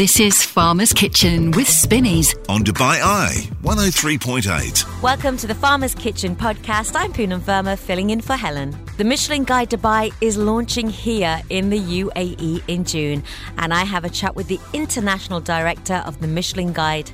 This 0.00 0.18
is 0.18 0.42
Farmer's 0.42 0.94
Kitchen 0.94 1.50
with 1.50 1.68
Spinneys. 1.68 2.34
on 2.48 2.64
Dubai 2.64 3.02
Eye 3.02 3.46
103.8. 3.62 5.02
Welcome 5.02 5.36
to 5.36 5.46
the 5.46 5.54
Farmer's 5.54 5.94
Kitchen 5.94 6.34
podcast. 6.34 6.92
I'm 6.94 7.12
Poonam 7.12 7.40
Verma, 7.40 7.78
filling 7.78 8.08
in 8.08 8.22
for 8.22 8.32
Helen. 8.32 8.74
The 8.96 9.04
Michelin 9.04 9.44
Guide 9.44 9.68
Dubai 9.68 10.10
is 10.22 10.38
launching 10.38 10.88
here 10.88 11.42
in 11.50 11.68
the 11.68 11.78
UAE 11.78 12.62
in 12.66 12.84
June, 12.84 13.22
and 13.58 13.74
I 13.74 13.84
have 13.84 14.06
a 14.06 14.08
chat 14.08 14.34
with 14.34 14.48
the 14.48 14.58
international 14.72 15.38
director 15.38 16.02
of 16.06 16.18
the 16.22 16.28
Michelin 16.28 16.72
Guide. 16.72 17.10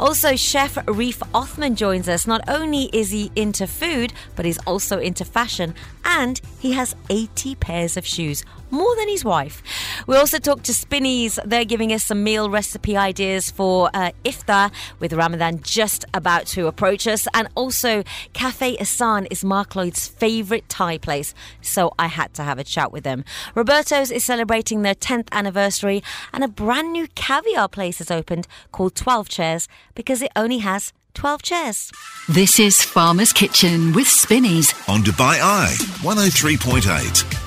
Also, 0.00 0.34
Chef 0.34 0.76
Reif 0.88 1.22
Othman 1.32 1.76
joins 1.76 2.08
us. 2.08 2.26
Not 2.26 2.42
only 2.48 2.90
is 2.92 3.12
he 3.12 3.30
into 3.36 3.68
food, 3.68 4.12
but 4.34 4.44
he's 4.44 4.58
also 4.66 4.98
into 4.98 5.24
fashion, 5.24 5.76
and 6.04 6.40
he 6.58 6.72
has 6.72 6.96
80 7.08 7.54
pairs 7.54 7.96
of 7.96 8.04
shoes, 8.04 8.44
more 8.76 8.94
than 8.96 9.08
his 9.08 9.24
wife. 9.24 9.62
We 10.06 10.16
also 10.16 10.38
talked 10.38 10.64
to 10.64 10.74
Spinneys. 10.74 11.38
They're 11.44 11.64
giving 11.64 11.92
us 11.92 12.04
some 12.04 12.22
meal 12.22 12.50
recipe 12.50 12.96
ideas 12.96 13.50
for 13.50 13.90
uh, 13.94 14.12
iftar 14.24 14.70
with 15.00 15.12
Ramadan 15.12 15.60
just 15.62 16.04
about 16.14 16.46
to 16.48 16.66
approach 16.66 17.06
us. 17.06 17.26
And 17.34 17.48
also, 17.54 18.04
Cafe 18.32 18.76
Asan 18.76 19.26
is 19.26 19.44
Mark 19.44 19.74
Lloyd's 19.74 20.06
favourite 20.06 20.68
Thai 20.68 20.98
place, 20.98 21.34
so 21.60 21.92
I 21.98 22.06
had 22.06 22.34
to 22.34 22.42
have 22.42 22.58
a 22.58 22.64
chat 22.64 22.92
with 22.92 23.04
them. 23.04 23.24
Roberto's 23.54 24.10
is 24.10 24.24
celebrating 24.24 24.82
their 24.82 24.94
10th 24.94 25.28
anniversary, 25.32 26.02
and 26.32 26.44
a 26.44 26.48
brand 26.48 26.92
new 26.92 27.06
caviar 27.14 27.68
place 27.68 27.98
has 27.98 28.10
opened 28.10 28.46
called 28.72 28.94
12 28.94 29.28
Chairs 29.28 29.68
because 29.94 30.22
it 30.22 30.32
only 30.36 30.58
has 30.58 30.92
12 31.14 31.42
chairs. 31.42 31.92
This 32.28 32.60
is 32.60 32.82
Farmer's 32.82 33.32
Kitchen 33.32 33.92
with 33.94 34.06
Spinneys. 34.06 34.74
On 34.86 35.00
Dubai 35.00 35.40
Eye 35.40 35.74
103.8. 36.02 37.45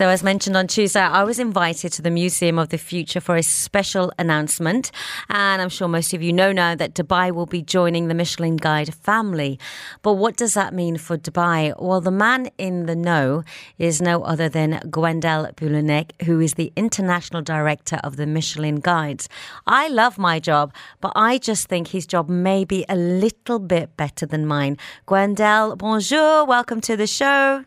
So, 0.00 0.08
as 0.08 0.22
mentioned 0.22 0.56
on 0.56 0.66
Tuesday, 0.66 1.02
I 1.02 1.24
was 1.24 1.38
invited 1.38 1.92
to 1.92 2.00
the 2.00 2.10
Museum 2.10 2.58
of 2.58 2.70
the 2.70 2.78
Future 2.78 3.20
for 3.20 3.36
a 3.36 3.42
special 3.42 4.10
announcement. 4.18 4.90
And 5.28 5.60
I'm 5.60 5.68
sure 5.68 5.88
most 5.88 6.14
of 6.14 6.22
you 6.22 6.32
know 6.32 6.52
now 6.52 6.74
that 6.74 6.94
Dubai 6.94 7.30
will 7.32 7.44
be 7.44 7.60
joining 7.60 8.08
the 8.08 8.14
Michelin 8.14 8.56
Guide 8.56 8.94
family. 8.94 9.58
But 10.00 10.14
what 10.14 10.38
does 10.38 10.54
that 10.54 10.72
mean 10.72 10.96
for 10.96 11.18
Dubai? 11.18 11.78
Well, 11.78 12.00
the 12.00 12.10
man 12.10 12.48
in 12.56 12.86
the 12.86 12.96
know 12.96 13.44
is 13.76 14.00
no 14.00 14.22
other 14.22 14.48
than 14.48 14.80
Gwendal 14.88 15.54
Poullennec, 15.56 16.22
who 16.22 16.40
is 16.40 16.54
the 16.54 16.72
international 16.76 17.42
director 17.42 17.96
of 18.02 18.16
the 18.16 18.26
Michelin 18.26 18.76
Guides. 18.76 19.28
I 19.66 19.88
love 19.88 20.16
my 20.16 20.40
job, 20.40 20.72
but 21.02 21.12
I 21.14 21.36
just 21.36 21.68
think 21.68 21.88
his 21.88 22.06
job 22.06 22.26
may 22.30 22.64
be 22.64 22.86
a 22.88 22.96
little 22.96 23.58
bit 23.58 23.98
better 23.98 24.24
than 24.24 24.46
mine. 24.46 24.78
Gwendal, 25.06 25.76
bonjour, 25.76 26.46
welcome 26.46 26.80
to 26.80 26.96
the 26.96 27.06
show. 27.06 27.66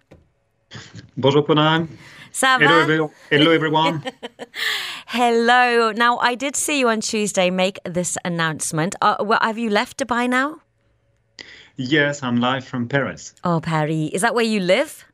Bonjour 1.15 1.43
Poonam. 1.43 1.87
Hello, 2.35 2.79
everyone. 2.81 3.11
Hello 3.29 3.51
everyone. 3.59 4.03
Hello. 5.07 5.91
Now, 5.91 6.17
I 6.17 6.35
did 6.35 6.55
see 6.55 6.79
you 6.79 6.89
on 6.89 7.01
Tuesday 7.01 7.49
make 7.49 7.79
this 7.85 8.17
announcement. 8.25 8.95
Uh, 9.01 9.17
well, 9.21 9.39
have 9.41 9.57
you 9.57 9.69
left 9.69 9.97
Dubai 9.97 10.29
now? 10.29 10.59
yes, 11.75 12.21
I'm 12.21 12.37
live 12.39 12.65
from 12.65 12.87
Paris. 12.87 13.33
Oh, 13.43 13.59
Paris. 13.59 14.11
Is 14.13 14.21
that 14.21 14.35
where 14.35 14.45
you 14.45 14.59
live? 14.59 15.05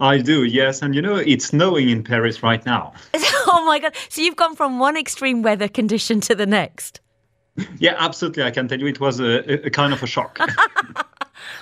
I 0.00 0.18
do, 0.18 0.44
yes, 0.44 0.82
and 0.82 0.94
you 0.94 1.02
know 1.02 1.16
it's 1.16 1.46
snowing 1.46 1.88
in 1.88 2.04
Paris 2.04 2.42
right 2.42 2.64
now. 2.64 2.92
oh 3.14 3.64
my 3.66 3.78
God. 3.80 3.94
So 4.10 4.22
you've 4.22 4.36
gone 4.36 4.54
from 4.54 4.78
one 4.78 4.96
extreme 4.96 5.42
weather 5.42 5.66
condition 5.68 6.20
to 6.22 6.34
the 6.34 6.46
next. 6.46 7.00
Yeah, 7.78 7.96
absolutely. 7.98 8.44
I 8.44 8.52
can 8.52 8.68
tell 8.68 8.78
you 8.78 8.86
it 8.86 9.00
was 9.00 9.18
a- 9.18 9.66
a 9.66 9.70
kind 9.70 9.92
of 9.92 10.00
a 10.00 10.06
shock. 10.06 10.38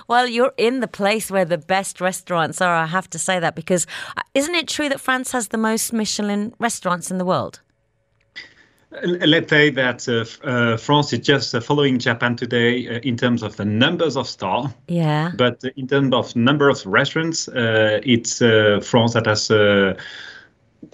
Well, 0.08 0.26
you're 0.28 0.52
in 0.56 0.80
the 0.80 0.88
place 0.88 1.30
where 1.30 1.44
the 1.44 1.58
best 1.58 2.00
restaurants 2.00 2.60
are. 2.60 2.74
I 2.74 2.86
have 2.86 3.10
to 3.10 3.18
say 3.18 3.40
that 3.40 3.54
because 3.54 3.86
uh, 4.16 4.22
isn't 4.34 4.54
it 4.54 4.68
true 4.68 4.88
that 4.88 5.00
France 5.00 5.32
has 5.32 5.48
the 5.48 5.58
most 5.58 5.92
Michelin 5.92 6.54
restaurants 6.58 7.10
in 7.10 7.18
the 7.18 7.24
world? 7.24 7.60
Let's 9.02 9.50
say 9.50 9.70
that 9.70 10.08
uh, 10.08 10.46
uh, 10.48 10.76
France 10.76 11.12
is 11.12 11.18
just 11.18 11.54
uh, 11.54 11.60
following 11.60 11.98
Japan 11.98 12.36
today 12.36 12.88
uh, 12.88 13.00
in 13.02 13.16
terms 13.16 13.42
of 13.42 13.56
the 13.56 13.64
numbers 13.64 14.16
of 14.16 14.26
stars, 14.28 14.70
Yeah. 14.88 15.32
but 15.36 15.62
in 15.76 15.86
terms 15.88 16.14
of 16.14 16.34
number 16.36 16.70
of 16.70 16.86
restaurants, 16.86 17.48
uh, 17.48 18.00
it's 18.04 18.40
uh, 18.40 18.80
France 18.82 19.12
that 19.14 19.26
has 19.26 19.50
uh, 19.50 19.94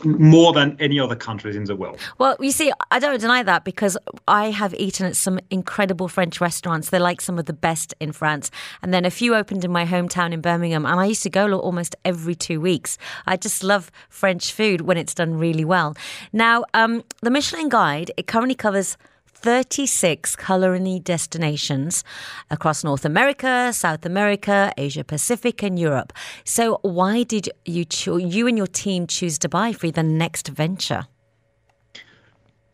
more 0.05 0.53
than 0.53 0.77
any 0.81 0.99
other 0.99 1.15
countries 1.15 1.57
in 1.57 1.65
the 1.65 1.77
world. 1.77 1.99
Well, 2.19 2.37
you 2.41 2.51
see, 2.51 2.73
I 2.91 2.99
don't 2.99 3.21
deny 3.21 3.43
that 3.43 3.65
because 3.65 3.97
I 4.27 4.51
have 4.51 4.75
eaten 4.75 5.07
at 5.07 5.17
some 5.17 5.39
incredible 5.51 6.09
French 6.09 6.41
restaurants. 6.41 6.91
They're 6.91 7.01
like 7.01 7.21
some 7.21 7.39
of 7.39 7.47
the 7.47 7.53
best 7.53 7.95
in 8.01 8.13
France. 8.13 8.51
And 8.83 8.93
then 8.93 9.05
a 9.05 9.11
few 9.11 9.35
opened 9.35 9.65
in 9.65 9.73
my 9.73 9.85
hometown 9.85 10.33
in 10.33 10.41
Birmingham, 10.41 10.87
and 10.87 10.99
I 10.99 11.07
used 11.07 11.23
to 11.25 11.31
go 11.31 11.53
almost 11.59 11.97
every 12.05 12.35
two 12.35 12.61
weeks. 12.61 12.99
I 13.27 13.37
just 13.37 13.63
love 13.63 13.91
French 14.09 14.53
food 14.53 14.83
when 14.83 14.97
it's 14.97 15.15
done 15.15 15.35
really 15.35 15.65
well. 15.65 15.97
Now, 16.33 16.65
um, 16.75 17.05
the 17.21 17.31
Michelin 17.31 17.69
Guide, 17.69 18.11
it 18.17 18.27
currently 18.27 18.55
covers 18.55 18.97
36 19.43 20.37
culinary 20.37 21.01
destinations 21.01 22.05
across 22.49 22.85
North 22.85 23.05
America, 23.05 23.73
South 23.73 24.07
America, 24.07 24.73
Asia 24.79 25.03
Pacific, 25.03 25.63
and 25.65 25.79
Europe. 25.79 26.13
So, 26.45 26.79
why 26.83 27.25
did 27.25 27.49
you 27.65 27.85
cho- 27.85 28.19
you 28.19 28.47
and 28.47 28.57
your 28.57 28.69
team 28.69 29.09
choose 29.09 29.39
Dubai 29.41 29.75
for 29.75 29.91
the 29.91 30.05
next 30.05 30.49
venture? 30.49 31.09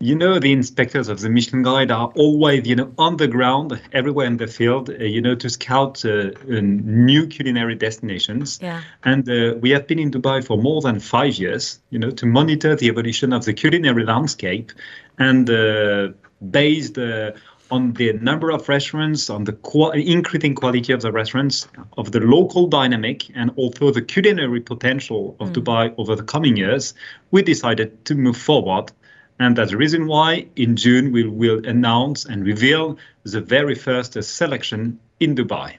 You 0.01 0.15
know, 0.15 0.39
the 0.39 0.53
inspectors 0.53 1.09
of 1.09 1.21
the 1.21 1.29
Michelin 1.29 1.65
Guide 1.65 1.91
are 1.91 2.13
always, 2.15 2.69
you 2.69 2.77
know, 2.77 2.93
on 2.99 3.17
the 3.17 3.27
ground, 3.27 3.81
everywhere 3.93 4.27
in 4.27 4.37
the 4.37 4.47
field, 4.47 4.91
uh, 4.91 5.03
you 5.03 5.21
know, 5.21 5.35
to 5.35 5.51
scout 5.51 6.05
uh, 6.05 6.11
uh, 6.11 6.61
new 6.61 7.27
culinary 7.27 7.75
destinations. 7.75 8.61
Yeah. 8.63 8.83
And 9.03 9.29
uh, 9.29 9.57
we 9.61 9.71
have 9.71 9.89
been 9.89 9.99
in 9.99 10.13
Dubai 10.13 10.45
for 10.47 10.57
more 10.57 10.81
than 10.83 11.01
five 11.01 11.35
years, 11.35 11.81
you 11.91 11.99
know, 11.99 12.11
to 12.11 12.27
monitor 12.27 12.77
the 12.77 12.87
evolution 12.87 13.33
of 13.33 13.45
the 13.45 13.53
culinary 13.53 14.05
landscape 14.05 14.71
and 15.19 15.51
uh, 15.51 16.11
based 16.51 16.99
uh, 16.99 17.33
on 17.71 17.93
the 17.95 18.13
number 18.15 18.51
of 18.51 18.69
restaurants, 18.69 19.29
on 19.29 19.45
the 19.45 19.53
qua- 19.53 19.91
increasing 19.91 20.55
quality 20.55 20.93
of 20.93 21.03
the 21.03 21.13
restaurants, 21.13 21.69
of 21.97 22.13
the 22.13 22.21
local 22.21 22.67
dynamic, 22.67 23.31
and 23.35 23.51
also 23.57 23.91
the 23.91 24.03
culinary 24.03 24.61
potential 24.61 25.37
of 25.41 25.53
Dubai 25.53 25.95
over 25.99 26.17
the 26.17 26.23
coming 26.23 26.57
years, 26.57 26.95
we 27.31 27.43
decided 27.43 28.05
to 28.07 28.15
move 28.15 28.37
forward. 28.37 28.91
And 29.39 29.57
that's 29.57 29.71
the 29.71 29.77
reason 29.77 30.07
why 30.07 30.47
in 30.57 30.77
June 30.77 31.13
we 31.13 31.25
will 31.25 31.65
announce 31.67 32.25
and 32.25 32.45
reveal 32.45 32.99
the 33.25 33.41
very 33.41 33.75
first 33.75 34.21
selection 34.23 34.99
in 35.21 35.35
Dubai. 35.35 35.77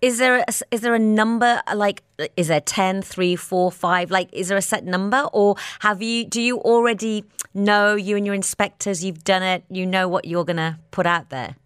Is 0.00 0.18
there 0.18 0.38
a, 0.38 0.44
is 0.70 0.80
there 0.80 0.94
a 0.94 0.98
number 0.98 1.60
like 1.74 2.02
is 2.36 2.48
there 2.48 2.60
10, 2.60 3.02
3, 3.02 3.36
4, 3.36 3.72
5 3.72 4.10
like 4.10 4.28
is 4.32 4.48
there 4.48 4.58
a 4.58 4.62
set 4.62 4.84
number 4.84 5.28
or 5.32 5.56
have 5.80 6.02
you 6.02 6.24
do 6.24 6.40
you 6.40 6.58
already 6.58 7.24
know 7.54 7.94
you 7.94 8.16
and 8.16 8.24
your 8.26 8.34
inspectors 8.34 9.04
you've 9.04 9.24
done 9.24 9.42
it 9.42 9.64
you 9.70 9.84
know 9.86 10.08
what 10.08 10.24
you're 10.24 10.44
going 10.44 10.56
to 10.56 10.78
put 10.90 11.06
out 11.06 11.28
there? 11.30 11.56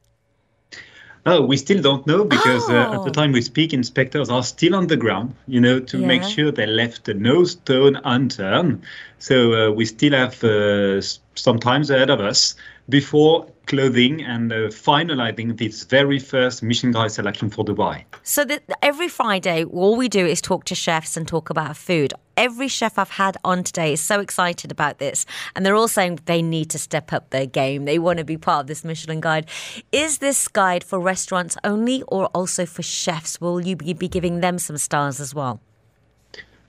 Oh, 1.28 1.42
we 1.44 1.56
still 1.56 1.82
don't 1.82 2.06
know 2.06 2.24
because 2.24 2.70
uh, 2.70 2.92
at 2.92 2.98
Oh. 3.00 3.04
the 3.04 3.10
time 3.10 3.32
we 3.32 3.42
speak, 3.42 3.72
inspectors 3.74 4.30
are 4.30 4.44
still 4.44 4.76
on 4.76 4.86
the 4.86 4.96
ground, 4.96 5.34
you 5.48 5.60
know, 5.60 5.80
to 5.80 5.98
make 5.98 6.22
sure 6.22 6.52
they 6.52 6.66
left 6.66 7.04
the 7.06 7.14
no 7.14 7.42
stone 7.42 7.98
unturned. 8.04 8.80
So 9.18 9.52
uh, 9.54 9.70
we 9.72 9.86
still 9.86 10.12
have 10.12 10.44
uh, 10.44 11.00
some 11.34 11.58
times 11.58 11.90
ahead 11.90 12.10
of 12.10 12.20
us 12.20 12.54
before 12.88 13.44
clothing 13.66 14.22
and 14.22 14.52
uh, 14.52 14.56
finalizing 14.68 15.56
this 15.56 15.84
very 15.84 16.18
first 16.18 16.62
Michelin 16.62 16.92
Guide 16.92 17.12
selection 17.12 17.50
for 17.50 17.64
Dubai. 17.64 18.04
So 18.22 18.44
that 18.44 18.62
every 18.82 19.08
Friday 19.08 19.64
all 19.64 19.96
we 19.96 20.08
do 20.08 20.24
is 20.26 20.40
talk 20.40 20.64
to 20.64 20.74
chefs 20.74 21.16
and 21.16 21.26
talk 21.26 21.50
about 21.50 21.76
food. 21.76 22.14
Every 22.36 22.68
chef 22.68 22.98
I've 22.98 23.10
had 23.10 23.36
on 23.44 23.64
today 23.64 23.92
is 23.94 24.00
so 24.00 24.20
excited 24.20 24.70
about 24.70 24.98
this 24.98 25.26
and 25.54 25.64
they're 25.64 25.74
all 25.74 25.88
saying 25.88 26.20
they 26.26 26.42
need 26.42 26.70
to 26.70 26.78
step 26.78 27.12
up 27.12 27.30
their 27.30 27.46
game. 27.46 27.84
They 27.86 27.98
want 27.98 28.18
to 28.18 28.24
be 28.24 28.36
part 28.36 28.60
of 28.60 28.66
this 28.66 28.84
Michelin 28.84 29.20
guide. 29.20 29.46
Is 29.90 30.18
this 30.18 30.46
guide 30.48 30.84
for 30.84 31.00
restaurants 31.00 31.56
only 31.64 32.02
or 32.08 32.26
also 32.26 32.66
for 32.66 32.82
chefs? 32.82 33.40
Will 33.40 33.60
you 33.60 33.76
be 33.76 33.94
be 33.94 34.08
giving 34.08 34.40
them 34.40 34.58
some 34.58 34.76
stars 34.76 35.20
as 35.20 35.34
well? 35.34 35.60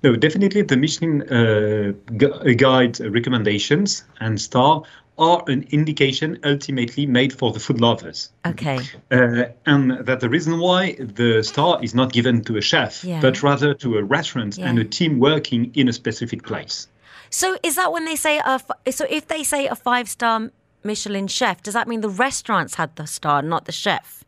No, 0.03 0.15
definitely 0.15 0.61
the 0.61 0.77
Michelin 0.77 1.23
uh, 1.23 1.91
gu- 2.17 2.55
guide 2.55 2.99
recommendations 2.99 4.03
and 4.19 4.39
star 4.39 4.83
are 5.17 5.43
an 5.47 5.65
indication 5.71 6.37
ultimately 6.43 7.05
made 7.05 7.33
for 7.33 7.51
the 7.51 7.59
food 7.59 7.81
lovers. 7.81 8.29
Okay. 8.45 8.79
Uh, 9.11 9.45
and 9.65 10.05
that 10.05 10.19
the 10.19 10.29
reason 10.29 10.59
why 10.59 10.93
the 10.99 11.41
star 11.43 11.79
is 11.83 11.95
not 11.95 12.13
given 12.13 12.43
to 12.43 12.57
a 12.57 12.61
chef, 12.61 13.03
Yeah. 13.03 13.19
but 13.21 13.41
rather 13.41 13.73
to 13.75 13.97
a 13.97 14.03
restaurant 14.03 14.57
and 14.59 14.77
a 14.79 14.83
team 14.83 15.19
working 15.19 15.71
in 15.73 15.87
a 15.87 15.93
specific 15.93 16.43
place. 16.43 16.87
So 17.29 17.57
is 17.63 17.75
that 17.75 17.91
when 17.91 18.05
they 18.05 18.15
say 18.15 18.37
a 18.37 18.59
f- 18.61 18.71
so 18.91 19.05
if 19.09 19.27
they 19.27 19.43
say 19.43 19.67
a 19.67 19.75
five 19.75 20.07
star 20.07 20.51
Michelin 20.83 21.27
chef, 21.27 21.61
does 21.63 21.73
that 21.73 21.87
mean 21.87 22.01
the 22.01 22.09
restaurants 22.09 22.75
had 22.75 22.95
the 22.95 23.07
star, 23.07 23.41
not 23.41 23.65
the 23.65 23.71
chef? 23.71 24.23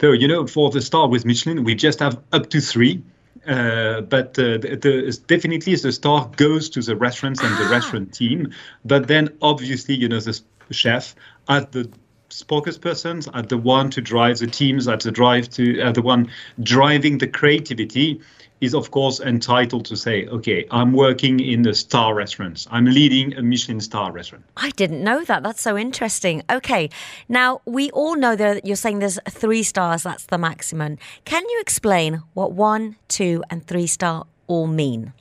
So, 0.00 0.12
you 0.12 0.26
know, 0.28 0.46
for 0.46 0.70
the 0.70 0.80
star 0.80 1.08
with 1.08 1.24
Michelin, 1.24 1.64
we 1.64 1.74
just 1.74 2.00
have 2.00 2.18
up 2.32 2.50
to 2.50 2.60
three. 2.60 3.02
Uh, 3.46 4.00
but 4.00 4.38
uh, 4.38 4.58
the, 4.58 4.78
the, 4.80 5.20
definitely 5.26 5.74
the 5.76 5.92
star 5.92 6.30
goes 6.36 6.68
to 6.70 6.82
the 6.82 6.96
restaurants 6.96 7.40
and 7.42 7.56
the 7.58 7.68
restaurant 7.70 8.12
team. 8.12 8.52
But 8.84 9.06
then 9.06 9.36
obviously, 9.40 9.94
you 9.94 10.08
know, 10.08 10.20
the 10.20 10.40
chef 10.70 11.14
has 11.48 11.66
the 11.66 11.88
spokespersons, 12.36 13.28
are 13.32 13.42
the 13.42 13.58
one 13.58 13.90
to 13.90 14.00
drive 14.00 14.38
the 14.38 14.46
teams, 14.46 14.86
are 14.88 14.96
the 14.96 15.10
drive 15.10 15.48
to 15.50 15.80
are 15.80 15.92
the 15.92 16.02
one 16.02 16.30
driving 16.62 17.18
the 17.18 17.26
creativity 17.26 18.20
is 18.60 18.74
of 18.74 18.90
course 18.90 19.20
entitled 19.20 19.84
to 19.84 19.96
say, 19.96 20.26
okay, 20.28 20.66
I'm 20.70 20.92
working 20.92 21.40
in 21.40 21.62
the 21.62 21.74
star 21.74 22.14
restaurants. 22.14 22.66
I'm 22.70 22.86
leading 22.86 23.34
a 23.36 23.42
Michelin 23.42 23.80
star 23.80 24.12
restaurant. 24.12 24.44
I 24.56 24.70
didn't 24.70 25.04
know 25.04 25.24
that. 25.24 25.42
That's 25.42 25.60
so 25.60 25.76
interesting. 25.76 26.42
Okay. 26.50 26.88
Now, 27.28 27.60
we 27.66 27.90
all 27.90 28.16
know 28.16 28.34
that 28.36 28.64
you're 28.64 28.76
saying 28.76 29.00
there's 29.00 29.18
three 29.28 29.62
stars, 29.62 30.02
that's 30.04 30.26
the 30.26 30.38
maximum. 30.38 30.96
Can 31.24 31.42
you 31.48 31.60
explain 31.60 32.22
what 32.32 32.52
one, 32.52 32.96
two, 33.08 33.44
and 33.50 33.66
three 33.66 33.86
star 33.86 34.26
all 34.46 34.66
mean? 34.66 35.12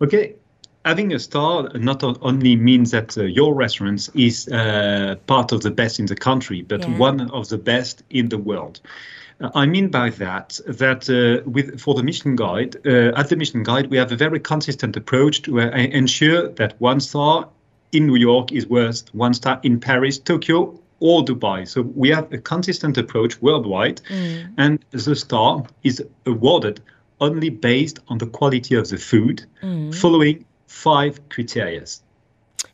Okay. 0.00 0.34
Having 0.84 1.12
a 1.12 1.18
star 1.18 1.68
not 1.74 2.02
only 2.02 2.56
means 2.56 2.90
that 2.90 3.16
uh, 3.16 3.22
your 3.22 3.54
restaurant 3.54 4.08
is 4.14 4.48
uh, 4.48 5.14
part 5.26 5.52
of 5.52 5.60
the 5.62 5.70
best 5.70 6.00
in 6.00 6.06
the 6.06 6.16
country, 6.16 6.62
but 6.62 6.80
Yeah. 6.80 6.98
one 6.98 7.30
of 7.30 7.48
the 7.48 7.58
best 7.58 8.02
in 8.10 8.28
the 8.28 8.38
world. 8.38 8.80
Uh, 9.40 9.50
I 9.54 9.66
mean 9.66 9.88
by 9.90 10.10
that 10.10 10.58
that 10.66 11.08
uh, 11.08 11.48
with 11.48 11.80
for 11.80 11.94
the 11.94 12.02
Michelin 12.02 12.36
Guide, 12.36 12.76
uh, 12.84 13.18
at 13.20 13.28
the 13.28 13.36
Michelin 13.36 13.62
Guide, 13.62 13.86
we 13.90 13.96
have 13.96 14.10
a 14.12 14.16
very 14.16 14.40
consistent 14.40 14.96
approach 14.96 15.42
to 15.42 15.60
uh, 15.60 15.66
ensure 15.70 16.48
that 16.48 16.74
one 16.80 17.00
star 17.00 17.48
in 17.92 18.06
New 18.06 18.16
York 18.16 18.50
is 18.52 18.66
worth 18.66 19.04
one 19.14 19.34
star 19.34 19.60
in 19.62 19.78
Paris, 19.78 20.18
Tokyo, 20.18 20.80
or 20.98 21.24
Dubai. 21.24 21.66
So 21.68 21.82
we 21.82 22.08
have 22.10 22.32
a 22.32 22.38
consistent 22.38 22.98
approach 22.98 23.40
worldwide, 23.42 24.00
and 24.56 24.78
the 24.90 25.14
star 25.16 25.64
is 25.82 26.02
awarded 26.26 26.80
only 27.20 27.50
based 27.50 28.00
on 28.08 28.18
the 28.18 28.26
quality 28.26 28.74
of 28.74 28.88
the 28.88 28.96
food, 28.98 29.44
following 29.92 30.44
five 30.72 31.28
criteria. 31.28 31.84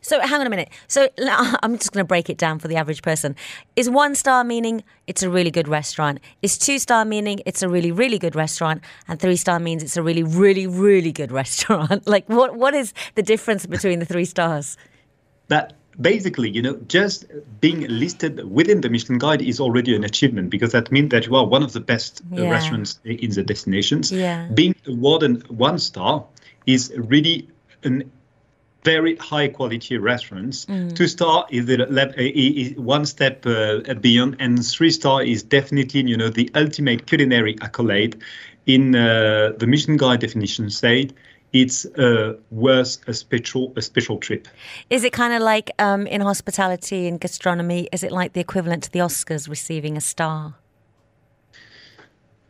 So, 0.01 0.19
hang 0.21 0.39
on 0.39 0.47
a 0.47 0.49
minute. 0.49 0.69
So, 0.87 1.09
I'm 1.19 1.77
just 1.77 1.91
going 1.91 2.03
to 2.03 2.07
break 2.07 2.29
it 2.29 2.37
down 2.37 2.59
for 2.59 2.67
the 2.67 2.75
average 2.77 3.01
person. 3.01 3.35
Is 3.75 3.89
one 3.89 4.15
star 4.15 4.43
meaning 4.43 4.83
it's 5.07 5.23
a 5.23 5.29
really 5.29 5.51
good 5.51 5.67
restaurant? 5.67 6.19
Is 6.41 6.57
two 6.57 6.79
star 6.79 7.03
meaning 7.05 7.41
it's 7.45 7.61
a 7.63 7.69
really, 7.69 7.91
really 7.91 8.19
good 8.19 8.35
restaurant? 8.35 8.81
And 9.07 9.19
three 9.19 9.35
star 9.35 9.59
means 9.59 9.83
it's 9.83 9.97
a 9.97 10.03
really, 10.03 10.23
really, 10.23 10.67
really 10.67 11.11
good 11.11 11.31
restaurant? 11.41 12.07
like, 12.07 12.29
what 12.29 12.55
what 12.55 12.73
is 12.73 12.93
the 13.15 13.23
difference 13.23 13.65
between 13.65 13.99
the 13.99 14.05
three 14.05 14.25
stars? 14.25 14.77
that 15.49 15.73
basically, 15.99 16.47
you 16.47 16.61
know, 16.61 16.75
just 16.87 17.25
being 17.59 17.79
listed 17.87 18.49
within 18.51 18.81
the 18.81 18.89
Michelin 18.89 19.17
Guide 19.17 19.41
is 19.41 19.59
already 19.59 19.95
an 19.95 20.03
achievement 20.03 20.51
because 20.51 20.71
that 20.73 20.91
means 20.91 21.09
that 21.09 21.25
you 21.25 21.35
are 21.35 21.45
one 21.45 21.63
of 21.63 21.73
the 21.73 21.79
best 21.79 22.21
uh, 22.31 22.43
Yeah. 22.43 22.51
restaurants 22.51 22.99
in 23.03 23.31
the 23.31 23.41
destinations. 23.43 24.11
Yeah. 24.11 24.47
Being 24.53 24.75
awarded 24.87 25.49
one 25.49 25.79
star 25.79 26.23
is 26.67 26.93
really 26.95 27.49
an 27.83 28.11
very 28.83 29.15
high 29.17 29.47
quality 29.47 29.97
restaurants. 29.97 30.65
Mm. 30.65 30.95
Two 30.95 31.07
star 31.07 31.45
is 31.49 31.65
the 31.65 31.77
i- 32.17 32.21
is 32.61 32.73
one 32.77 33.05
step 33.05 33.45
uh, 33.45 33.93
beyond, 33.95 34.37
and 34.39 34.65
three 34.65 34.91
star 34.91 35.23
is 35.23 35.43
definitely 35.43 36.01
you 36.07 36.17
know 36.17 36.29
the 36.29 36.49
ultimate 36.55 37.05
culinary 37.07 37.57
accolade. 37.61 38.15
In 38.65 38.95
uh, 38.95 39.53
the 39.57 39.65
Michelin 39.65 39.97
Guide 39.97 40.19
definition, 40.19 40.69
said 40.69 41.13
it's 41.53 41.85
uh, 41.85 42.35
worth 42.51 42.99
a 43.07 43.13
special 43.13 43.73
a 43.75 43.81
special 43.81 44.17
trip. 44.17 44.47
Is 44.89 45.03
it 45.03 45.11
kind 45.11 45.33
of 45.33 45.41
like 45.41 45.71
um, 45.79 46.05
in 46.07 46.21
hospitality 46.21 47.07
and 47.07 47.19
gastronomy? 47.19 47.89
Is 47.91 48.03
it 48.03 48.11
like 48.11 48.33
the 48.33 48.41
equivalent 48.41 48.83
to 48.83 48.91
the 48.91 48.99
Oscars 48.99 49.49
receiving 49.49 49.97
a 49.97 50.01
star? 50.01 50.55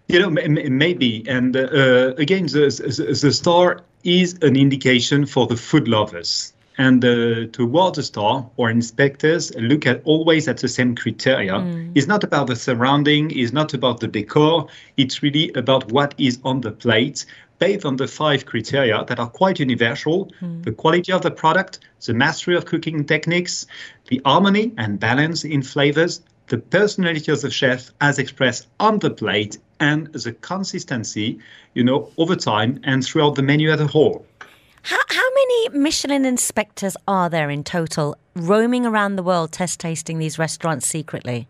You 0.10 0.20
know, 0.20 0.30
maybe. 0.32 1.24
And 1.30 1.56
uh, 1.56 2.16
again, 2.18 2.48
the, 2.48 2.68
the, 2.98 3.20
the 3.22 3.32
star 3.32 3.82
is 4.04 4.38
an 4.42 4.56
indication 4.56 5.26
for 5.26 5.48
the 5.48 5.58
food 5.58 5.88
lovers. 5.88 6.54
And 6.78 7.04
uh, 7.04 7.48
to 7.52 7.92
a 7.98 8.04
star, 8.04 8.50
or 8.56 8.70
inspectors 8.70 9.54
look 9.56 9.86
at 9.86 10.02
always 10.06 10.48
at 10.48 10.58
the 10.58 10.70
same 10.70 10.96
criteria. 10.96 11.60
It's 11.94 12.08
not 12.08 12.24
about 12.24 12.48
the 12.48 12.56
surrounding, 12.56 13.32
it's 13.32 13.52
not 13.52 13.74
about 13.74 14.00
the 14.00 14.08
decor. 14.08 14.68
It's 14.96 15.22
really 15.22 15.52
about 15.56 15.92
what 15.92 16.14
is 16.18 16.40
on 16.46 16.62
the 16.62 16.72
plate, 16.72 17.26
based 17.60 17.86
on 17.86 17.98
the 17.98 18.08
five 18.08 18.46
criteria 18.46 19.04
that 19.06 19.20
are 19.20 19.30
quite 19.30 19.60
universal: 19.60 20.32
the 20.62 20.72
quality 20.72 21.12
of 21.12 21.22
the 21.22 21.32
product, 21.32 21.80
the 22.06 22.14
mastery 22.14 22.56
of 22.56 22.66
cooking 22.66 23.04
techniques, 23.04 23.68
the 24.08 24.22
harmony 24.24 24.72
and 24.78 25.02
balance 25.02 25.44
in 25.44 25.62
flavors, 25.62 26.22
the 26.48 26.60
personality 26.60 27.30
of 27.30 27.42
the 27.42 27.52
chef 27.52 27.92
as 28.00 28.20
expressed 28.20 28.68
on 28.80 29.00
the 29.00 29.10
plate 29.10 29.58
and 29.80 30.08
the 30.14 30.34
consistency, 30.34 31.40
you 31.74 31.84
know, 31.84 32.12
over 32.18 32.36
time 32.36 32.80
and 32.84 33.04
throughout 33.06 33.36
the 33.36 33.44
menu 33.44 33.72
as 33.72 33.80
a 33.82 33.88
whole. 33.88 34.26
How, 34.84 34.98
how 35.10 35.30
many 35.34 35.70
Michelin 35.78 36.26
inspectors 36.26 36.96
are 37.08 37.30
there 37.30 37.50
in 37.50 37.64
total 37.64 38.16
roaming 38.36 38.86
around 38.86 39.16
the 39.18 39.24
world 39.24 39.52
test 39.52 39.80
tasting 39.80 40.20
these 40.20 40.40
restaurants 40.40 40.88
secretly? 40.88 41.48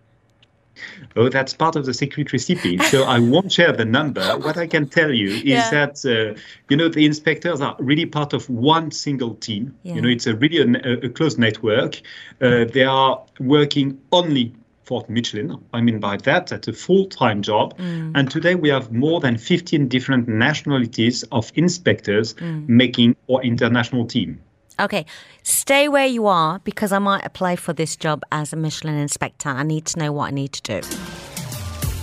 Oh, 1.17 1.27
that's 1.27 1.53
part 1.53 1.75
of 1.75 1.85
the 1.85 1.93
secret 1.93 2.31
recipe. 2.31 2.77
So 2.77 3.03
I 3.03 3.19
won't 3.33 3.51
share 3.51 3.73
the 3.73 3.83
number. 3.85 4.21
What 4.39 4.57
I 4.57 4.65
can 4.65 4.87
tell 4.87 5.11
you 5.11 5.27
is 5.29 5.43
Yeah. 5.43 5.69
that, 5.71 6.05
uh, 6.05 6.39
you 6.69 6.77
know, 6.77 6.87
the 6.87 7.05
inspectors 7.05 7.59
are 7.61 7.75
really 7.79 8.05
part 8.05 8.31
of 8.33 8.49
one 8.49 8.91
single 8.91 9.35
team. 9.35 9.75
Yeah. 9.83 9.95
You 9.95 10.01
know, 10.01 10.09
it's 10.09 10.25
a 10.25 10.35
really 10.35 10.59
a, 10.59 11.05
a 11.05 11.09
close 11.09 11.37
network. 11.37 12.01
Uh, 12.41 12.65
they 12.65 12.83
are 12.83 13.21
working 13.39 13.99
only 14.11 14.53
for 14.89 15.05
Michelin. 15.07 15.55
I 15.71 15.81
mean 15.81 15.99
by 15.99 16.17
that, 16.17 16.47
that's 16.47 16.67
a 16.67 16.73
full-time 16.73 17.43
job. 17.43 17.77
Mm. 17.77 18.11
And 18.15 18.31
today 18.31 18.55
we 18.55 18.69
have 18.69 18.91
more 18.91 19.19
than 19.19 19.37
15 19.37 19.87
different 19.87 20.27
nationalities 20.27 21.23
of 21.31 21.51
inspectors 21.53 22.33
mm. 22.33 22.67
making 22.67 23.15
our 23.31 23.39
international 23.43 24.07
team. 24.07 24.41
Okay, 24.79 25.05
stay 25.43 25.87
where 25.89 26.07
you 26.07 26.25
are 26.25 26.57
because 26.59 26.91
I 26.91 26.99
might 26.99 27.23
apply 27.23 27.55
for 27.55 27.71
this 27.71 27.95
job 27.95 28.23
as 28.31 28.51
a 28.51 28.55
Michelin 28.55 28.95
inspector. 28.95 29.49
I 29.49 29.61
need 29.61 29.85
to 29.87 29.99
know 29.99 30.11
what 30.11 30.29
I 30.29 30.31
need 30.31 30.53
to 30.53 30.81
do. 30.81 31.28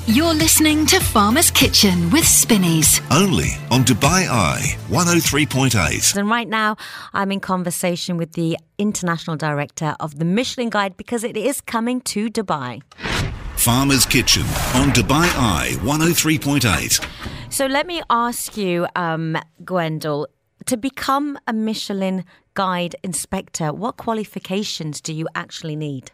You're 0.08 0.35
listening 0.35 0.87
to 0.87 1.00
Farmer's 1.00 1.50
Kitchen 1.50 2.11
with 2.11 2.25
Spinneys. 2.25 3.00
Only 3.11 3.49
on 3.73 3.82
Dubai 3.82 4.29
Eye 4.29 4.76
103.8. 4.88 6.17
And 6.17 6.31
right 6.31 6.49
now, 6.49 6.76
I'm 7.12 7.32
in 7.32 7.41
conversation 7.41 8.17
with 8.17 8.35
the 8.35 8.56
international 8.79 9.35
director 9.35 9.97
of 9.99 10.20
the 10.20 10.25
Michelin 10.25 10.70
Guide 10.70 10.97
because 10.97 11.25
it 11.25 11.37
is 11.37 11.61
coming 11.61 12.00
to 12.03 12.31
Dubai. 12.31 12.82
Farmer's 13.56 14.06
Kitchen 14.06 14.44
on 14.76 14.91
Dubai 14.91 15.26
Eye 15.35 15.73
103.8. 15.81 17.05
So 17.52 17.67
let 17.67 17.88
me 17.88 18.00
ask 18.09 18.56
you, 18.56 18.87
um, 18.94 19.37
Gwendal, 19.64 20.26
to 20.67 20.76
become 20.76 21.37
a 21.49 21.52
Michelin 21.52 22.25
Guide 22.55 22.94
inspector, 23.02 23.73
what 23.73 23.97
qualifications 23.97 25.00
do 25.00 25.12
you 25.12 25.26
actually 25.35 25.75
need? 25.75 26.12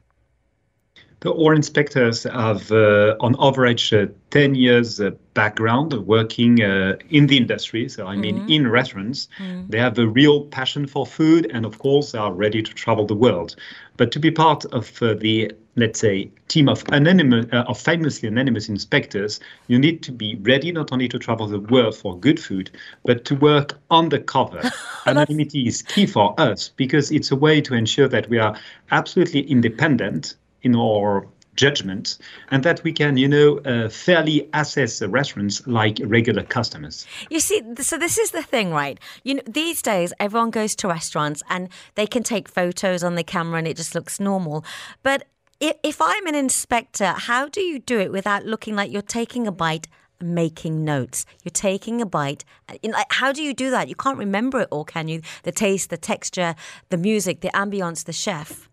The 1.22 1.32
our 1.32 1.54
inspectors 1.54 2.24
have, 2.24 2.72
uh, 2.72 3.14
on 3.20 3.36
average, 3.38 3.92
uh, 3.92 4.06
10 4.30 4.56
years 4.56 5.00
uh, 5.00 5.12
background 5.34 5.92
working 6.04 6.60
uh, 6.60 6.96
in 7.10 7.28
the 7.28 7.36
industry. 7.36 7.88
So, 7.88 8.08
I 8.08 8.16
mean, 8.16 8.44
in 8.48 8.69
restaurants. 8.69 9.28
They 9.69 9.78
have 9.78 9.96
a 9.98 10.08
real 10.08 10.46
passion 10.46 10.88
for 10.88 11.06
food 11.06 11.48
and, 11.54 11.64
of 11.64 11.78
course, 11.78 12.16
are 12.16 12.32
ready 12.32 12.60
to 12.60 12.74
travel 12.74 13.06
the 13.06 13.14
world. 13.14 13.54
But 13.96 14.10
to 14.12 14.19
be 14.19 14.32
part 14.32 14.64
of 14.64 15.00
uh, 15.00 15.14
the, 15.14 15.52
let's 15.76 16.00
say, 16.00 16.32
team 16.48 16.69
of, 16.69 16.82
anonymous, 16.91 17.46
uh, 17.52 17.67
of 17.69 17.79
famously 17.79 18.29
anonymous 18.29 18.69
inspectors, 18.69 19.38
you 19.69 19.79
need 19.79 20.02
to 20.02 20.10
be 20.10 20.34
ready 20.43 20.72
not 20.72 20.93
only 20.93 21.06
to 21.06 21.20
travel 21.20 21.46
the 21.46 21.60
world 21.60 21.94
for 21.94 22.19
good 22.19 22.41
food, 22.41 22.72
but 23.05 23.24
to 23.26 23.36
work 23.36 23.79
undercover. 23.93 24.60
Anonymity 25.06 25.69
is 25.69 25.82
key 25.82 26.06
for 26.06 26.34
us 26.41 26.70
because 26.70 27.12
it's 27.12 27.31
a 27.31 27.36
way 27.36 27.60
to 27.60 27.74
ensure 27.74 28.08
that 28.08 28.29
we 28.29 28.38
are 28.38 28.56
absolutely 28.91 29.43
independent 29.43 30.34
in 30.62 30.74
our 30.74 31.26
judgment 31.54 32.19
and 32.50 32.62
that 32.62 32.82
we 32.82 32.92
can, 32.92 33.16
you 33.16 33.28
know, 33.28 33.58
uh, 33.58 33.88
fairly 33.88 34.48
assess 34.54 34.98
the 34.98 35.08
restaurants 35.08 35.66
like 35.66 35.98
regular 36.04 36.42
customers. 36.42 37.06
You 37.31 37.40
see, 37.40 37.62
so 37.81 37.98
this 37.98 38.19
is 38.19 38.31
the 38.31 38.42
thing, 38.42 38.70
right? 38.70 38.98
You 39.22 39.34
know, 39.34 39.42
these 39.46 39.82
days 39.82 40.12
everyone 40.19 40.50
goes 40.50 40.74
to 40.76 40.88
restaurants 40.88 41.42
and 41.48 41.69
they 41.94 42.06
can 42.06 42.22
take 42.22 42.48
photos 42.48 43.04
on 43.04 43.14
the 43.14 43.24
camera 43.24 43.58
and 43.58 43.69
it 43.69 43.76
just 43.76 43.94
looks 43.94 44.19
normal. 44.19 44.64
But 45.02 45.26
if, 45.60 45.76
if 45.82 46.00
I'm 46.00 46.26
an 46.26 46.34
inspector, 46.34 47.14
how 47.16 47.48
do 47.48 47.60
you 47.60 47.78
do 47.78 48.00
it 48.00 48.12
without 48.12 48.44
looking 48.44 48.74
like 48.74 48.90
you're 48.90 49.02
taking 49.02 49.46
a 49.46 49.52
bite? 49.52 49.88
Making 50.20 50.84
notes. 50.84 51.26
You're 51.42 51.50
taking 51.50 52.00
a 52.00 52.06
bite. 52.06 52.44
uh, 52.69 53.02
how 53.10 53.32
do 53.32 53.42
you 53.42 53.52
do 53.52 53.70
that? 53.70 53.88
You 53.88 53.96
can't 53.96 54.16
remember 54.16 54.60
it 54.60 54.69
all, 54.70 54.84
can 54.84 55.08
you? 55.08 55.20
The 55.42 55.50
taste, 55.50 55.90
the 55.90 55.96
texture, 55.96 56.54
the 56.90 56.96
music, 56.96 57.40
the 57.40 57.48
ambience, 57.48 58.04
the 58.04 58.12
chef. 58.12 58.69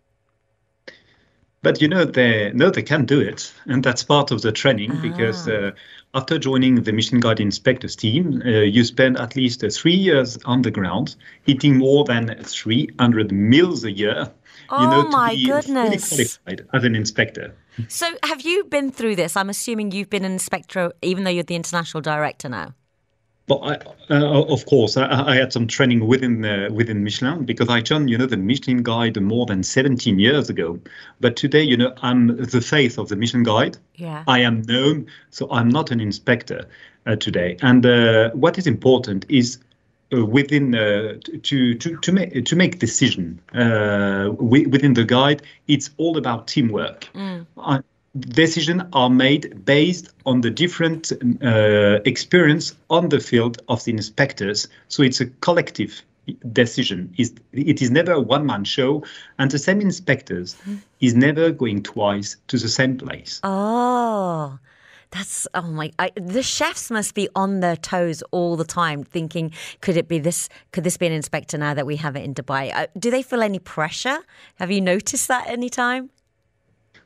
But 1.62 1.82
you 1.82 1.88
know, 1.88 2.04
they 2.04 2.52
no, 2.54 2.70
they 2.70 2.82
can 2.82 3.04
do 3.04 3.20
it, 3.20 3.52
and 3.66 3.84
that's 3.84 4.02
part 4.02 4.30
of 4.30 4.40
the 4.40 4.50
training 4.50 4.98
because 5.02 5.46
uh, 5.46 5.72
after 6.14 6.38
joining 6.38 6.82
the 6.82 6.92
Michelin 6.92 7.20
Guide 7.20 7.38
inspectors 7.38 7.94
team, 7.94 8.42
uh, 8.46 8.48
you 8.48 8.82
spend 8.82 9.18
at 9.18 9.36
least 9.36 9.62
uh, 9.62 9.68
three 9.68 9.94
years 9.94 10.38
on 10.46 10.62
the 10.62 10.70
ground, 10.70 11.16
eating 11.46 11.76
more 11.76 12.04
than 12.04 12.34
300 12.42 13.30
meals 13.30 13.84
a 13.84 13.92
year. 13.92 14.30
Oh 14.70 14.82
you 14.82 14.88
know, 14.88 15.02
to 15.02 15.10
my 15.10 15.36
goodness. 15.36 16.08
qualified 16.08 16.66
as 16.72 16.84
an 16.84 16.94
inspector. 16.94 17.54
So, 17.88 18.06
have 18.24 18.40
you 18.42 18.64
been 18.64 18.90
through 18.90 19.16
this? 19.16 19.36
I'm 19.36 19.50
assuming 19.50 19.92
you've 19.92 20.10
been 20.10 20.24
an 20.24 20.32
inspector, 20.32 20.92
even 21.02 21.24
though 21.24 21.30
you're 21.30 21.44
the 21.44 21.56
international 21.56 22.00
director 22.00 22.48
now. 22.48 22.74
But 23.50 23.62
I, 23.64 24.14
uh, 24.14 24.44
of 24.44 24.64
course, 24.66 24.96
I, 24.96 25.32
I, 25.32 25.34
had 25.34 25.52
some 25.52 25.66
training 25.66 26.06
within 26.06 26.44
uh, 26.44 26.68
within 26.70 27.02
Michelin 27.02 27.44
because 27.44 27.68
I 27.68 27.80
joined, 27.80 28.08
you 28.08 28.16
know, 28.16 28.26
the 28.26 28.36
Michelin 28.36 28.84
Guide 28.84 29.20
more 29.20 29.44
than 29.44 29.64
17 29.64 30.20
years 30.20 30.48
ago. 30.48 30.78
But 31.18 31.34
today, 31.34 31.64
you 31.64 31.76
know, 31.76 31.92
I'm 32.00 32.28
the 32.36 32.60
face 32.60 32.96
of 32.96 33.08
the 33.08 33.16
Michelin 33.16 33.42
Guide. 33.42 33.76
Yeah. 33.96 34.22
I 34.28 34.38
am 34.38 34.62
known, 34.62 35.08
so 35.30 35.50
I'm 35.50 35.68
not 35.68 35.90
an 35.90 36.00
inspector 36.00 36.68
uh, 37.06 37.16
today. 37.16 37.56
And 37.60 37.84
uh, 37.84 38.30
what 38.34 38.56
is 38.56 38.68
important 38.68 39.26
is 39.28 39.58
uh, 40.16 40.24
within 40.24 40.76
uh, 40.76 41.14
to 41.42 41.74
to 41.74 41.96
to 41.96 42.12
make 42.12 42.44
to 42.44 42.54
make 42.54 42.78
decision 42.78 43.40
within 43.52 44.94
the 44.94 45.04
guide. 45.04 45.42
It's 45.66 45.90
all 45.96 46.16
about 46.16 46.46
teamwork. 46.46 47.08
Mm 47.14 47.46
decisions 48.18 48.82
are 48.92 49.10
made 49.10 49.64
based 49.64 50.12
on 50.26 50.40
the 50.40 50.50
different 50.50 51.12
uh, 51.42 52.00
experience 52.04 52.74
on 52.88 53.08
the 53.08 53.20
field 53.20 53.62
of 53.68 53.84
the 53.84 53.92
inspectors. 53.92 54.68
So 54.88 55.02
it's 55.02 55.20
a 55.20 55.26
collective 55.26 56.02
decision. 56.52 57.14
It 57.16 57.82
is 57.82 57.90
never 57.90 58.12
a 58.12 58.20
one-man 58.20 58.64
show, 58.64 59.04
and 59.38 59.50
the 59.50 59.58
same 59.58 59.80
inspectors 59.80 60.56
is 61.00 61.14
never 61.14 61.50
going 61.50 61.82
twice 61.82 62.36
to 62.48 62.58
the 62.58 62.68
same 62.68 62.98
place. 62.98 63.40
Oh. 63.42 64.58
That's 65.12 65.48
oh 65.54 65.62
my! 65.62 65.90
I, 65.98 66.12
the 66.14 66.42
chefs 66.42 66.88
must 66.88 67.14
be 67.14 67.28
on 67.34 67.58
their 67.58 67.74
toes 67.74 68.22
all 68.30 68.56
the 68.56 68.64
time, 68.64 69.02
thinking, 69.02 69.52
"Could 69.80 69.96
it 69.96 70.06
be 70.06 70.20
this? 70.20 70.48
Could 70.70 70.84
this 70.84 70.96
be 70.96 71.06
an 71.08 71.12
inspector 71.12 71.58
now 71.58 71.74
that 71.74 71.84
we 71.84 71.96
have 71.96 72.14
it 72.14 72.22
in 72.22 72.32
Dubai?" 72.32 72.70
Uh, 72.72 72.86
do 72.96 73.10
they 73.10 73.22
feel 73.22 73.42
any 73.42 73.58
pressure? 73.58 74.18
Have 74.56 74.70
you 74.70 74.80
noticed 74.80 75.26
that 75.26 75.48
any 75.48 75.68
time? 75.68 76.10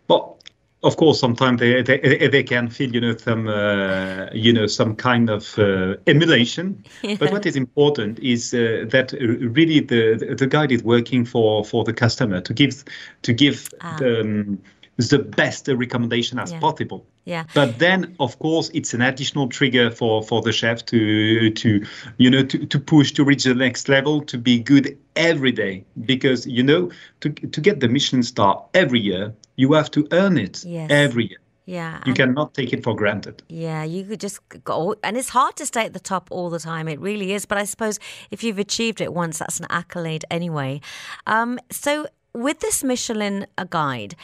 Well, 0.07 0.39
of 0.85 0.97
course, 0.97 1.19
sometimes 1.19 1.61
they, 1.61 1.83
they 1.83 2.29
they 2.29 2.43
can 2.43 2.69
feel 2.69 2.95
you 2.95 3.01
know 3.01 3.17
some 3.17 3.49
uh, 3.49 4.29
you 4.33 4.53
know 4.53 4.67
some 4.67 4.95
kind 4.95 5.31
of 5.31 5.59
uh, 5.59 5.97
emulation. 6.07 6.85
Yeah. 7.03 7.17
But 7.19 7.33
what 7.33 7.47
is 7.47 7.57
important 7.57 8.19
is 8.21 8.55
uh, 8.55 8.87
that 8.91 9.13
really 9.13 9.81
the 9.81 10.35
the 10.39 10.47
guide 10.47 10.73
is 10.73 10.83
working 10.83 11.25
for 11.27 11.65
for 11.65 11.85
the 11.85 11.93
customer 11.93 12.41
to 12.41 12.55
give 12.55 12.85
to 13.23 13.33
give 13.33 13.69
ah. 13.81 13.97
um, 14.03 14.59
the 14.97 15.19
best 15.19 15.69
recommendation 15.69 16.39
as 16.39 16.53
yeah. 16.53 16.61
possible. 16.61 17.05
Yeah. 17.25 17.45
But 17.55 17.79
then, 17.79 18.15
of 18.21 18.39
course, 18.39 18.71
it's 18.75 18.95
an 18.95 19.03
additional 19.03 19.49
trigger 19.49 19.91
for, 19.91 20.23
for 20.23 20.43
the 20.43 20.53
chef 20.53 20.85
to 20.87 21.51
to 21.51 21.85
you 22.19 22.31
know 22.31 22.45
to, 22.45 22.67
to 22.67 22.79
push 22.79 23.13
to 23.13 23.25
reach 23.25 23.45
the 23.45 23.55
next 23.55 23.89
level 23.89 24.21
to 24.23 24.39
be 24.39 24.61
good 24.61 24.97
every 25.17 25.53
day 25.53 25.85
because 26.05 26.47
you 26.47 26.63
know 26.63 26.91
to 27.21 27.31
to 27.31 27.61
get 27.61 27.81
the 27.81 27.89
Michelin 27.89 28.23
star 28.23 28.65
every 28.75 29.01
year 29.01 29.35
you 29.57 29.73
have 29.73 29.91
to 29.93 30.07
earn 30.13 30.39
it 30.39 30.65
yes. 30.65 30.91
every 30.91 31.29
year. 31.29 31.39
Yeah. 31.67 32.03
You 32.05 32.13
cannot 32.13 32.53
take 32.53 32.73
it 32.73 32.85
for 32.85 32.95
granted. 32.95 33.43
Yeah, 33.49 33.85
you 33.85 34.05
could 34.05 34.21
just 34.21 34.41
go. 34.65 34.97
And 35.03 35.17
it's 35.17 35.31
hard 35.31 35.57
to 35.57 35.67
stay 35.67 35.87
at 35.87 35.95
the 35.95 36.01
top 36.01 36.29
all 36.31 36.51
the 36.51 36.59
time. 36.59 36.89
It 36.89 37.01
really 37.01 37.33
is. 37.33 37.47
But 37.47 37.59
I 37.59 37.65
suppose 37.65 37.99
if 38.31 38.45
you've 38.45 38.59
achieved 38.59 39.01
it 39.01 39.15
once, 39.15 39.39
that's 39.39 39.61
an 39.61 39.67
accolade 39.71 40.25
anyway. 40.31 40.83
Um, 41.27 41.59
so 41.71 42.07
with 42.35 42.61
this 42.61 42.85
Michelin 42.85 43.47
guide, 43.71 44.15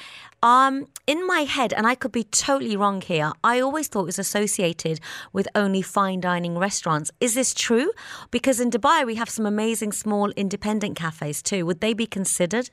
um, 0.43 0.87
in 1.07 1.27
my 1.27 1.41
head, 1.41 1.73
and 1.73 1.87
I 1.87 1.95
could 1.95 2.13
be 2.13 2.25
totally 2.25 2.77
wrong 2.77 3.01
here, 3.01 3.33
I 3.45 3.61
always 3.61 3.89
thought 3.89 4.03
it 4.03 4.07
was 4.07 4.19
associated 4.19 5.01
with 5.33 5.49
only 5.55 5.83
fine 5.83 6.21
dining 6.21 6.59
restaurants. 6.59 7.11
Is 7.21 7.35
this 7.35 7.53
true? 7.55 7.93
Because 8.31 8.59
in 8.59 8.71
Dubai, 8.71 9.05
we 9.05 9.17
have 9.17 9.29
some 9.29 9.47
amazing 9.47 9.93
small 9.93 10.31
independent 10.31 10.97
cafes 10.97 11.43
too. 11.43 11.67
Would 11.67 11.81
they 11.81 11.95
be 11.95 12.07
considered? 12.07 12.71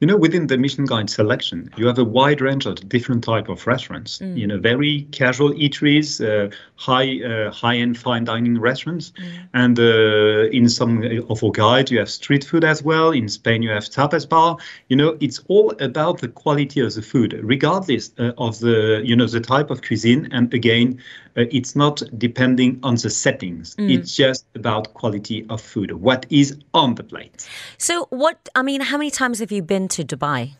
You 0.00 0.06
know 0.06 0.16
within 0.16 0.46
the 0.46 0.56
Michelin 0.56 0.86
guide 0.86 1.10
selection 1.10 1.70
you 1.76 1.86
have 1.86 1.98
a 1.98 2.04
wide 2.04 2.40
range 2.40 2.66
of 2.66 2.88
different 2.88 3.24
type 3.24 3.48
of 3.48 3.66
restaurants 3.66 4.18
mm. 4.18 4.36
you 4.36 4.46
know 4.46 4.58
very 4.58 5.02
casual 5.10 5.52
eateries 5.52 6.24
uh, 6.24 6.54
high 6.78 7.20
uh, 7.22 7.50
high 7.50 7.76
end 7.76 7.98
fine 7.98 8.24
dining 8.24 8.58
restaurants. 8.58 9.10
Mm. 9.10 9.48
and 9.52 9.78
uh, 9.78 10.48
in 10.58 10.68
some 10.68 11.02
of 11.28 11.42
our 11.42 11.50
guides 11.50 11.90
you 11.90 11.98
have 11.98 12.08
street 12.08 12.44
food 12.44 12.64
as 12.64 12.82
well. 12.82 13.10
In 13.10 13.28
spain 13.28 13.62
you 13.62 13.70
have 13.70 13.84
tapas 13.84 14.28
bar. 14.28 14.56
You 14.88 14.96
know 14.96 15.16
it's 15.20 15.40
all 15.48 15.74
about 15.80 16.20
the 16.20 16.28
quality 16.28 16.80
of 16.80 16.94
the 16.94 17.02
food 17.02 17.38
regardless 17.42 18.12
uh, 18.18 18.32
of 18.38 18.60
the 18.60 19.02
you 19.04 19.16
know 19.16 19.26
the 19.26 19.40
type 19.40 19.70
of 19.70 19.82
cuisine. 19.82 20.28
And 20.30 20.54
again 20.54 21.02
uh, 21.36 21.44
it's 21.50 21.74
not 21.74 22.00
depending 22.16 22.78
on 22.82 22.94
the 22.94 23.10
settings. 23.10 23.74
Mm. 23.76 23.98
it's 23.98 24.16
just 24.16 24.46
about 24.54 24.94
quality 24.94 25.44
of 25.50 25.60
food. 25.60 25.92
What 25.92 26.26
is 26.30 26.56
on 26.74 26.94
the 26.94 27.02
plate? 27.02 27.48
So 27.76 28.06
what 28.10 28.48
i 28.54 28.62
mean 28.62 28.80
how 28.80 28.98
many 28.98 29.10
times 29.10 29.40
have 29.40 29.50
you 29.50 29.62
been 29.62 29.88
to 29.88 30.04
Dubai? 30.04 30.54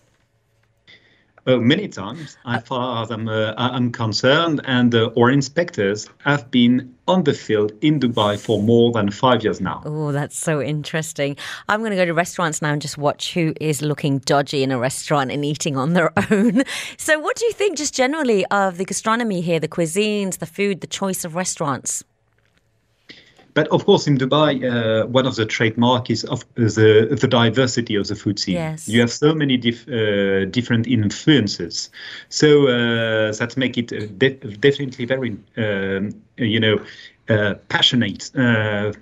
Uh, 1.48 1.56
many 1.56 1.88
times, 1.88 2.36
as 2.44 2.62
far 2.64 3.02
as 3.02 3.10
I'm, 3.10 3.26
uh, 3.26 3.54
I'm 3.56 3.90
concerned, 3.90 4.60
and 4.66 4.94
uh, 4.94 5.08
our 5.16 5.30
inspectors 5.30 6.06
have 6.18 6.50
been 6.50 6.94
on 7.06 7.24
the 7.24 7.32
field 7.32 7.72
in 7.80 7.98
Dubai 7.98 8.38
for 8.38 8.62
more 8.62 8.92
than 8.92 9.10
five 9.10 9.42
years 9.42 9.58
now. 9.58 9.80
Oh, 9.86 10.12
that's 10.12 10.36
so 10.36 10.60
interesting. 10.60 11.38
I'm 11.66 11.80
going 11.80 11.92
to 11.92 11.96
go 11.96 12.04
to 12.04 12.12
restaurants 12.12 12.60
now 12.60 12.72
and 12.72 12.82
just 12.82 12.98
watch 12.98 13.32
who 13.32 13.54
is 13.62 13.80
looking 13.80 14.18
dodgy 14.18 14.62
in 14.62 14.70
a 14.70 14.78
restaurant 14.78 15.32
and 15.32 15.42
eating 15.42 15.74
on 15.74 15.94
their 15.94 16.12
own. 16.30 16.64
So, 16.98 17.18
what 17.18 17.36
do 17.36 17.46
you 17.46 17.52
think, 17.52 17.78
just 17.78 17.94
generally, 17.94 18.44
of 18.50 18.76
the 18.76 18.84
gastronomy 18.84 19.40
here, 19.40 19.58
the 19.58 19.68
cuisines, 19.68 20.40
the 20.40 20.46
food, 20.46 20.82
the 20.82 20.86
choice 20.86 21.24
of 21.24 21.34
restaurants? 21.34 22.04
But 23.58 23.66
of 23.72 23.84
course, 23.86 24.06
in 24.06 24.18
Dubai, 24.18 24.62
uh, 24.62 25.08
one 25.08 25.26
of 25.26 25.34
the 25.34 25.44
trademark 25.44 26.10
is 26.10 26.22
of 26.26 26.44
the 26.54 27.08
the 27.22 27.26
diversity 27.26 27.96
of 27.96 28.06
the 28.06 28.14
food 28.14 28.38
scene. 28.38 28.54
Yes. 28.54 28.86
You 28.86 29.00
have 29.00 29.10
so 29.10 29.34
many 29.34 29.56
dif- 29.56 29.88
uh, 29.88 30.44
different 30.44 30.86
influences, 30.86 31.90
so 32.28 32.68
uh, 32.68 33.32
that 33.32 33.56
make 33.56 33.76
it 33.76 33.92
uh, 33.92 34.06
de- 34.16 34.38
definitely 34.60 35.06
very, 35.06 35.30
um, 35.56 36.10
you 36.36 36.60
know, 36.60 36.78
uh, 37.28 37.54
passionate 37.68 38.30
uh, 38.36 38.92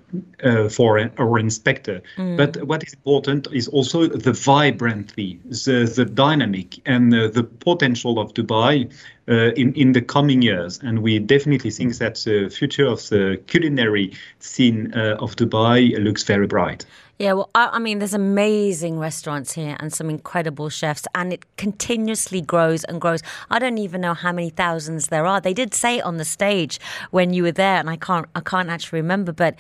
uh, 0.42 0.68
for 0.68 1.11
our 1.18 1.38
inspector. 1.38 2.02
Mm. 2.16 2.37
But 2.37 2.62
what 2.64 2.83
is 2.83 2.92
important 2.95 3.47
is 3.52 3.68
also 3.68 4.06
the 4.06 4.33
vibrantly, 4.33 5.38
the, 5.45 5.90
the 5.95 6.04
dynamic, 6.04 6.80
and 6.87 7.12
the 7.12 7.45
potential 7.61 8.18
of 8.18 8.35
Dubai 8.35 8.92
uh, 9.28 9.52
in 9.56 9.73
in 9.75 9.92
the 9.92 10.02
coming 10.02 10.42
years. 10.42 10.80
And 10.83 11.02
we 11.02 11.18
definitely 11.18 11.71
think 11.71 11.99
that 11.99 12.16
the 12.25 12.49
future 12.49 12.87
of 12.87 13.09
the 13.09 13.40
culinary 13.47 14.12
scene 14.40 14.92
uh, 14.95 15.16
of 15.21 15.37
Dubai 15.37 15.97
looks 16.02 16.25
very 16.25 16.47
bright. 16.47 16.85
Yeah, 17.18 17.32
well, 17.32 17.49
I, 17.54 17.70
I, 17.73 17.78
mean, 17.78 17.99
there's 17.99 18.12
amazing 18.12 18.99
restaurants 18.99 19.52
here 19.52 19.75
and 19.80 19.90
some 19.90 20.11
incredible 20.11 20.68
chefs, 20.68 21.06
and 21.14 21.32
it 21.32 21.46
continuously 21.56 22.42
grows 22.42 22.85
and 22.85 23.00
grows. 23.00 23.23
I 23.50 23.58
don't 23.58 23.78
even 23.78 24.02
know 24.02 24.12
how 24.12 24.32
many 24.32 24.50
thousands 24.50 25.06
there 25.06 25.25
are. 25.25 25.40
They 25.40 25.54
did 25.54 25.73
say 25.73 25.99
it 25.99 26.04
on 26.04 26.18
the 26.18 26.26
stage 26.26 26.78
when 27.12 27.32
you 27.32 27.42
were 27.42 27.52
there, 27.52 27.76
and 27.76 27.88
I 27.88 27.96
can't, 27.96 28.26
I 28.35 28.40
can't 28.40 28.68
actually 28.68 29.00
remember. 29.00 29.32
But 29.32 29.54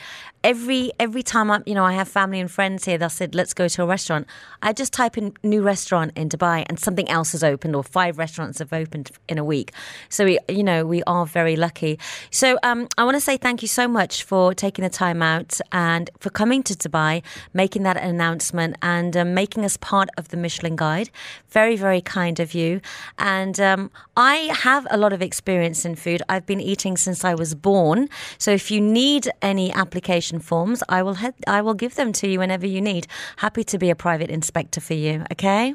every 0.46 0.92
every 1.00 1.24
time 1.24 1.50
I, 1.50 1.60
you 1.66 1.74
know, 1.74 1.84
I 1.84 1.94
have 1.94 2.06
family 2.06 2.38
and 2.38 2.48
friends 2.48 2.84
here, 2.84 2.96
they'll 2.96 3.18
said, 3.20 3.34
"Let's 3.34 3.52
go 3.52 3.66
to 3.66 3.82
a 3.82 3.86
restaurant." 3.86 4.26
I 4.62 4.72
just 4.72 4.92
type 4.92 5.18
in 5.18 5.34
new 5.42 5.60
restaurant 5.60 6.12
in 6.16 6.28
Dubai, 6.28 6.64
and 6.68 6.78
something 6.78 7.08
else 7.10 7.32
has 7.32 7.42
opened, 7.42 7.74
or 7.74 7.82
five 7.82 8.16
restaurants 8.16 8.60
have 8.60 8.72
opened 8.72 9.10
in 9.28 9.38
a 9.38 9.44
week. 9.44 9.72
So 10.08 10.24
we, 10.24 10.38
you 10.48 10.62
know, 10.62 10.86
we 10.86 11.02
are 11.14 11.26
very 11.26 11.56
lucky. 11.56 11.98
So 12.30 12.58
um, 12.62 12.86
I 12.96 13.02
want 13.04 13.16
to 13.16 13.20
say 13.20 13.36
thank 13.36 13.60
you 13.60 13.68
so 13.68 13.88
much 13.88 14.22
for 14.22 14.54
taking 14.54 14.84
the 14.84 14.94
time 15.04 15.20
out 15.20 15.60
and 15.72 16.10
for 16.20 16.30
coming 16.30 16.62
to 16.68 16.74
Dubai 16.74 17.22
making 17.52 17.82
that 17.82 17.96
announcement 17.96 18.76
and 18.82 19.16
um, 19.16 19.34
making 19.34 19.64
us 19.64 19.76
part 19.76 20.08
of 20.16 20.28
the 20.28 20.36
Michelin 20.36 20.76
Guide. 20.76 21.10
Very, 21.48 21.76
very 21.76 22.00
kind 22.00 22.38
of 22.38 22.54
you. 22.54 22.80
And 23.18 23.58
um, 23.58 23.90
I 24.16 24.36
have 24.66 24.86
a 24.90 24.96
lot 24.96 25.12
of 25.12 25.20
experience 25.22 25.84
in 25.84 25.96
food. 25.96 26.22
I've 26.28 26.46
been 26.46 26.60
eating 26.60 26.96
since 26.96 27.24
I 27.24 27.34
was 27.34 27.54
born. 27.54 28.08
So 28.38 28.52
if 28.52 28.70
you 28.70 28.80
need 28.80 29.28
any 29.42 29.72
application 29.72 30.35
forms, 30.40 30.82
I 30.88 31.02
will 31.02 31.14
head, 31.14 31.34
I 31.46 31.62
will 31.62 31.74
give 31.74 31.94
them 31.94 32.12
to 32.14 32.28
you 32.28 32.38
whenever 32.38 32.66
you 32.66 32.80
need. 32.80 33.06
Happy 33.36 33.64
to 33.64 33.78
be 33.78 33.90
a 33.90 33.96
private 33.96 34.30
inspector 34.30 34.80
for 34.80 34.94
you. 34.94 35.24
Okay. 35.32 35.74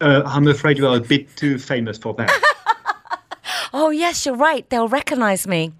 Uh, 0.00 0.22
I'm 0.26 0.48
afraid 0.48 0.78
you 0.78 0.86
are 0.86 0.96
a 0.96 1.00
bit 1.00 1.34
too 1.36 1.58
famous 1.58 1.98
for 1.98 2.14
that. 2.14 2.30
oh 3.72 3.90
yes, 3.90 4.26
you're 4.26 4.36
right. 4.36 4.68
They'll 4.70 4.88
recognise 4.88 5.46
me. 5.46 5.72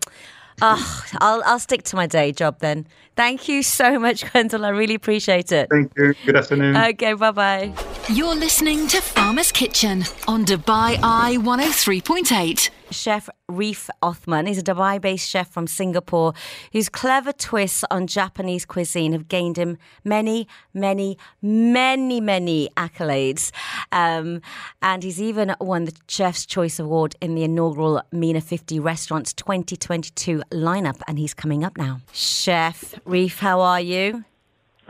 Oh, 0.63 1.05
I'll 1.21 1.43
I'll 1.45 1.59
stick 1.59 1.83
to 1.85 1.97
my 1.97 2.07
day 2.07 2.33
job 2.33 2.59
then. 2.61 2.87
Thank 3.17 3.49
you 3.49 3.63
so 3.63 3.99
much, 3.99 4.25
Gwendal. 4.33 4.65
I 4.65 4.71
really 4.71 4.95
appreciate 4.95 5.53
it. 5.53 5.69
Thank 5.71 5.93
you. 5.97 6.15
Good 6.25 6.37
afternoon. 6.37 6.77
Okay, 6.77 7.15
bye 7.15 7.31
bye. 7.33 7.73
You're 8.09 8.35
listening 8.35 8.87
to 8.89 9.01
Farmer's 9.01 9.51
Kitchen 9.51 10.05
on 10.29 10.45
Dubai 10.45 10.99
Eye 11.03 11.39
103.8. 11.41 12.71
Chef 12.95 13.29
Reif 13.49 13.91
Othman 14.03 14.47
is 14.47 14.59
a 14.59 14.63
Dubai 14.63 15.01
based 15.01 15.29
chef 15.29 15.51
from 15.51 15.67
Singapore 15.67 16.33
whose 16.73 16.89
clever 16.89 17.33
twists 17.33 17.85
on 17.91 18.07
Japanese 18.07 18.65
cuisine 18.65 19.13
have 19.13 19.29
gained 19.29 19.59
him 19.59 19.77
many, 20.05 20.49
many, 20.73 21.19
many, 21.43 22.21
many 22.21 22.71
accolades. 22.77 23.51
Um, 23.93 24.41
and 24.81 25.03
he's 25.03 25.21
even 25.21 25.55
won 25.61 25.85
the 25.85 25.95
Chef's 26.09 26.47
Choice 26.47 26.79
Award 26.79 27.17
in 27.21 27.35
the 27.35 27.45
inaugural 27.45 28.03
MENA 28.13 28.41
50 28.41 28.79
Restaurants 28.81 29.33
2022 29.35 30.43
lineup. 30.53 31.01
And 31.07 31.19
he's 31.19 31.35
coming 31.35 31.65
up 31.65 31.77
now. 31.77 32.01
Chef 32.13 32.95
Reef, 33.05 33.41
how 33.41 33.61
are 33.61 33.81
you? 33.81 34.25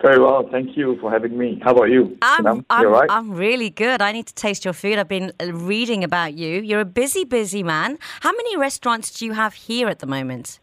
Very 0.03 0.19
well, 0.19 0.47
thank 0.51 0.77
you 0.77 0.99
for 1.01 1.11
having 1.11 1.39
me. 1.39 1.61
How 1.63 1.73
about 1.73 1.85
you? 1.85 2.19
I'm, 2.21 2.67
I'm, 2.69 2.87
right? 2.87 3.09
I'm 3.09 3.33
really 3.33 3.71
good. 3.71 4.03
I 4.03 4.13
need 4.13 4.27
to 4.27 4.35
taste 4.35 4.65
your 4.65 4.75
food. 4.75 4.99
I've 4.99 5.09
been 5.09 5.33
uh, 5.41 5.53
reading 5.53 6.03
about 6.03 6.35
you. 6.35 6.61
You're 6.61 6.81
a 6.81 6.85
busy, 6.85 7.25
busy 7.25 7.63
man. 7.63 7.99
How 8.21 8.33
many 8.33 8.57
restaurants 8.57 9.13
do 9.13 9.25
you 9.25 9.33
have 9.33 9.55
here 9.55 9.89
at 9.89 10.01
the 10.01 10.07
moment? 10.07 10.59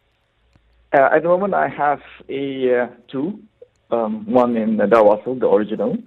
Uh, 0.93 1.09
at 1.15 1.23
the 1.23 1.29
moment, 1.29 1.53
I 1.53 1.69
have 1.69 2.01
a 2.27 2.81
uh, 2.81 2.87
two, 3.07 3.39
um, 3.89 4.25
one 4.25 4.57
in 4.57 4.79
uh, 4.79 4.85
Dar 4.85 5.03
Wasl, 5.03 5.39
the 5.39 5.47
original, 5.47 5.97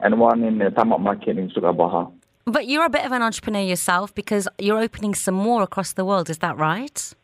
and 0.00 0.18
one 0.18 0.42
in 0.42 0.58
the 0.58 0.70
Time 0.70 0.92
Out 0.92 1.00
Market 1.00 1.38
in 1.38 1.50
Souk 1.50 1.64
Al 1.64 1.72
Bahar. 1.74 2.10
But 2.44 2.66
you're 2.66 2.84
a 2.84 2.90
bit 2.90 3.06
of 3.06 3.12
an 3.12 3.22
entrepreneur 3.22 3.62
yourself 3.62 4.12
because 4.14 4.48
you're 4.58 4.80
opening 4.80 5.14
some 5.14 5.36
more 5.36 5.62
across 5.62 5.92
the 5.92 6.04
world. 6.04 6.28
Is 6.28 6.38
that 6.38 6.56
right? 6.58 7.14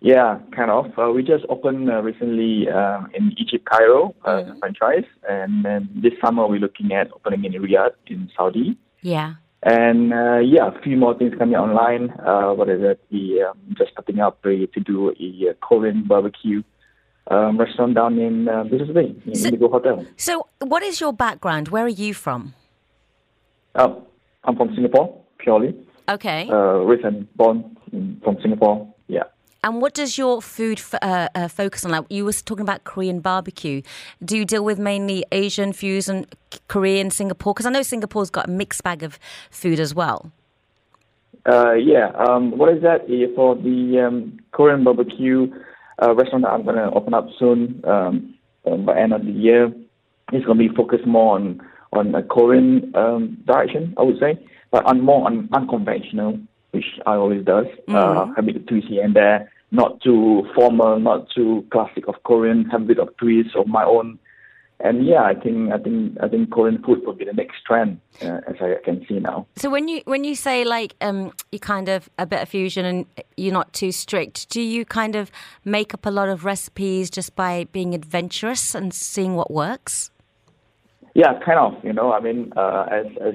Yeah, 0.00 0.38
kind 0.56 0.70
of. 0.70 0.86
Uh, 0.98 1.10
we 1.12 1.22
just 1.22 1.44
opened 1.50 1.90
uh, 1.90 2.00
recently 2.02 2.68
uh, 2.68 3.02
in 3.12 3.34
Egypt, 3.36 3.68
Cairo, 3.70 4.14
uh, 4.24 4.44
franchise, 4.58 5.04
and 5.28 5.64
then 5.64 5.90
this 5.94 6.14
summer 6.24 6.46
we're 6.46 6.58
looking 6.58 6.92
at 6.92 7.12
opening 7.12 7.44
in 7.44 7.60
Riyadh 7.60 7.92
in 8.06 8.30
Saudi. 8.34 8.78
Yeah. 9.02 9.34
And 9.62 10.14
uh, 10.14 10.38
yeah, 10.38 10.68
a 10.74 10.80
few 10.80 10.96
more 10.96 11.16
things 11.18 11.34
coming 11.38 11.54
online. 11.56 12.10
Uh, 12.26 12.54
what 12.54 12.70
is 12.70 12.80
it? 12.82 12.98
We 13.12 13.42
um, 13.42 13.58
just 13.76 13.92
starting 13.92 14.20
up 14.20 14.38
uh, 14.44 14.48
to 14.48 14.80
do 14.82 15.10
a 15.10 15.50
uh, 15.50 15.52
Korean 15.60 16.04
barbecue 16.04 16.62
um, 17.30 17.58
restaurant 17.58 17.94
down 17.94 18.18
in 18.18 18.48
uh, 18.48 18.64
Business 18.64 18.90
Bay, 18.90 19.14
in 19.26 19.34
So- 19.34 19.48
Indigo 19.48 19.68
Hotel. 19.68 20.06
So, 20.16 20.46
what 20.60 20.82
is 20.82 20.98
your 21.00 21.12
background? 21.12 21.68
Where 21.68 21.84
are 21.84 21.88
you 21.88 22.14
from? 22.14 22.54
Uh, 23.74 23.96
I'm 24.44 24.56
from 24.56 24.74
Singapore, 24.74 25.20
purely. 25.38 25.76
Okay. 26.08 26.48
Uh, 26.50 26.80
raised 26.88 27.04
and 27.04 27.32
born 27.36 27.76
in, 27.92 28.18
from 28.24 28.38
Singapore. 28.40 28.89
And 29.62 29.82
what 29.82 29.92
does 29.92 30.16
your 30.16 30.40
food 30.40 30.78
f- 30.78 30.94
uh, 31.02 31.28
uh, 31.34 31.48
focus 31.48 31.84
on? 31.84 31.90
Like 31.90 32.06
you 32.08 32.24
were 32.24 32.32
talking 32.32 32.62
about 32.62 32.84
Korean 32.84 33.20
barbecue. 33.20 33.82
Do 34.24 34.38
you 34.38 34.46
deal 34.46 34.64
with 34.64 34.78
mainly 34.78 35.24
Asian 35.32 35.72
fusion, 35.74 36.26
Korean, 36.68 37.10
Singapore? 37.10 37.52
Because 37.52 37.66
I 37.66 37.70
know 37.70 37.82
Singapore's 37.82 38.30
got 38.30 38.48
a 38.48 38.50
mixed 38.50 38.82
bag 38.82 39.02
of 39.02 39.18
food 39.50 39.78
as 39.78 39.94
well. 39.94 40.32
Uh, 41.46 41.72
yeah. 41.72 42.10
Um, 42.16 42.56
what 42.56 42.72
is 42.74 42.82
that? 42.82 43.02
Uh, 43.02 43.34
For 43.34 43.54
the 43.54 44.00
um, 44.06 44.38
Korean 44.52 44.82
barbecue 44.82 45.52
uh, 46.02 46.14
restaurant 46.14 46.44
that 46.44 46.52
I'm 46.52 46.64
going 46.64 46.76
to 46.76 46.90
open 46.92 47.12
up 47.12 47.28
soon 47.38 47.82
um, 47.86 48.34
um, 48.66 48.86
by 48.86 48.98
end 48.98 49.12
of 49.12 49.26
the 49.26 49.32
year, 49.32 49.66
it's 50.32 50.46
going 50.46 50.58
to 50.58 50.68
be 50.68 50.74
focused 50.74 51.06
more 51.06 51.36
on 51.36 51.60
on 51.92 52.14
a 52.14 52.22
Korean 52.22 52.92
um, 52.94 53.36
direction, 53.46 53.94
I 53.98 54.02
would 54.02 54.18
say, 54.20 54.38
but 54.70 54.84
on 54.86 55.00
more 55.00 55.26
on 55.26 55.48
unconventional, 55.52 56.38
which 56.72 56.84
I 57.06 57.14
always 57.14 57.44
does. 57.44 57.66
Uh, 57.88 58.26
a 58.36 58.42
bit 58.42 58.56
of 58.56 58.66
twist 58.66 58.88
here 58.88 59.04
and 59.04 59.14
there, 59.14 59.50
not 59.70 60.00
too 60.00 60.46
formal, 60.54 60.98
not 60.98 61.28
too 61.30 61.64
classic 61.70 62.08
of 62.08 62.22
Korean. 62.24 62.64
Have 62.66 62.82
a 62.82 62.86
bit 62.86 62.98
of 62.98 63.16
twist 63.16 63.56
of 63.56 63.66
my 63.66 63.84
own. 63.84 64.18
And 64.82 65.06
yeah, 65.06 65.22
I 65.22 65.34
think 65.34 65.70
I 65.72 65.78
think 65.78 66.16
I 66.22 66.28
think 66.28 66.50
Korean 66.50 66.82
food 66.82 67.04
will 67.04 67.12
be 67.12 67.26
the 67.26 67.34
next 67.34 67.64
trend, 67.66 68.00
uh, 68.22 68.40
as 68.48 68.56
I 68.60 68.76
can 68.82 69.04
see 69.06 69.18
now. 69.18 69.46
So 69.56 69.68
when 69.68 69.88
you 69.88 70.00
when 70.06 70.24
you 70.24 70.34
say 70.34 70.64
like 70.64 70.94
um, 71.02 71.32
you 71.52 71.58
kind 71.58 71.90
of 71.90 72.08
a 72.18 72.24
bit 72.24 72.40
of 72.40 72.48
fusion 72.48 72.86
and 72.86 73.06
you're 73.36 73.52
not 73.52 73.74
too 73.74 73.92
strict, 73.92 74.48
do 74.48 74.62
you 74.62 74.86
kind 74.86 75.16
of 75.16 75.30
make 75.66 75.92
up 75.92 76.06
a 76.06 76.10
lot 76.10 76.30
of 76.30 76.46
recipes 76.46 77.10
just 77.10 77.36
by 77.36 77.64
being 77.72 77.94
adventurous 77.94 78.74
and 78.74 78.94
seeing 78.94 79.36
what 79.36 79.50
works? 79.50 80.10
Yeah, 81.14 81.38
kind 81.44 81.58
of. 81.58 81.84
You 81.84 81.92
know, 81.92 82.12
I 82.12 82.20
mean, 82.20 82.50
uh, 82.56 82.86
as 82.90 83.06
as 83.20 83.34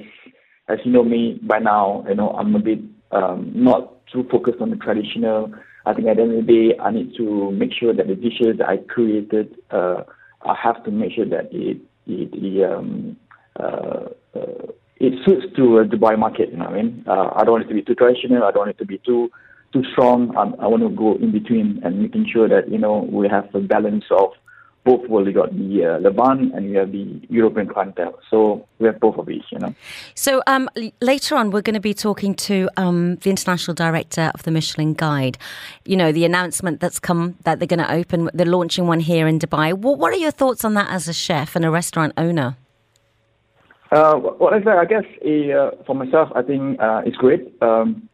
as 0.67 0.79
you 0.83 0.91
know 0.91 1.03
me 1.03 1.39
by 1.43 1.59
now, 1.59 2.03
you 2.09 2.15
know, 2.15 2.31
I'm 2.31 2.55
a 2.55 2.59
bit 2.59 2.79
um, 3.11 3.51
not 3.53 4.05
too 4.07 4.25
focused 4.31 4.61
on 4.61 4.69
the 4.69 4.75
traditional. 4.77 5.53
I 5.85 5.93
think 5.93 6.07
at 6.07 6.17
the 6.17 6.23
end 6.23 6.37
of 6.37 6.45
the 6.45 6.51
day, 6.53 6.77
I 6.79 6.91
need 6.91 7.15
to 7.17 7.51
make 7.51 7.71
sure 7.73 7.93
that 7.93 8.07
the 8.07 8.15
dishes 8.15 8.57
that 8.57 8.67
I 8.67 8.77
created, 8.77 9.55
uh, 9.71 10.03
I 10.43 10.55
have 10.61 10.83
to 10.85 10.91
make 10.91 11.13
sure 11.13 11.25
that 11.25 11.49
it 11.51 11.77
it, 12.07 12.29
it 12.33 12.71
um, 12.71 13.17
uh, 13.59 14.07
uh, 14.35 14.71
it 14.97 15.13
suits 15.25 15.45
to 15.55 15.79
a 15.79 15.85
Dubai 15.85 16.17
market. 16.17 16.49
You 16.51 16.57
know 16.57 16.65
what 16.65 16.73
I 16.73 16.81
mean? 16.81 17.03
Uh, 17.07 17.29
I 17.35 17.43
don't 17.43 17.53
want 17.53 17.65
it 17.65 17.67
to 17.69 17.73
be 17.73 17.81
too 17.81 17.95
traditional. 17.95 18.43
I 18.43 18.51
don't 18.51 18.65
want 18.65 18.69
it 18.71 18.77
to 18.79 18.85
be 18.85 18.99
too 18.99 19.29
too 19.73 19.83
strong. 19.91 20.35
Um, 20.37 20.55
I 20.59 20.67
want 20.67 20.83
to 20.83 20.89
go 20.89 21.15
in 21.15 21.31
between 21.31 21.81
and 21.83 22.01
making 22.01 22.27
sure 22.31 22.47
that 22.47 22.71
you 22.71 22.77
know 22.77 23.07
we 23.11 23.27
have 23.27 23.53
a 23.53 23.59
balance 23.59 24.05
of 24.11 24.31
both 24.85 25.09
world. 25.09 25.25
We 25.27 25.33
got 25.33 25.51
the 25.51 25.85
uh, 25.85 25.99
Levant 25.99 26.53
and 26.53 26.69
we 26.69 26.75
have 26.75 26.91
the 26.91 27.19
European 27.29 27.67
clientele. 27.67 28.17
So 28.29 28.67
we 28.79 28.85
have 28.85 28.99
both 28.99 29.17
of 29.17 29.29
each. 29.29 29.45
You 29.51 29.59
know. 29.59 29.75
So 30.13 30.41
um, 30.47 30.69
l- 30.77 30.91
later 31.01 31.35
on, 31.35 31.49
we're 31.49 31.61
going 31.61 31.73
to 31.73 31.81
be 31.81 31.93
talking 31.93 32.35
to 32.35 32.69
um, 32.77 33.15
the 33.17 33.31
international 33.31 33.73
director 33.73 34.31
of 34.35 34.43
the 34.43 34.51
Michelin 34.51 34.93
Guide. 34.93 35.37
You 35.85 35.97
know, 35.97 36.11
the 36.11 36.23
announcement 36.23 36.79
that's 36.79 36.99
come 36.99 37.35
that 37.43 37.59
they're 37.59 37.67
going 37.67 37.79
to 37.79 37.91
open, 37.91 38.29
they're 38.33 38.45
launching 38.45 38.87
one 38.87 38.99
here 38.99 39.27
in 39.27 39.39
Dubai. 39.39 39.73
What, 39.73 39.97
what 39.97 40.13
are 40.13 40.17
your 40.17 40.31
thoughts 40.31 40.63
on 40.63 40.75
that 40.75 40.89
as 40.89 41.07
a 41.07 41.13
chef 41.13 41.55
and 41.55 41.65
a 41.65 41.71
restaurant 41.71 42.13
owner? 42.15 42.55
Uh, 43.91 44.15
what 44.15 44.53
I 44.53 44.85
guess 44.85 45.03
uh, 45.23 45.71
for 45.85 45.95
myself, 45.95 46.29
I 46.35 46.41
think 46.41 46.79
uh, 46.79 47.01
it's 47.05 47.17
great 47.17 47.53
um, 47.61 48.09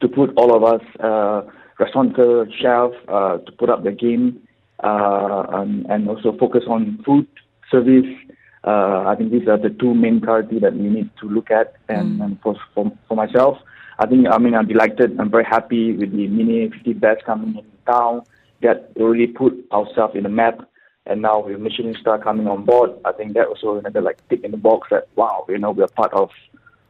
to 0.00 0.08
put 0.08 0.32
all 0.36 0.54
of 0.54 0.62
us, 0.62 0.82
uh, 1.00 1.42
restaurateur, 1.78 2.46
chef, 2.60 2.92
uh, 3.08 3.38
to 3.38 3.52
put 3.52 3.68
up 3.70 3.82
the 3.82 3.92
game 3.92 4.45
uh, 4.82 5.46
and, 5.50 5.86
and 5.86 6.08
also 6.08 6.36
focus 6.36 6.64
on 6.68 7.02
food 7.04 7.26
service. 7.70 8.06
Uh, 8.64 9.04
I 9.06 9.14
think 9.16 9.30
these 9.30 9.48
are 9.48 9.58
the 9.58 9.70
two 9.70 9.94
main 9.94 10.20
priorities 10.20 10.60
that 10.62 10.74
we 10.74 10.88
need 10.88 11.10
to 11.20 11.28
look 11.28 11.50
at. 11.50 11.74
And, 11.88 12.20
and 12.20 12.40
for, 12.40 12.56
for 12.74 12.90
for 13.08 13.16
myself, 13.16 13.58
I 13.98 14.06
think 14.06 14.26
I 14.30 14.38
mean 14.38 14.54
I'm 14.54 14.66
delighted. 14.66 15.18
I'm 15.20 15.30
very 15.30 15.44
happy 15.44 15.92
with 15.92 16.12
the 16.12 16.26
MENA 16.26 16.70
50 16.70 16.92
best 16.94 17.24
coming 17.24 17.56
in 17.56 17.64
town 17.86 18.22
that 18.62 18.90
really 18.96 19.28
put 19.28 19.54
ourselves 19.72 20.16
in 20.16 20.24
the 20.24 20.28
map. 20.28 20.68
And 21.06 21.22
now 21.22 21.46
with 21.46 21.60
Michelin 21.60 21.94
Star 22.00 22.18
coming 22.18 22.48
on 22.48 22.64
board, 22.64 22.90
I 23.04 23.12
think 23.12 23.34
that 23.34 23.46
also 23.46 23.78
another 23.78 24.00
like 24.00 24.18
tick 24.28 24.42
in 24.42 24.50
the 24.50 24.56
box 24.56 24.88
that 24.90 25.08
wow, 25.14 25.46
you 25.48 25.58
know, 25.58 25.70
we're 25.70 25.86
part 25.86 26.12
of 26.12 26.30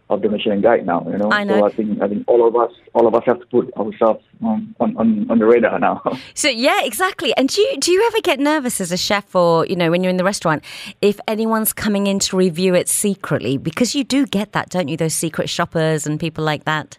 of 0.09 0.23
the 0.23 0.29
Michelin 0.29 0.61
Guide 0.61 0.87
now. 0.87 1.05
You 1.11 1.19
know, 1.19 1.31
I 1.33 1.43
know. 1.45 1.59
so 1.61 1.67
I 1.67 1.73
think 1.73 2.01
I 2.01 2.09
think 2.09 2.25
all 2.29 2.47
of 2.47 2.55
us 2.55 2.71
all 2.95 3.07
of 3.09 3.15
us 3.15 3.23
have 3.27 3.41
to 3.41 3.47
put 3.47 3.73
ourselves 3.75 4.23
on 4.43 4.75
on, 4.79 4.97
on, 4.97 5.31
on 5.31 5.39
the 5.39 5.47
radar 5.47 5.79
now. 5.79 6.01
So 6.35 6.49
yeah, 6.49 6.85
exactly. 6.85 7.35
And 7.37 7.49
do 7.49 7.61
you 7.61 7.77
do 7.79 7.91
you 7.91 8.07
ever 8.07 8.21
get 8.21 8.39
nervous 8.39 8.81
as 8.81 8.93
a 8.93 8.97
chef, 8.97 9.35
or 9.35 9.67
you 9.67 9.75
know, 9.77 9.91
when 9.91 10.03
you're 10.05 10.11
in 10.11 10.17
the 10.17 10.25
restaurant, 10.25 10.63
if 11.03 11.19
anyone's 11.27 11.73
coming 11.73 12.07
in 12.07 12.19
to 12.21 12.37
review 12.37 12.75
it 12.75 12.89
secretly? 12.89 13.59
Because 13.59 13.95
you 13.95 14.05
do 14.05 14.27
get 14.27 14.53
that, 14.53 14.69
don't 14.71 14.89
you? 14.89 14.97
Those 14.97 15.15
secret 15.15 15.49
shoppers 15.49 16.07
and 16.07 16.21
people 16.21 16.45
like 16.45 16.65
that. 16.65 16.99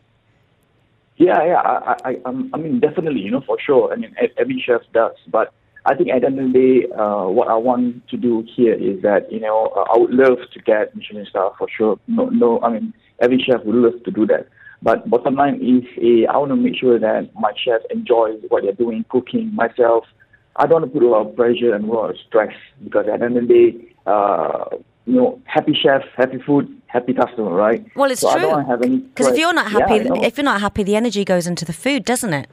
Yeah, 1.18 1.44
yeah. 1.46 1.62
I, 1.62 1.96
I, 2.06 2.10
I'm- 2.26 2.50
I 2.54 2.58
mean, 2.58 2.80
definitely, 2.80 3.22
you 3.22 3.32
know, 3.32 3.42
for 3.42 3.58
sure. 3.60 3.92
I 3.92 3.96
mean, 3.96 4.16
every 4.38 4.62
chef 4.66 4.82
does. 4.94 5.16
But 5.28 5.52
I 5.88 5.96
think 5.96 6.10
at 6.10 6.20
the 6.20 6.28
end 6.28 6.40
of 6.40 6.52
the 6.52 6.60
day, 6.60 6.94
uh, 6.94 7.28
what 7.28 7.48
I 7.48 7.56
want 7.56 8.06
to 8.10 8.18
do 8.18 8.46
here 8.56 8.74
is 8.74 9.02
that, 9.04 9.32
you 9.32 9.40
know, 9.40 9.72
uh, 9.74 9.94
I 9.94 9.98
would 9.98 10.14
love 10.14 10.40
to 10.52 10.60
get 10.60 10.94
Michelin 10.94 11.26
star 11.30 11.54
for 11.58 11.68
sure. 11.76 11.98
No, 12.08 12.26
no. 12.26 12.60
I 12.62 12.74
mean, 12.74 12.94
every 13.22 13.40
chef 13.40 13.64
would 13.64 13.76
love 13.76 14.04
to 14.04 14.12
do 14.12 14.26
that. 14.28 14.48
But 14.82 15.10
bottom 15.10 15.36
line 15.36 15.56
is, 15.56 15.86
uh, 15.98 16.30
I 16.30 16.38
want 16.38 16.52
to 16.52 16.58
make 16.58 16.76
sure 16.76 17.00
that 17.00 17.30
my 17.36 17.54
chef 17.64 17.82
enjoys 17.90 18.42
what 18.50 18.64
they're 18.64 18.74
doing, 18.74 19.06
cooking 19.08 19.56
myself. 19.56 20.04
I 20.58 20.68
don't 20.68 20.82
want 20.82 20.94
to 20.94 21.00
put 21.00 21.08
a 21.08 21.10
lot 21.10 21.28
of 21.28 21.36
pressure 21.38 21.74
and 21.74 21.86
a 21.86 21.92
lot 21.92 22.10
of 22.10 22.18
stress 22.28 22.54
because 22.84 23.06
at 23.08 23.20
the 23.20 23.26
end 23.26 23.38
of 23.38 23.48
the 23.48 23.54
day, 23.54 23.96
uh, 24.06 24.66
you 25.06 25.14
know, 25.16 25.42
happy 25.46 25.74
chef, 25.82 26.02
happy 26.18 26.40
food, 26.46 26.82
happy 26.88 27.14
customer, 27.14 27.52
right? 27.52 27.86
Well, 27.96 28.12
it's 28.12 28.22
so 28.22 28.34
true. 28.34 28.42
don't 28.42 28.52
want 28.52 28.68
to 28.68 28.72
have 28.72 28.82
any 28.82 28.98
Because 28.98 29.28
if 29.28 29.38
you're 29.38 29.54
not 29.54 29.72
happy, 29.72 30.00
know. 30.00 30.22
if 30.22 30.38
you're 30.38 30.44
not 30.44 30.60
happy, 30.60 30.84
the 30.84 30.98
energy 30.98 31.24
goes 31.24 31.48
into 31.48 31.64
the 31.64 31.72
food, 31.72 32.04
doesn't 32.04 32.34
it? 32.34 32.50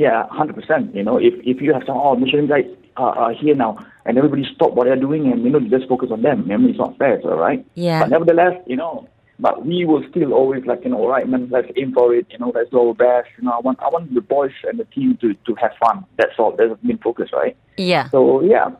Yeah, 0.00 0.26
hundred 0.30 0.56
percent. 0.56 0.94
You 0.94 1.02
know, 1.02 1.18
if 1.18 1.34
if 1.44 1.60
you 1.60 1.74
have 1.74 1.82
some 1.86 1.98
oh 1.98 2.16
Michelin 2.16 2.46
guys 2.46 2.64
are, 2.96 3.14
are 3.22 3.32
here 3.34 3.54
now 3.54 3.72
and 4.06 4.16
everybody 4.16 4.44
stop 4.54 4.72
what 4.72 4.84
they're 4.86 4.96
doing 4.96 5.30
and 5.30 5.44
you 5.44 5.50
know 5.50 5.58
you 5.58 5.68
just 5.68 5.88
focus 5.88 6.08
on 6.10 6.22
them. 6.22 6.50
I 6.50 6.56
mean, 6.56 6.70
it's 6.70 6.78
not 6.78 6.96
fair, 6.96 7.20
so, 7.22 7.36
right? 7.36 7.64
Yeah. 7.74 8.00
But 8.00 8.08
nevertheless, 8.08 8.56
you 8.66 8.76
know, 8.76 9.06
but 9.38 9.66
we 9.66 9.84
will 9.84 10.02
still 10.08 10.32
always 10.32 10.64
like 10.64 10.84
you 10.84 10.90
know, 10.90 11.00
all 11.02 11.08
right, 11.08 11.28
man, 11.28 11.50
let's 11.50 11.68
aim 11.76 11.92
for 11.92 12.14
it. 12.14 12.26
You 12.30 12.38
know, 12.38 12.50
let's 12.54 12.70
do 12.70 12.80
our 12.80 12.94
best. 12.94 13.28
You 13.36 13.44
know, 13.44 13.52
I 13.52 13.60
want 13.60 13.78
I 13.82 13.88
want 13.88 14.14
the 14.14 14.22
boys 14.22 14.52
and 14.64 14.78
the 14.78 14.86
team 14.86 15.18
to 15.20 15.34
to 15.34 15.54
have 15.56 15.72
fun. 15.84 16.06
That's 16.16 16.38
all. 16.38 16.56
That's 16.56 16.70
the 16.70 16.78
main 16.82 16.98
focus, 16.98 17.28
right? 17.34 17.54
Yeah. 17.76 18.08
So 18.08 18.40
yeah, 18.42 18.70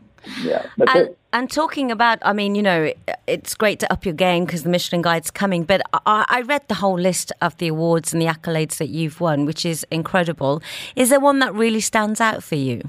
yeah, 0.43 0.67
And, 0.89 1.17
and 1.33 1.51
talking 1.51 1.91
about, 1.91 2.19
I 2.23 2.33
mean, 2.33 2.55
you 2.55 2.63
know, 2.63 2.93
it's 3.27 3.55
great 3.55 3.81
to 3.81 3.93
up 3.93 4.05
your 4.05 4.15
game 4.15 4.45
because 4.45 4.63
the 4.63 4.69
Michelin 4.69 5.03
Guide's 5.03 5.31
coming. 5.31 5.65
But 5.65 5.83
I, 6.07 6.25
I 6.29 6.43
read 6.43 6.67
the 6.69 6.75
whole 6.75 6.99
list 6.99 7.33
of 7.41 7.57
the 7.59 7.69
awards 7.69 8.13
and 8.13 8.21
the 8.21 8.27
accolades 8.27 8.79
that 8.79 8.89
you've 8.89 9.21
won, 9.21 9.47
which 9.47 9.65
is 9.65 9.87
incredible. 9.91 10.63
Is 10.97 11.11
there 11.11 11.21
one 11.21 11.39
that 11.41 11.55
really 11.55 11.81
stands 11.81 12.21
out 12.21 12.43
for 12.43 12.57
you? 12.57 12.83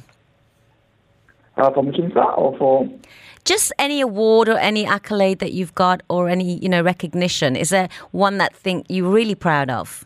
Uh, 1.58 1.72
for 1.72 1.84
Michelin 1.84 2.12
star 2.12 2.34
or 2.34 2.58
for 2.58 2.90
Just 3.44 3.74
any 3.78 4.02
award 4.02 4.48
or 4.48 4.58
any 4.58 4.86
accolade 4.86 5.40
that 5.40 5.52
you've 5.52 5.76
got, 5.76 6.02
or 6.10 6.30
any 6.30 6.58
you 6.58 6.70
know 6.70 6.82
recognition. 6.82 7.56
Is 7.56 7.70
there 7.70 7.90
one 8.12 8.38
that 8.38 8.56
think 8.56 8.86
you're 8.90 9.12
really 9.12 9.36
proud 9.36 9.70
of? 9.70 10.06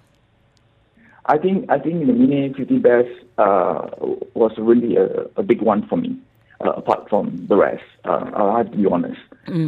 I 1.27 1.37
think 1.37 1.69
I 1.69 1.79
think 1.79 2.05
the 2.05 2.13
MENA 2.13 2.53
50 2.55 2.77
best 2.79 3.09
uh, 3.37 3.87
was 4.33 4.51
really 4.57 4.95
a, 4.95 5.25
a 5.37 5.43
big 5.43 5.61
one 5.61 5.87
for 5.87 5.97
me. 5.97 6.17
Uh, 6.63 6.71
apart 6.71 7.09
from 7.09 7.45
the 7.49 7.55
rest, 7.57 7.83
uh, 8.05 8.31
I 8.33 8.59
have 8.59 8.71
to 8.71 8.77
be 8.77 8.85
honest. 8.85 9.19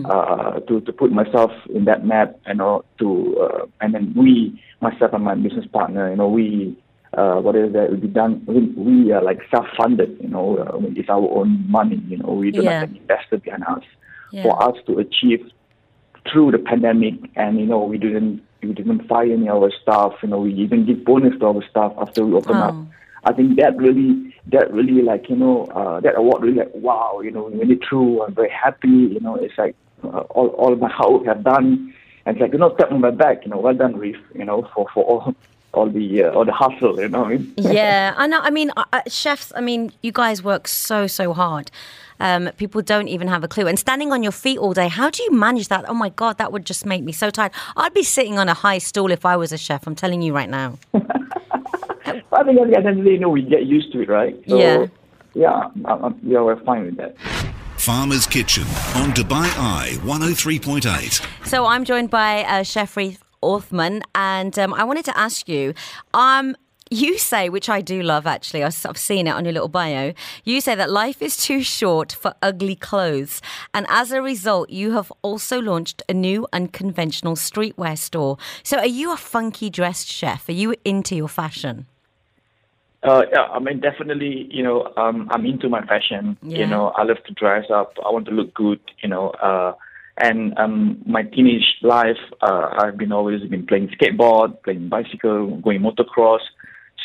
Uh, 0.06 0.60
to 0.62 0.80
to 0.82 0.93
put 0.93 1.12
myself 1.12 1.52
in 1.76 1.84
that 1.86 2.06
map, 2.06 2.39
you 2.47 2.54
know, 2.56 2.84
to 3.00 3.38
uh, 3.41 3.65
and 3.82 3.93
then 3.93 4.13
we, 4.15 4.58
myself 4.82 5.12
and 5.13 5.23
my 5.23 5.36
business 5.36 5.65
partner, 5.67 6.10
you 6.10 6.15
know, 6.15 6.30
we. 6.30 6.76
Uh, 7.13 7.39
what 7.39 7.56
is 7.56 7.71
that? 7.73 7.89
We 7.91 8.08
done. 8.08 8.43
We, 8.45 8.62
we 8.76 9.12
are 9.12 9.21
like 9.23 9.39
self-funded. 9.50 10.17
You 10.21 10.30
know, 10.30 10.58
uh, 10.58 10.80
it's 10.95 11.10
our 11.10 11.28
own 11.39 11.63
money. 11.69 12.02
You 12.08 12.17
know, 12.17 12.32
we 12.34 12.52
don't 12.52 12.65
Yeah. 12.65 12.80
have 12.82 12.89
an 12.89 12.97
investor 12.97 13.38
behind 13.38 13.63
us. 13.63 13.84
Yeah. 14.32 14.43
For 14.43 14.62
us 14.62 14.76
to 14.88 15.00
achieve 15.00 15.50
through 16.32 16.52
the 16.52 16.60
pandemic, 16.60 17.15
and 17.36 17.60
you 17.60 17.65
know, 17.65 17.80
we 17.84 17.97
didn't 17.97 18.41
we 18.62 18.73
didn't 18.73 19.08
fire 19.08 19.32
any 19.32 19.47
of 19.50 19.63
our 19.63 19.71
staff. 19.82 20.13
You 20.21 20.30
know, 20.30 20.39
we 20.39 20.54
even 20.54 20.86
give 20.86 21.04
bonus 21.06 21.38
to 21.39 21.47
our 21.47 21.63
staff 21.69 21.93
after 21.97 22.26
we 22.26 22.34
open 22.34 22.56
up. 22.58 22.76
I 23.23 23.34
think 23.34 23.58
that 23.60 23.75
really, 23.77 24.36
that 24.47 24.71
really 24.71 25.01
like 25.01 25.30
you 25.30 25.36
know, 25.36 25.65
uh, 25.65 25.99
that 26.01 26.15
award 26.17 26.43
really 26.43 26.58
like 26.58 26.71
wow, 26.73 27.21
you 27.23 27.32
know, 27.32 27.47
really 27.49 27.75
true. 27.75 28.23
I'm 28.23 28.34
very 28.34 28.49
happy. 28.49 28.88
You 28.88 29.19
know, 29.19 29.36
it's 29.36 29.58
like 29.58 29.75
uh, 30.03 30.21
all 30.30 30.47
all 30.49 30.75
my 30.75 30.89
hard 30.89 31.13
work 31.13 31.25
have 31.25 31.43
done, 31.43 31.93
and 32.25 32.36
it's 32.36 32.41
like 32.41 32.53
you 32.53 32.60
know, 32.60 32.75
tap 32.75 32.91
on 32.91 33.01
my 33.01 33.12
back. 33.12 33.43
You 33.43 33.51
know, 33.51 33.60
well 33.60 33.73
done, 33.73 33.97
Reif. 33.97 34.17
You 34.36 34.45
know, 34.45 34.69
for 34.73 34.88
for 34.93 35.03
all 35.03 35.36
all 35.73 35.89
the 35.89 36.23
uh, 36.23 36.32
all 36.32 36.45
the 36.45 36.53
hustle. 36.53 36.99
You 36.99 37.10
know 37.10 37.21
what 37.21 37.27
I 37.27 37.38
mean? 37.38 37.53
yeah, 37.58 38.13
I 38.17 38.27
know. 38.27 38.39
I 38.41 38.49
mean, 38.49 38.71
uh, 38.77 39.01
chefs. 39.08 39.51
I 39.56 39.62
mean, 39.62 39.91
you 40.01 40.12
guys 40.12 40.43
work 40.43 40.67
so 40.67 41.08
so 41.08 41.34
hard. 41.34 41.71
Um, 42.19 42.49
people 42.58 42.82
don't 42.82 43.08
even 43.08 43.27
have 43.27 43.43
a 43.43 43.47
clue. 43.47 43.67
And 43.67 43.77
standing 43.77 44.12
on 44.12 44.23
your 44.23 44.32
feet 44.32 44.58
all 44.58 44.73
day, 44.73 44.88
how 44.88 45.10
do 45.10 45.21
you 45.23 45.32
manage 45.32 45.67
that? 45.67 45.88
Oh 45.88 45.93
my 45.93 46.10
God, 46.10 46.39
that 46.39 46.51
would 46.51 46.65
just 46.65 46.86
make 46.86 47.03
me 47.03 47.12
so 47.12 47.30
tired. 47.30 47.51
I'd 47.75 47.93
be 47.93 48.03
sitting 48.03 48.39
on 48.39 48.49
a 48.49 48.56
high 48.56 48.80
stool 48.80 49.12
if 49.12 49.25
I 49.25 49.36
was 49.36 49.51
a 49.51 49.58
chef. 49.58 49.86
I'm 49.86 49.95
telling 49.95 50.21
you 50.23 50.34
right 50.34 50.49
now. 50.49 50.80
I 52.32 52.43
think 52.43 52.60
at 52.60 52.70
the 52.70 52.78
end 52.78 52.88
of 52.88 52.98
the 52.98 53.04
day, 53.04 53.12
you 53.12 53.20
know, 53.20 53.30
we 53.30 53.41
get 53.41 53.65
used 53.65 53.91
to 53.93 54.02
it, 54.02 54.10
right? 54.10 54.36
So, 54.48 54.58
Yeah. 54.60 54.88
Yeah, 55.34 55.70
I, 55.86 55.93
I, 55.93 56.12
yeah, 56.24 56.41
we're 56.41 56.60
fine 56.63 56.86
with 56.86 56.98
that. 56.98 57.15
Farmer's 57.78 58.26
Kitchen 58.26 58.63
on 58.96 59.12
Dubai 59.12 59.48
Eye 59.56 59.98
103.8. 60.02 61.46
So 61.46 61.67
I'm 61.67 61.86
joined 61.86 62.10
by 62.10 62.43
uh, 62.43 62.63
Chef 62.63 62.98
Reif 62.98 63.24
Othman, 63.43 64.02
and 64.15 64.58
um, 64.58 64.74
I 64.74 64.84
wanted 64.84 65.06
to 65.06 65.17
ask 65.17 65.48
you. 65.48 65.74
Um, 66.13 66.56
you 66.89 67.17
say, 67.17 67.50
which 67.50 67.70
I 67.70 67.82
do 67.82 68.02
love 68.02 68.26
actually, 68.26 68.63
I've 68.63 68.86
I've 68.86 68.98
seen 68.98 69.28
it 69.28 69.32
on 69.32 69.43
your 69.43 69.54
little 69.54 69.67
bio. 69.67 70.13
You 70.43 70.62
say 70.62 70.74
that 70.74 70.89
life 70.89 71.22
is 71.22 71.38
too 71.38 71.62
short 71.62 72.13
for 72.13 72.34
ugly 72.41 72.76
clothes. 72.76 73.41
And 73.74 73.86
as 73.89 74.12
a 74.12 74.22
result, 74.22 74.70
you 74.70 74.93
have 74.93 75.12
also 75.22 75.60
launched 75.60 76.02
a 76.08 76.13
new 76.13 76.48
unconventional 76.54 77.36
streetwear 77.36 77.98
store. 77.98 78.38
So 78.63 78.78
are 78.78 78.88
you 78.88 79.12
a 79.12 79.17
funky 79.17 79.70
dressed 79.70 80.08
chef? 80.08 80.48
Are 80.48 80.54
you 80.54 80.76
into 80.86 81.13
your 81.15 81.28
fashion? 81.28 81.88
Uh, 83.08 83.24
yeah, 83.32 83.43
I 83.43 83.60
mean, 83.60 83.80
definitely, 83.80 84.48
you 84.52 84.62
know, 84.62 84.91
um, 84.98 85.30
I'm 85.32 85.46
into 85.46 85.70
my 85.70 85.86
fashion. 85.86 86.38
Yeah. 86.41 86.60
You 86.60 86.67
know, 86.67 86.88
I 86.89 87.04
love 87.04 87.24
to 87.26 87.34
dress 87.34 87.65
up. 87.74 87.93
I 88.06 88.12
want 88.12 88.26
to 88.26 88.32
look 88.32 88.54
good, 88.54 88.82
you 89.02 89.08
know. 89.08 89.30
Uh, 89.30 89.74
and 90.17 90.58
um, 90.58 91.02
my 91.06 91.24
teenage 91.24 91.76
life, 91.84 92.17
uh, 92.41 92.70
I've 92.80 92.98
been 92.98 93.13
always 93.13 93.41
been 93.43 93.65
playing 93.65 93.89
skateboard, 93.89 94.62
playing 94.63 94.89
bicycle, 94.89 95.58
going 95.58 95.82
motocross. 95.82 96.39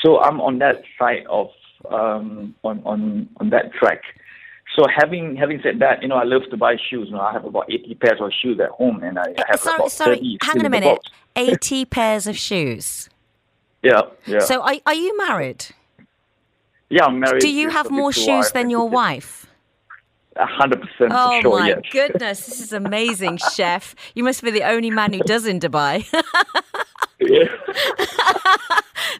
So 0.03 0.19
I'm 0.21 0.41
on 0.41 0.59
that 0.59 0.83
side 0.99 1.25
of 1.31 1.51
um, 1.91 2.55
on 2.65 2.83
on 2.85 3.29
on 3.37 3.51
that 3.51 3.73
track. 3.73 4.01
So 4.75 4.85
having 4.93 5.37
having 5.37 5.61
said 5.62 5.79
that, 5.81 6.03
you 6.03 6.09
know, 6.09 6.17
I 6.17 6.25
love 6.25 6.43
to 6.51 6.57
buy 6.57 6.77
shoes. 6.77 7.09
You 7.09 7.17
know, 7.17 7.21
I 7.21 7.33
have 7.33 7.45
about 7.45 7.71
80 7.71 7.95
pairs 7.97 8.19
of 8.21 8.33
shoes 8.43 8.59
at 8.59 8.71
home, 8.71 9.03
and 9.03 9.19
I 9.19 9.35
I 9.38 9.45
have 9.51 9.61
sorry, 9.61 9.77
about 9.77 9.93
sorry, 9.93 10.17
30 10.17 10.38
hang 10.43 10.59
on 10.61 10.67
a 10.67 10.71
minute. 10.71 10.99
80 11.37 11.85
pairs 11.85 12.27
of 12.27 12.37
shoes. 12.37 13.09
Yeah, 13.85 14.03
yeah. 14.27 14.38
So 14.38 14.62
are, 14.62 14.77
are 14.87 14.95
you 14.95 15.19
married? 15.19 15.67
Yeah, 16.92 17.07
I'm 17.07 17.18
married. 17.20 17.40
Do 17.40 17.48
you 17.48 17.70
have 17.70 17.90
more 17.90 18.12
shoes 18.12 18.52
than 18.52 18.68
your 18.68 18.87
wife? 18.88 19.46
A 20.37 20.46
hundred 20.46 20.81
percent 20.83 21.12
Oh 21.14 21.40
sure. 21.40 21.59
my 21.61 21.68
yes. 21.68 21.81
goodness, 21.90 22.46
this 22.46 22.61
is 22.61 22.72
amazing, 22.72 23.37
chef. 23.55 23.94
You 24.14 24.24
must 24.24 24.42
be 24.42 24.50
the 24.50 24.62
only 24.64 24.90
man 24.90 25.12
who 25.12 25.20
does 25.20 25.46
in 25.46 25.59
Dubai. 25.61 25.94
Yeah. 27.24 27.44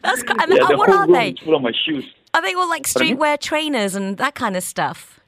That's 0.03 0.23
kind 0.23 0.41
yeah, 0.49 0.63
uh, 0.63 0.67
the 0.67 0.77
what 0.77 0.89
whole 0.89 0.97
are 0.97 1.01
room 1.03 1.13
they? 1.13 1.29
is 1.29 1.39
full 1.39 1.55
of 1.55 1.61
my 1.61 1.71
shoes. 1.85 2.03
Are 2.33 2.41
they 2.41 2.53
all 2.53 2.67
like 2.67 2.83
streetwear 2.85 3.39
trainers 3.39 3.95
and 3.95 4.17
that 4.17 4.35
kind 4.35 4.57
of 4.57 4.63
stuff? 4.63 5.21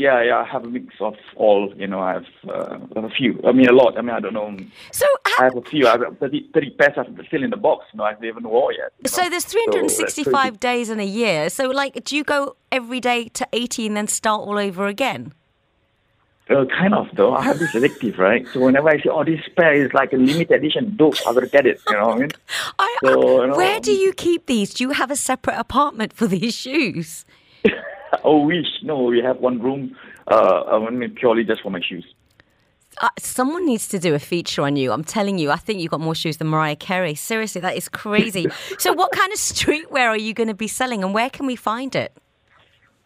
Yeah, 0.00 0.22
yeah, 0.22 0.38
I 0.38 0.44
have 0.44 0.64
a 0.64 0.68
mix 0.68 0.94
of 1.00 1.14
all. 1.36 1.62
You 1.76 1.86
know, 1.86 2.00
I 2.00 2.12
have, 2.14 2.26
uh, 2.48 2.78
a 3.08 3.10
few. 3.10 3.38
I 3.46 3.52
mean, 3.52 3.68
a 3.68 3.72
lot. 3.72 3.98
I 3.98 4.00
mean, 4.00 4.16
I 4.18 4.20
don't 4.20 4.32
know. 4.32 4.56
So, 4.92 5.04
I 5.38 5.44
have 5.44 5.56
a 5.56 5.60
few. 5.60 5.86
I 5.86 5.90
have 5.90 6.18
30, 6.18 6.48
30 6.54 6.70
pairs 6.78 6.94
are 6.96 7.06
still 7.26 7.42
in 7.42 7.50
the 7.50 7.58
box. 7.68 7.84
You 7.92 7.98
know, 7.98 8.04
I 8.04 8.12
haven't 8.12 8.24
even 8.24 8.44
wore 8.48 8.72
yet. 8.72 8.92
so 9.06 9.22
know. 9.22 9.28
there's 9.28 9.44
So 9.44 9.58
365 9.58 10.58
days 10.58 10.88
in 10.88 11.00
a 11.00 11.04
year. 11.04 11.50
So, 11.50 11.68
like, 11.68 12.02
do 12.04 12.16
you 12.16 12.24
go 12.24 12.56
every 12.72 13.00
day 13.00 13.28
to 13.28 13.46
80 13.52 13.88
and 13.88 13.96
then 13.98 14.08
start 14.08 14.40
all 14.48 14.58
over 14.58 14.86
again? 14.86 15.34
Uh, 16.48 16.64
kind 16.64 16.94
of 16.94 17.06
though. 17.14 17.34
I 17.34 17.42
have 17.42 17.58
this 17.60 17.70
selective, 17.70 18.18
right? 18.18 18.44
So 18.52 18.58
whenever 18.58 18.88
I 18.88 18.96
say, 19.00 19.08
"Oh, 19.08 19.22
this 19.22 19.40
pair 19.56 19.72
is 19.72 19.92
like 19.94 20.12
a 20.12 20.16
limited 20.16 20.50
edition," 20.50 20.96
those 20.98 21.22
I 21.24 21.30
will 21.30 21.46
get 21.46 21.64
it. 21.64 21.80
You 21.88 21.94
know 21.96 22.06
what 22.08 22.16
I 22.16 22.20
mean? 22.22 22.30
I, 22.78 22.96
So, 23.04 23.08
I- 23.08 23.42
you 23.44 23.46
know- 23.50 23.56
where 23.56 23.78
do 23.78 23.92
you 23.92 24.12
keep 24.12 24.46
these? 24.46 24.74
Do 24.74 24.82
you 24.82 24.90
have 24.90 25.12
a 25.12 25.16
separate 25.30 25.58
apartment 25.66 26.12
for 26.12 26.26
these 26.26 26.54
shoes? 26.56 27.24
oh, 28.24 28.44
wish. 28.44 28.66
No, 28.82 29.02
we 29.04 29.20
have 29.20 29.38
one 29.38 29.60
room. 29.60 29.96
Uh, 30.26 30.62
I 30.64 30.90
mean, 30.90 31.10
purely 31.14 31.44
just 31.44 31.62
for 31.62 31.70
my 31.70 31.80
shoes. 31.80 32.04
Uh, 33.00 33.08
someone 33.18 33.64
needs 33.66 33.88
to 33.88 33.98
do 33.98 34.14
a 34.14 34.18
feature 34.18 34.62
on 34.62 34.76
you. 34.76 34.92
I'm 34.92 35.04
telling 35.04 35.38
you, 35.38 35.50
I 35.50 35.56
think 35.56 35.80
you've 35.80 35.90
got 35.90 36.00
more 36.00 36.14
shoes 36.14 36.36
than 36.38 36.48
Mariah 36.48 36.76
Carey. 36.76 37.14
Seriously, 37.14 37.60
that 37.60 37.76
is 37.76 37.88
crazy. 37.88 38.46
so, 38.78 38.92
what 38.92 39.12
kind 39.12 39.32
of 39.32 39.38
streetwear 39.38 40.08
are 40.08 40.18
you 40.18 40.34
going 40.34 40.48
to 40.48 40.54
be 40.54 40.68
selling 40.68 41.02
and 41.04 41.14
where 41.14 41.30
can 41.30 41.46
we 41.46 41.56
find 41.56 41.94
it? 41.94 42.16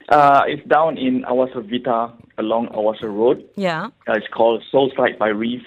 Uh, 0.09 0.43
it's 0.47 0.67
down 0.69 0.99
in 0.99 1.23
Awasa 1.23 1.69
Vita 1.69 2.13
along 2.39 2.69
Al 2.69 2.83
Wasl 2.83 3.05
Road. 3.05 3.45
Yeah. 3.57 3.87
Uh, 4.09 4.13
it's 4.15 4.27
called 4.29 4.63
Soul 4.71 4.91
Strike 4.91 5.19
by 5.19 5.29
Reif. 5.29 5.63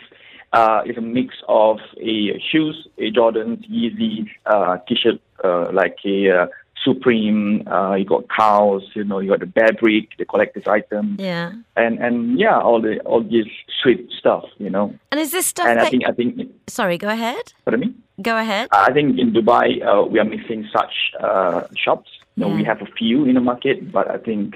Uh, 0.54 0.82
it's 0.86 0.98
a 0.98 1.02
mix 1.02 1.36
of 1.48 1.80
a 2.00 2.40
shoes, 2.52 2.88
a 2.98 3.12
Jordans, 3.12 3.70
Yeezys, 3.70 4.28
uh, 4.46 4.78
t-shirt 4.88 5.20
uh, 5.44 5.72
like 5.74 5.98
a 6.06 6.30
uh, 6.30 6.48
Supreme. 6.92 7.68
Uh, 7.76 7.94
you 8.00 8.06
got 8.14 8.24
KAWS, 8.38 8.84
you 8.98 9.04
know, 9.10 9.20
you 9.22 9.30
got 9.34 9.42
the 9.46 9.52
Bear 9.58 9.72
Brick, 9.82 10.06
the 10.22 10.26
collector's 10.34 10.68
item, 10.80 11.06
Yeah. 11.30 11.48
and 11.84 11.94
and 12.06 12.16
yeah, 12.44 12.58
all 12.68 12.80
the 12.88 12.94
all 13.10 13.22
this 13.36 13.50
street 13.78 14.04
stuff, 14.22 14.46
you 14.66 14.72
know. 14.76 14.86
And 15.12 15.18
is 15.26 15.32
this 15.38 15.48
stuff 15.54 15.68
And 15.70 15.80
I 15.80 15.90
think 15.92 16.04
I 16.12 16.14
think, 16.20 16.32
Sorry, 16.80 16.98
go 17.06 17.10
ahead. 17.18 17.46
pardon 17.66 17.82
me. 17.86 17.90
Go 18.30 18.36
ahead. 18.44 18.66
I 18.88 18.92
think 18.98 19.08
in 19.22 19.28
Dubai 19.38 19.68
uh, 19.90 20.04
we 20.12 20.18
are 20.22 20.30
missing 20.36 20.62
such 20.78 20.96
uh, 21.28 21.62
shops. 21.86 22.10
You 22.36 22.42
know, 22.44 22.50
we 22.60 22.64
have 22.72 22.82
a 22.88 22.90
few 23.00 23.18
in 23.30 23.34
the 23.40 23.46
market, 23.52 23.78
but 23.98 24.06
I 24.16 24.18
think 24.28 24.48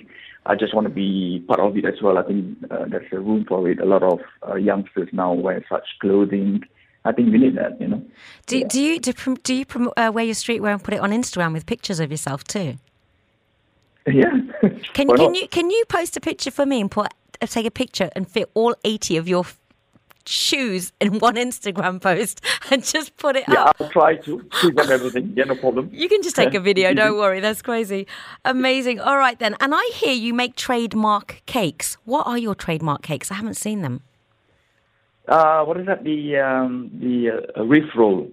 I 0.51 0.53
just 0.63 0.73
want 0.75 0.85
to 0.89 0.93
be 1.05 1.09
part 1.49 1.59
of 1.65 1.71
it 1.79 1.85
as 1.91 1.97
well. 2.03 2.15
I 2.21 2.23
think 2.29 2.41
uh, 2.73 2.85
there's 2.91 3.11
a 3.11 3.19
room 3.27 3.41
for 3.49 3.59
it. 3.71 3.79
A 3.79 3.85
lot 3.93 4.03
of 4.13 4.19
uh, 4.47 4.55
youngsters 4.69 5.09
now 5.21 5.31
wear 5.45 5.59
such 5.73 5.87
clothing. 6.03 6.53
I 7.03 7.11
think 7.11 7.31
we 7.31 7.39
need 7.39 7.57
that. 7.57 7.79
You 7.81 7.87
know. 7.87 8.05
Do, 8.45 8.63
do 8.65 8.81
you 8.81 8.99
do, 8.99 9.13
do 9.43 9.53
you 9.55 9.65
prom- 9.65 9.91
uh, 9.97 10.11
wear 10.13 10.25
your 10.25 10.35
streetwear 10.35 10.71
and 10.73 10.83
put 10.83 10.93
it 10.93 10.99
on 10.99 11.11
Instagram 11.11 11.53
with 11.53 11.65
pictures 11.65 11.99
of 11.99 12.11
yourself 12.11 12.43
too? 12.43 12.75
Yeah. 14.07 14.29
Can 14.93 15.07
Why 15.07 15.15
can 15.17 15.31
not? 15.33 15.35
you 15.35 15.47
can 15.47 15.69
you 15.69 15.83
post 15.87 16.17
a 16.17 16.21
picture 16.21 16.51
for 16.51 16.65
me 16.65 16.81
and 16.81 16.89
put 16.89 17.07
uh, 17.41 17.45
take 17.45 17.65
a 17.65 17.71
picture 17.71 18.09
and 18.15 18.27
fit 18.29 18.49
all 18.55 18.75
eighty 18.83 19.15
of 19.17 19.27
your 19.27 19.45
shoes 20.25 20.91
in 20.99 21.17
one 21.19 21.35
Instagram 21.35 21.99
post 22.01 22.41
and 22.71 22.83
just 22.83 23.15
put 23.17 23.35
it 23.35 23.43
Yeah, 23.47 23.63
up? 23.65 23.75
I'll 23.79 23.89
try 23.89 24.15
to 24.17 24.47
keep 24.61 24.79
up 24.79 24.89
everything. 24.89 25.33
Yeah, 25.35 25.45
no 25.45 25.55
problem. 25.55 25.89
You 25.91 26.07
can 26.09 26.21
just 26.21 26.35
take 26.35 26.53
a 26.53 26.59
video. 26.59 26.93
Don't 26.93 27.17
worry. 27.17 27.39
That's 27.39 27.61
crazy. 27.63 28.05
Amazing. 28.45 28.99
All 28.99 29.17
right 29.17 29.37
then. 29.39 29.55
And 29.59 29.73
I 29.73 29.83
hear 29.93 30.13
you 30.13 30.33
make 30.33 30.55
trademark 30.55 31.41
cakes. 31.47 31.97
What 32.05 32.27
are 32.27 32.37
your 32.37 32.53
trademark 32.55 33.01
cakes? 33.01 33.31
I 33.31 33.35
haven't 33.35 33.55
seen 33.57 33.81
them. 33.81 34.01
Uh, 35.27 35.63
what 35.65 35.79
is 35.79 35.85
that? 35.85 36.03
The 36.03 36.37
um, 36.37 36.89
the 36.99 37.31
uh, 37.57 37.63
reef 37.63 37.85
roll. 37.95 38.29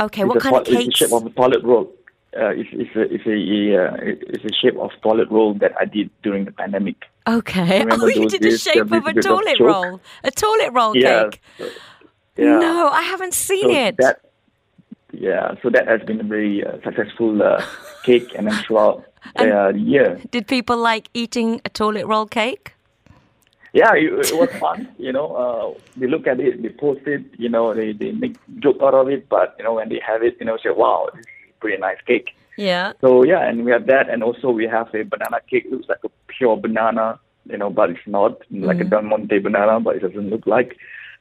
Okay. 0.00 0.22
It's 0.22 0.28
what 0.28 0.40
kind 0.42 0.56
of 0.56 0.64
to- 0.64 0.72
It's 0.72 0.86
the 0.86 0.92
shape 0.92 1.12
of 1.12 1.26
a 1.26 1.30
toilet 1.30 1.62
roll. 1.62 1.92
Uh, 2.36 2.50
it's, 2.50 2.68
it's 2.72 2.94
a 2.96 3.02
it's 3.14 3.26
a 3.26 3.36
uh, 3.82 3.96
it's 4.34 4.44
a 4.44 4.52
shape 4.54 4.76
of 4.78 4.90
toilet 5.02 5.28
roll 5.30 5.54
that 5.54 5.72
I 5.80 5.84
did 5.84 6.10
during 6.22 6.44
the 6.44 6.52
pandemic. 6.52 6.96
Okay. 7.26 7.84
Oh, 7.90 8.06
you 8.06 8.28
did 8.28 8.42
the 8.42 8.56
shape 8.56 8.82
of 8.82 8.92
a 8.92 9.00
bit 9.00 9.16
of 9.18 9.24
toilet 9.24 9.58
roll. 9.60 10.00
A 10.24 10.30
toilet 10.30 10.70
roll 10.72 10.96
Yeah. 10.96 11.28
cake. 11.30 11.40
Yeah. 12.36 12.58
No, 12.58 12.88
I 12.88 13.02
haven't 13.02 13.34
seen 13.34 13.64
So 13.64 13.70
it. 13.70 13.96
That, 13.98 14.20
yeah, 15.12 15.54
so 15.60 15.70
that 15.70 15.88
has 15.88 16.00
been 16.02 16.20
a 16.20 16.24
very 16.24 16.64
uh, 16.64 16.78
successful 16.84 17.42
uh, 17.42 17.62
cake, 18.04 18.32
and 18.36 18.46
then 18.46 18.54
throughout 18.64 19.04
uh, 19.36 19.72
the 19.72 19.78
year, 19.78 20.20
Did 20.30 20.46
people 20.46 20.76
like 20.76 21.08
eating 21.14 21.60
a 21.64 21.68
toilet 21.68 22.06
roll 22.06 22.26
cake? 22.26 22.74
Yeah, 23.72 23.92
it, 23.94 24.12
it 24.26 24.36
was 24.36 24.50
fun. 24.58 24.88
You 24.98 25.12
know, 25.12 25.34
uh, 25.34 25.80
they 25.96 26.06
look 26.06 26.26
at 26.26 26.40
it, 26.40 26.62
they 26.62 26.68
post 26.70 27.06
it, 27.06 27.22
you 27.38 27.48
know, 27.48 27.74
they 27.74 27.92
they 27.92 28.12
make 28.12 28.36
joke 28.58 28.78
out 28.82 28.94
of 28.94 29.08
it, 29.08 29.28
but 29.28 29.54
you 29.58 29.64
know, 29.64 29.74
when 29.74 29.88
they 29.88 30.00
have 30.06 30.22
it, 30.22 30.36
you 30.40 30.46
know, 30.46 30.56
say, 30.62 30.70
wow, 30.70 31.08
this 31.14 31.20
is 31.20 31.26
a 31.50 31.60
pretty 31.60 31.78
nice 31.78 31.98
cake. 32.06 32.30
Yeah. 32.56 32.92
So 33.00 33.24
yeah, 33.24 33.48
and 33.48 33.64
we 33.64 33.70
have 33.70 33.86
that, 33.86 34.10
and 34.10 34.22
also 34.22 34.50
we 34.50 34.66
have 34.66 34.88
a 34.94 35.02
banana 35.04 35.40
cake. 35.48 35.66
Looks 35.70 35.88
like 35.88 36.04
a 36.04 36.10
pure 36.28 36.56
banana, 36.56 37.18
you 37.48 37.58
know, 37.58 37.70
but 37.70 37.90
it's 37.90 38.00
not 38.06 38.40
like 38.50 38.78
Mm-hmm. 38.78 38.86
a 38.86 38.90
Del 38.90 39.02
Monte 39.02 39.38
banana, 39.38 39.80
but 39.80 39.96
it 39.96 40.00
doesn't 40.00 40.30
look 40.30 40.46
like. 40.46 40.76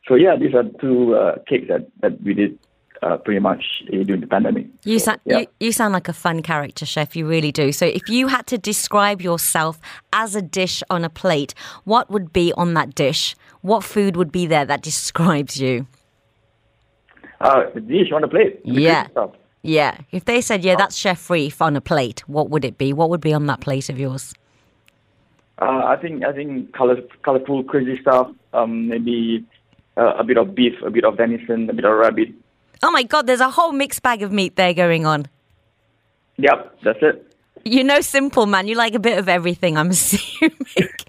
So 0.07 0.15
yeah, 0.15 0.35
these 0.35 0.55
are 0.55 0.63
two 0.81 1.15
uh, 1.15 1.37
cakes 1.47 1.67
that 1.69 1.87
that 2.01 2.21
we 2.23 2.33
did 2.33 2.57
uh, 3.01 3.17
pretty 3.17 3.39
much 3.39 3.83
uh, 3.87 4.03
during 4.03 4.21
the 4.21 4.27
pandemic. 4.27 4.67
You 4.83 4.99
So, 4.99 5.05
sound 5.05 5.19
yeah. 5.25 5.39
you, 5.39 5.47
you 5.59 5.71
sound 5.71 5.93
like 5.93 6.07
a 6.07 6.13
fun 6.13 6.41
character, 6.41 6.85
chef. 6.85 7.15
You 7.15 7.27
really 7.27 7.51
do. 7.51 7.71
So, 7.71 7.85
if 7.85 8.09
you 8.09 8.27
had 8.27 8.47
to 8.47 8.57
describe 8.57 9.21
yourself 9.21 9.79
as 10.13 10.35
a 10.35 10.41
dish 10.41 10.83
on 10.89 11.03
a 11.05 11.09
plate, 11.09 11.53
what 11.83 12.09
would 12.09 12.33
be 12.33 12.53
on 12.53 12.73
that 12.73 12.95
dish? 12.95 13.35
What 13.61 13.83
food 13.83 14.15
would 14.17 14.31
be 14.31 14.45
there 14.45 14.65
that 14.65 14.81
describes 14.81 15.59
you? 15.59 15.87
Uh, 17.41 17.65
dish 17.87 18.11
on 18.11 18.23
a 18.23 18.27
plate. 18.27 18.59
Yeah. 18.63 19.07
Yeah. 19.61 19.97
If 20.11 20.25
they 20.25 20.41
said, 20.41 20.63
"Yeah, 20.63 20.75
that's 20.77 20.95
Chef 20.95 21.29
Reif 21.29 21.61
on 21.61 21.75
a 21.75 21.81
plate," 21.81 22.21
what 22.27 22.49
would 22.49 22.63
it 22.65 22.77
be? 22.77 22.93
What 22.93 23.09
would 23.09 23.21
be 23.21 23.33
on 23.33 23.45
that 23.47 23.59
plate 23.61 23.89
of 23.89 23.99
yours? 23.99 24.33
Uh, 25.61 25.83
I 25.85 25.97
think 25.97 26.23
I 26.23 26.31
think 26.31 26.71
color, 26.73 27.01
colorful, 27.23 27.63
crazy 27.63 27.99
stuff. 28.01 28.31
Um, 28.53 28.87
maybe 28.87 29.45
uh, 29.97 30.15
a 30.17 30.23
bit 30.23 30.37
of 30.37 30.55
beef, 30.55 30.73
a 30.85 30.89
bit 30.89 31.03
of 31.03 31.17
venison, 31.17 31.69
a 31.69 31.73
bit 31.73 31.85
of 31.85 31.97
rabbit. 31.97 32.29
Oh 32.81 32.91
my 32.91 33.03
God! 33.03 33.27
There's 33.27 33.39
a 33.41 33.49
whole 33.49 33.71
mixed 33.71 34.01
bag 34.03 34.21
of 34.23 34.31
meat 34.31 34.55
there 34.55 34.73
going 34.73 35.05
on. 35.05 35.27
Yep, 36.37 36.79
that's 36.83 36.99
it. 37.01 37.25
You 37.65 37.83
know, 37.83 37.99
simple 37.99 38.45
man. 38.45 38.67
You 38.69 38.75
like 38.75 38.93
a 38.95 38.99
bit 38.99 39.17
of 39.19 39.27
everything. 39.27 39.77
I'm 39.77 39.89
assuming. 39.91 40.55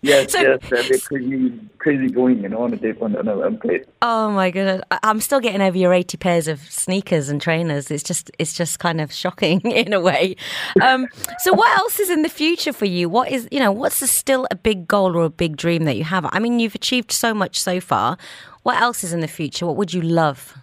Yes, 0.03 0.33
So- 0.33 0.41
yes, 0.41 0.59
a 0.67 0.89
bit 0.89 1.05
crazy, 1.05 1.53
crazy 1.79 2.09
going, 2.09 2.43
you 2.43 2.49
know, 2.49 2.63
on 2.63 2.73
a 2.73 2.77
day 2.77 2.93
on, 3.01 3.15
on 3.15 3.29
a 3.29 3.41
on 3.41 3.55
a 3.55 3.57
plate. 3.57 3.87
Oh 4.03 4.31
my 4.33 4.51
goodness! 4.51 4.83
I'm 5.05 5.21
still 5.21 5.39
getting 5.39 5.61
over 5.63 5.79
your 5.79 5.93
80 5.95 6.17
pairs 6.19 6.49
of 6.49 6.59
sneakers 6.61 7.29
and 7.29 7.41
trainers. 7.41 7.89
It's 7.91 8.03
just, 8.03 8.31
it's 8.41 8.53
just 8.55 8.81
kind 8.81 9.01
of 9.01 9.13
shocking 9.13 9.61
in 9.71 9.93
a 9.93 10.01
way. 10.01 10.35
Um, 10.83 11.07
so, 11.39 11.53
what 11.53 11.71
else 11.79 12.01
is 12.01 12.11
in 12.11 12.23
the 12.23 12.29
future 12.29 12.73
for 12.73 12.87
you? 12.87 13.09
What 13.09 13.31
is, 13.31 13.47
you 13.53 13.61
know, 13.61 13.71
what's 13.71 13.97
still 14.11 14.49
a 14.51 14.57
big 14.57 14.89
goal 14.89 15.17
or 15.17 15.25
a 15.25 15.31
big 15.31 15.57
dream 15.57 15.85
that 15.85 15.97
you 15.97 16.05
have? 16.05 16.27
I 16.33 16.41
mean, 16.41 16.59
you've 16.59 16.75
achieved 16.75 17.13
so 17.13 17.33
much 17.33 17.61
so 17.61 17.79
far. 17.81 18.19
What 18.65 18.81
else 18.83 19.05
is 19.05 19.13
in 19.13 19.21
the 19.21 19.29
future? 19.29 19.67
What 19.67 19.77
would 19.77 19.95
you 19.95 20.03
love? 20.03 20.57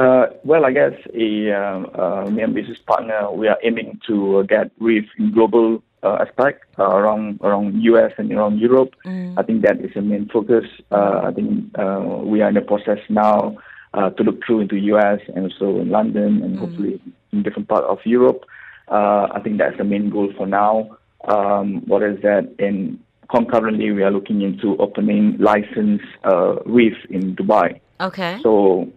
Uh, 0.00 0.30
well, 0.44 0.64
I 0.64 0.72
guess 0.72 0.94
a 1.12 1.52
um, 1.52 1.90
uh, 1.94 2.24
me 2.30 2.42
and 2.42 2.54
business 2.54 2.78
partner, 2.78 3.30
we 3.32 3.48
are 3.48 3.58
aiming 3.62 4.00
to 4.06 4.38
uh, 4.38 4.42
get 4.44 4.70
in 4.80 5.30
global 5.34 5.82
uh, 6.02 6.24
aspect 6.26 6.64
uh, 6.78 6.84
around 6.84 7.38
around 7.42 7.82
US 7.82 8.12
and 8.16 8.32
around 8.32 8.60
Europe. 8.60 8.94
I 9.36 9.42
think 9.42 9.60
that 9.66 9.78
is 9.84 9.92
the 9.94 10.00
main 10.00 10.26
focus. 10.32 10.64
Uh, 10.90 11.20
I 11.24 11.32
think 11.32 11.78
uh, 11.78 12.22
we 12.24 12.40
are 12.40 12.48
in 12.48 12.54
the 12.54 12.62
process 12.62 13.00
now 13.10 13.58
uh, 13.92 14.08
to 14.08 14.22
look 14.22 14.42
through 14.46 14.60
into 14.60 14.76
US 14.94 15.20
and 15.34 15.52
also 15.52 15.78
in 15.82 15.90
London 15.90 16.42
and 16.44 16.58
hopefully 16.58 16.98
in 17.32 17.42
different 17.42 17.68
part 17.68 17.84
of 17.84 17.98
Europe. 18.06 18.46
Uh, 18.88 19.28
I 19.34 19.40
think 19.44 19.58
that's 19.58 19.76
the 19.76 19.84
main 19.84 20.08
goal 20.08 20.32
for 20.34 20.46
now. 20.46 20.96
Um, 21.28 21.82
what 21.86 22.02
is 22.02 22.22
that? 22.22 22.48
And 22.58 22.98
concurrently, 23.30 23.92
we 23.92 24.02
are 24.02 24.10
looking 24.10 24.40
into 24.40 24.78
opening 24.78 25.36
license 25.38 26.00
uh, 26.24 26.54
Reif 26.64 26.96
in 27.10 27.36
Dubai. 27.36 27.80
Okay. 28.00 28.38
So 28.42 28.90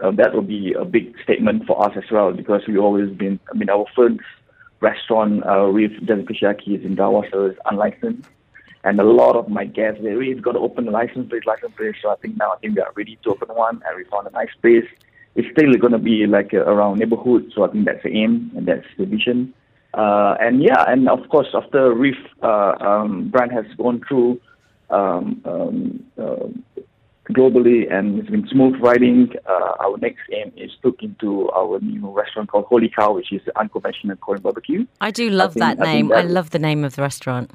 uh, 0.00 0.10
that 0.12 0.34
will 0.34 0.42
be 0.42 0.74
a 0.78 0.84
big 0.84 1.14
statement 1.22 1.66
for 1.66 1.84
us 1.84 1.92
as 1.96 2.10
well 2.10 2.32
because 2.32 2.62
we've 2.68 2.78
always 2.78 3.10
been. 3.16 3.40
I 3.52 3.56
mean, 3.56 3.70
our 3.70 3.86
first 3.94 4.20
restaurant 4.80 5.44
uh, 5.44 5.70
with 5.72 5.92
Jazikashaki 6.06 6.78
is 6.78 6.84
in 6.84 6.96
Dar 6.96 7.10
Wasl 7.10 7.50
is 7.50 7.56
unlicensed, 7.70 8.28
and 8.84 9.00
a 9.00 9.04
lot 9.04 9.36
of 9.36 9.48
my 9.48 9.64
guests 9.64 10.00
they 10.02 10.10
really 10.10 10.40
got 10.40 10.52
to 10.52 10.58
open 10.58 10.86
a 10.88 10.90
license 10.90 11.28
plate, 11.28 11.46
license 11.46 11.72
plate. 11.76 11.94
So 12.02 12.10
I 12.10 12.16
think 12.16 12.36
now 12.36 12.52
I 12.52 12.58
think 12.58 12.76
we 12.76 12.82
are 12.82 12.92
ready 12.94 13.18
to 13.24 13.30
open 13.30 13.48
one, 13.48 13.82
and 13.86 13.96
we 13.96 14.04
found 14.04 14.26
a 14.26 14.30
nice 14.30 14.54
place. 14.60 14.86
It's 15.34 15.48
still 15.52 15.72
going 15.74 15.92
to 15.92 15.98
be 15.98 16.26
like 16.26 16.52
uh, 16.52 16.58
around 16.58 16.98
neighborhood, 16.98 17.52
so 17.54 17.64
I 17.64 17.68
think 17.68 17.86
that's 17.86 18.02
the 18.02 18.10
aim 18.10 18.52
and 18.56 18.66
that's 18.66 18.86
the 18.98 19.06
vision. 19.06 19.54
Uh, 19.94 20.36
and 20.40 20.62
yeah, 20.62 20.84
and 20.88 21.08
of 21.08 21.26
course, 21.30 21.48
after 21.54 21.94
Reif 21.94 22.16
uh, 22.42 22.74
um, 22.80 23.28
brand 23.30 23.52
has 23.52 23.64
gone 23.78 24.02
through 24.06 24.40
um, 24.90 25.40
um, 25.44 26.04
uh, 26.18 26.75
globally 27.32 27.92
and 27.92 28.18
it's 28.18 28.30
been 28.30 28.46
smooth 28.48 28.74
riding. 28.80 29.32
Uh, 29.46 29.72
our 29.80 29.96
next 29.98 30.22
aim 30.32 30.52
is 30.56 30.70
to 30.82 30.88
look 30.88 31.02
into 31.02 31.50
our 31.50 31.80
new 31.80 32.08
restaurant 32.10 32.48
called 32.50 32.66
Holy 32.66 32.88
Cow, 32.88 33.12
which 33.14 33.32
is 33.32 33.40
unconventional 33.56 34.16
Korean 34.16 34.42
barbecue. 34.42 34.86
I 35.00 35.10
do 35.10 35.30
love 35.30 35.54
think- 35.54 35.64
that 35.64 35.78
name. 35.78 36.12
I 36.12 36.22
that- 36.22 36.30
love 36.30 36.50
the 36.50 36.58
name 36.58 36.84
of 36.84 36.96
the 36.96 37.02
restaurant. 37.02 37.50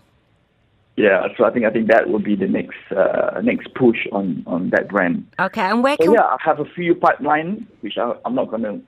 Yeah, 0.98 1.26
so 1.38 1.46
I 1.46 1.52
think 1.52 1.66
I 1.66 1.70
think 1.72 1.88
that 1.88 2.10
will 2.10 2.20
be 2.20 2.36
the 2.36 2.48
next 2.48 2.78
uh, 2.92 3.40
next 3.42 3.74
push 3.76 4.06
on, 4.12 4.44
on 4.46 4.70
that 4.72 4.90
brand. 4.90 5.26
Okay. 5.40 5.62
And 5.62 5.82
where 5.84 5.96
So 5.98 6.04
can 6.04 6.14
yeah, 6.14 6.24
I 6.24 6.38
have 6.44 6.60
a 6.60 6.66
few 6.66 6.94
pipeline 6.96 7.66
which 7.80 7.98
I, 7.98 8.14
I'm 8.26 8.36
not 8.36 8.50
going 8.52 8.64
to 8.64 8.82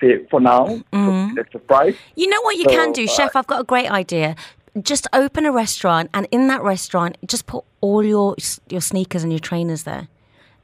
say 0.00 0.24
for 0.30 0.40
now. 0.40 0.64
Mm-hmm. 0.92 1.34
That's 1.34 1.48
a 1.50 1.52
surprise. 1.52 1.94
You 2.16 2.28
know 2.28 2.40
what 2.42 2.56
you 2.56 2.64
So, 2.64 2.70
can 2.70 2.92
do, 2.92 3.04
uh, 3.04 3.08
chef? 3.08 3.36
I've 3.36 3.46
got 3.46 3.60
a 3.60 3.64
great 3.64 3.90
idea. 3.90 4.36
Just 4.80 5.06
open 5.12 5.44
a 5.44 5.52
restaurant, 5.52 6.08
and 6.14 6.26
in 6.30 6.48
that 6.48 6.62
restaurant, 6.62 7.18
just 7.26 7.46
put 7.46 7.64
all 7.82 8.02
your 8.02 8.36
your 8.70 8.80
sneakers 8.80 9.22
and 9.22 9.30
your 9.30 9.38
trainers 9.38 9.82
there. 9.82 10.08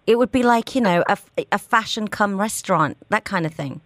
It 0.06 0.16
would 0.16 0.32
be 0.32 0.42
like 0.42 0.74
you 0.74 0.80
know 0.80 1.04
a, 1.08 1.18
a 1.52 1.58
fashion 1.58 2.08
come 2.08 2.40
restaurant, 2.40 2.96
that 3.10 3.24
kind 3.24 3.44
of 3.44 3.52
thing. 3.52 3.82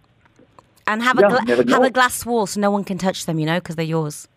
And 0.87 1.03
have 1.03 1.19
Yeah, 1.19 1.27
a 1.27 1.29
gla- 1.45 1.73
have 1.73 1.83
a 1.83 1.89
glass 1.89 2.25
wall 2.25 2.45
so 2.45 2.59
no 2.61 2.71
one 2.71 2.83
can 2.85 2.97
touch 2.97 3.25
them, 3.25 3.37
you 3.39 3.45
know, 3.45 3.59
because 3.59 3.75
they're 3.75 3.85
yours. 3.85 4.27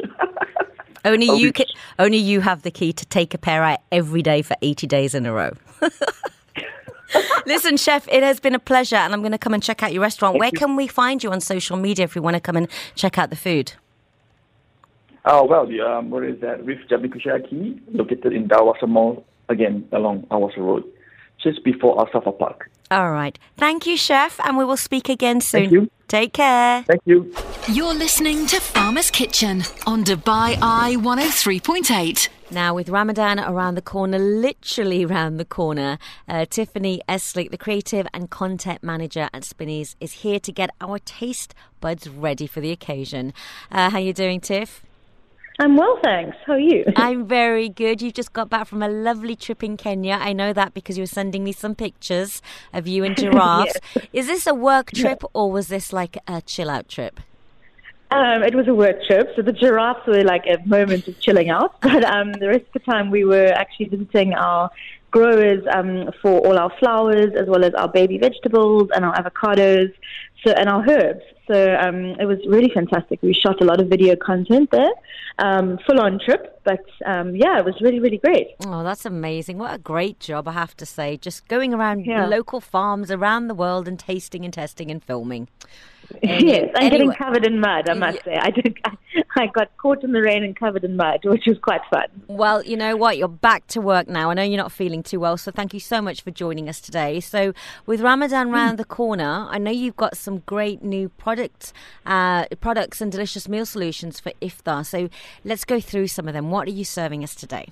only 1.04 1.28
I'll 1.30 1.36
you 1.38 1.52
can. 1.52 1.66
Only 1.98 2.18
you 2.18 2.40
have 2.40 2.62
the 2.62 2.70
key 2.70 2.92
to 2.92 3.06
take 3.06 3.34
a 3.34 3.38
pair 3.38 3.64
out 3.64 3.80
every 3.90 4.22
day 4.22 4.42
for 4.42 4.56
eighty 4.62 4.86
days 4.86 5.14
in 5.14 5.26
a 5.26 5.32
row. 5.32 5.52
Listen, 7.46 7.76
chef, 7.76 8.08
it 8.08 8.22
has 8.22 8.40
been 8.40 8.54
a 8.54 8.58
pleasure, 8.58 8.96
and 8.96 9.12
I'm 9.14 9.20
going 9.20 9.32
to 9.32 9.38
come 9.38 9.54
and 9.54 9.62
check 9.62 9.82
out 9.82 9.92
your 9.92 10.02
restaurant. 10.02 10.38
Where 10.38 10.50
can 10.50 10.74
we 10.74 10.86
find 10.88 11.22
you 11.22 11.30
on 11.30 11.40
social 11.40 11.76
media 11.76 12.04
if 12.04 12.14
we 12.16 12.20
want 12.20 12.34
to 12.34 12.40
come 12.40 12.56
and 12.56 12.68
check 12.96 13.18
out 13.18 13.30
the 13.30 13.36
food? 13.36 13.72
Oh 15.26 15.44
well, 15.44 15.66
the, 15.66 15.80
um, 15.80 16.10
what 16.10 16.22
is 16.22 16.40
that? 16.40 16.64
Reif 16.64 16.78
Jabikushaki, 16.88 17.80
located 17.92 18.32
in 18.32 18.46
Dar 18.46 18.60
Wasl 18.60 18.88
Mall, 18.88 19.26
again 19.48 19.88
along 19.90 20.24
Al 20.30 20.40
Wasl 20.40 20.58
Road, 20.58 20.84
just 21.42 21.64
before 21.64 21.98
Al 21.98 22.08
Safa 22.12 22.30
Park. 22.30 22.70
All 22.92 23.10
right. 23.10 23.36
Thank 23.56 23.86
you, 23.86 23.96
chef, 23.96 24.38
and 24.44 24.56
we 24.56 24.64
will 24.64 24.76
speak 24.76 25.08
again 25.08 25.40
soon. 25.40 25.62
Thank 25.62 25.72
you. 25.72 25.90
Take 26.06 26.34
care. 26.34 26.84
Thank 26.84 27.02
you. 27.04 27.34
You're 27.66 27.94
listening 27.94 28.46
to 28.46 28.60
Farmer's 28.60 29.10
Kitchen 29.10 29.64
on 29.88 30.04
Dubai 30.04 30.56
Eye 30.62 30.94
103.8. 30.98 32.28
Now, 32.52 32.74
with 32.74 32.88
Ramadan 32.88 33.40
around 33.40 33.74
the 33.74 33.82
corner, 33.82 34.20
literally 34.20 35.04
around 35.04 35.38
the 35.38 35.44
corner, 35.44 35.98
uh, 36.28 36.46
Tiffany 36.48 37.02
Eslick, 37.08 37.50
the 37.50 37.58
creative 37.58 38.06
and 38.14 38.30
content 38.30 38.84
manager 38.84 39.28
at 39.34 39.42
Spinneys, 39.42 39.96
is 39.98 40.12
here 40.12 40.38
to 40.38 40.52
get 40.52 40.70
our 40.80 41.00
taste 41.00 41.56
buds 41.80 42.08
ready 42.08 42.46
for 42.46 42.60
the 42.60 42.70
occasion. 42.70 43.32
Uh, 43.72 43.90
how 43.90 43.98
you 43.98 44.12
doing, 44.12 44.40
Tiff? 44.40 44.85
I'm 45.58 45.76
well, 45.76 45.98
thanks. 46.02 46.36
How 46.46 46.54
are 46.54 46.58
you? 46.58 46.84
I'm 46.96 47.26
very 47.26 47.68
good. 47.68 48.02
You've 48.02 48.14
just 48.14 48.32
got 48.32 48.50
back 48.50 48.66
from 48.66 48.82
a 48.82 48.88
lovely 48.88 49.34
trip 49.34 49.62
in 49.62 49.76
Kenya. 49.76 50.18
I 50.20 50.32
know 50.32 50.52
that 50.52 50.74
because 50.74 50.98
you 50.98 51.02
were 51.02 51.06
sending 51.06 51.44
me 51.44 51.52
some 51.52 51.74
pictures 51.74 52.42
of 52.72 52.86
you 52.86 53.04
and 53.04 53.16
giraffes. 53.18 53.76
Is 54.12 54.26
this 54.26 54.46
a 54.46 54.54
work 54.54 54.92
trip 54.92 55.22
or 55.32 55.50
was 55.50 55.68
this 55.68 55.92
like 55.92 56.18
a 56.28 56.42
chill 56.42 56.68
out 56.68 56.88
trip? 56.88 57.20
Um, 58.10 58.44
it 58.44 58.54
was 58.54 58.68
a 58.68 58.74
work 58.74 59.02
trip, 59.04 59.32
so 59.34 59.42
the 59.42 59.52
giraffes 59.52 60.06
were 60.06 60.22
like 60.22 60.44
a 60.46 60.64
moment 60.64 61.08
of 61.08 61.18
chilling 61.20 61.50
out. 61.50 61.74
But 61.80 62.04
um, 62.04 62.32
the 62.34 62.48
rest 62.48 62.64
of 62.66 62.72
the 62.74 62.78
time, 62.80 63.10
we 63.10 63.24
were 63.24 63.48
actually 63.48 63.86
visiting 63.86 64.34
our 64.34 64.70
growers 65.10 65.62
um, 65.74 66.10
for 66.22 66.38
all 66.46 66.58
our 66.58 66.72
flowers, 66.78 67.32
as 67.38 67.46
well 67.48 67.64
as 67.64 67.72
our 67.74 67.88
baby 67.88 68.18
vegetables 68.18 68.88
and 68.94 69.04
our 69.04 69.14
avocados, 69.14 69.92
so 70.44 70.52
and 70.52 70.68
our 70.68 70.84
herbs. 70.88 71.22
So 71.50 71.76
um, 71.76 72.16
it 72.18 72.26
was 72.26 72.38
really 72.48 72.70
fantastic. 72.74 73.22
We 73.22 73.32
shot 73.32 73.60
a 73.60 73.64
lot 73.64 73.80
of 73.80 73.88
video 73.88 74.16
content 74.16 74.70
there, 74.72 74.90
um, 75.38 75.78
full 75.86 76.00
on 76.00 76.18
trip. 76.18 76.60
But 76.64 76.84
um, 77.04 77.36
yeah, 77.36 77.58
it 77.58 77.64
was 77.64 77.80
really, 77.80 78.00
really 78.00 78.18
great. 78.18 78.48
Oh, 78.66 78.82
that's 78.82 79.06
amazing. 79.06 79.56
What 79.58 79.72
a 79.72 79.78
great 79.78 80.18
job, 80.18 80.48
I 80.48 80.52
have 80.52 80.76
to 80.78 80.86
say. 80.86 81.16
Just 81.16 81.46
going 81.46 81.72
around 81.72 82.04
Yeah. 82.04 82.26
local 82.26 82.60
farms 82.60 83.10
around 83.12 83.46
the 83.46 83.54
world 83.54 83.86
and 83.86 83.98
tasting 83.98 84.44
and 84.44 84.52
testing 84.52 84.90
and 84.90 85.02
filming. 85.02 85.46
Yes, 86.22 86.70
getting 86.74 87.00
anyway. 87.00 87.14
covered 87.16 87.46
in 87.46 87.60
mud. 87.60 87.88
I 87.88 87.94
must 87.94 88.24
say, 88.24 88.36
I 88.36 88.50
did. 88.50 88.78
I 89.36 89.46
got 89.46 89.76
caught 89.76 90.02
in 90.02 90.12
the 90.12 90.22
rain 90.22 90.42
and 90.42 90.56
covered 90.56 90.84
in 90.84 90.96
mud, 90.96 91.20
which 91.24 91.46
was 91.46 91.58
quite 91.58 91.82
fun. 91.90 92.06
Well, 92.26 92.62
you 92.64 92.76
know 92.76 92.96
what? 92.96 93.18
You're 93.18 93.28
back 93.28 93.66
to 93.68 93.80
work 93.80 94.08
now. 94.08 94.30
I 94.30 94.34
know 94.34 94.42
you're 94.42 94.56
not 94.56 94.72
feeling 94.72 95.02
too 95.02 95.20
well, 95.20 95.36
so 95.36 95.50
thank 95.50 95.74
you 95.74 95.80
so 95.80 96.00
much 96.00 96.22
for 96.22 96.30
joining 96.30 96.68
us 96.68 96.80
today. 96.80 97.20
So, 97.20 97.52
with 97.84 98.00
Ramadan 98.00 98.50
round 98.50 98.78
the 98.78 98.84
corner, 98.84 99.46
I 99.50 99.58
know 99.58 99.70
you've 99.70 99.96
got 99.96 100.16
some 100.16 100.38
great 100.40 100.82
new 100.82 101.08
products, 101.10 101.72
uh, 102.04 102.46
products 102.60 103.00
and 103.00 103.12
delicious 103.12 103.48
meal 103.48 103.66
solutions 103.66 104.20
for 104.20 104.32
iftar. 104.42 104.84
So, 104.86 105.08
let's 105.44 105.64
go 105.64 105.80
through 105.80 106.08
some 106.08 106.28
of 106.28 106.34
them. 106.34 106.50
What 106.50 106.68
are 106.68 106.72
you 106.72 106.84
serving 106.84 107.22
us 107.22 107.34
today? 107.34 107.68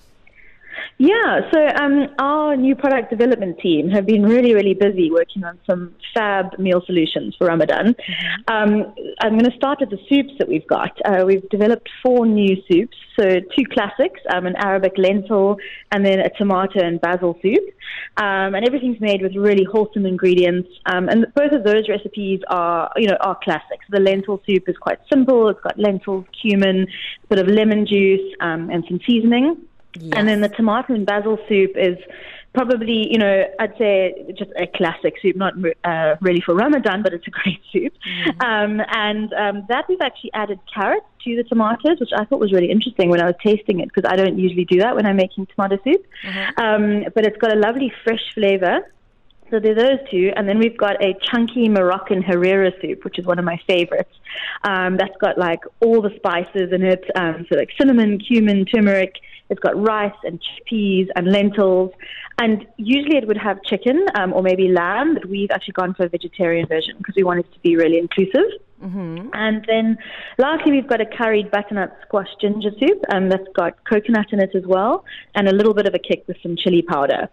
Yeah, 0.98 1.40
so 1.52 1.66
um, 1.82 2.06
our 2.18 2.56
new 2.56 2.76
product 2.76 3.10
development 3.10 3.58
team 3.58 3.90
have 3.90 4.06
been 4.06 4.22
really, 4.22 4.54
really 4.54 4.74
busy 4.74 5.10
working 5.10 5.42
on 5.44 5.58
some 5.68 5.94
fab 6.14 6.58
meal 6.58 6.82
solutions 6.86 7.34
for 7.36 7.48
Ramadan. 7.48 7.96
Um, 8.48 8.94
I'm 9.20 9.32
going 9.32 9.50
to 9.50 9.56
start 9.56 9.80
with 9.80 9.90
the 9.90 9.98
soups 10.08 10.32
that 10.38 10.48
we've 10.48 10.66
got. 10.68 10.92
Uh, 11.04 11.24
we've 11.26 11.48
developed 11.48 11.88
four 12.02 12.26
new 12.26 12.56
soups, 12.70 12.96
so 13.18 13.24
two 13.56 13.64
classics, 13.72 14.20
um, 14.32 14.46
an 14.46 14.54
Arabic 14.56 14.92
lentil, 14.96 15.56
and 15.90 16.06
then 16.06 16.20
a 16.20 16.30
tomato 16.30 16.80
and 16.84 17.00
basil 17.00 17.36
soup. 17.42 17.64
Um, 18.16 18.54
and 18.54 18.66
everything's 18.66 19.00
made 19.00 19.20
with 19.20 19.34
really 19.34 19.64
wholesome 19.64 20.06
ingredients. 20.06 20.68
Um, 20.86 21.08
and 21.08 21.26
both 21.34 21.52
of 21.52 21.64
those 21.64 21.88
recipes 21.88 22.40
are, 22.48 22.90
you 22.96 23.08
know, 23.08 23.16
are 23.20 23.38
classics. 23.42 23.84
The 23.90 24.00
lentil 24.00 24.40
soup 24.46 24.68
is 24.68 24.76
quite 24.76 24.98
simple. 25.12 25.48
It's 25.48 25.60
got 25.60 25.78
lentils, 25.78 26.24
cumin, 26.40 26.86
a 27.24 27.26
bit 27.26 27.38
of 27.40 27.48
lemon 27.48 27.86
juice, 27.86 28.34
um, 28.40 28.70
and 28.70 28.84
some 28.88 29.00
seasoning. 29.06 29.56
And 30.16 30.28
then 30.28 30.40
the 30.40 30.48
tomato 30.48 30.94
and 30.94 31.06
basil 31.06 31.38
soup 31.48 31.72
is 31.76 31.98
probably, 32.54 33.10
you 33.12 33.18
know, 33.18 33.44
I'd 33.58 33.76
say 33.76 34.32
just 34.38 34.50
a 34.56 34.66
classic 34.66 35.14
soup, 35.20 35.36
not 35.36 35.54
uh, 35.84 36.16
really 36.20 36.40
for 36.40 36.54
Ramadan, 36.54 37.02
but 37.02 37.12
it's 37.12 37.26
a 37.26 37.30
great 37.42 37.60
soup. 37.72 37.92
Um, 38.40 38.80
and 38.92 39.32
um, 39.34 39.66
that 39.68 39.86
we've 39.88 40.00
actually 40.00 40.32
added 40.32 40.60
carrots 40.72 41.06
to 41.24 41.36
the 41.36 41.42
tomatoes, 41.44 41.98
which 42.00 42.10
I 42.16 42.24
thought 42.24 42.40
was 42.40 42.52
really 42.52 42.70
interesting 42.70 43.10
when 43.10 43.20
I 43.20 43.26
was 43.26 43.34
tasting 43.42 43.80
it 43.80 43.88
because 43.92 44.08
I 44.10 44.16
don't 44.16 44.38
usually 44.38 44.64
do 44.64 44.78
that 44.78 44.94
when 44.94 45.04
I'm 45.04 45.16
making 45.16 45.46
tomato 45.46 45.78
soup. 45.84 46.06
Um, 46.56 47.04
but 47.14 47.26
it's 47.26 47.36
got 47.38 47.52
a 47.52 47.58
lovely 47.58 47.92
fresh 48.04 48.22
flavor. 48.34 48.80
So 49.50 49.60
there 49.60 49.72
are 49.72 49.74
those 49.74 49.98
two, 50.10 50.32
and 50.36 50.48
then 50.48 50.58
we've 50.58 50.76
got 50.76 51.02
a 51.04 51.14
chunky 51.22 51.68
Moroccan 51.68 52.22
Harira 52.22 52.72
soup, 52.80 53.04
which 53.04 53.18
is 53.18 53.26
one 53.26 53.38
of 53.38 53.44
my 53.44 53.60
favorites. 53.66 54.14
Um, 54.64 54.96
that's 54.96 55.16
got 55.20 55.36
like 55.36 55.60
all 55.80 56.00
the 56.00 56.10
spices 56.16 56.72
in 56.72 56.82
it, 56.82 57.04
um, 57.14 57.46
so 57.48 57.56
like 57.56 57.70
cinnamon, 57.78 58.18
cumin, 58.18 58.64
turmeric. 58.64 59.16
It's 59.54 59.62
got 59.62 59.80
rice 59.80 60.20
and 60.24 60.40
chickpeas 60.46 61.06
and 61.16 61.30
lentils, 61.30 61.92
And 62.38 62.66
usually 62.76 63.16
it 63.16 63.28
would 63.28 63.36
have 63.36 63.62
chicken 63.62 64.06
um, 64.16 64.32
or 64.32 64.42
maybe 64.42 64.68
lamb, 64.68 65.14
but 65.14 65.26
we've 65.26 65.50
actually 65.52 65.72
gone 65.74 65.94
for 65.94 66.04
a 66.04 66.08
vegetarian 66.08 66.66
version 66.66 66.94
because 66.98 67.14
we 67.14 67.22
wanted 67.22 67.50
to 67.52 67.58
be 67.60 67.76
really 67.76 67.98
inclusive. 67.98 68.50
Mm-hmm. 68.82 69.28
And 69.32 69.64
then 69.68 69.96
lastly, 70.38 70.72
we've 70.72 70.88
got 70.88 71.00
a 71.00 71.06
curried 71.06 71.50
butternut 71.52 71.96
squash 72.04 72.26
ginger 72.40 72.70
soup 72.80 73.00
um, 73.12 73.28
that's 73.28 73.46
got 73.54 73.72
coconut 73.84 74.32
in 74.32 74.40
it 74.40 74.50
as 74.54 74.64
well, 74.66 75.04
and 75.36 75.46
a 75.48 75.54
little 75.54 75.74
bit 75.74 75.86
of 75.86 75.94
a 75.94 75.98
kick 75.98 76.24
with 76.26 76.36
some 76.42 76.56
chili 76.56 76.82
powder. 76.82 77.28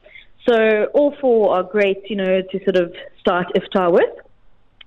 So 0.47 0.85
all 0.93 1.15
four 1.19 1.55
are 1.55 1.63
great, 1.63 2.01
you 2.09 2.15
know, 2.15 2.41
to 2.51 2.63
sort 2.63 2.77
of 2.77 2.93
start 3.19 3.47
iftar 3.55 3.91
with. 3.91 4.13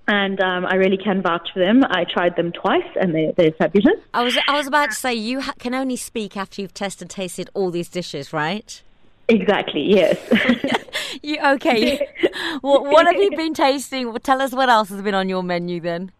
And 0.06 0.38
um, 0.40 0.66
I 0.66 0.74
really 0.74 0.98
can 0.98 1.22
vouch 1.22 1.48
for 1.54 1.60
them. 1.60 1.82
I 1.84 2.04
tried 2.04 2.36
them 2.36 2.52
twice, 2.52 2.82
and 3.00 3.14
they're, 3.14 3.32
they're 3.32 3.52
fabulous. 3.52 3.98
I 4.12 4.22
was 4.22 4.36
I 4.46 4.56
was 4.56 4.66
about 4.66 4.90
to 4.90 4.96
say 4.96 5.14
you 5.14 5.40
ha- 5.40 5.54
can 5.58 5.74
only 5.74 5.96
speak 5.96 6.36
after 6.36 6.60
you've 6.60 6.74
tested 6.74 7.06
and 7.06 7.10
tasted 7.10 7.48
all 7.54 7.70
these 7.70 7.88
dishes, 7.88 8.32
right? 8.32 8.82
Exactly. 9.28 9.82
Yes. 9.82 10.18
you 11.22 11.38
okay? 11.42 12.06
what, 12.60 12.84
what 12.84 13.06
have 13.06 13.16
you 13.16 13.30
been 13.36 13.54
tasting? 13.54 14.14
Tell 14.18 14.42
us 14.42 14.52
what 14.52 14.68
else 14.68 14.88
has 14.90 15.02
been 15.02 15.14
on 15.14 15.28
your 15.28 15.42
menu 15.42 15.80
then. 15.80 16.12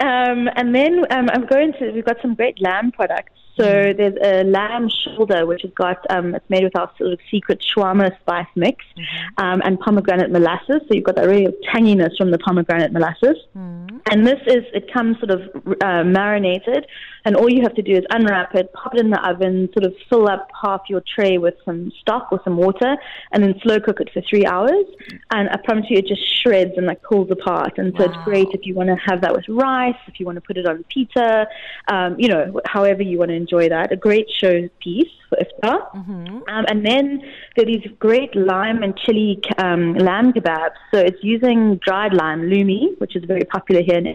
Um, 0.00 0.48
and 0.56 0.74
then 0.74 1.04
um, 1.10 1.28
I'm 1.32 1.46
going 1.46 1.74
to. 1.74 1.90
We've 1.92 2.04
got 2.04 2.16
some 2.22 2.34
great 2.34 2.60
lamb 2.60 2.92
products. 2.92 3.32
So 3.56 3.64
mm. 3.64 3.96
there's 3.96 4.16
a 4.22 4.44
lamb 4.44 4.88
shoulder, 4.88 5.46
which 5.46 5.62
has 5.62 5.72
got 5.72 5.98
um, 6.10 6.34
it's 6.34 6.48
made 6.48 6.64
with 6.64 6.76
our 6.76 6.90
sort 6.96 7.12
of 7.12 7.18
secret 7.30 7.62
shawarma 7.62 8.18
spice 8.20 8.46
mix, 8.56 8.84
mm-hmm. 8.96 9.44
um, 9.44 9.62
and 9.64 9.78
pomegranate 9.78 10.30
molasses. 10.30 10.80
So 10.88 10.94
you've 10.94 11.04
got 11.04 11.16
that 11.16 11.28
real 11.28 11.52
tanginess 11.72 12.16
from 12.16 12.30
the 12.30 12.38
pomegranate 12.38 12.92
molasses. 12.92 13.36
Mm. 13.56 14.00
And 14.10 14.26
this 14.26 14.40
is 14.46 14.64
it 14.72 14.92
comes 14.92 15.18
sort 15.18 15.30
of 15.30 15.40
uh, 15.82 16.04
marinated, 16.04 16.86
and 17.24 17.36
all 17.36 17.50
you 17.50 17.62
have 17.62 17.74
to 17.74 17.82
do 17.82 17.92
is 17.92 18.04
unwrap 18.10 18.54
it, 18.54 18.72
pop 18.72 18.94
it 18.94 19.00
in 19.00 19.10
the 19.10 19.28
oven, 19.28 19.68
sort 19.72 19.84
of 19.84 19.94
fill 20.08 20.28
up 20.28 20.50
half 20.60 20.82
your 20.88 21.02
tray 21.14 21.38
with 21.38 21.54
some 21.64 21.92
stock 22.00 22.28
or 22.32 22.40
some 22.44 22.56
water, 22.56 22.96
and 23.32 23.42
then 23.42 23.54
slow 23.62 23.78
cook 23.80 24.00
it 24.00 24.10
for 24.12 24.22
three 24.28 24.46
hours. 24.46 24.86
And 25.30 25.48
I 25.50 25.56
promise 25.58 25.86
you, 25.90 25.98
it 25.98 26.06
just 26.06 26.22
shreds 26.42 26.72
and 26.76 26.86
like 26.86 27.02
pulls 27.02 27.30
apart. 27.30 27.78
And 27.78 27.94
so 27.96 28.06
wow. 28.06 28.12
it's 28.12 28.24
great 28.24 28.48
if 28.52 28.66
you 28.66 28.74
want 28.74 28.88
to 28.88 28.96
have 28.96 29.20
that 29.20 29.32
with 29.32 29.44
rice, 29.48 29.94
if 30.06 30.18
you 30.18 30.26
want 30.26 30.36
to 30.36 30.40
put 30.40 30.56
it 30.56 30.66
on 30.66 30.84
pizza, 30.84 31.46
um, 31.88 32.18
you 32.18 32.28
know, 32.28 32.60
however 32.66 33.02
you 33.02 33.18
want 33.18 33.30
to 33.30 33.36
enjoy 33.42 33.64
that. 33.74 33.86
A 33.98 34.00
great 34.08 34.28
showpiece 34.40 35.12
for 35.28 35.36
iftar. 35.44 35.78
Mm-hmm. 35.98 36.36
Um, 36.52 36.64
and 36.70 36.78
then 36.90 37.06
there 37.54 37.64
are 37.64 37.72
these 37.74 37.86
great 38.06 38.32
lime 38.50 38.82
and 38.82 38.92
chili 39.02 39.30
um, 39.58 39.94
lamb 40.08 40.32
kebabs. 40.32 40.78
So 40.92 40.98
it's 41.08 41.22
using 41.22 41.60
dried 41.86 42.14
lime, 42.22 42.42
lumi, 42.52 42.82
which 43.02 43.14
is 43.18 43.24
very 43.32 43.46
popular 43.56 43.82
here 43.88 43.98
in 44.04 44.06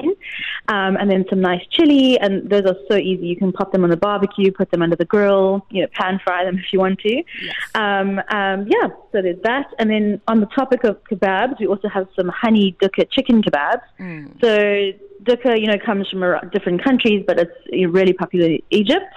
um, 0.00 0.96
and 0.96 1.10
then 1.10 1.24
some 1.28 1.40
nice 1.40 1.64
chili, 1.70 2.18
and 2.20 2.48
those 2.48 2.64
are 2.64 2.76
so 2.90 2.96
easy. 2.96 3.26
You 3.26 3.36
can 3.36 3.52
pop 3.52 3.72
them 3.72 3.84
on 3.84 3.90
the 3.90 3.96
barbecue, 3.96 4.52
put 4.52 4.70
them 4.70 4.82
under 4.82 4.96
the 4.96 5.04
grill, 5.04 5.66
you 5.70 5.82
know, 5.82 5.88
pan 5.92 6.20
fry 6.24 6.44
them 6.44 6.58
if 6.58 6.72
you 6.72 6.78
want 6.78 7.00
to. 7.00 7.22
Yes. 7.42 7.56
Um, 7.74 8.20
um, 8.30 8.66
yeah, 8.68 8.88
so 9.12 9.22
there's 9.22 9.40
that. 9.42 9.66
And 9.78 9.90
then 9.90 10.20
on 10.28 10.40
the 10.40 10.46
topic 10.46 10.84
of 10.84 11.02
kebabs, 11.04 11.58
we 11.58 11.66
also 11.66 11.88
have 11.88 12.06
some 12.14 12.28
honey 12.28 12.76
dukkha 12.80 13.10
chicken 13.10 13.42
kebabs. 13.42 13.82
Mm. 13.98 14.40
So 14.40 14.98
dukkha, 15.24 15.60
you 15.60 15.66
know, 15.66 15.78
comes 15.84 16.08
from 16.08 16.22
different 16.50 16.82
countries, 16.82 17.24
but 17.26 17.38
it's 17.38 17.92
really 17.92 18.12
popular 18.12 18.46
in 18.46 18.62
Egypt. 18.70 19.12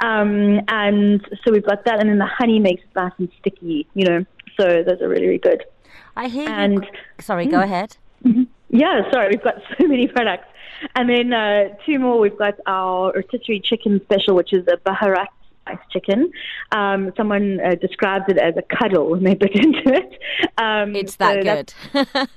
Um, 0.00 0.60
and 0.68 1.26
so 1.44 1.52
we've 1.52 1.66
got 1.66 1.84
that, 1.84 2.00
and 2.00 2.08
then 2.08 2.18
the 2.18 2.26
honey 2.26 2.58
makes 2.58 2.82
it 2.82 2.90
nice 2.94 3.12
and 3.18 3.28
sticky, 3.40 3.86
you 3.94 4.04
know. 4.04 4.24
So 4.58 4.82
those 4.82 5.00
are 5.00 5.08
really, 5.08 5.26
really 5.26 5.38
good. 5.38 5.64
I 6.16 6.28
hear. 6.28 6.48
And 6.48 6.74
you... 6.74 6.90
sorry, 7.20 7.46
mm, 7.46 7.50
go 7.50 7.60
ahead. 7.60 7.96
Yeah, 8.76 9.10
sorry, 9.10 9.28
we've 9.30 9.42
got 9.42 9.54
so 9.78 9.86
many 9.86 10.06
products. 10.06 10.48
And 10.94 11.08
then 11.08 11.32
uh, 11.32 11.74
two 11.86 11.98
more, 11.98 12.18
we've 12.18 12.36
got 12.36 12.60
our 12.66 13.10
rotisserie 13.14 13.60
chicken 13.60 14.00
special, 14.04 14.34
which 14.34 14.52
is 14.52 14.66
a 14.68 14.76
Baharat 14.76 15.28
spice 15.66 15.84
chicken. 15.90 16.30
Um, 16.72 17.12
someone 17.16 17.60
uh, 17.60 17.74
described 17.76 18.30
it 18.30 18.38
as 18.38 18.54
a 18.56 18.62
cuddle 18.62 19.10
when 19.10 19.24
they 19.24 19.34
bit 19.34 19.54
into 19.54 19.94
it. 19.94 20.20
Um, 20.58 20.94
it's 20.94 21.16
that 21.16 21.34
so 21.34 21.42
good. 21.42 21.74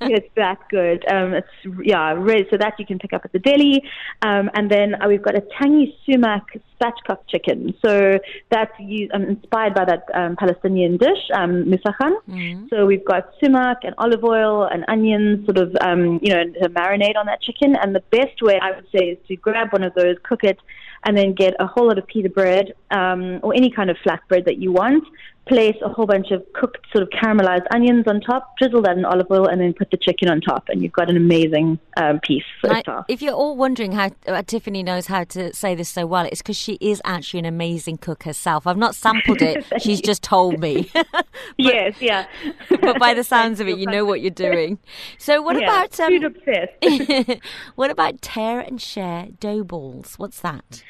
it's 0.00 0.28
that 0.36 0.58
good. 0.70 1.04
Um, 1.10 1.34
it's 1.34 1.48
yeah, 1.82 2.12
really, 2.12 2.46
so 2.50 2.56
that 2.58 2.74
you 2.78 2.86
can 2.86 2.98
pick 2.98 3.12
up 3.12 3.22
at 3.24 3.32
the 3.32 3.38
deli. 3.38 3.82
Um, 4.22 4.50
and 4.54 4.70
then 4.70 4.94
uh, 5.00 5.08
we've 5.08 5.22
got 5.22 5.36
a 5.36 5.42
tangy 5.58 5.96
sumac 6.06 6.44
spatchcock 6.80 7.18
chicken. 7.28 7.74
So 7.84 8.18
that's 8.50 8.72
used, 8.78 9.12
um, 9.12 9.24
inspired 9.24 9.74
by 9.74 9.84
that 9.84 10.04
um, 10.14 10.36
Palestinian 10.36 10.96
dish, 10.96 11.30
um, 11.34 11.64
musakhan. 11.64 12.14
Mm-hmm. 12.28 12.66
So 12.70 12.86
we've 12.86 13.04
got 13.04 13.30
sumac 13.42 13.78
and 13.82 13.94
olive 13.98 14.24
oil 14.24 14.64
and 14.64 14.84
onions, 14.88 15.44
sort 15.44 15.58
of, 15.58 15.76
um, 15.80 16.20
you 16.22 16.32
know, 16.32 16.44
to 16.44 16.68
marinate 16.70 17.16
on 17.16 17.26
that 17.26 17.42
chicken. 17.42 17.76
And 17.76 17.94
the 17.94 18.02
best 18.10 18.40
way 18.42 18.58
I 18.60 18.72
would 18.72 18.86
say 18.94 19.10
is 19.10 19.18
to 19.28 19.36
grab 19.36 19.72
one 19.72 19.84
of 19.84 19.94
those, 19.94 20.16
cook 20.22 20.44
it, 20.44 20.58
and 21.04 21.16
then 21.16 21.32
get 21.32 21.54
a 21.58 21.66
whole 21.66 21.86
lot 21.86 21.98
of 21.98 22.06
pita 22.06 22.28
bread 22.28 22.74
um, 22.90 23.40
or 23.42 23.54
any 23.54 23.70
kind 23.70 23.90
of 23.90 23.96
flatbread 23.98 24.44
that 24.44 24.58
you 24.58 24.72
want. 24.72 25.04
Place 25.50 25.74
a 25.84 25.88
whole 25.88 26.06
bunch 26.06 26.30
of 26.30 26.44
cooked, 26.52 26.78
sort 26.92 27.02
of 27.02 27.10
caramelized 27.10 27.66
onions 27.74 28.04
on 28.06 28.20
top, 28.20 28.56
drizzle 28.56 28.82
that 28.82 28.96
in 28.96 29.04
olive 29.04 29.26
oil, 29.32 29.48
and 29.48 29.60
then 29.60 29.74
put 29.74 29.90
the 29.90 29.96
chicken 29.96 30.28
on 30.30 30.40
top, 30.40 30.68
and 30.68 30.80
you've 30.80 30.92
got 30.92 31.10
an 31.10 31.16
amazing 31.16 31.76
um, 31.96 32.20
piece. 32.20 32.44
I, 32.62 32.84
if 33.08 33.20
you're 33.20 33.34
all 33.34 33.56
wondering 33.56 33.90
how 33.90 34.10
uh, 34.28 34.42
Tiffany 34.46 34.84
knows 34.84 35.08
how 35.08 35.24
to 35.24 35.52
say 35.52 35.74
this 35.74 35.88
so 35.88 36.06
well, 36.06 36.24
it's 36.26 36.40
because 36.40 36.56
she 36.56 36.78
is 36.80 37.02
actually 37.04 37.40
an 37.40 37.46
amazing 37.46 37.98
cook 37.98 38.22
herself. 38.22 38.64
I've 38.64 38.76
not 38.76 38.94
sampled 38.94 39.42
it; 39.42 39.64
she's 39.80 39.98
you. 39.98 40.04
just 40.04 40.22
told 40.22 40.60
me. 40.60 40.88
but, 40.94 41.26
yes, 41.58 41.96
yeah. 42.00 42.26
but 42.80 43.00
by 43.00 43.12
the 43.12 43.24
sounds 43.24 43.58
of 43.58 43.66
it, 43.66 43.76
you 43.76 43.86
know 43.86 44.04
what 44.04 44.20
you're 44.20 44.30
doing. 44.30 44.78
So, 45.18 45.42
what 45.42 45.60
yeah, 45.60 45.64
about 45.64 45.98
um, 45.98 46.10
food 46.10 46.22
obsessed? 46.22 47.42
what 47.74 47.90
about 47.90 48.22
tear 48.22 48.60
and 48.60 48.80
share 48.80 49.26
dough 49.40 49.64
balls? 49.64 50.14
What's 50.16 50.38
that? 50.42 50.84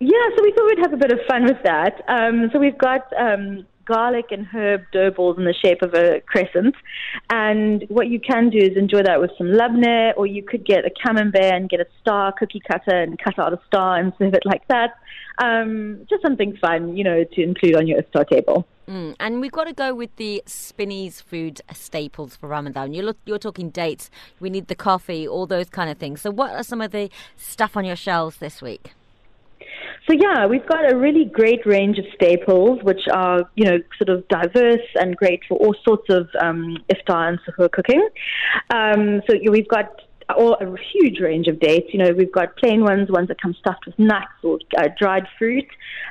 Yeah, 0.00 0.12
so 0.34 0.42
we 0.42 0.52
thought 0.52 0.66
we'd 0.66 0.78
have 0.78 0.92
a 0.92 0.96
bit 0.96 1.12
of 1.12 1.18
fun 1.28 1.44
with 1.44 1.62
that. 1.64 2.02
Um, 2.08 2.48
so 2.52 2.58
we've 2.58 2.78
got 2.78 3.12
um, 3.18 3.66
garlic 3.88 4.26
and 4.30 4.46
herb 4.46 4.82
dough 4.92 5.10
balls 5.10 5.38
in 5.38 5.44
the 5.44 5.54
shape 5.54 5.82
of 5.82 5.94
a 5.94 6.20
crescent. 6.26 6.74
And 7.30 7.84
what 7.88 8.08
you 8.08 8.20
can 8.20 8.50
do 8.50 8.58
is 8.58 8.76
enjoy 8.76 9.02
that 9.02 9.20
with 9.20 9.30
some 9.38 9.48
labneh, 9.48 10.12
or 10.16 10.26
you 10.26 10.42
could 10.42 10.64
get 10.64 10.84
a 10.84 10.90
camembert 10.90 11.42
and 11.42 11.68
get 11.68 11.80
a 11.80 11.86
star 12.00 12.32
cookie 12.38 12.62
cutter 12.70 12.96
and 13.02 13.18
cut 13.18 13.38
out 13.38 13.52
a 13.52 13.60
star 13.66 13.98
and 13.98 14.12
serve 14.18 14.34
it 14.34 14.44
like 14.44 14.68
that. 14.68 14.90
Um, 15.42 16.06
just 16.10 16.22
something 16.22 16.56
fun, 16.60 16.96
you 16.96 17.04
know, 17.04 17.24
to 17.24 17.42
include 17.42 17.76
on 17.76 17.86
your 17.86 18.02
iftar 18.02 18.28
table. 18.28 18.66
Mm, 18.88 19.16
and 19.20 19.40
we've 19.40 19.52
got 19.52 19.64
to 19.64 19.74
go 19.74 19.94
with 19.94 20.14
the 20.16 20.42
Spinneys 20.46 21.20
food 21.20 21.60
staples 21.72 22.36
for 22.36 22.48
Ramadan. 22.48 22.94
You're, 22.94 23.14
you're 23.26 23.38
talking 23.38 23.68
dates, 23.68 24.10
we 24.40 24.48
need 24.48 24.68
the 24.68 24.74
coffee, 24.74 25.28
all 25.28 25.46
those 25.46 25.68
kind 25.68 25.90
of 25.90 25.98
things. 25.98 26.22
So, 26.22 26.30
what 26.30 26.52
are 26.52 26.62
some 26.62 26.80
of 26.80 26.90
the 26.90 27.10
stuff 27.36 27.76
on 27.76 27.84
your 27.84 27.96
shelves 27.96 28.38
this 28.38 28.62
week? 28.62 28.94
So 30.08 30.14
yeah, 30.14 30.46
we've 30.46 30.66
got 30.66 30.90
a 30.90 30.96
really 30.96 31.24
great 31.24 31.66
range 31.66 31.98
of 31.98 32.04
staples, 32.14 32.82
which 32.82 33.02
are 33.12 33.48
you 33.54 33.64
know 33.64 33.78
sort 33.98 34.08
of 34.08 34.26
diverse 34.28 34.86
and 34.94 35.16
great 35.16 35.42
for 35.48 35.58
all 35.58 35.74
sorts 35.86 36.08
of 36.08 36.28
um, 36.40 36.78
iftar 36.92 37.28
and 37.28 37.38
suhoor 37.46 37.70
cooking. 37.70 38.08
Um, 38.70 39.22
so 39.28 39.36
we've 39.50 39.68
got 39.68 40.00
all, 40.36 40.54
a 40.54 40.76
huge 40.92 41.20
range 41.20 41.46
of 41.46 41.60
dates. 41.60 41.88
You 41.92 41.98
know, 42.00 42.12
we've 42.12 42.32
got 42.32 42.56
plain 42.56 42.82
ones, 42.82 43.10
ones 43.10 43.28
that 43.28 43.40
come 43.40 43.54
stuffed 43.58 43.86
with 43.86 43.98
nuts 43.98 44.26
or 44.42 44.58
uh, 44.76 44.88
dried 44.98 45.26
fruit, 45.38 45.66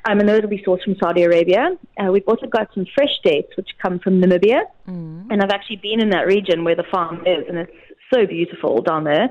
um, 0.09 0.19
and 0.19 0.27
those 0.27 0.41
will 0.41 0.49
be 0.49 0.63
sourced 0.63 0.83
from 0.83 0.95
Saudi 0.99 1.23
Arabia. 1.23 1.77
Uh, 1.99 2.11
we've 2.11 2.27
also 2.27 2.47
got 2.47 2.73
some 2.73 2.85
fresh 2.95 3.19
dates, 3.23 3.55
which 3.57 3.69
come 3.81 3.99
from 3.99 4.21
Namibia, 4.21 4.61
mm. 4.87 5.27
and 5.29 5.41
I've 5.41 5.51
actually 5.51 5.77
been 5.77 6.01
in 6.01 6.09
that 6.11 6.25
region 6.25 6.63
where 6.63 6.75
the 6.75 6.85
farm 6.91 7.21
is, 7.25 7.45
and 7.47 7.57
it's 7.57 7.71
so 8.13 8.25
beautiful 8.25 8.81
down 8.81 9.03
there. 9.03 9.29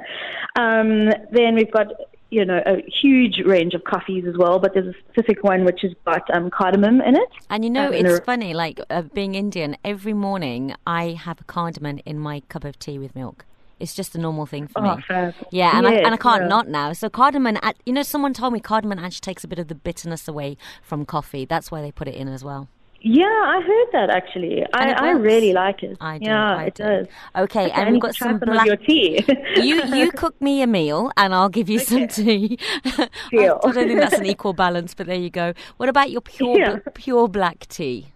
Um, 0.57 1.11
then 1.33 1.55
we've 1.55 1.71
got 1.71 1.89
you 2.31 2.45
know, 2.45 2.61
a 2.67 2.83
huge 2.91 3.39
range 3.45 3.75
of 3.75 3.85
coffees 3.85 4.25
as 4.27 4.37
well, 4.37 4.59
but 4.59 4.75
there's 4.75 4.95
a 4.95 4.99
specific 5.11 5.45
one 5.45 5.65
which 5.65 5.83
has 5.83 5.93
got 6.05 6.29
um, 6.35 6.51
cardamom 6.51 7.01
in 7.01 7.17
it. 7.17 7.29
And 7.51 7.65
you 7.65 7.71
know, 7.71 7.89
uh, 7.89 7.93
it's 7.93 8.19
a... 8.19 8.23
funny, 8.23 8.53
like 8.53 8.81
uh, 8.91 9.03
being 9.03 9.35
Indian, 9.35 9.77
every 9.85 10.13
morning 10.13 10.75
I 10.87 11.11
have 11.11 11.41
a 11.41 11.45
cardamom 11.45 12.01
in 12.05 12.19
my 12.19 12.41
cup 12.49 12.65
of 12.65 12.79
tea 12.79 12.99
with 12.99 13.15
milk. 13.15 13.45
It's 13.79 13.95
just 13.95 14.15
a 14.15 14.19
normal 14.19 14.47
thing 14.47 14.69
for 14.69 14.85
oh, 14.85 14.97
me. 14.97 15.03
Fair. 15.07 15.35
Yeah, 15.53 15.77
and, 15.77 15.87
yes, 15.87 16.01
I, 16.01 16.07
and 16.07 16.15
I 16.15 16.17
can't 16.17 16.43
yeah. 16.43 16.49
not 16.49 16.67
now. 16.67 16.95
So 16.95 17.11
cardamom, 17.11 17.59
you 17.85 17.93
know, 17.93 18.03
someone 18.03 18.33
told 18.33 18.55
me 18.55 18.61
cardamom 18.61 18.99
actually 18.99 19.21
takes 19.21 19.45
a 19.45 19.49
bit 19.49 19.59
of 19.59 19.69
the 19.69 19.75
bitterness 19.75 20.27
away 20.27 20.57
from 20.83 21.05
coffee. 21.05 21.45
That's 21.45 21.71
why 21.71 21.83
they 21.83 21.93
put 21.93 22.09
it 22.09 22.15
in 22.15 22.27
as 22.27 22.43
well. 22.43 22.69
Yeah, 23.01 23.25
I 23.25 23.61
heard 23.61 23.87
that 23.93 24.11
actually. 24.11 24.65
I, 24.73 24.93
I 24.93 25.11
really 25.11 25.53
like 25.53 25.83
it. 25.83 25.97
I 26.01 26.19
do. 26.19 26.25
Yeah, 26.25 26.57
I 26.57 26.65
it 26.65 26.75
do. 26.75 26.83
does. 26.83 27.07
Okay, 27.37 27.71
and 27.71 27.93
we've 27.93 28.01
got 28.01 28.17
some 28.17 28.39
black. 28.39 28.67
Your 28.67 28.77
tea. 28.77 29.25
you 29.57 29.85
you 29.95 30.11
cook 30.17 30.41
me 30.41 30.63
a 30.63 30.67
meal, 30.67 31.13
and 31.17 31.35
I'll 31.35 31.49
give 31.49 31.69
you 31.69 31.79
some 31.79 32.09
tea. 32.09 32.59
I, 32.85 33.09
don't 33.33 33.75
think 33.75 34.01
that's 34.01 34.19
an 34.19 34.27
equal 34.35 34.55
balance, 34.55 34.95
but 34.95 35.07
there 35.07 35.17
you 35.17 35.31
go. 35.31 35.53
What 35.77 35.89
about 35.89 36.11
your 36.11 36.21
pure 36.21 36.59
yeah. 36.59 36.79
pure 36.95 37.29
black 37.29 37.67
tea? 37.69 38.09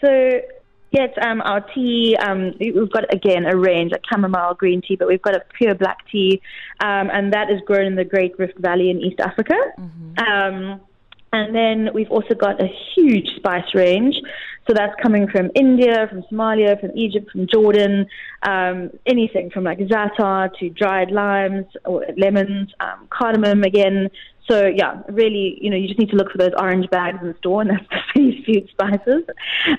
So 0.00 0.40
Yes, 0.92 1.10
um, 1.20 1.42
our 1.42 1.60
tea, 1.74 2.16
um, 2.16 2.54
we've 2.58 2.90
got 2.90 3.12
again 3.12 3.44
a 3.44 3.56
range, 3.56 3.92
a 3.92 3.98
chamomile 4.08 4.54
green 4.54 4.80
tea, 4.80 4.96
but 4.96 5.08
we've 5.08 5.20
got 5.20 5.36
a 5.36 5.42
pure 5.58 5.74
black 5.74 5.98
tea, 6.10 6.40
um, 6.80 7.10
and 7.12 7.32
that 7.32 7.50
is 7.50 7.60
grown 7.66 7.86
in 7.86 7.96
the 7.96 8.04
Great 8.04 8.38
Rift 8.38 8.56
Valley 8.58 8.88
in 8.88 9.00
East 9.00 9.20
Africa. 9.20 9.54
Mm-hmm. 9.78 10.80
And 11.36 11.54
then 11.54 11.90
we've 11.92 12.10
also 12.10 12.34
got 12.34 12.60
a 12.62 12.68
huge 12.94 13.28
spice 13.36 13.74
range. 13.74 14.16
So 14.66 14.72
that's 14.74 14.94
coming 15.00 15.28
from 15.28 15.50
India, 15.54 16.08
from 16.08 16.22
Somalia, 16.22 16.80
from 16.80 16.90
Egypt, 16.96 17.30
from 17.30 17.46
Jordan, 17.46 18.06
um, 18.42 18.90
anything 19.04 19.50
from 19.50 19.64
like 19.64 19.78
za'atar 19.78 20.56
to 20.58 20.70
dried 20.70 21.10
limes 21.10 21.66
or 21.84 22.06
lemons, 22.16 22.72
um, 22.80 23.06
cardamom 23.10 23.62
again, 23.64 24.10
So 24.48 24.66
yeah, 24.66 25.02
really, 25.08 25.58
you 25.60 25.70
know, 25.70 25.76
you 25.76 25.88
just 25.88 25.98
need 25.98 26.10
to 26.10 26.16
look 26.16 26.30
for 26.32 26.38
those 26.38 26.54
orange 26.58 26.88
bags 26.90 27.18
in 27.20 27.28
the 27.28 27.38
store, 27.38 27.60
and 27.62 27.70
that's 27.70 27.86
the 27.90 28.00
Spinneys 28.08 28.44
Food 28.46 28.68
Spices. 28.70 29.24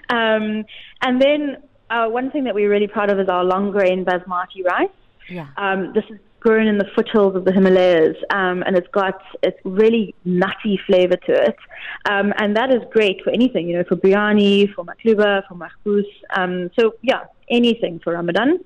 Um, 0.10 0.64
and 1.02 1.22
then 1.22 1.58
uh, 1.90 2.08
one 2.08 2.32
thing 2.32 2.44
that 2.46 2.54
we're 2.54 2.70
really 2.70 2.88
proud 2.88 3.10
of 3.10 3.20
is 3.20 3.30
our 3.30 3.44
long 3.44 3.72
grain 3.72 4.06
basmati 4.06 4.64
rice. 4.64 4.90
Yeah. 5.30 5.48
Um, 5.58 5.94
this 5.94 6.04
is 6.10 6.20
grown 6.48 6.68
in 6.68 6.78
the 6.78 6.90
foothills 6.96 7.36
of 7.36 7.44
the 7.44 7.52
Himalayas, 7.52 8.16
um, 8.30 8.64
and 8.66 8.78
it's 8.78 8.88
got 9.02 9.22
a 9.44 9.52
really 9.66 10.16
nutty 10.24 10.80
flavor 10.88 11.18
to 11.28 11.34
it, 11.50 11.58
um, 12.10 12.34
and 12.38 12.56
that 12.56 12.70
is 12.74 12.82
great 12.98 13.22
for 13.22 13.32
anything, 13.32 13.68
you 13.68 13.76
know, 13.78 13.84
for 13.84 13.98
biryani, 13.98 14.74
for 14.74 14.86
makluba, 14.86 15.42
for 15.48 15.56
mahbus. 15.56 16.10
Um, 16.38 16.70
so 16.80 16.94
yeah, 17.02 17.24
anything 17.50 18.00
for 18.02 18.14
Ramadan. 18.14 18.60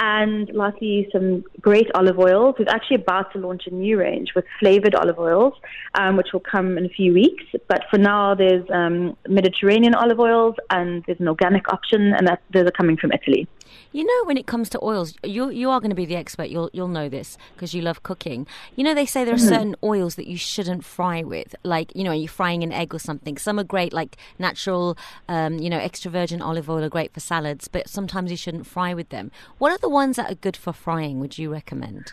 And 0.00 0.48
lastly, 0.54 1.08
some 1.12 1.44
great 1.60 1.88
olive 1.94 2.18
oils. 2.20 2.54
We're 2.56 2.68
actually 2.68 3.00
about 3.06 3.32
to 3.32 3.38
launch 3.40 3.66
a 3.66 3.74
new 3.74 3.98
range 3.98 4.28
with 4.36 4.44
flavored 4.60 4.94
olive 4.94 5.18
oils, 5.18 5.54
um, 5.98 6.16
which 6.16 6.28
will 6.32 6.46
come 6.54 6.78
in 6.78 6.84
a 6.86 6.88
few 6.88 7.12
weeks. 7.12 7.44
But 7.66 7.82
for 7.90 7.98
now, 7.98 8.36
there's 8.36 8.64
um, 8.70 9.16
Mediterranean 9.26 9.94
olive 9.96 10.20
oils 10.20 10.54
and 10.70 11.02
there's 11.06 11.18
an 11.18 11.26
organic 11.26 11.72
option, 11.72 12.14
and 12.14 12.28
that, 12.28 12.40
those 12.52 12.66
are 12.68 12.76
coming 12.80 12.96
from 12.96 13.10
Italy. 13.12 13.48
You 13.92 14.04
know, 14.04 14.24
when 14.26 14.36
it 14.36 14.46
comes 14.46 14.68
to 14.70 14.78
oils, 14.82 15.14
you 15.24 15.50
you 15.50 15.70
are 15.70 15.80
going 15.80 15.90
to 15.90 15.96
be 15.96 16.06
the 16.06 16.16
expert. 16.16 16.48
You'll 16.48 16.70
you'll 16.72 16.88
know 16.88 17.08
this 17.08 17.36
because 17.54 17.74
you 17.74 17.82
love 17.82 18.02
cooking. 18.02 18.46
You 18.76 18.84
know, 18.84 18.94
they 18.94 19.06
say 19.06 19.24
there 19.24 19.34
are 19.34 19.38
Mm-hmm. 19.38 19.48
certain 19.48 19.76
oils 19.82 20.14
that 20.16 20.26
you 20.26 20.36
shouldn't 20.36 20.84
fry 20.84 21.22
with, 21.22 21.54
like 21.62 21.94
you 21.94 22.04
know, 22.04 22.12
you're 22.12 22.28
frying 22.28 22.62
an 22.62 22.72
egg 22.72 22.94
or 22.94 22.98
something. 22.98 23.36
Some 23.38 23.58
are 23.58 23.64
great, 23.64 23.92
like 23.92 24.16
natural, 24.38 24.96
um, 25.28 25.58
you 25.58 25.70
know, 25.70 25.78
extra 25.78 26.10
virgin 26.10 26.40
olive 26.42 26.68
oil 26.70 26.82
are 26.84 26.88
great 26.88 27.12
for 27.12 27.20
salads, 27.20 27.68
but 27.68 27.88
sometimes 27.88 28.30
you 28.30 28.36
shouldn't 28.36 28.66
fry 28.66 28.94
with 28.94 29.08
them. 29.10 29.30
What 29.58 29.72
are 29.72 29.78
the 29.78 29.88
ones 29.88 30.16
that 30.16 30.30
are 30.30 30.34
good 30.36 30.56
for 30.56 30.72
frying? 30.72 31.20
Would 31.20 31.38
you 31.38 31.50
recommend? 31.52 32.12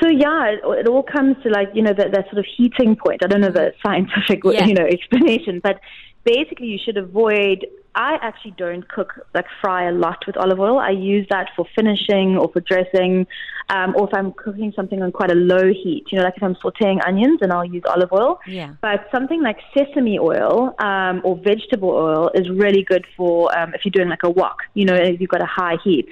So 0.00 0.08
yeah, 0.08 0.46
it, 0.46 0.60
it 0.80 0.88
all 0.88 1.04
comes 1.04 1.36
to 1.44 1.50
like 1.50 1.68
you 1.72 1.82
know 1.82 1.92
that, 1.96 2.12
that 2.12 2.24
sort 2.26 2.38
of 2.38 2.46
heating 2.56 2.96
point. 2.96 3.22
I 3.22 3.28
don't 3.28 3.40
know 3.40 3.50
the 3.52 3.72
scientific 3.84 4.42
Yeah. 4.44 4.66
you 4.66 4.74
know 4.74 4.84
explanation, 4.90 5.60
but 5.62 5.80
basically 6.24 6.66
you 6.66 6.78
should 6.84 6.96
avoid. 6.96 7.66
I 7.94 8.18
actually 8.22 8.54
don't 8.56 8.88
cook 8.88 9.26
like 9.34 9.46
fry 9.60 9.88
a 9.88 9.92
lot 9.92 10.24
with 10.26 10.36
olive 10.36 10.58
oil. 10.58 10.78
I 10.78 10.90
use 10.90 11.26
that 11.30 11.50
for 11.54 11.64
finishing 11.76 12.36
or 12.36 12.50
for 12.52 12.60
dressing, 12.60 13.26
um, 13.70 13.94
or 13.96 14.08
if 14.08 14.14
I'm 14.14 14.32
cooking 14.32 14.72
something 14.74 15.02
on 15.02 15.12
quite 15.12 15.30
a 15.30 15.34
low 15.34 15.72
heat. 15.72 16.04
You 16.10 16.18
know, 16.18 16.24
like 16.24 16.36
if 16.36 16.42
I'm 16.42 16.54
sautéing 16.56 17.00
onions, 17.06 17.38
and 17.42 17.52
I'll 17.52 17.64
use 17.64 17.82
olive 17.88 18.12
oil. 18.12 18.40
Yeah. 18.46 18.74
But 18.80 19.06
something 19.12 19.42
like 19.42 19.58
sesame 19.76 20.18
oil 20.18 20.74
um, 20.78 21.20
or 21.24 21.36
vegetable 21.36 21.90
oil 21.90 22.30
is 22.34 22.48
really 22.50 22.82
good 22.82 23.06
for 23.16 23.56
um, 23.56 23.74
if 23.74 23.84
you're 23.84 23.92
doing 23.92 24.08
like 24.08 24.22
a 24.22 24.30
wok. 24.30 24.58
You 24.74 24.84
know, 24.86 24.94
if 24.94 25.20
you've 25.20 25.30
got 25.30 25.42
a 25.42 25.46
high 25.46 25.76
heat. 25.82 26.08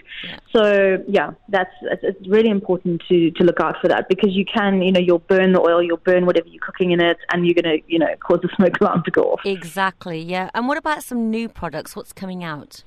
So 0.55 0.99
yeah, 1.09 1.33
that's 1.49 1.75
it's, 1.83 2.03
it's 2.03 2.29
really 2.29 2.51
important 2.51 3.03
to 3.09 3.31
to 3.33 3.45
look 3.45 3.61
out 3.61 3.77
for 3.81 3.89
that 3.89 4.09
because 4.09 4.31
you 4.33 4.45
can, 4.45 4.83
you 4.83 4.93
know, 4.93 5.01
you'll 5.01 5.19
burn 5.19 5.53
the 5.53 5.61
oil, 5.61 5.83
you'll 5.83 5.97
burn 5.99 6.27
whatever 6.27 6.49
you're 6.49 6.65
cooking 6.65 6.93
in 6.93 7.01
it, 7.01 7.19
and 7.33 7.47
you're 7.47 7.55
gonna, 7.55 7.77
you 7.87 7.99
know, 7.99 8.15
cause 8.21 8.41
the 8.43 8.49
smoke 8.57 8.81
alarm 8.81 9.03
to 9.05 9.11
go 9.11 9.23
off. 9.33 9.41
Exactly. 9.45 10.21
Yeah. 10.21 10.51
And 10.55 10.69
what 10.69 10.79
about 10.79 11.03
some 11.03 11.31
new 11.31 11.49
products? 11.49 11.97
What's 11.97 12.13
coming 12.13 12.45
out? 12.45 12.85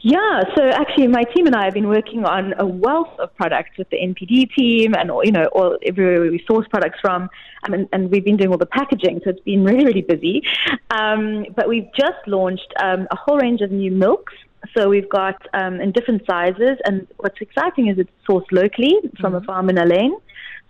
Yeah, 0.00 0.42
so 0.56 0.68
actually, 0.68 1.06
my 1.08 1.24
team 1.24 1.46
and 1.46 1.54
I 1.54 1.64
have 1.64 1.74
been 1.74 1.88
working 1.88 2.24
on 2.24 2.54
a 2.58 2.66
wealth 2.66 3.18
of 3.18 3.34
products 3.36 3.76
with 3.78 3.88
the 3.90 3.96
NPD 3.96 4.54
team, 4.54 4.94
and 4.94 5.10
you 5.24 5.32
know, 5.32 5.46
all 5.52 5.78
everywhere 5.84 6.30
we 6.30 6.44
source 6.46 6.66
products 6.68 6.98
from, 7.00 7.28
and, 7.64 7.88
and 7.92 8.10
we've 8.10 8.24
been 8.24 8.36
doing 8.36 8.50
all 8.50 8.58
the 8.58 8.66
packaging, 8.66 9.20
so 9.24 9.30
it's 9.30 9.40
been 9.40 9.64
really, 9.70 9.84
really 9.84 10.02
busy. 10.02 10.42
Um, 10.90 11.46
but 11.56 11.68
we've 11.68 11.88
just 11.96 12.18
launched 12.26 12.72
um, 12.82 13.06
a 13.10 13.16
whole 13.16 13.38
range 13.38 13.60
of 13.60 13.70
new 13.70 13.90
milks. 13.90 14.34
So 14.76 14.88
we've 14.88 15.08
got 15.08 15.40
um, 15.54 15.80
in 15.80 15.92
different 15.92 16.22
sizes, 16.28 16.78
and 16.84 17.06
what's 17.18 17.40
exciting 17.40 17.88
is 17.88 17.98
it's 17.98 18.10
sourced 18.28 18.50
locally 18.52 18.94
from 19.20 19.34
a 19.34 19.40
farm 19.42 19.70
in 19.70 19.78
Al 19.78 19.92
Ain. 19.92 20.16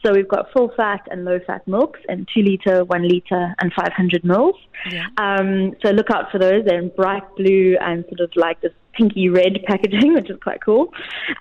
So 0.04 0.12
we've 0.12 0.28
got 0.28 0.52
full 0.52 0.72
fat 0.76 1.00
and 1.10 1.24
low 1.24 1.40
fat 1.44 1.66
milks 1.66 1.98
in 2.08 2.26
two 2.32 2.42
liter, 2.42 2.84
one 2.84 3.08
liter, 3.08 3.54
and 3.58 3.72
500 3.72 4.24
mils. 4.24 4.54
Yeah. 4.90 5.06
Um, 5.16 5.74
so 5.82 5.90
look 5.90 6.10
out 6.10 6.30
for 6.30 6.38
those. 6.38 6.64
They're 6.64 6.78
in 6.78 6.90
bright 6.90 7.24
blue 7.36 7.76
and 7.80 8.04
sort 8.04 8.20
of 8.20 8.30
like 8.36 8.60
this 8.60 8.72
pinky 8.98 9.28
red 9.28 9.60
packaging, 9.66 10.14
which 10.18 10.28
is 10.28 10.38
quite 10.42 10.60
cool. 10.62 10.92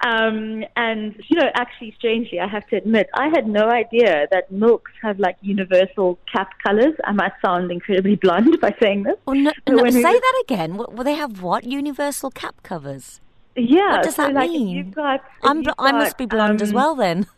Um, 0.05 0.63
and 0.75 1.15
you 1.27 1.39
know, 1.39 1.49
actually, 1.55 1.93
strangely, 1.97 2.39
I 2.39 2.47
have 2.47 2.65
to 2.67 2.77
admit, 2.77 3.09
I 3.15 3.27
had 3.27 3.47
no 3.47 3.69
idea 3.69 4.27
that 4.31 4.51
milks 4.51 4.91
have 5.01 5.19
like 5.19 5.37
universal 5.41 6.19
cap 6.31 6.49
colors. 6.63 6.93
I 7.03 7.11
might 7.11 7.33
sound 7.43 7.71
incredibly 7.71 8.15
blunt 8.23 8.61
by 8.61 8.75
saying 8.79 9.03
this. 9.03 9.15
Oh 9.27 9.33
no! 9.33 9.51
No 9.67 9.89
say 9.89 9.99
we- 9.99 10.03
that 10.03 10.43
again. 10.43 10.77
What, 10.77 10.93
well, 10.93 11.03
they 11.03 11.15
have 11.15 11.41
what? 11.41 11.63
Universal 11.63 12.31
cap 12.31 12.61
covers. 12.63 13.19
Yeah. 13.55 13.93
What 13.93 14.03
does 14.03 14.15
so 14.15 14.23
that 14.23 14.33
like, 14.33 14.51
mean? 14.51 14.67
You've 14.67 14.93
got, 14.93 15.21
I'm. 15.43 15.63
you've 15.63 15.73
I 15.79 15.91
must 15.91 16.17
be 16.17 16.27
blonde 16.27 16.61
as 16.61 16.69
um, 16.69 16.75
well 16.75 16.95
then. 16.95 17.25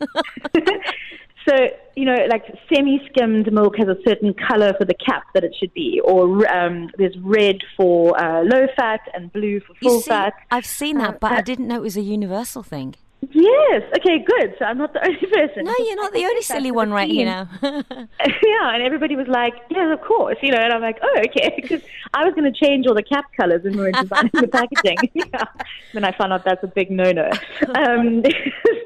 So, 1.48 1.54
you 1.96 2.04
know, 2.04 2.16
like 2.28 2.44
semi 2.72 3.00
skimmed 3.08 3.52
milk 3.52 3.76
has 3.78 3.88
a 3.88 3.96
certain 4.06 4.34
color 4.34 4.74
for 4.78 4.84
the 4.84 4.94
cap 4.94 5.24
that 5.34 5.42
it 5.42 5.54
should 5.58 5.72
be, 5.72 6.00
or 6.04 6.46
um, 6.54 6.90
there's 6.98 7.16
red 7.18 7.56
for 7.76 8.18
uh, 8.20 8.42
low 8.42 8.66
fat 8.76 9.00
and 9.14 9.32
blue 9.32 9.60
for 9.60 9.74
full 9.74 10.00
see, 10.00 10.10
fat. 10.10 10.34
I've 10.50 10.66
seen 10.66 10.98
that, 10.98 11.14
Uh, 11.14 11.18
but 11.20 11.32
I 11.32 11.40
didn't 11.40 11.66
know 11.66 11.76
it 11.76 11.82
was 11.82 11.96
a 11.96 12.02
universal 12.02 12.62
thing. 12.62 12.94
Yes. 13.32 13.82
Okay, 13.98 14.24
good. 14.24 14.54
So 14.58 14.64
I'm 14.64 14.78
not 14.78 14.92
the 14.94 15.00
only 15.06 15.18
person. 15.18 15.64
No, 15.64 15.74
you're 15.78 15.96
not 15.96 16.12
the 16.12 16.24
only 16.24 16.42
silly 16.42 16.70
one 16.70 16.90
right 16.90 17.10
here 17.10 17.26
now. 17.26 17.48
yeah, 17.62 18.74
and 18.74 18.82
everybody 18.82 19.14
was 19.14 19.28
like, 19.28 19.52
"Yeah, 19.70 19.92
of 19.92 20.00
course," 20.00 20.36
you 20.42 20.52
know, 20.52 20.58
and 20.58 20.72
I'm 20.72 20.80
like, 20.80 20.98
"Oh, 21.02 21.18
okay," 21.26 21.52
because 21.60 21.82
I 22.14 22.24
was 22.24 22.34
going 22.34 22.50
to 22.50 22.58
change 22.64 22.86
all 22.86 22.94
the 22.94 23.02
cap 23.02 23.26
colors 23.36 23.62
when 23.62 23.76
we 23.76 23.82
were 23.82 23.92
designing 23.92 24.30
the 24.32 24.48
packaging. 24.48 24.96
yeah. 25.14 25.44
Then 25.92 26.04
I 26.04 26.12
found 26.16 26.32
out 26.32 26.44
that's 26.44 26.64
a 26.64 26.68
big 26.68 26.90
no-no. 26.90 27.28
Um, 27.74 28.22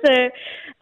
so, 0.05 0.31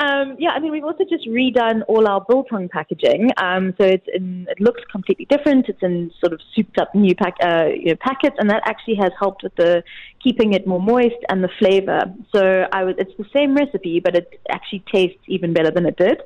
um, 0.03 0.37
yeah, 0.39 0.51
I 0.51 0.59
mean, 0.59 0.73
we've 0.73 0.85
also 0.85 1.05
just 1.09 1.29
redone 1.29 1.83
all 1.87 2.09
our 2.09 2.21
biltong 2.29 2.69
packaging. 2.69 3.31
Um, 3.37 3.73
so 3.79 3.85
in, 4.13 4.47
it 4.51 4.61
looks 4.61 4.81
completely 4.91 5.27
different. 5.27 5.69
It's 5.69 5.83
in 5.83 6.11
sort 6.21 6.33
of 6.33 6.41
souped-up 6.55 6.95
new 6.95 7.15
pack, 7.15 7.35
uh, 7.43 7.67
you 7.75 7.91
know, 7.91 7.97
packets, 8.01 8.37
and 8.39 8.51
that 8.51 8.63
actually 8.67 8.97
has 8.97 9.13
helped 9.19 9.45
with 9.45 9.55
the 9.55 9.85
keeping 10.23 10.53
it 10.53 10.67
more 10.67 10.81
moist 10.81 11.17
and 11.29 11.43
the 11.43 11.49
flavor. 11.59 12.05
So 12.35 12.67
I 12.73 12.85
was, 12.85 12.95
it's 12.99 13.13
the 13.19 13.27
same 13.33 13.55
recipe, 13.55 14.01
but 14.01 14.15
it 14.15 14.41
actually 14.51 14.85
tastes 14.93 15.19
even 15.27 15.53
better 15.53 15.71
than 15.71 15.87
it 15.87 15.97
did. 15.97 16.21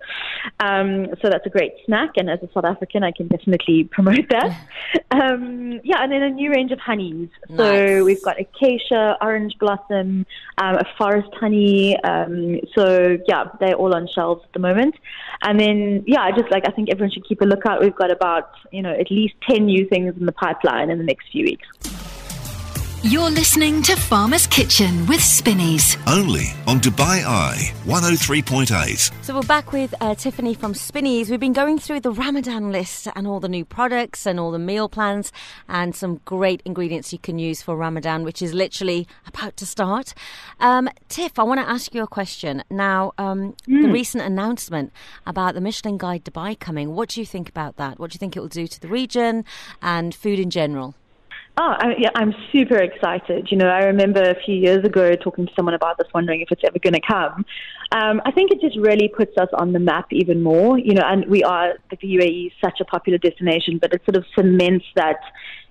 Um, 0.61 1.07
so 1.22 1.30
that's 1.30 1.47
a 1.47 1.51
great 1.51 1.72
snack, 1.84 2.11
and 2.16 2.28
as 2.28 2.40
a 2.42 2.49
South 2.53 2.64
African, 2.64 3.03
I 3.03 3.12
can 3.12 3.28
definitely 3.28 3.84
promote 3.90 4.28
that. 4.30 4.68
um, 5.11 5.80
yeah, 5.82 6.03
and 6.03 6.12
then 6.12 6.22
a 6.22 6.30
new 6.30 6.51
range 6.51 6.72
of 6.72 6.78
honeys. 6.78 7.28
Nice. 7.49 7.59
So 7.59 8.05
we've 8.05 8.22
got 8.22 8.38
acacia, 8.38 9.16
orange 9.20 9.55
blossom, 9.59 10.26
um, 10.59 10.76
a 10.76 10.84
forest 10.99 11.28
honey. 11.34 11.97
Um, 12.03 12.61
so 12.74 13.18
yeah, 13.26 13.44
they're 13.61 13.74
all 13.74 13.94
on 13.94 14.09
shelves 14.09 14.42
at 14.44 14.53
the 14.53 14.59
moment. 14.59 14.94
And 15.42 15.59
then 15.59 16.05
yeah, 16.07 16.20
I 16.22 16.32
just 16.32 16.51
like 16.51 16.64
I 16.66 16.70
think 16.70 16.90
everyone 16.90 17.11
should 17.11 17.26
keep 17.26 17.40
a 17.40 17.44
lookout. 17.44 17.80
We've 17.80 17.94
got 17.94 18.11
about 18.11 18.51
you 18.72 18.82
know 18.82 18.92
at 18.92 19.11
least 19.11 19.34
ten 19.49 19.66
new 19.66 19.86
things 19.88 20.16
in 20.16 20.26
the 20.26 20.32
pipeline 20.32 20.90
in 20.90 20.99
the 20.99 21.05
next 21.05 21.30
few 21.30 21.44
weeks. 21.44 22.15
You're 23.09 23.30
listening 23.30 23.82
to 23.82 23.94
Farmer's 23.94 24.48
Kitchen 24.48 25.07
with 25.07 25.22
Spinneys. 25.22 25.96
Only 26.09 26.46
on 26.66 26.80
Dubai 26.80 27.24
Eye 27.24 27.72
103.8. 27.84 29.22
So 29.22 29.32
we're 29.32 29.42
back 29.42 29.70
with 29.70 29.94
uh, 30.00 30.16
Tiffany 30.16 30.54
from 30.54 30.74
Spinneys. 30.74 31.30
We've 31.30 31.38
been 31.38 31.52
going 31.52 31.78
through 31.78 32.00
the 32.00 32.11
Ramadan 32.11 32.72
list 32.72 33.07
and 33.14 33.28
all 33.28 33.38
the 33.38 33.48
new 33.48 33.64
products 33.64 34.26
and 34.26 34.40
all 34.40 34.50
the 34.50 34.59
meal 34.59 34.88
plans 34.88 35.30
and 35.68 35.94
some 35.94 36.20
great 36.24 36.61
ingredients 36.64 37.12
you 37.12 37.20
can 37.20 37.38
use 37.38 37.62
for 37.62 37.76
Ramadan, 37.76 38.24
which 38.24 38.42
is 38.42 38.52
literally 38.52 39.07
about 39.24 39.57
to 39.59 39.66
start. 39.66 40.12
Um, 40.59 40.88
Tiff, 41.09 41.38
I 41.38 41.44
want 41.44 41.61
to 41.61 41.68
ask 41.68 41.94
you 41.94 42.02
a 42.02 42.09
question. 42.09 42.64
Now, 42.70 43.12
um, 43.18 43.54
the 43.68 43.88
recent 43.88 44.24
announcement 44.24 44.92
about 45.26 45.54
the 45.54 45.61
Michelin 45.61 45.96
Guide 45.96 46.24
Dubai 46.24 46.59
coming, 46.59 46.96
what 46.96 47.11
do 47.11 47.20
you 47.20 47.26
think 47.26 47.48
about 47.48 47.76
that? 47.76 48.00
What 48.00 48.11
do 48.11 48.16
you 48.16 48.18
think 48.18 48.36
it 48.36 48.40
will 48.40 48.48
do 48.48 48.66
to 48.66 48.80
the 48.80 48.88
region 48.88 49.44
and 49.80 50.12
food 50.12 50.40
in 50.40 50.50
general? 50.50 50.96
Oh, 51.59 51.74
I, 51.78 51.94
yeah, 51.98 52.11
I'm 52.14 52.34
super 52.52 52.76
excited. 52.76 53.48
You 53.50 53.57
know, 53.57 53.68
I 53.68 53.84
remember 53.84 54.20
a 54.20 54.34
few 54.44 54.54
years 54.54 54.84
ago 54.84 55.14
talking 55.14 55.46
to 55.46 55.52
someone 55.57 55.72
about 55.72 55.96
this, 55.96 56.07
wondering 56.12 56.42
if 56.42 56.48
it's 56.50 56.61
ever 56.66 56.78
going 56.78 56.92
to 56.92 57.00
come. 57.00 57.46
Um, 57.92 58.20
I 58.26 58.30
think 58.30 58.50
it 58.50 58.61
just 58.61 58.76
really 58.76 59.09
puts 59.09 59.38
us 59.38 59.48
on 59.54 59.72
the 59.72 59.78
map 59.78 60.07
even 60.11 60.42
more. 60.42 60.78
You 60.78 60.92
know, 60.92 61.02
and 61.07 61.24
we 61.26 61.42
are 61.42 61.74
the 61.90 61.96
UAE 61.96 62.48
is 62.48 62.52
such 62.62 62.80
a 62.80 62.84
popular 62.84 63.16
destination, 63.16 63.78
but 63.80 63.94
it 63.94 64.02
sort 64.04 64.16
of 64.16 64.24
cements 64.34 64.84
that. 64.96 65.16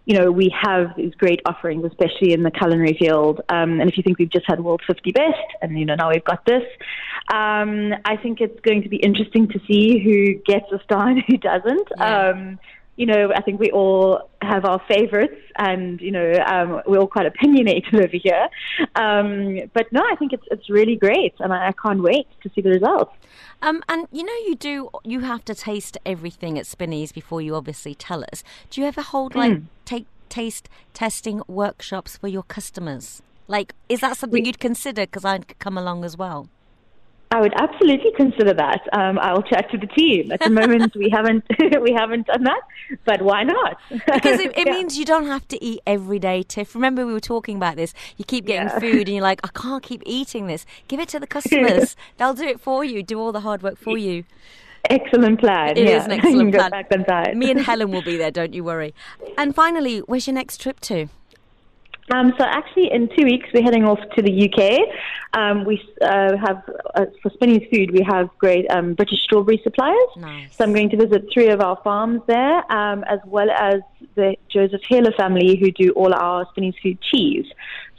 You 0.07 0.19
know, 0.19 0.31
we 0.31 0.53
have 0.61 0.95
these 0.95 1.15
great 1.15 1.41
offerings, 1.47 1.83
especially 1.83 2.33
in 2.33 2.43
the 2.43 2.51
culinary 2.51 2.95
field. 2.99 3.41
Um, 3.49 3.79
and 3.81 3.89
if 3.89 3.97
you 3.97 4.03
think 4.03 4.19
we've 4.19 4.29
just 4.29 4.45
had 4.47 4.63
World 4.63 4.83
50 4.86 5.11
Best, 5.11 5.33
and 5.63 5.79
you 5.79 5.83
know 5.83 5.95
now 5.95 6.11
we've 6.11 6.23
got 6.23 6.45
this, 6.45 6.61
um, 7.33 7.91
I 8.05 8.15
think 8.15 8.39
it's 8.39 8.59
going 8.59 8.83
to 8.83 8.89
be 8.89 8.97
interesting 8.97 9.47
to 9.47 9.59
see 9.67 9.97
who 9.97 10.36
gets 10.45 10.71
a 10.71 10.79
star 10.83 11.09
and 11.09 11.23
who 11.27 11.38
doesn't. 11.38 11.88
Yeah. 11.97 12.29
Um, 12.29 12.59
you 12.95 13.05
know, 13.05 13.31
I 13.35 13.41
think 13.41 13.59
we 13.59 13.71
all 13.71 14.29
have 14.41 14.63
our 14.63 14.81
favorites, 14.87 15.41
and 15.57 15.99
you 15.99 16.11
know, 16.11 16.33
um, 16.45 16.81
we're 16.85 16.99
all 16.99 17.07
quite 17.07 17.25
opinionated 17.25 17.93
over 18.05 18.17
here. 18.17 18.47
Um, 18.95 19.59
but 19.73 19.91
no, 19.91 20.01
I 20.01 20.15
think 20.15 20.33
it's 20.33 20.45
it's 20.51 20.69
really 20.69 20.95
great, 20.95 21.33
and 21.39 21.53
I, 21.53 21.69
I 21.69 21.71
can't 21.73 22.01
wait 22.01 22.27
to 22.43 22.49
see 22.53 22.61
the 22.61 22.69
results. 22.69 23.11
Um, 23.61 23.83
and 23.89 24.07
you 24.11 24.23
know, 24.23 24.33
you 24.47 24.55
do. 24.55 24.89
You 25.03 25.21
have 25.21 25.43
to 25.45 25.55
taste 25.55 25.97
everything 26.05 26.57
at 26.57 26.65
Spinneys 26.65 27.11
before 27.11 27.41
you 27.41 27.55
obviously 27.55 27.95
tell 27.95 28.23
us. 28.31 28.43
Do 28.69 28.81
you 28.81 28.87
ever 28.87 29.01
hold 29.01 29.35
like 29.35 29.61
take 29.83 30.05
taste 30.29 30.69
testing 30.93 31.41
workshops 31.47 32.17
for 32.17 32.27
your 32.27 32.43
customers? 32.43 33.21
Like, 33.47 33.75
is 33.89 33.99
that 33.99 34.17
something 34.17 34.45
you'd 34.45 34.59
consider? 34.59 35.03
Because 35.03 35.25
I 35.25 35.39
could 35.39 35.59
come 35.59 35.77
along 35.77 36.03
as 36.03 36.17
well. 36.17 36.49
I 37.32 37.41
would 37.41 37.53
absolutely 37.59 38.11
consider 38.15 38.53
that. 38.53 38.82
Um, 38.93 39.17
I'll 39.19 39.41
chat 39.41 39.69
to 39.71 39.78
the 39.78 39.88
team. 39.88 40.32
At 40.32 40.39
the 40.41 40.49
moment, 40.61 40.95
we 40.95 41.09
haven't 41.09 41.43
we 41.82 41.91
haven't 41.91 42.28
done 42.28 42.43
that, 42.43 42.61
but 43.03 43.21
why 43.21 43.43
not? 43.43 43.78
Because 43.89 44.39
it, 44.39 44.51
it 44.57 44.67
Yeah. 44.67 44.73
means 44.73 44.97
you 44.97 45.05
don't 45.05 45.26
have 45.26 45.47
to 45.49 45.63
eat 45.63 45.82
every 45.88 46.19
day, 46.19 46.43
Tiff. 46.43 46.76
Remember, 46.76 47.05
we 47.05 47.13
were 47.13 47.19
talking 47.19 47.57
about 47.57 47.76
this. 47.76 47.93
You 48.17 48.26
keep 48.26 48.45
getting 48.45 48.69
Yeah. 48.69 48.80
food, 48.80 49.07
and 49.07 49.15
you're 49.15 49.23
like, 49.23 49.41
I 49.43 49.49
can't 49.49 49.84
keep 49.84 50.03
eating 50.05 50.47
this. 50.47 50.65
Give 50.88 50.99
it 50.99 51.09
to 51.09 51.19
the 51.19 51.28
customers. 51.28 51.95
They'll 52.17 52.34
do 52.36 52.45
it 52.45 52.59
for 52.61 52.86
you. 52.86 53.01
Do 53.03 53.19
all 53.19 53.32
the 53.32 53.41
hard 53.41 53.63
work 53.63 53.78
for 53.78 53.97
you. 53.97 54.23
excellent 54.89 55.39
plan. 55.39 55.71
It 55.71 55.80
is 55.80 55.89
yeah. 55.89 56.05
an 56.05 56.11
excellent 56.11 56.53
plan. 57.07 57.39
Me 57.39 57.49
and 57.51 57.59
Helen 57.59 57.89
will 57.91 58.03
be 58.03 58.17
there. 58.17 58.30
Don't 58.32 58.53
you 58.53 58.63
worry. 58.63 58.93
And 59.38 59.55
finally, 59.55 59.99
where's 59.99 60.28
your 60.28 60.36
next 60.36 60.61
trip 60.61 60.80
to? 60.82 61.07
Um, 62.11 62.33
so 62.37 62.45
actually, 62.45 62.91
in 62.91 63.09
two 63.17 63.25
weeks, 63.25 63.49
we're 63.53 63.63
heading 63.63 63.83
off 63.83 63.99
to 64.15 64.21
the 64.21 64.31
UK. 64.47 64.81
Um, 65.33 65.65
we 65.65 65.81
uh, 66.01 66.37
have 66.37 66.63
uh, 66.93 67.05
for 67.21 67.31
Spinneys 67.31 67.67
food, 67.73 67.91
we 67.91 68.03
have 68.07 68.29
great 68.37 68.69
um, 68.69 68.93
British 68.93 69.23
strawberry 69.23 69.59
suppliers. 69.63 70.09
Nice. 70.15 70.55
So 70.55 70.63
I'm 70.63 70.73
going 70.73 70.89
to 70.91 70.97
visit 70.97 71.25
three 71.33 71.49
of 71.49 71.61
our 71.61 71.79
farms 71.83 72.21
there, 72.27 72.71
um, 72.71 73.03
as 73.05 73.19
well 73.25 73.49
as 73.49 73.81
the 74.15 74.35
Joseph 74.49 74.81
Heler 74.87 75.13
family, 75.17 75.57
who 75.59 75.71
do 75.71 75.91
all 75.91 76.13
our 76.13 76.45
Spinneys 76.51 76.75
food 76.81 76.99
cheese. 77.01 77.45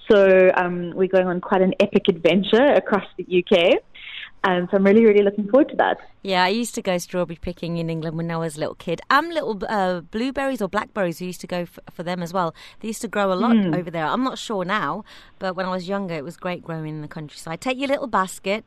So 0.09 0.52
um, 0.54 0.92
we're 0.94 1.09
going 1.09 1.26
on 1.26 1.40
quite 1.40 1.62
an 1.62 1.74
epic 1.80 2.04
adventure 2.09 2.64
across 2.64 3.04
the 3.16 3.24
UK. 3.24 3.82
Um, 4.47 4.68
so 4.70 4.76
I'm 4.76 4.84
really, 4.84 5.05
really 5.05 5.22
looking 5.22 5.49
forward 5.49 5.68
to 5.70 5.76
that. 5.76 5.99
Yeah, 6.22 6.44
I 6.44 6.49
used 6.49 6.74
to 6.76 6.82
go 6.82 6.99
strawberry 6.99 7.36
picking 7.36 7.78
in 7.78 7.90
England 7.90 8.16
when 8.16 8.30
I 8.30 8.36
was 8.36 8.57
a 8.57 8.61
little 8.61 8.76
kid. 8.76 9.01
And 9.11 9.34
little 9.34 9.61
uh, 9.68 10.01
blueberries 10.01 10.62
or 10.62 10.68
blackberries, 10.68 11.20
we 11.20 11.26
used 11.26 11.40
to 11.40 11.47
go 11.47 11.62
f- 11.62 11.78
for 11.90 12.03
them 12.03 12.22
as 12.22 12.32
well. 12.32 12.55
They 12.80 12.88
used 12.88 13.03
to 13.03 13.09
grow 13.09 13.32
a 13.32 13.34
lot 13.34 13.57
over 13.74 13.90
there. 13.90 14.07
I'm 14.07 14.22
not 14.22 14.38
sure 14.38 14.64
now, 14.64 15.05
but 15.38 15.57
when 15.57 15.66
I 15.66 15.70
was 15.70 15.88
younger, 15.88 16.14
it 16.14 16.24
was 16.24 16.36
great 16.36 16.62
growing 16.62 16.88
in 16.88 17.03
the 17.03 17.09
countryside. 17.09 17.61
Take 17.61 17.78
your 17.78 17.88
little 17.88 18.07
basket 18.07 18.64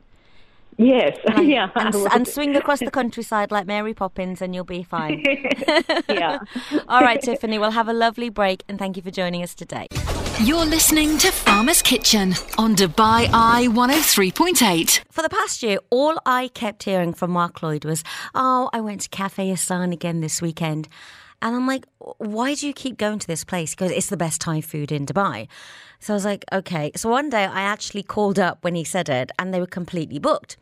Yes, 0.76 1.18
yeah, 1.42 1.68
and, 1.74 1.94
and 1.94 2.26
swing 2.26 2.56
across 2.56 2.78
the 2.78 2.90
countryside 2.90 3.50
like 3.50 3.66
Mary 3.66 3.92
Poppins, 3.92 4.40
and 4.40 4.54
you'll 4.54 4.64
be 4.64 4.82
fine. 4.82 5.22
yeah. 6.08 6.38
All 6.88 7.02
right, 7.02 7.20
Tiffany, 7.20 7.58
we'll 7.58 7.72
have 7.72 7.88
a 7.88 7.92
lovely 7.92 8.30
break, 8.30 8.64
and 8.66 8.78
thank 8.78 8.96
you 8.96 9.02
for 9.02 9.10
joining 9.10 9.42
us 9.42 9.54
today. 9.54 9.88
You're 10.42 10.64
listening 10.64 11.18
to 11.18 11.30
Farmer's 11.30 11.82
Kitchen 11.82 12.32
on 12.56 12.74
Dubai 12.74 13.28
Eye 13.30 13.66
103.8. 13.68 15.02
For 15.10 15.20
the 15.20 15.28
past 15.28 15.62
year, 15.62 15.76
all 15.90 16.18
I 16.24 16.48
kept 16.48 16.84
hearing 16.84 17.12
from 17.12 17.32
Mark 17.32 17.62
Lloyd 17.62 17.84
was, 17.84 18.02
Oh, 18.34 18.70
I 18.72 18.80
went 18.80 19.02
to 19.02 19.10
Cafe 19.10 19.50
Isan 19.50 19.92
again 19.92 20.22
this 20.22 20.40
weekend. 20.40 20.88
And 21.42 21.54
I'm 21.54 21.66
like, 21.66 21.84
Why 21.98 22.54
do 22.54 22.66
you 22.66 22.72
keep 22.72 22.96
going 22.96 23.18
to 23.18 23.26
this 23.26 23.44
place? 23.44 23.74
Because 23.74 23.90
it's 23.90 24.08
the 24.08 24.16
best 24.16 24.40
Thai 24.40 24.62
food 24.62 24.90
in 24.90 25.04
Dubai. 25.04 25.46
So 25.98 26.14
I 26.14 26.16
was 26.16 26.24
like, 26.24 26.46
Okay. 26.50 26.90
So 26.96 27.10
one 27.10 27.28
day 27.28 27.44
I 27.44 27.60
actually 27.60 28.02
called 28.02 28.38
up 28.38 28.64
when 28.64 28.74
he 28.74 28.82
said 28.82 29.10
it, 29.10 29.30
and 29.38 29.52
they 29.52 29.60
were 29.60 29.66
completely 29.66 30.18
booked. 30.18 30.56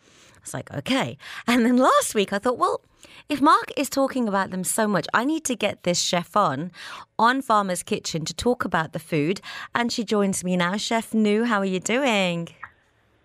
Like, 0.54 0.72
Okay. 0.72 1.16
And 1.46 1.64
then 1.64 1.76
last 1.76 2.14
week 2.14 2.32
I 2.32 2.38
thought, 2.38 2.58
Well, 2.58 2.80
if 3.28 3.40
Mark 3.40 3.70
is 3.76 3.88
talking 3.90 4.26
about 4.28 4.50
them 4.50 4.64
so 4.64 4.86
much, 4.88 5.06
I 5.12 5.24
need 5.24 5.44
to 5.44 5.54
get 5.54 5.82
this 5.82 6.00
chef 6.00 6.36
on 6.36 6.70
on 7.18 7.42
Farmer's 7.42 7.82
Kitchen 7.82 8.24
to 8.24 8.34
talk 8.34 8.64
about 8.64 8.92
the 8.92 8.98
food. 8.98 9.40
And 9.74 9.92
she 9.92 10.04
joins 10.04 10.42
me 10.44 10.56
now. 10.56 10.76
Chef 10.76 11.12
Nu, 11.14 11.44
how 11.44 11.58
are 11.58 11.64
you 11.64 11.80
doing? 11.80 12.48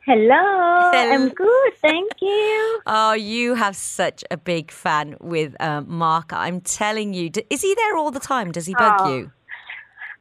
Hello, 0.06 0.92
Hello. 0.92 1.14
I'm 1.14 1.30
good, 1.30 1.74
thank 1.82 2.12
you. 2.22 2.82
Oh, 2.86 3.14
you 3.14 3.56
have 3.56 3.74
such 3.78 4.22
a 4.30 4.36
big 4.36 4.70
fan 4.70 5.16
with 5.22 5.56
uh, 5.62 5.80
Mark. 5.88 6.34
I'm 6.34 6.60
telling 6.60 7.14
you. 7.14 7.30
Is 7.50 7.62
he 7.62 7.74
there 7.76 7.96
all 7.96 8.12
the 8.12 8.20
time? 8.20 8.52
Does 8.52 8.66
he 8.66 8.74
bug 8.76 8.96
Oh. 9.00 9.16
you? 9.16 9.32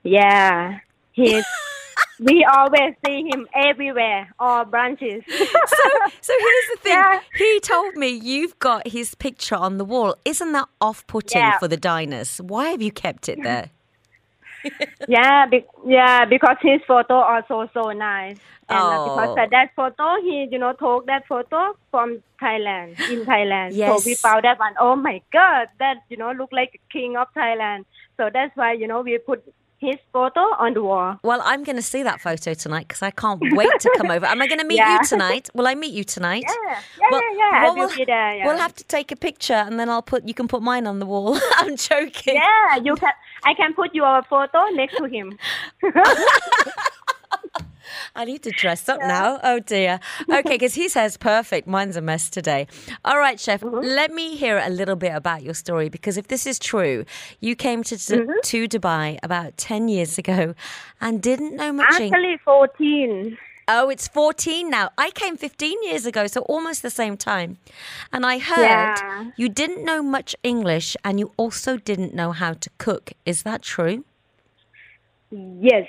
Yeah, 0.04 0.78
he's. 1.12 1.44
we 2.20 2.44
always 2.44 2.94
see 3.04 3.28
him 3.32 3.46
everywhere, 3.54 4.32
all 4.38 4.64
branches. 4.64 5.22
So, 5.72 5.88
so 6.20 6.32
here's 6.38 6.68
the 6.72 6.78
thing. 6.82 6.92
Yeah. 6.92 7.20
He 7.36 7.60
told 7.60 7.96
me 7.96 8.08
you've 8.08 8.58
got 8.58 8.86
his 8.88 9.14
picture 9.14 9.54
on 9.56 9.78
the 9.78 9.84
wall. 9.84 10.14
Isn't 10.24 10.52
that 10.52 10.68
off-putting 10.80 11.40
Yeah. 11.40 11.58
for 11.58 11.66
the 11.68 11.76
diners? 11.76 12.38
Why 12.38 12.68
have 12.68 12.82
you 12.82 12.92
kept 12.92 13.28
it 13.28 13.42
there? 13.42 13.70
yeah, 15.08 15.46
be- 15.46 15.64
yeah, 15.86 16.24
because 16.24 16.56
his 16.62 16.80
photo 16.86 17.14
also 17.14 17.68
so 17.74 17.90
nice. 17.90 18.36
And 18.68 18.78
uh, 18.78 19.04
because 19.04 19.28
Oh. 19.36 19.42
uh, 19.42 19.46
that 19.50 19.70
photo, 19.74 20.20
he 20.22 20.46
you 20.50 20.58
know 20.58 20.72
took 20.72 21.06
that 21.06 21.26
photo 21.26 21.76
from 21.90 22.22
Thailand 22.40 22.90
in 23.10 23.24
Thailand. 23.24 23.70
Yes. 23.72 23.88
So 24.02 24.08
we 24.08 24.14
found 24.14 24.44
that 24.44 24.58
one. 24.58 24.74
Oh 24.78 24.94
my 24.94 25.20
God, 25.32 25.66
that 25.80 25.96
you 26.08 26.16
know 26.16 26.30
look 26.32 26.50
like 26.52 26.70
a 26.80 26.92
king 26.92 27.16
of 27.16 27.26
Thailand. 27.36 27.84
So 28.16 28.30
that's 28.32 28.56
why 28.56 28.72
you 28.74 28.86
know 28.86 29.00
we 29.00 29.18
put 29.18 29.42
his 29.82 29.96
photo 30.12 30.40
on 30.40 30.74
the 30.74 30.82
wall. 30.82 31.18
Well, 31.24 31.42
I'm 31.44 31.64
going 31.64 31.76
to 31.76 31.82
see 31.82 32.02
that 32.04 32.20
photo 32.20 32.54
tonight 32.54 32.86
because 32.88 33.02
I 33.02 33.10
can't 33.10 33.40
wait 33.52 33.68
to 33.80 33.90
come 33.98 34.10
over. 34.10 34.24
Am 34.24 34.40
I 34.40 34.46
going 34.46 34.60
to 34.60 34.64
meet 34.66 34.76
Yeah. 34.78 34.94
you 35.00 35.06
tonight? 35.06 35.50
Will 35.54 35.66
I 35.66 35.74
meet 35.74 35.92
you 35.92 36.04
tonight? 36.04 36.44
Yeah, 36.46 36.54
yeah, 37.00 37.08
Well, 37.10 37.20
yeah, 37.36 37.36
yeah. 37.36 37.74
well, 37.74 37.88
there. 37.88 38.34
Yeah. 38.36 38.46
We'll 38.46 38.58
have 38.58 38.74
to 38.76 38.84
take 38.84 39.10
a 39.12 39.16
picture 39.16 39.52
and 39.54 39.78
then 39.78 39.88
I'll 39.90 40.02
put. 40.02 40.26
You 40.26 40.34
can 40.34 40.46
put 40.48 40.62
mine 40.62 40.86
on 40.86 41.00
the 41.00 41.06
wall. 41.06 41.36
I'm 41.56 41.76
joking. 41.76 42.36
Yeah, 42.36 42.76
you 42.76 42.94
can. 42.94 43.12
I 43.44 43.54
can 43.54 43.74
put 43.74 43.92
your 43.94 44.22
photo 44.30 44.66
next 44.72 44.96
to 44.98 45.04
him. 45.04 45.36
I 48.16 48.24
need 48.24 48.42
to 48.42 48.50
dress 48.50 48.88
up 48.88 49.00
now. 49.00 49.40
Oh 49.42 49.58
dear. 49.58 50.00
Okay, 50.28 50.54
because 50.56 50.74
he 50.74 50.88
says 50.88 51.16
perfect. 51.16 51.66
Mine's 51.66 51.96
a 51.96 52.00
mess 52.00 52.30
today. 52.30 52.66
All 53.04 53.18
right, 53.18 53.38
chef. 53.38 53.60
Mm-hmm. 53.60 53.86
Let 53.86 54.12
me 54.12 54.36
hear 54.36 54.58
a 54.58 54.70
little 54.70 54.96
bit 54.96 55.14
about 55.14 55.42
your 55.42 55.54
story 55.54 55.88
because 55.88 56.16
if 56.16 56.28
this 56.28 56.46
is 56.46 56.58
true, 56.58 57.04
you 57.40 57.56
came 57.56 57.82
to 57.84 57.94
mm-hmm. 57.96 58.32
to 58.42 58.68
Dubai 58.68 59.18
about 59.22 59.56
ten 59.56 59.88
years 59.88 60.18
ago 60.18 60.54
and 61.00 61.22
didn't 61.22 61.56
know 61.56 61.72
much. 61.72 61.86
Actually, 61.90 62.38
14. 62.44 63.38
oh, 63.68 63.88
it's 63.90 64.08
fourteen 64.08 64.70
now. 64.70 64.90
I 64.98 65.10
came 65.10 65.36
fifteen 65.36 65.82
years 65.82 66.06
ago, 66.06 66.26
so 66.26 66.42
almost 66.42 66.82
the 66.82 66.90
same 66.90 67.16
time. 67.16 67.58
And 68.12 68.24
I 68.26 68.38
heard 68.38 68.62
Yeah. 68.62 69.30
you 69.36 69.48
didn't 69.48 69.84
know 69.84 70.02
much 70.02 70.34
English 70.42 70.96
and 71.04 71.18
you 71.20 71.32
also 71.36 71.76
didn't 71.76 72.14
know 72.14 72.32
how 72.32 72.52
to 72.54 72.70
cook. 72.78 73.12
Is 73.24 73.42
that 73.42 73.62
true? 73.62 74.04
Yes. 75.30 75.88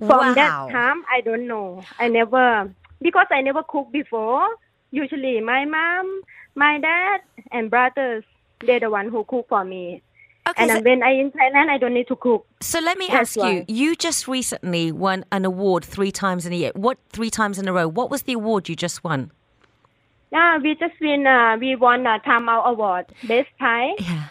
From 0.00 0.08
wow. 0.08 0.34
that 0.34 0.70
time, 0.72 1.04
I 1.12 1.20
don't 1.20 1.46
know. 1.46 1.84
I 1.98 2.08
never, 2.08 2.72
because 3.02 3.26
I 3.30 3.42
never 3.42 3.62
cooked 3.62 3.92
before. 3.92 4.48
Usually, 4.90 5.40
my 5.40 5.64
mom, 5.66 6.22
my 6.54 6.78
dad, 6.80 7.20
and 7.52 7.70
brothers, 7.70 8.24
they're 8.60 8.80
the 8.80 8.90
one 8.90 9.08
who 9.10 9.24
cook 9.24 9.46
for 9.48 9.64
me. 9.64 10.02
Okay, 10.48 10.62
And 10.62 10.70
so- 10.70 10.80
when 10.80 11.02
I 11.02 11.10
in 11.12 11.30
Thailand, 11.32 11.68
I 11.68 11.78
don't 11.78 11.94
need 11.94 12.08
to 12.08 12.16
cook. 12.16 12.46
So 12.60 12.80
let 12.80 12.96
me 12.98 13.06
That's 13.08 13.36
ask 13.36 13.36
you, 13.36 13.42
why. 13.60 13.64
you 13.68 13.94
just 13.94 14.26
recently 14.26 14.90
won 14.90 15.24
an 15.30 15.44
award 15.44 15.84
three 15.84 16.10
times 16.10 16.46
in 16.46 16.52
a 16.52 16.56
year. 16.56 16.72
What 16.74 16.98
three 17.10 17.30
times 17.30 17.58
in 17.58 17.68
a 17.68 17.72
row? 17.72 17.86
What 17.86 18.10
was 18.10 18.22
the 18.22 18.32
award 18.32 18.68
you 18.68 18.74
just 18.76 19.04
won? 19.04 19.30
Yeah, 20.32 20.58
we 20.58 20.74
just 20.76 20.94
win. 21.00 21.26
Uh, 21.26 21.56
we 21.60 21.76
won 21.76 22.06
a 22.06 22.18
Time 22.20 22.48
Out 22.48 22.62
Award, 22.64 23.06
best 23.28 23.48
Thai. 23.58 23.94
Yeah. 23.98 24.24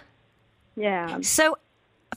Yeah. 0.76 1.17
So 1.22 1.57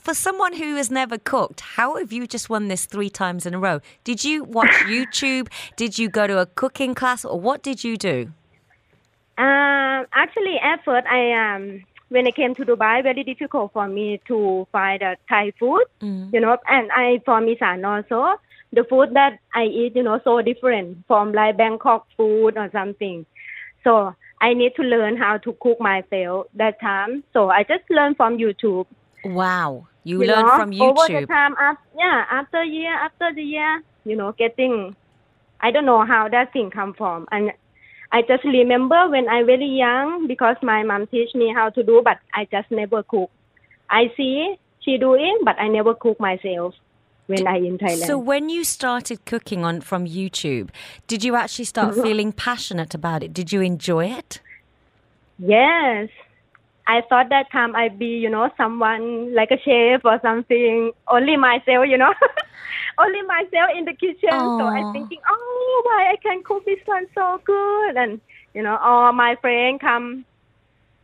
for 0.03 0.13
someone 0.13 0.53
who 0.53 0.75
has 0.75 0.91
never 0.91 1.17
cooked, 1.17 1.61
how 1.61 1.95
have 1.95 2.11
you 2.11 2.27
just 2.27 2.49
won 2.49 2.67
this 2.67 2.85
three 2.85 3.09
times 3.09 3.45
in 3.45 3.53
a 3.53 3.59
row? 3.59 3.79
Did 4.03 4.23
you 4.23 4.43
watch 4.43 4.69
YouTube? 4.85 5.47
Did 5.77 5.97
you 5.97 6.09
go 6.09 6.27
to 6.27 6.39
a 6.39 6.45
cooking 6.45 6.93
class 6.93 7.23
or 7.23 7.39
what 7.39 7.63
did 7.63 7.83
you 7.83 7.95
do? 7.95 8.31
Um, 9.37 10.05
actually, 10.13 10.59
at 10.59 10.83
first, 10.83 11.07
I 11.07 11.31
um, 11.31 11.83
when 12.09 12.27
I 12.27 12.31
came 12.31 12.53
to 12.55 12.65
Dubai, 12.65 13.01
very 13.01 13.23
difficult 13.23 13.71
for 13.73 13.87
me 13.87 14.21
to 14.27 14.67
find 14.71 15.01
uh, 15.01 15.15
Thai 15.27 15.53
food. 15.59 15.85
You 16.33 16.39
know, 16.41 16.57
and 16.67 16.91
I 16.91 17.21
from 17.25 17.47
Isan 17.47 17.85
also, 17.85 18.35
the 18.73 18.83
food 18.83 19.13
that 19.13 19.39
I 19.55 19.63
eat, 19.63 19.95
you 19.95 20.03
know, 20.03 20.19
so 20.23 20.41
different 20.41 21.05
from 21.07 21.31
like 21.31 21.57
Bangkok 21.57 22.05
food 22.17 22.57
or 22.57 22.69
something. 22.71 23.25
So 23.83 24.13
I 24.41 24.53
need 24.53 24.75
to 24.75 24.83
learn 24.83 25.17
how 25.17 25.37
to 25.37 25.53
cook 25.61 25.79
myself 25.79 26.47
that 26.55 26.79
time. 26.81 27.23
So 27.31 27.49
I 27.49 27.63
just 27.63 27.89
learned 27.89 28.17
from 28.17 28.37
YouTube. 28.37 28.85
Wow. 29.25 29.87
You, 30.03 30.21
you 30.21 30.27
learned 30.27 30.47
know, 30.47 30.55
from 30.57 30.69
Over 30.81 31.07
the 31.07 31.13
YouTube. 31.13 31.27
time, 31.27 31.55
af 31.59 31.77
yeah, 31.97 32.25
after 32.29 32.63
year 32.63 32.93
after 32.93 33.33
the 33.33 33.43
year, 33.43 33.81
you 34.05 34.15
know, 34.15 34.31
getting, 34.33 34.95
I 35.61 35.71
don't 35.71 35.85
know 35.85 36.05
how 36.05 36.27
that 36.29 36.51
thing 36.53 36.71
come 36.71 36.93
from, 36.93 37.27
and 37.31 37.51
I 38.11 38.21
just 38.21 38.43
remember 38.43 39.09
when 39.09 39.27
I 39.27 39.43
very 39.43 39.65
young 39.65 40.27
because 40.27 40.55
my 40.61 40.83
mom 40.83 41.07
teach 41.07 41.33
me 41.33 41.51
how 41.53 41.69
to 41.71 41.81
do, 41.83 42.01
but 42.03 42.19
I 42.33 42.45
just 42.51 42.69
never 42.69 43.01
cook. 43.01 43.31
I 43.89 44.11
see 44.15 44.55
she 44.81 44.97
doing, 44.97 45.39
but 45.43 45.57
I 45.57 45.67
never 45.67 45.95
cook 45.95 46.19
myself 46.19 46.75
when 47.27 47.47
I 47.47 47.57
in 47.57 47.77
Thailand. 47.77 48.05
So 48.05 48.17
when 48.17 48.49
you 48.49 48.63
started 48.63 49.25
cooking 49.25 49.63
on 49.63 49.81
from 49.81 50.05
YouTube, 50.05 50.69
did 51.07 51.23
you 51.23 51.35
actually 51.35 51.65
start 51.65 51.95
feeling 52.05 52.31
passionate 52.31 52.93
about 52.93 53.23
it? 53.23 53.33
Did 53.33 53.51
you 53.51 53.61
enjoy 53.61 54.07
it? 54.07 54.41
Yes. 55.39 56.09
I 56.87 57.01
thought 57.07 57.29
that 57.29 57.51
time 57.51 57.75
I'd 57.75 57.97
be, 57.97 58.07
you 58.07 58.29
know, 58.29 58.49
someone 58.57 59.33
like 59.33 59.51
a 59.51 59.59
chef 59.59 60.01
or 60.03 60.19
something. 60.21 60.91
Only 61.07 61.37
myself, 61.37 61.87
you 61.87 61.97
know. 61.97 62.13
Only 62.97 63.21
myself 63.23 63.69
in 63.75 63.85
the 63.85 63.93
kitchen. 63.93 64.29
So 64.29 64.65
I'm 64.67 64.93
thinking, 64.93 65.19
oh, 65.27 65.81
why 65.85 66.11
I 66.11 66.17
can 66.17 66.43
cook 66.43 66.65
this 66.65 66.79
one 66.85 67.07
so 67.15 67.41
good. 67.45 67.97
And, 67.97 68.19
you 68.53 68.61
know, 68.61 68.77
all 68.77 69.13
my 69.13 69.35
friends 69.41 69.79
come, 69.81 70.25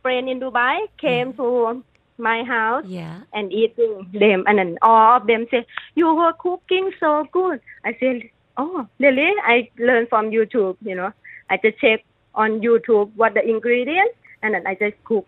friend 0.02 0.28
in 0.28 0.38
Dubai 0.40 0.86
came 0.98 1.32
mm. 1.32 1.36
to 1.36 1.82
my 2.18 2.44
house 2.44 2.84
Yeah. 2.86 3.22
and 3.32 3.52
eating 3.52 4.06
them. 4.12 4.44
And 4.46 4.58
then 4.58 4.78
all 4.82 5.16
of 5.16 5.26
them 5.26 5.46
say, 5.50 5.66
you 5.94 6.14
were 6.14 6.34
cooking 6.34 6.92
so 7.00 7.26
good. 7.32 7.60
I 7.84 7.96
said, 7.98 8.28
oh, 8.56 8.86
really? 8.98 9.32
I 9.42 9.70
learned 9.78 10.08
from 10.10 10.30
YouTube, 10.30 10.76
you 10.82 10.94
know. 10.94 11.12
I 11.48 11.56
just 11.56 11.78
check 11.78 12.04
on 12.34 12.60
YouTube 12.60 13.10
what 13.16 13.34
the 13.34 13.42
ingredients, 13.48 14.14
and 14.42 14.54
then 14.54 14.66
I 14.66 14.74
just 14.74 15.02
cook. 15.04 15.26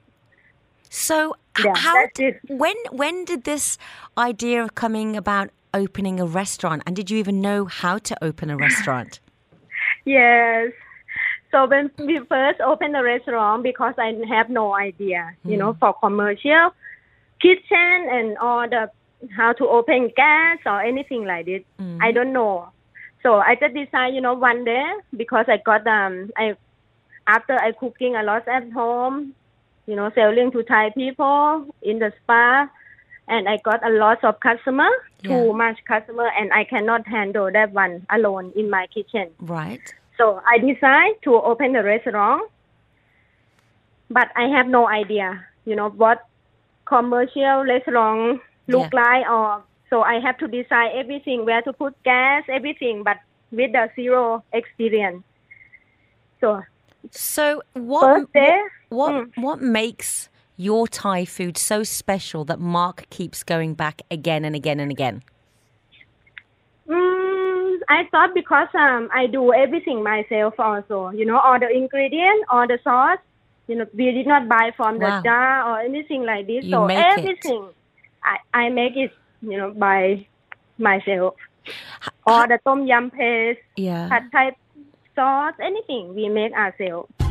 So, 0.92 1.34
Yeah, 1.64 1.72
how 1.74 2.06
when 2.48 2.76
when 2.90 3.24
did 3.24 3.44
this 3.44 3.78
idea 4.18 4.62
of 4.62 4.74
coming 4.74 5.16
about 5.16 5.48
opening 5.72 6.20
a 6.20 6.26
restaurant, 6.26 6.82
and 6.86 6.94
did 6.94 7.10
you 7.10 7.16
even 7.16 7.40
know 7.40 7.64
how 7.64 7.96
to 7.96 8.14
open 8.22 8.50
a 8.50 8.56
restaurant? 8.56 9.20
Yes. 10.04 10.72
So 11.50 11.66
when 11.66 11.90
we 11.98 12.20
first 12.28 12.60
opened 12.60 12.94
the 12.94 13.02
restaurant, 13.02 13.62
because 13.62 13.94
I 13.98 14.14
have 14.28 14.48
no 14.50 14.74
idea, 14.74 15.34
you 15.44 15.56
know, 15.56 15.76
for 15.80 15.92
commercial 15.94 16.70
kitchen 17.40 17.98
and 18.16 18.38
all 18.38 18.68
the 18.68 18.90
how 19.36 19.52
to 19.54 19.68
open 19.68 20.10
gas 20.16 20.58
or 20.66 20.80
anything 20.82 21.24
like 21.24 21.46
this, 21.46 21.62
I 22.00 22.12
don't 22.12 22.32
know. 22.32 22.68
So 23.22 23.36
I 23.36 23.54
just 23.54 23.74
decided, 23.74 24.14
you 24.14 24.20
know, 24.20 24.34
one 24.34 24.64
day 24.64 24.84
because 25.16 25.46
I 25.48 25.56
got 25.58 25.86
um 25.86 26.30
I 26.36 26.56
after 27.26 27.54
I 27.54 27.72
cooking 27.72 28.16
a 28.16 28.22
lot 28.22 28.46
at 28.48 28.70
home, 28.72 29.34
you 29.86 29.96
know, 29.96 30.10
selling 30.14 30.50
to 30.52 30.62
Thai 30.62 30.90
people 30.90 31.66
in 31.82 31.98
the 31.98 32.12
spa, 32.22 32.68
and 33.28 33.48
I 33.48 33.58
got 33.64 33.84
a 33.86 33.90
lot 33.90 34.24
of 34.24 34.40
customer, 34.40 34.88
too 35.26 35.52
much 35.52 35.78
customer, 35.86 36.28
and 36.38 36.52
I 36.52 36.64
cannot 36.64 37.06
handle 37.06 37.50
that 37.52 37.72
one 37.72 38.06
alone 38.10 38.52
in 38.56 38.70
my 38.70 38.86
kitchen. 38.94 39.30
right. 39.40 39.94
So 40.18 40.40
I 40.46 40.58
decided 40.58 41.16
to 41.24 41.34
open 41.34 41.72
the 41.72 41.82
restaurant, 41.82 42.50
but 44.10 44.28
I 44.36 44.48
have 44.56 44.66
no 44.66 44.88
idea, 44.88 45.46
you 45.64 45.74
know, 45.76 45.88
what 45.90 46.18
commercial 46.86 47.64
restaurant 47.64 48.40
look 48.68 48.88
Yeah. 48.92 49.02
like, 49.02 49.28
or 49.28 49.64
so 49.90 50.02
I 50.02 50.20
have 50.20 50.38
to 50.38 50.48
decide 50.48 50.92
everything, 50.94 51.44
where 51.44 51.62
to 51.62 51.72
put 51.72 51.94
gas, 52.04 52.44
everything, 52.48 53.02
but 53.02 53.18
with 53.50 53.72
the 53.72 53.90
zero 53.96 54.44
experience. 54.52 55.24
So 56.40 56.62
So, 57.10 57.62
what 57.74 58.32
day, 58.32 58.58
what 58.88 59.12
Mm. 59.12 59.32
what 59.36 59.60
makes 59.60 60.28
your 60.56 60.86
Thai 60.86 61.24
food 61.24 61.56
so 61.58 61.82
special 61.82 62.44
that 62.44 62.60
Mark 62.60 63.08
keeps 63.10 63.42
going 63.42 63.74
back 63.74 64.02
again 64.10 64.44
and 64.44 64.54
again 64.54 64.80
and 64.80 64.90
again? 64.90 65.22
Mm, 66.88 67.78
I 67.88 68.04
thought 68.10 68.34
because 68.34 68.68
um 68.74 69.08
I 69.14 69.26
do 69.26 69.52
everything 69.52 70.02
myself 70.02 70.54
also, 70.58 71.10
you 71.10 71.24
know, 71.24 71.38
all 71.38 71.58
the 71.58 71.68
ingredient, 71.70 72.44
all 72.50 72.66
the 72.66 72.78
sauce, 72.84 73.18
you 73.68 73.76
know, 73.76 73.86
we 73.94 74.10
did 74.12 74.26
not 74.26 74.48
buy 74.48 74.72
from 74.76 74.98
the 74.98 75.12
Wow. 75.12 75.22
jar 75.22 75.68
or 75.68 75.80
anything 75.80 76.24
like 76.24 76.46
this. 76.46 76.64
You 76.64 76.70
so 76.70 76.86
make 76.86 77.16
it. 77.16 77.30
everything 77.30 77.70
I 78.24 78.36
I 78.52 78.68
make 78.70 78.96
it, 78.96 79.12
you 79.40 79.56
know, 79.58 79.72
by 79.72 80.26
myself. 80.78 81.34
All 82.26 82.46
the 82.48 82.58
tom 82.66 82.86
yum 82.86 83.10
paste, 83.10 83.60
Yeah. 83.76 84.08
pad 84.10 84.24
thai 84.32 84.52
sauce, 85.14 85.54
anything 85.60 86.14
we 86.14 86.28
make 86.28 86.52
ourselves. 86.52 87.21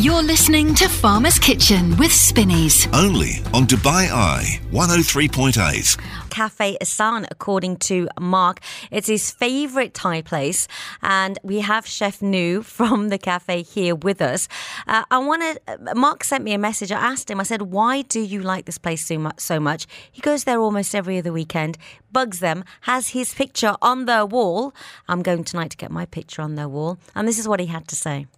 You're 0.00 0.22
listening 0.22 0.76
to 0.76 0.88
Farmer's 0.88 1.40
Kitchen 1.40 1.96
with 1.96 2.12
Spinneys. 2.12 2.86
Only 2.92 3.42
on 3.52 3.66
Dubai 3.66 4.08
Eye 4.08 4.60
103.8. 4.70 6.30
Cafe 6.30 6.76
Isan, 6.80 7.26
according 7.32 7.78
to 7.78 8.08
Mark. 8.20 8.60
It's 8.92 9.08
his 9.08 9.32
favorite 9.32 9.94
Thai 9.94 10.22
place. 10.22 10.68
And 11.02 11.36
we 11.42 11.62
have 11.62 11.84
Chef 11.84 12.22
Nu 12.22 12.62
from 12.62 13.08
the 13.08 13.18
cafe 13.18 13.62
here 13.62 13.96
with 13.96 14.22
us. 14.22 14.46
Uh, 14.86 15.02
I 15.10 15.18
want 15.18 15.42
to, 15.42 15.94
Mark 15.96 16.22
sent 16.22 16.44
me 16.44 16.52
a 16.52 16.58
message. 16.58 16.92
I 16.92 17.00
asked 17.00 17.28
him, 17.28 17.40
I 17.40 17.42
said, 17.42 17.62
why 17.62 18.02
do 18.02 18.20
you 18.20 18.40
like 18.40 18.66
this 18.66 18.78
place 18.78 19.04
so 19.04 19.18
much? 19.18 19.40
So 19.40 19.58
much? 19.58 19.88
He 20.12 20.22
goes 20.22 20.44
there 20.44 20.60
almost 20.60 20.94
every 20.94 21.18
other 21.18 21.32
weekend, 21.32 21.76
bugs 22.12 22.38
them, 22.38 22.62
has 22.82 23.08
his 23.08 23.34
picture 23.34 23.74
on 23.82 24.04
their 24.04 24.24
wall. 24.24 24.72
I'm 25.08 25.22
going 25.22 25.42
tonight 25.42 25.72
to 25.72 25.76
get 25.76 25.90
my 25.90 26.06
picture 26.06 26.40
on 26.40 26.54
their 26.54 26.68
wall. 26.68 26.98
And 27.16 27.26
this 27.26 27.40
is 27.40 27.48
what 27.48 27.58
he 27.58 27.66
had 27.66 27.88
to 27.88 27.96
say. 27.96 28.28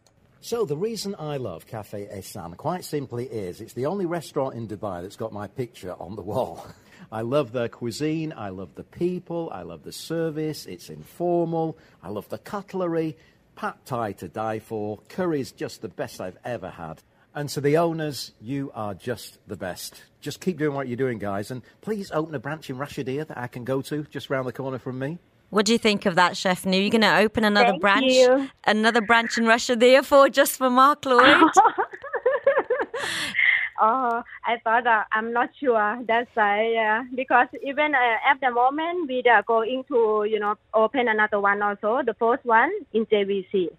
So 0.43 0.64
the 0.64 0.76
reason 0.76 1.14
I 1.18 1.36
love 1.36 1.66
Cafe 1.66 2.09
Isan, 2.11 2.55
quite 2.55 2.82
simply, 2.82 3.26
is 3.26 3.61
it's 3.61 3.74
the 3.74 3.84
only 3.84 4.07
restaurant 4.07 4.55
in 4.55 4.66
Dubai 4.66 5.03
that's 5.03 5.16
got 5.16 5.34
my 5.34 5.47
picture 5.49 5.95
on 6.01 6.16
the 6.16 6.22
wall. 6.22 6.66
I 7.12 7.20
love 7.20 7.53
their 7.53 7.68
cuisine, 7.68 8.32
I 8.34 8.49
love 8.49 8.74
the 8.74 8.84
people, 8.84 9.51
I 9.53 9.62
love 9.62 9.82
the 9.82 9.93
service, 9.93 10.64
it's 10.64 10.88
informal, 10.88 11.76
I 12.03 12.09
love 12.09 12.26
the 12.30 12.38
cutlery, 12.38 13.18
pad 13.55 13.74
thai 13.84 14.12
to 14.12 14.28
die 14.28 14.61
for, 14.61 15.01
curry's 15.11 15.53
just 15.53 15.82
the 15.82 15.88
best 15.88 16.22
I've 16.22 16.38
ever 16.43 16.70
had. 16.70 17.03
And 17.34 17.51
to 17.51 17.61
the 17.61 17.76
owners, 17.76 18.32
you 18.41 18.72
are 18.74 18.95
just 18.95 19.38
the 19.47 19.57
best. 19.57 20.03
Just 20.22 20.41
keep 20.41 20.57
doing 20.57 20.74
what 20.74 20.88
you're 20.88 20.97
doing, 20.97 21.18
guys, 21.18 21.51
and 21.51 21.61
please 21.82 22.11
open 22.12 22.34
a 22.34 22.38
branch 22.38 22.70
in 22.70 22.76
Rashidia 22.76 23.26
that 23.26 23.36
I 23.36 23.47
can 23.47 23.64
go 23.64 23.82
to 23.82 24.05
just 24.05 24.30
round 24.30 24.49
the 24.49 24.53
corner 24.53 24.78
from 24.78 24.99
me. 24.99 25.18
What 25.51 25.66
do 25.66 25.72
you 25.72 25.78
think 25.78 26.07
of 26.07 26.14
that, 26.14 26.36
Chef 26.36 26.64
Nu? 26.64 26.76
You're 26.78 26.90
going 26.90 27.01
to 27.03 27.18
open 27.18 27.44
another 27.44 27.70
Thank 27.70 27.80
branch, 27.82 28.12
you. 28.12 28.48
another 28.66 29.01
branch 29.01 29.36
in 29.36 29.44
Rashidia 29.44 30.05
for 30.05 30.28
just 30.28 30.57
for 30.57 30.70
Mark 30.70 31.05
Lloyd? 31.05 31.51
Oh, 33.82 34.22
I 34.44 34.59
thought 34.62 34.86
uh, 34.86 35.05
I'm 35.11 35.32
not 35.32 35.48
sure. 35.59 35.98
That's 36.07 36.28
why, 36.34 36.68
yeah. 36.70 37.05
Because 37.14 37.48
even 37.66 37.94
uh, 37.94 38.30
at 38.30 38.38
the 38.42 38.51
moment, 38.51 39.09
we 39.09 39.22
are 39.26 39.42
going 39.42 39.84
to, 39.88 40.26
you 40.28 40.38
know, 40.38 40.57
open 40.74 41.09
another 41.09 41.40
one 41.40 41.62
also. 41.62 42.03
The 42.05 42.12
first 42.12 42.44
one 42.44 42.70
in 42.92 43.07
JVC. 43.07 43.70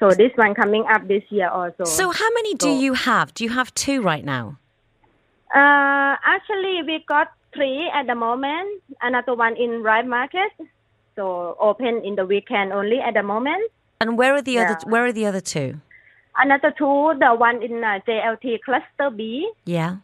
So 0.00 0.10
this 0.10 0.32
one 0.34 0.54
coming 0.56 0.84
up 0.90 1.06
this 1.06 1.22
year 1.30 1.48
also. 1.48 1.84
So, 1.84 2.10
how 2.10 2.30
many 2.34 2.54
do 2.54 2.66
So- 2.66 2.80
you 2.80 2.94
have? 2.94 3.32
Do 3.32 3.44
you 3.44 3.50
have 3.50 3.72
two 3.74 4.02
right 4.02 4.24
now? 4.24 4.58
Uh, 5.54 6.16
actually, 6.26 6.82
we 6.84 7.04
got 7.06 7.28
three 7.54 7.88
at 7.94 8.08
the 8.08 8.16
moment. 8.16 8.82
Another 9.02 9.36
one 9.36 9.54
in 9.56 9.84
Ripe 9.84 10.06
Market. 10.06 10.50
So 11.16 11.56
open 11.60 12.02
in 12.04 12.14
the 12.16 12.24
weekend 12.26 12.72
only 12.72 12.98
at 13.00 13.14
the 13.14 13.22
moment. 13.22 13.70
And 14.00 14.16
where 14.18 14.34
are 14.34 14.42
the 14.42 14.58
other? 14.58 14.78
Where 14.86 15.04
are 15.06 15.12
the 15.12 15.26
other 15.26 15.40
two? 15.40 15.80
Another 16.36 16.72
two, 16.76 17.12
the 17.20 17.34
one 17.34 17.62
in 17.62 17.84
uh, 17.84 18.00
JLT 18.08 18.62
Cluster 18.64 19.10
B, 19.14 19.50
Yeah. 19.66 19.96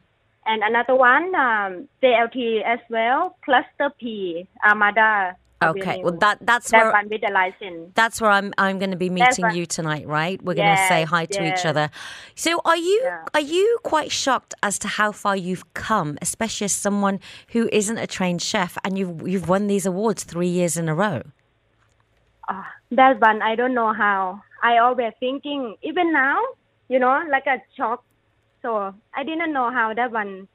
and 0.45 0.63
another 0.63 0.95
one 0.95 1.35
um, 1.35 1.89
JLT 2.03 2.63
as 2.65 2.81
well, 2.91 3.37
Cluster 3.45 3.91
P, 3.99 4.47
Armada. 4.63 5.37
Okay. 5.61 6.01
Well, 6.03 6.17
that 6.21 6.39
that's 6.41 6.71
that 6.71 6.77
where 6.79 6.93
one 6.93 7.09
with 7.09 7.21
the 7.21 7.33
license. 7.33 7.91
that's 7.95 8.21
where 8.21 8.31
I'm 8.31 8.55
I'm 8.59 8.79
going 8.79 8.93
to 8.93 8.97
be 8.97 9.11
meeting 9.11 9.51
you 9.51 9.67
tonight, 9.67 10.07
right? 10.07 10.41
We're 10.43 10.55
going 10.55 10.67
to 10.77 10.77
say 10.77 11.01
Yes, 11.01 11.09
hi 11.09 11.27
to 11.27 11.43
each 11.45 11.67
other. 11.67 11.91
So, 12.37 12.61
are 12.65 12.77
you 12.77 13.01
Yeah. 13.03 13.25
are 13.35 13.41
you 13.41 13.79
quite 13.83 14.13
shocked 14.13 14.55
as 14.63 14.79
to 14.81 14.89
how 14.89 15.11
far 15.11 15.37
you've 15.37 15.75
come, 15.75 16.17
especially 16.23 16.67
as 16.67 16.73
someone 16.73 17.19
who 17.53 17.69
isn't 17.73 17.99
a 17.99 18.07
trained 18.07 18.41
chef 18.41 18.79
and 18.85 18.97
you've 18.97 19.27
you've 19.27 19.49
won 19.49 19.67
these 19.67 19.85
awards 19.85 20.23
three 20.23 20.49
years 20.49 20.77
in 20.77 20.89
a 20.89 20.95
row? 20.95 21.23
Ah, 22.49 22.71
that 22.93 23.21
one 23.21 23.43
I 23.43 23.57
don't 23.57 23.75
know 23.75 23.93
how. 23.93 24.43
I 24.63 24.79
always 24.79 25.13
thinking 25.21 25.77
even 25.83 26.13
now, 26.13 26.39
you 26.89 26.99
know, 27.01 27.23
like 27.31 27.47
a 27.47 27.61
shock. 27.77 28.05
So 28.63 28.95
I 29.15 29.25
didn't 29.25 29.53
know 29.53 29.71
how 29.71 29.93
that 29.95 30.13
one 30.13 30.47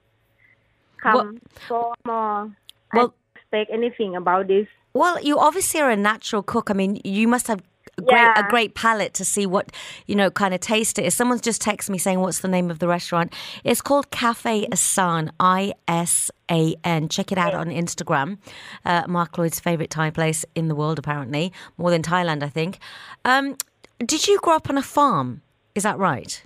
come 1.02 1.40
so 1.68 1.94
more. 2.06 2.52
Well- 2.94 3.14
I 3.14 3.40
expect 3.40 3.72
anything 3.72 4.16
about 4.16 4.48
this. 4.48 4.68
Well, 4.94 5.22
you 5.22 5.40
obviously 5.40 5.82
are 5.82 5.90
a 5.90 5.96
natural 5.96 6.44
cook. 6.44 6.70
I 6.70 6.74
mean, 6.74 7.02
you 7.04 7.28
must 7.28 7.48
have 7.48 7.62
a 7.98 8.02
great, 8.02 8.32
a 8.38 8.46
great 8.50 8.76
palate 8.76 9.14
to 9.16 9.26
see 9.26 9.46
what, 9.46 9.72
you 10.08 10.16
know, 10.16 10.32
kind 10.32 10.54
of 10.54 10.60
taste 10.60 10.98
it 11.00 11.06
is. 11.06 11.14
Someone's 11.14 11.42
just 11.42 11.62
texted 11.62 11.90
me 11.90 11.98
saying, 11.98 12.20
what's 12.20 12.40
the 12.40 12.48
name 12.48 12.72
of 12.72 12.80
the 12.80 12.88
restaurant? 12.88 13.34
It's 13.64 13.82
called 13.82 14.12
Cafe 14.12 14.68
Isan, 14.72 15.32
I 15.40 15.74
S 15.88 16.32
A 16.50 16.76
N. 16.84 17.10
Check 17.10 17.32
it 17.32 17.38
out 17.38 17.54
on 17.54 17.68
Instagram. 17.68 18.38
Uh, 18.86 19.04
Mark 19.08 19.38
Lloyd's 19.38 19.60
favorite 19.60 19.90
Thai 19.90 20.10
place 20.12 20.46
in 20.56 20.68
the 20.68 20.76
world, 20.76 21.00
apparently, 21.00 21.52
more 21.78 21.92
than 21.92 22.02
Thailand, 22.02 22.44
I 22.44 22.50
think. 22.50 22.80
Um, 23.26 23.58
did 24.00 24.28
you 24.28 24.40
grow 24.40 24.56
up 24.56 24.70
on 24.70 24.78
a 24.78 24.84
farm? 24.84 25.42
Is 25.76 25.84
that 25.84 25.98
right? 25.98 26.44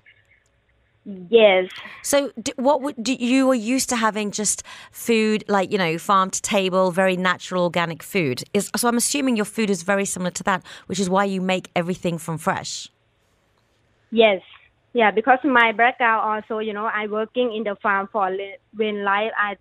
Yes. 1.29 1.69
So, 2.03 2.31
d- 2.41 2.51
what 2.57 2.81
would 2.81 3.01
do 3.01 3.13
you 3.13 3.47
were 3.47 3.55
used 3.55 3.87
to 3.89 3.95
having 3.95 4.31
just 4.31 4.61
food 4.91 5.45
like 5.47 5.71
you 5.71 5.77
know 5.77 5.97
farm 5.97 6.29
to 6.31 6.41
table, 6.41 6.91
very 6.91 7.15
natural, 7.15 7.63
organic 7.63 8.03
food? 8.03 8.43
Is 8.53 8.69
so 8.75 8.89
I'm 8.89 8.97
assuming 8.97 9.37
your 9.37 9.45
food 9.45 9.69
is 9.69 9.83
very 9.83 10.03
similar 10.03 10.31
to 10.31 10.43
that, 10.43 10.63
which 10.87 10.99
is 10.99 11.09
why 11.09 11.23
you 11.23 11.39
make 11.39 11.69
everything 11.75 12.17
from 12.17 12.37
fresh. 12.37 12.89
Yes. 14.11 14.41
Yeah, 14.93 15.11
because 15.11 15.39
my 15.43 15.71
background 15.71 16.21
also, 16.25 16.59
you 16.59 16.73
know, 16.73 16.85
I 16.85 17.07
working 17.07 17.53
in 17.55 17.63
the 17.63 17.75
farm 17.81 18.09
for 18.11 18.29
li- 18.29 18.57
when 18.75 19.03
like 19.03 19.31
I 19.37 19.57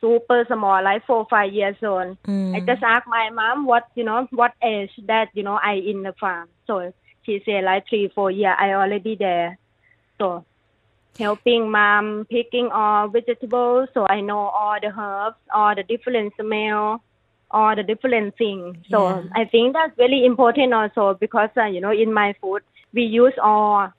super 0.00 0.44
small, 0.48 0.82
like 0.82 1.06
four 1.06 1.26
five 1.30 1.52
years 1.52 1.76
old. 1.82 2.16
Mm. 2.24 2.56
I 2.56 2.60
just 2.60 2.82
asked 2.82 3.06
my 3.06 3.30
mom 3.30 3.66
what 3.66 3.84
you 3.94 4.02
know 4.02 4.26
what 4.30 4.52
age 4.62 4.90
that 5.06 5.28
you 5.34 5.42
know 5.42 5.58
I 5.62 5.74
in 5.74 6.02
the 6.02 6.14
farm. 6.18 6.48
So 6.66 6.92
she 7.24 7.42
said 7.44 7.64
like 7.64 7.84
three 7.88 8.10
four 8.14 8.30
year 8.30 8.54
I 8.58 8.72
already 8.72 9.14
there. 9.14 9.58
So 10.18 10.44
helping 11.18 11.70
mom 11.70 12.26
picking 12.30 12.68
all 12.72 13.08
vegetables, 13.08 13.88
so 13.94 14.06
I 14.08 14.20
know 14.20 14.38
all 14.38 14.78
the 14.80 14.92
herbs, 14.96 15.36
all 15.52 15.74
the 15.74 15.82
different 15.82 16.32
smell, 16.40 17.02
all 17.50 17.74
the 17.76 17.82
different 17.82 18.36
things. 18.36 18.76
So 18.90 19.08
Yeah. 19.08 19.22
I 19.34 19.44
think 19.46 19.72
that's 19.74 19.96
very 19.96 20.24
important 20.24 20.72
also 20.74 21.14
because 21.20 21.50
uh, 21.56 21.64
you 21.64 21.80
know 21.80 21.92
in 21.92 22.12
my 22.12 22.34
food 22.40 22.62
we 22.92 23.02
use 23.02 23.34
all 23.42 23.92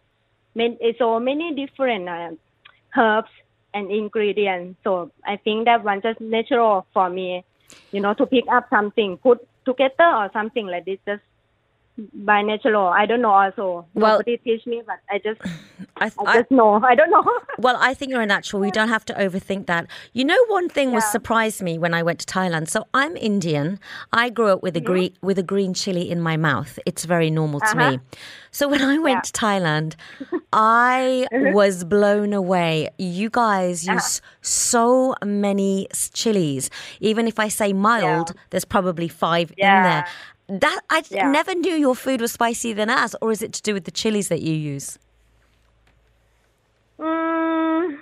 so 0.97 1.19
many 1.19 1.53
different 1.55 2.09
uh, 2.09 2.31
herbs 2.97 3.29
and 3.73 3.91
ingredients. 3.91 4.79
So 4.83 5.11
I 5.25 5.37
think 5.37 5.65
that 5.65 5.83
one 5.83 6.01
just 6.01 6.19
natural 6.19 6.85
for 6.93 7.09
me, 7.09 7.43
you 7.91 8.01
know, 8.01 8.13
to 8.15 8.25
pick 8.25 8.45
up 8.51 8.67
something, 8.69 9.17
put 9.17 9.39
together 9.65 9.93
or 10.21 10.29
something 10.33 10.67
like 10.67 10.85
this, 10.85 10.99
just 11.07 11.21
by 12.13 12.41
natural. 12.41 12.87
I 12.87 13.05
don't 13.05 13.21
know 13.21 13.31
also. 13.31 13.85
Well- 13.93 14.19
Nobody 14.19 14.37
teach 14.37 14.65
me, 14.65 14.81
but 14.85 14.99
I 15.09 15.19
just 15.19 15.41
I, 15.97 16.05
I 16.05 16.11
I, 16.25 16.39
just 16.39 16.51
know. 16.51 16.81
I 16.83 16.95
don't 16.95 17.09
know. 17.09 17.23
well, 17.59 17.77
I 17.79 17.93
think 17.93 18.11
you're 18.11 18.21
a 18.21 18.25
natural. 18.25 18.61
We 18.61 18.71
don't 18.71 18.89
have 18.89 19.05
to 19.05 19.13
overthink 19.13 19.65
that. 19.67 19.87
You 20.13 20.25
know, 20.25 20.37
one 20.47 20.69
thing 20.69 20.91
was 20.91 21.05
surprised 21.05 21.61
me 21.61 21.77
when 21.77 21.93
I 21.93 22.03
went 22.03 22.19
to 22.19 22.25
Thailand. 22.25 22.69
So 22.69 22.85
I'm 22.93 23.15
Indian. 23.17 23.79
I 24.13 24.29
grew 24.29 24.47
up 24.47 24.63
with 24.63 24.75
a 24.75 24.79
mm-hmm. 24.79 24.91
green 24.91 25.13
with 25.21 25.39
a 25.39 25.43
green 25.43 25.73
chili 25.73 26.09
in 26.09 26.21
my 26.21 26.37
mouth. 26.37 26.79
It's 26.85 27.05
very 27.05 27.29
normal 27.29 27.59
to 27.61 27.75
me. 27.75 27.83
Uh-huh. 27.83 27.97
So 28.51 28.67
when 28.67 28.81
I 28.81 28.97
went 28.97 29.25
to 29.25 29.31
Thailand, 29.31 29.95
I 30.53 31.27
mm-hmm. 31.31 31.53
was 31.53 31.83
blown 31.83 32.33
away. 32.33 32.89
You 32.97 33.29
guys 33.29 33.87
uh-huh. 33.87 33.95
use 33.95 34.21
so 34.41 35.15
many 35.23 35.87
chilies. 36.13 36.69
Even 36.99 37.27
if 37.27 37.39
I 37.39 37.47
say 37.47 37.73
mild, 37.73 38.33
there's 38.49 38.65
probably 38.65 39.07
five 39.07 39.51
in 39.57 39.67
there. 39.67 40.05
That 40.49 40.81
I 40.89 41.03
Yeah. 41.09 41.29
never 41.29 41.53
knew 41.53 41.75
your 41.75 41.95
food 41.95 42.21
was 42.21 42.31
spicier 42.31 42.73
than 42.73 42.89
ours, 42.89 43.15
or 43.21 43.31
is 43.31 43.41
it 43.43 43.53
to 43.53 43.61
do 43.61 43.73
with 43.73 43.83
the 43.85 43.91
chilies 43.91 44.29
that 44.29 44.41
you 44.41 44.53
use? 44.53 44.97
Mm, 46.99 47.99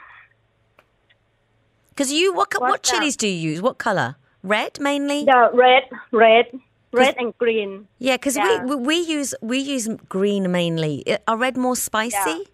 Because 1.89 2.11
you, 2.13 2.31
what 2.33 2.53
what 2.53 2.69
What's 2.69 2.89
that? 2.89 2.97
chilies 2.97 3.17
do 3.17 3.27
you 3.27 3.51
use? 3.51 3.61
What 3.61 3.77
color? 3.79 4.15
Red 4.43 4.79
mainly. 4.79 5.25
the 5.25 5.49
red, 5.53 5.83
red, 6.11 6.45
red 6.93 7.15
and 7.17 7.37
green. 7.37 7.87
Yeah, 7.99 8.15
because 8.17 8.37
Yeah. 8.37 8.63
we, 8.63 8.75
we 8.75 8.83
we 8.85 8.95
use 9.17 9.33
we 9.41 9.57
use 9.57 9.89
green 10.07 10.51
mainly. 10.51 11.03
Are 11.27 11.35
red 11.37 11.57
more 11.57 11.75
spicy? 11.75 12.45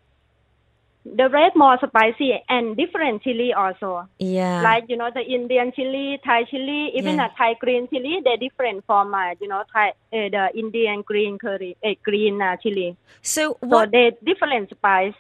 The 1.06 1.28
red 1.30 1.52
more 1.56 1.78
spicy 1.86 2.40
and 2.48 2.78
different 2.78 3.24
chili 3.24 3.52
also. 3.54 4.08
Yeah. 4.20 4.62
Like 4.62 4.86
you 4.88 4.96
know 4.96 5.10
the 5.14 5.20
Indian 5.22 5.74
chili, 5.76 6.18
Thai 6.24 6.46
chili, 6.46 6.92
even 6.96 7.16
Yeah. 7.18 7.26
a 7.28 7.38
Thai 7.38 7.56
green 7.60 7.90
chili, 7.90 8.22
they're 8.24 8.38
different 8.38 8.86
from 8.86 9.14
uh, 9.14 9.32
you 9.42 9.48
know 9.50 9.64
Thai 9.74 9.90
uh, 9.90 9.94
the 10.12 10.50
Indian 10.56 11.02
green 11.06 11.38
curry, 11.38 11.76
uh, 11.84 11.90
green 12.04 12.42
uh, 12.42 12.56
chili. 12.64 12.96
so 13.22 13.58
what? 13.60 13.88
So 13.88 13.92
they 13.92 14.12
different 14.24 14.70
spice. 14.70 15.14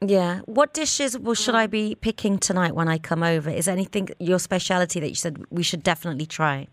yeah. 0.00 0.40
What 0.46 0.72
dishes 0.72 1.18
well, 1.18 1.34
should 1.34 1.54
I 1.54 1.66
be 1.66 1.94
picking 1.94 2.38
tonight 2.38 2.74
when 2.74 2.88
I 2.88 2.96
come 2.96 3.22
over? 3.22 3.50
Is 3.50 3.66
there 3.66 3.74
anything 3.74 4.08
your 4.18 4.38
speciality 4.38 4.98
that 5.00 5.08
you 5.10 5.14
said 5.14 5.44
we 5.50 5.62
should 5.62 5.82
definitely 5.82 6.24
try? 6.26 6.68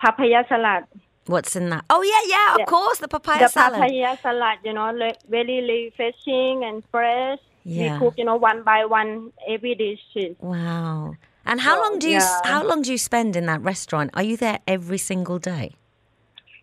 Papaya 0.00 0.44
salad. 0.48 0.84
What's 1.26 1.54
in 1.54 1.70
that? 1.70 1.84
Oh 1.90 2.02
yeah, 2.02 2.22
yeah, 2.36 2.62
of 2.62 2.66
course, 2.68 2.98
the 2.98 3.08
papaya 3.08 3.40
the 3.40 3.48
salad. 3.48 3.78
papaya 3.80 4.18
salad, 4.22 4.58
you 4.64 4.72
know, 4.72 4.90
le- 4.90 5.14
very 5.28 5.60
refreshing 5.62 6.64
and 6.64 6.82
fresh. 6.90 7.38
Yeah. 7.64 7.94
We 7.94 7.98
cook, 7.98 8.14
you 8.18 8.24
know, 8.24 8.36
one 8.36 8.62
by 8.62 8.84
one 8.86 9.32
every 9.46 9.74
dish. 9.74 10.00
Wow. 10.40 11.14
And 11.44 11.60
how 11.60 11.76
So, 11.76 11.82
long 11.82 11.98
do 11.98 12.08
you 12.08 12.18
yeah. 12.18 12.40
how 12.44 12.64
long 12.66 12.82
do 12.82 12.90
you 12.90 12.98
spend 12.98 13.36
in 13.36 13.46
that 13.46 13.60
restaurant? 13.62 14.10
Are 14.14 14.22
you 14.22 14.36
there 14.36 14.60
every 14.66 14.98
single 14.98 15.38
day? 15.38 15.76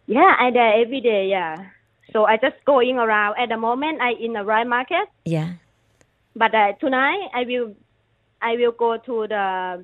Yeah, 0.08 0.36
I 0.39 0.51
there 0.51 0.82
every 0.82 1.01
day. 1.01 1.28
Yeah. 1.30 1.70
So 2.14 2.26
I 2.26 2.38
just 2.38 2.55
going 2.66 2.97
around. 2.97 3.36
At 3.38 3.49
the 3.49 3.58
moment, 3.58 4.01
I 4.01 4.14
in 4.20 4.34
the 4.34 4.43
Ripe 4.43 4.68
Market, 4.68 5.08
Yeah. 5.26 5.53
but 6.36 6.55
uh, 6.55 6.74
tonight 6.80 7.30
I 7.34 7.43
will, 7.43 7.76
I 8.41 8.55
will 8.55 8.72
go 8.72 8.97
to 8.97 9.28
the 9.28 9.84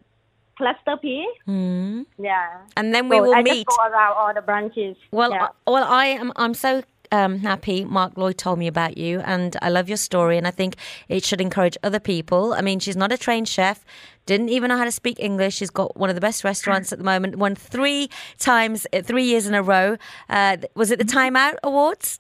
cluster 0.58 0.98
P. 1.02 1.28
Hmm. 1.46 2.04
Yeah. 2.18 2.60
And 2.78 2.94
then 2.94 3.10
we 3.10 3.18
so 3.18 3.24
will 3.24 3.36
I 3.36 3.42
meet. 3.42 3.66
just 3.66 3.68
go 3.68 3.84
around 3.86 4.14
all 4.18 4.34
the 4.34 4.42
branches. 4.42 4.96
Well, 5.12 5.32
yeah. 5.32 5.48
I, 5.68 5.72
well, 5.72 5.84
I 5.84 6.06
am. 6.08 6.32
I'm 6.36 6.54
so 6.54 6.84
um, 7.12 7.40
happy. 7.40 7.86
Mark 7.86 8.18
Lloyd 8.18 8.38
told 8.38 8.60
me 8.60 8.68
about 8.68 8.98
you, 8.98 9.20
and 9.22 9.56
I 9.62 9.70
love 9.70 9.88
your 9.88 9.98
story. 9.98 10.38
And 10.38 10.48
I 10.48 10.52
think 10.52 10.76
it 11.08 11.24
should 11.24 11.42
encourage 11.42 11.78
other 11.84 12.00
people. 12.00 12.54
I 12.54 12.62
mean, 12.62 12.80
she's 12.80 12.98
not 12.98 13.12
a 13.12 13.18
trained 13.18 13.48
chef. 13.48 13.86
Didn't 14.26 14.50
even 14.50 14.70
know 14.70 14.78
how 14.78 14.86
to 14.86 14.92
speak 14.92 15.20
English. 15.20 15.56
She's 15.56 15.70
got 15.70 15.98
one 15.98 16.10
of 16.10 16.16
the 16.16 16.22
best 16.22 16.44
restaurants 16.44 16.92
at 16.92 16.98
the 16.98 17.04
moment. 17.04 17.36
Won 17.36 17.56
three 17.56 18.10
times, 18.40 18.88
uh, 18.94 19.02
three 19.02 19.26
years 19.26 19.48
in 19.48 19.54
a 19.54 19.62
row. 19.62 19.98
Uh, 20.30 20.58
was 20.76 20.92
it 20.92 21.00
the 21.00 21.06
Time 21.06 21.36
Out 21.36 21.56
Awards? 21.64 22.20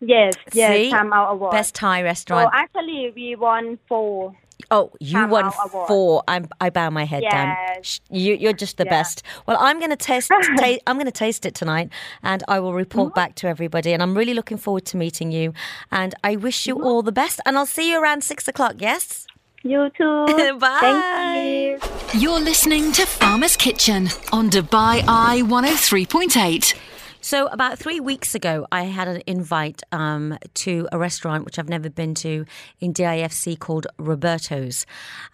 yes, 0.00 0.34
yes, 0.52 0.74
See? 0.74 0.90
Time 0.90 1.12
Out 1.12 1.32
Award. 1.32 1.52
Best 1.52 1.74
Thai 1.74 2.00
so 2.00 2.04
restaurant. 2.04 2.50
actually, 2.52 3.12
we 3.14 3.36
won 3.36 3.78
four. 3.88 4.34
Oh, 4.70 4.90
you 5.00 5.12
Time 5.14 5.30
won 5.30 5.44
Out 5.46 5.54
Award. 5.66 5.88
four. 5.88 6.22
I'm, 6.28 6.48
I 6.60 6.70
bow 6.70 6.88
my 6.90 7.04
head 7.04 7.22
down. 7.30 7.48
Yes. 7.48 7.86
Sh- 7.86 7.98
You, 8.10 8.34
you're 8.34 8.52
just 8.52 8.76
the 8.78 8.84
Yeah. 8.84 8.90
best. 8.90 9.22
Well, 9.46 9.56
I'm 9.60 9.78
going 9.78 9.90
to 9.90 9.96
taste. 9.96 10.28
ta- 10.58 10.78
I'm 10.86 10.96
going 10.96 11.06
to 11.06 11.10
taste 11.12 11.44
it 11.46 11.54
tonight, 11.54 11.90
and 12.22 12.42
I 12.48 12.60
will 12.60 12.72
report 12.74 13.08
Mm-hmm. 13.10 13.14
back 13.20 13.34
to 13.36 13.48
everybody. 13.48 13.92
And 13.92 14.02
I'm 14.02 14.16
really 14.16 14.34
looking 14.34 14.56
forward 14.58 14.84
to 14.86 14.96
meeting 14.96 15.32
you. 15.32 15.52
And 15.90 16.14
I 16.24 16.36
wish 16.36 16.66
you 16.66 16.74
Mm-hmm. 16.76 16.86
all 16.86 17.02
the 17.02 17.12
best. 17.12 17.40
And 17.44 17.58
I'll 17.58 17.66
see 17.66 17.90
you 17.90 18.00
around 18.02 18.22
six 18.24 18.46
o'clock. 18.48 18.74
Yes. 18.78 19.26
You 19.64 19.90
too. 19.96 20.26
Bye. 20.58 20.78
Thank 20.80 22.14
you. 22.14 22.20
You're 22.20 22.40
listening 22.40 22.92
to 22.92 23.06
Farmer's 23.06 23.56
Kitchen 23.56 24.08
on 24.32 24.50
Dubai 24.50 25.02
Eye 25.06 25.42
103.8. 25.44 26.74
So 27.24 27.46
about 27.46 27.78
three 27.78 28.00
weeks 28.00 28.34
ago, 28.34 28.66
I 28.72 28.82
had 28.82 29.06
an 29.06 29.22
invite 29.28 29.80
um, 29.92 30.36
to 30.54 30.88
a 30.90 30.98
restaurant 30.98 31.44
which 31.44 31.56
I've 31.56 31.68
never 31.68 31.88
been 31.88 32.14
to 32.16 32.44
in 32.80 32.92
DIFC 32.92 33.60
called 33.60 33.86
Roberto's, 33.96 34.86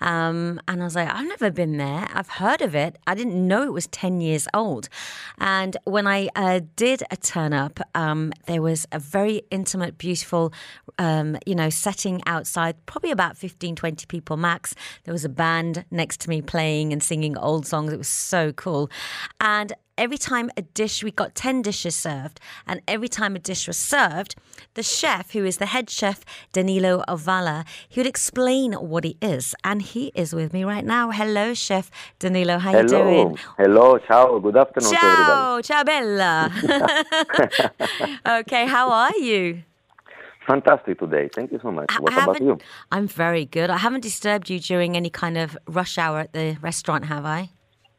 um, 0.03 0.61
and 0.69 0.83
I 0.83 0.85
was 0.85 0.95
like, 0.95 1.09
I've 1.11 1.27
never 1.27 1.51
been 1.51 1.79
there. 1.79 2.07
I've 2.13 2.29
heard 2.29 2.61
of 2.61 2.75
it. 2.75 2.99
I 3.07 3.15
didn't 3.15 3.49
know 3.49 3.63
it 3.63 3.73
was 3.73 3.87
ten 3.87 4.21
years 4.21 4.47
old. 4.53 4.91
And 5.39 5.79
when 5.85 6.07
I 6.07 6.29
uh, 6.37 6.61
did 6.77 7.05
a 7.11 7.17
turn 7.17 7.55
up, 7.55 7.81
um, 7.95 8.35
there 8.45 8.61
was 8.61 8.87
a 8.93 8.99
very 8.99 9.41
intimate, 9.51 9.97
beautiful, 9.97 10.53
um, 10.99 11.39
you 11.47 11.55
know, 11.55 11.71
setting 11.71 12.21
outside. 12.27 12.75
Probably 12.85 13.13
about 13.13 13.39
15, 13.39 13.77
20 13.77 14.05
people 14.05 14.37
max. 14.37 14.75
There 15.05 15.15
was 15.15 15.25
a 15.25 15.31
band 15.31 15.87
next 15.91 16.21
to 16.21 16.29
me 16.29 16.43
playing 16.43 16.93
and 16.93 17.03
singing 17.03 17.39
old 17.39 17.67
songs. 17.67 17.95
It 17.95 17.99
was 17.99 18.09
so 18.09 18.53
cool, 18.53 18.91
and 19.41 19.73
every 19.99 20.17
time 20.17 20.51
a 20.57 20.63
dish, 20.63 21.03
we 21.03 21.11
got 21.11 21.35
10 21.35 21.63
dishes 21.63 21.97
served, 21.97 22.41
and 22.67 22.81
every 22.87 23.09
time 23.09 23.37
a 23.37 23.39
dish 23.39 23.67
was 23.67 23.77
served, 23.77 24.37
the 24.75 24.83
chef, 24.83 25.33
who 25.33 25.45
is 25.45 25.59
the 25.59 25.67
head 25.67 25.91
chef, 25.91 26.25
Danilo 26.53 27.03
Ovala, 27.09 27.67
he 27.89 28.01
would 28.01 28.07
explain 28.07 28.73
what 28.75 29.05
he 29.05 29.19
is. 29.21 29.55
And 29.65 29.83
he 29.83 30.13
is 30.15 30.35
with 30.35 30.53
me 30.53 30.65
right 30.65 30.85
now. 30.85 31.11
Hello, 31.11 31.53
Chef 31.53 31.91
Danilo. 32.19 32.59
How 32.59 32.71
you 32.71 32.77
Hello. 32.79 33.05
doing? 33.05 33.39
Hello. 33.59 33.99
Ciao. 33.99 34.39
Good 34.39 34.57
afternoon. 34.57 34.93
Ciao, 34.93 35.61
ciao 35.63 35.85
bella. 35.85 36.51
okay, 38.41 38.67
how 38.67 38.91
are 38.91 39.17
you? 39.19 39.63
Fantastic 40.47 40.99
today. 40.99 41.29
Thank 41.35 41.53
you 41.53 41.59
so 41.61 41.71
much. 41.71 41.91
I 41.91 42.01
What 42.01 42.13
about 42.13 42.41
you? 42.41 42.59
I'm 42.91 43.07
very 43.07 43.45
good. 43.45 43.69
I 43.69 43.77
haven't 43.77 44.01
disturbed 44.01 44.49
you 44.49 44.59
during 44.59 44.97
any 44.97 45.11
kind 45.11 45.37
of 45.37 45.59
rush 45.67 45.99
hour 45.99 46.21
at 46.21 46.33
the 46.33 46.57
restaurant, 46.63 47.05
have 47.07 47.27
I? 47.27 47.51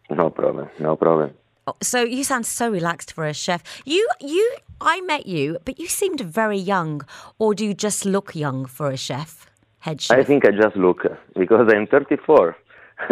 No 0.10 0.32
problem. 0.32 0.70
No 0.80 0.96
problem. 0.96 1.36
Oh, 1.70 1.76
So 1.82 2.04
you 2.04 2.24
sound 2.24 2.46
so 2.46 2.70
relaxed 2.70 3.14
for 3.14 3.26
a 3.26 3.34
chef. 3.34 3.64
You, 3.86 4.08
you, 4.20 4.56
I 4.82 5.02
met 5.02 5.26
you, 5.28 5.58
but 5.66 5.80
you 5.80 5.88
seemed 5.88 6.22
very 6.22 6.58
young, 6.58 7.02
or 7.38 7.54
do 7.54 7.66
you 7.66 7.74
just 7.74 8.06
look 8.06 8.36
young 8.36 8.66
for 8.66 8.90
a 8.90 8.98
chef, 8.98 9.50
head 9.80 10.02
chef? 10.02 10.18
I 10.18 10.24
think 10.24 10.46
I 10.46 10.52
just 10.52 10.76
look 10.76 11.06
because 11.38 11.72
I'm 11.74 11.86
34. 11.88 12.56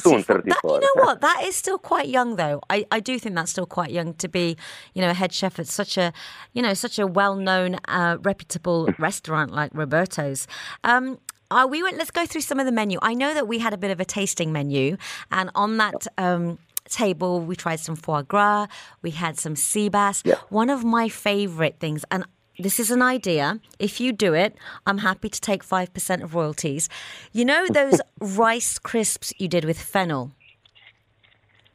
Soon 0.00 0.22
34. 0.22 0.24
34. 0.24 0.42
That, 0.44 0.62
you 0.64 0.80
know 0.80 1.04
what? 1.04 1.20
That 1.20 1.42
is 1.44 1.56
still 1.56 1.78
quite 1.78 2.08
young, 2.08 2.36
though. 2.36 2.60
I, 2.70 2.86
I 2.90 3.00
do 3.00 3.18
think 3.18 3.34
that's 3.34 3.50
still 3.50 3.66
quite 3.66 3.90
young 3.90 4.14
to 4.14 4.28
be, 4.28 4.56
you 4.94 5.02
know, 5.02 5.10
a 5.10 5.14
head 5.14 5.32
chef 5.32 5.58
at 5.58 5.66
such 5.66 5.98
a, 5.98 6.12
you 6.54 6.62
know, 6.62 6.74
such 6.74 6.98
a 6.98 7.06
well-known, 7.06 7.76
uh, 7.88 8.18
reputable 8.22 8.88
restaurant 8.98 9.52
like 9.52 9.72
Roberto's. 9.74 10.46
Um, 10.84 11.18
uh, 11.50 11.66
we 11.68 11.82
went. 11.82 11.96
Let's 11.96 12.10
go 12.10 12.26
through 12.26 12.40
some 12.40 12.58
of 12.58 12.66
the 12.66 12.72
menu. 12.72 12.98
I 13.02 13.14
know 13.14 13.34
that 13.34 13.46
we 13.46 13.58
had 13.58 13.72
a 13.72 13.76
bit 13.76 13.90
of 13.90 14.00
a 14.00 14.04
tasting 14.04 14.52
menu, 14.52 14.96
and 15.30 15.50
on 15.54 15.76
that. 15.78 16.06
Um, 16.18 16.58
Table, 16.88 17.40
we 17.40 17.56
tried 17.56 17.80
some 17.80 17.96
foie 17.96 18.22
gras, 18.22 18.66
we 19.02 19.10
had 19.10 19.38
some 19.38 19.56
sea 19.56 19.88
bass. 19.88 20.22
Yeah. 20.24 20.36
One 20.48 20.70
of 20.70 20.84
my 20.84 21.08
favorite 21.08 21.76
things, 21.80 22.04
and 22.10 22.24
this 22.58 22.80
is 22.80 22.90
an 22.90 23.02
idea. 23.02 23.60
If 23.78 24.00
you 24.00 24.12
do 24.12 24.34
it, 24.34 24.56
I'm 24.86 24.98
happy 24.98 25.28
to 25.28 25.40
take 25.40 25.64
5% 25.64 26.22
of 26.22 26.34
royalties. 26.34 26.88
You 27.32 27.44
know 27.44 27.66
those 27.70 28.00
rice 28.20 28.78
crisps 28.78 29.32
you 29.38 29.48
did 29.48 29.64
with 29.64 29.78
fennel? 29.78 30.32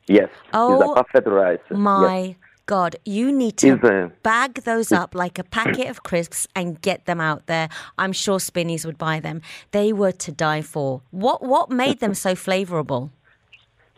Yes. 0.07 0.29
Oh, 0.53 0.95
it's 0.95 1.25
a 1.27 1.29
rice. 1.29 1.59
My 1.69 2.35
God, 2.65 2.95
you 3.05 3.31
need 3.31 3.57
to 3.57 3.73
uh, 3.73 4.09
bag 4.23 4.63
those 4.63 4.91
up 4.91 5.13
like 5.13 5.37
a 5.37 5.43
packet 5.57 5.89
of 5.89 6.03
crisps 6.03 6.47
and 6.55 6.81
get 6.81 7.05
them 7.05 7.19
out 7.19 7.47
there. 7.47 7.69
I'm 7.97 8.13
sure 8.13 8.39
Spinneys 8.39 8.85
would 8.85 8.97
buy 8.97 9.19
them. 9.19 9.41
They 9.71 9.93
were 9.93 10.11
to 10.13 10.31
die 10.31 10.61
for. 10.61 11.01
What 11.11 11.43
what 11.43 11.69
made 11.69 11.99
them 11.99 12.13
so 12.13 12.33
flavorable? 12.33 13.11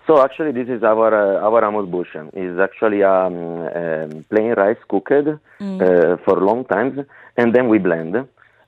So 0.05 0.21
actually, 0.21 0.51
this 0.51 0.67
is 0.67 0.83
our 0.83 1.11
uh, 1.13 1.47
our 1.47 1.63
amuse 1.63 1.89
bouche. 1.89 2.15
It's 2.33 2.59
actually 2.59 3.03
um, 3.03 3.35
um, 3.35 4.25
plain 4.29 4.53
rice 4.53 4.81
cooked 4.89 5.27
Mm. 5.61 5.81
uh, 5.81 6.17
for 6.25 6.41
long 6.41 6.65
times, 6.65 7.05
and 7.37 7.53
then 7.55 7.69
we 7.69 7.77
blend. 7.79 8.15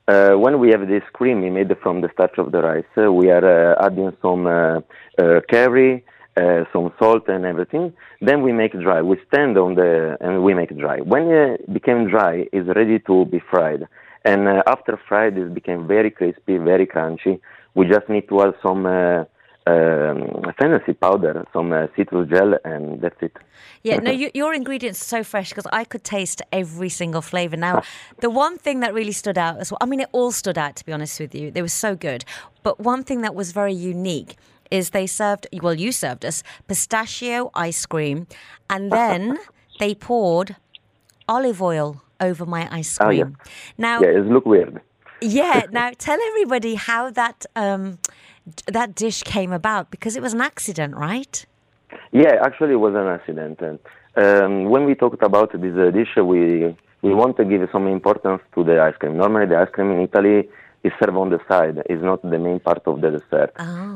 Uh, 0.08 0.30
when 0.44 0.58
we 0.60 0.70
have 0.70 0.86
this 0.88 1.02
creamy 1.12 1.50
made 1.50 1.76
from 1.82 2.00
the 2.00 2.08
starch 2.14 2.38
of 2.38 2.52
the 2.52 2.62
rice, 2.62 2.92
uh, 2.96 3.12
we 3.12 3.28
are 3.30 3.44
uh, 3.44 3.84
adding 3.86 4.10
some 4.22 4.46
uh, 4.46 4.80
uh, 5.18 5.40
curry, 5.50 6.02
uh, 6.38 6.64
some 6.72 6.90
salt, 6.98 7.28
and 7.28 7.44
everything. 7.44 7.92
Then 8.22 8.40
we 8.42 8.52
make 8.52 8.72
dry. 8.72 9.02
We 9.02 9.16
stand 9.28 9.58
on 9.58 9.74
the 9.74 10.16
and 10.20 10.42
we 10.42 10.54
make 10.54 10.74
dry. 10.78 11.00
When 11.00 11.24
it 11.30 11.70
became 11.70 12.08
dry, 12.08 12.46
it's 12.52 12.68
ready 12.74 12.98
to 13.00 13.24
be 13.26 13.40
fried. 13.50 13.86
And 14.24 14.48
uh, 14.48 14.62
after 14.66 14.98
fried, 15.08 15.36
it 15.36 15.52
became 15.52 15.86
very 15.86 16.10
crispy, 16.10 16.56
very 16.56 16.86
crunchy. 16.86 17.40
We 17.74 17.86
just 17.86 18.08
need 18.08 18.26
to 18.30 18.36
add 18.42 18.54
some 18.62 18.86
uh, 18.86 19.24
um, 19.66 20.42
fantasy 20.58 20.92
powder, 20.92 21.44
some 21.52 21.72
uh, 21.72 21.86
citrus 21.96 22.28
gel, 22.28 22.54
and 22.64 23.00
that's 23.00 23.20
it. 23.20 23.36
Yeah, 23.82 23.96
no, 23.96 24.10
you, 24.20 24.30
your 24.34 24.54
ingredients 24.54 25.00
are 25.02 25.04
so 25.18 25.24
fresh 25.24 25.50
because 25.50 25.66
I 25.72 25.84
could 25.84 26.04
taste 26.04 26.42
every 26.52 26.88
single 26.88 27.22
flavor. 27.22 27.56
Now, 27.56 27.82
the 28.20 28.30
one 28.30 28.58
thing 28.58 28.80
that 28.80 28.94
really 28.94 29.12
stood 29.12 29.38
out 29.38 29.58
as 29.58 29.70
well, 29.70 29.78
I 29.80 29.86
mean, 29.86 30.00
it 30.00 30.08
all 30.12 30.32
stood 30.32 30.58
out 30.58 30.76
to 30.76 30.84
be 30.86 30.92
honest 30.92 31.18
with 31.20 31.34
you. 31.34 31.50
They 31.50 31.62
were 31.62 31.68
so 31.68 31.96
good. 31.96 32.24
But 32.62 32.80
one 32.80 33.02
thing 33.04 33.22
that 33.22 33.34
was 33.34 33.52
very 33.52 33.74
unique 33.74 34.36
is 34.70 34.90
they 34.90 35.06
served, 35.06 35.46
well, 35.62 35.74
you 35.74 35.92
served 35.92 36.24
us 36.24 36.42
pistachio 36.68 37.50
ice 37.54 37.86
cream, 37.86 38.26
and 38.70 38.90
then 39.00 39.38
they 39.80 39.94
poured 39.94 40.56
olive 41.28 41.60
oil 41.62 42.02
over 42.20 42.46
my 42.46 42.68
ice 42.70 42.96
Oh, 43.00 43.10
yeah. 43.10 43.24
cream. 43.24 43.36
Now, 43.78 44.00
Yeah, 44.00 44.08
it 44.18 44.26
look 44.26 44.46
weird. 44.46 44.80
yeah. 45.20 45.62
Now, 45.70 45.90
tell 45.98 46.18
everybody 46.30 46.74
how 46.76 47.10
that 47.10 47.46
um, 47.56 47.98
that 48.66 48.94
dish 48.94 49.22
came 49.22 49.52
about 49.52 49.90
because 49.90 50.16
it 50.16 50.22
was 50.22 50.34
an 50.34 50.40
accident, 50.40 50.94
right? 50.96 51.46
Yeah, 52.12 52.34
actually, 52.42 52.72
it 52.72 52.82
was 52.88 52.94
an 52.94 53.08
accident. 53.08 53.60
And, 53.60 53.78
Um, 54.16 54.70
when 54.72 54.86
we 54.88 54.94
talked 54.94 55.22
about 55.22 55.52
this 55.52 55.76
uh, 55.76 55.90
dish, 55.90 56.16
we 56.32 56.40
we 57.02 57.12
want 57.14 57.36
to 57.36 57.44
give 57.44 57.62
some 57.70 57.86
importance 57.86 58.40
to 58.54 58.64
the 58.64 58.80
ice 58.88 58.96
cream. 58.98 59.14
Normally, 59.24 59.46
the 59.52 59.58
ice 59.64 59.68
cream 59.74 59.90
in 59.94 60.00
Italy 60.08 60.48
is 60.82 60.92
served 60.98 61.18
on 61.18 61.28
the 61.28 61.40
side; 61.50 61.76
it's 61.84 62.02
not 62.02 62.22
the 62.22 62.38
main 62.38 62.58
part 62.68 62.82
of 62.86 63.02
the 63.02 63.10
dessert. 63.10 63.50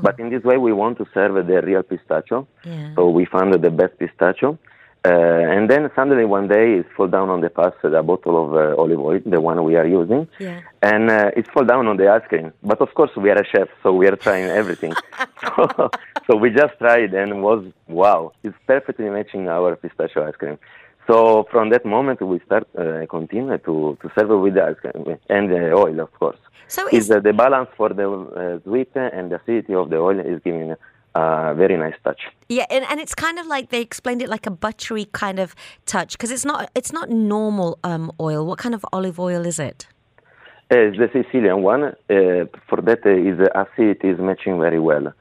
But 0.07 0.15
in 0.21 0.29
this 0.29 0.45
way, 0.45 0.59
we 0.59 0.73
want 0.83 0.99
to 0.99 1.07
serve 1.15 1.35
the 1.51 1.59
real 1.69 1.83
pistachio. 1.83 2.47
Yeah. 2.65 2.95
So 2.97 3.09
we 3.09 3.25
found 3.25 3.55
the 3.55 3.71
best 3.81 3.95
pistachio. 3.99 4.59
Uh, 5.03 5.09
and 5.09 5.71
then 5.71 5.91
suddenly 5.97 6.27
one 6.27 6.47
day 6.47 6.75
it 6.81 6.87
fall 6.95 7.07
down 7.09 7.31
on 7.31 7.41
the 7.41 7.49
pass 7.49 7.73
a 7.85 8.03
bottle 8.03 8.37
of 8.45 8.55
uh, 8.55 8.79
olive 8.81 9.01
oil, 9.01 9.19
the 9.25 9.41
one 9.41 9.63
we 9.65 9.75
are 9.75 9.87
using, 9.87 10.29
Yeah. 10.39 10.61
and 10.83 11.11
uh, 11.11 11.31
it 11.35 11.47
fall 11.51 11.65
down 11.65 11.87
on 11.87 11.97
the 11.97 12.07
ice 12.11 12.27
cream. 12.29 12.53
But 12.63 12.83
of 12.83 12.93
course 12.93 13.11
we 13.17 13.31
are 13.31 13.41
a 13.41 13.47
chef, 13.47 13.69
so 13.83 13.95
we 13.95 14.07
are 14.09 14.17
trying 14.17 14.51
everything. 14.51 14.93
so, 15.57 15.91
so 16.27 16.37
we 16.37 16.51
just 16.51 16.77
tried 16.79 17.15
and 17.15 17.43
was 17.43 17.65
wow, 17.89 18.33
it's 18.45 18.57
perfectly 18.67 19.09
matching 19.09 19.49
our 19.49 19.75
pistachio 19.75 20.29
ice 20.29 20.37
cream. 20.37 20.59
So 21.07 21.47
from 21.51 21.71
that 21.71 21.87
moment 21.87 22.21
we 22.21 22.39
start 22.41 22.69
uh, 22.79 23.07
continue 23.09 23.57
to 23.57 23.97
to 24.03 24.11
serve 24.15 24.31
it 24.33 24.37
with 24.37 24.55
the 24.55 24.65
ice 24.65 24.77
cream 24.83 25.17
and 25.31 25.51
the 25.51 25.73
oil, 25.73 25.99
of 26.01 26.13
course. 26.19 26.37
So 26.69 26.87
is 26.93 27.11
uh, 27.11 27.21
the 27.21 27.33
balance 27.33 27.71
for 27.75 27.89
the 27.89 28.07
uh, 28.07 28.63
sweet 28.65 28.91
and 28.95 29.33
the 29.33 29.37
acidity 29.41 29.75
of 29.75 29.89
the 29.89 29.97
oil 29.97 30.21
is 30.21 30.41
giving 30.45 30.75
a 31.15 31.55
very 31.55 31.77
nice 31.77 31.95
touch. 32.05 32.21
Yeah, 32.49 32.67
and, 32.71 32.85
and 32.91 33.01
it's 33.01 33.15
kind 33.15 33.39
of 33.39 33.47
like 33.47 33.71
they 33.71 33.81
explained 33.81 34.23
it 34.23 34.29
like 34.29 34.47
a 34.47 34.51
buttery 34.51 35.07
kind 35.13 35.39
of 35.39 35.55
touch 35.87 36.13
because 36.13 36.31
it's 36.31 36.45
not 36.45 36.71
it's 36.75 36.93
not 36.93 37.11
normal 37.11 37.79
um, 37.85 38.13
oil. 38.21 38.47
What 38.47 38.59
kind 38.59 38.75
of 38.75 38.85
olive 38.93 39.19
oil 39.19 39.47
is 39.47 39.59
it? 39.59 39.87
It's 40.71 40.97
the 40.99 41.09
Sicilian 41.13 41.63
one, 41.63 41.83
uh, 41.85 42.47
for 42.69 42.81
that 42.83 43.05
uh, 43.05 43.11
is 43.11 43.41
uh, 43.41 43.65
acidity 43.65 44.09
is 44.09 44.19
matching 44.21 44.61
very 44.61 44.79
well. 44.79 45.13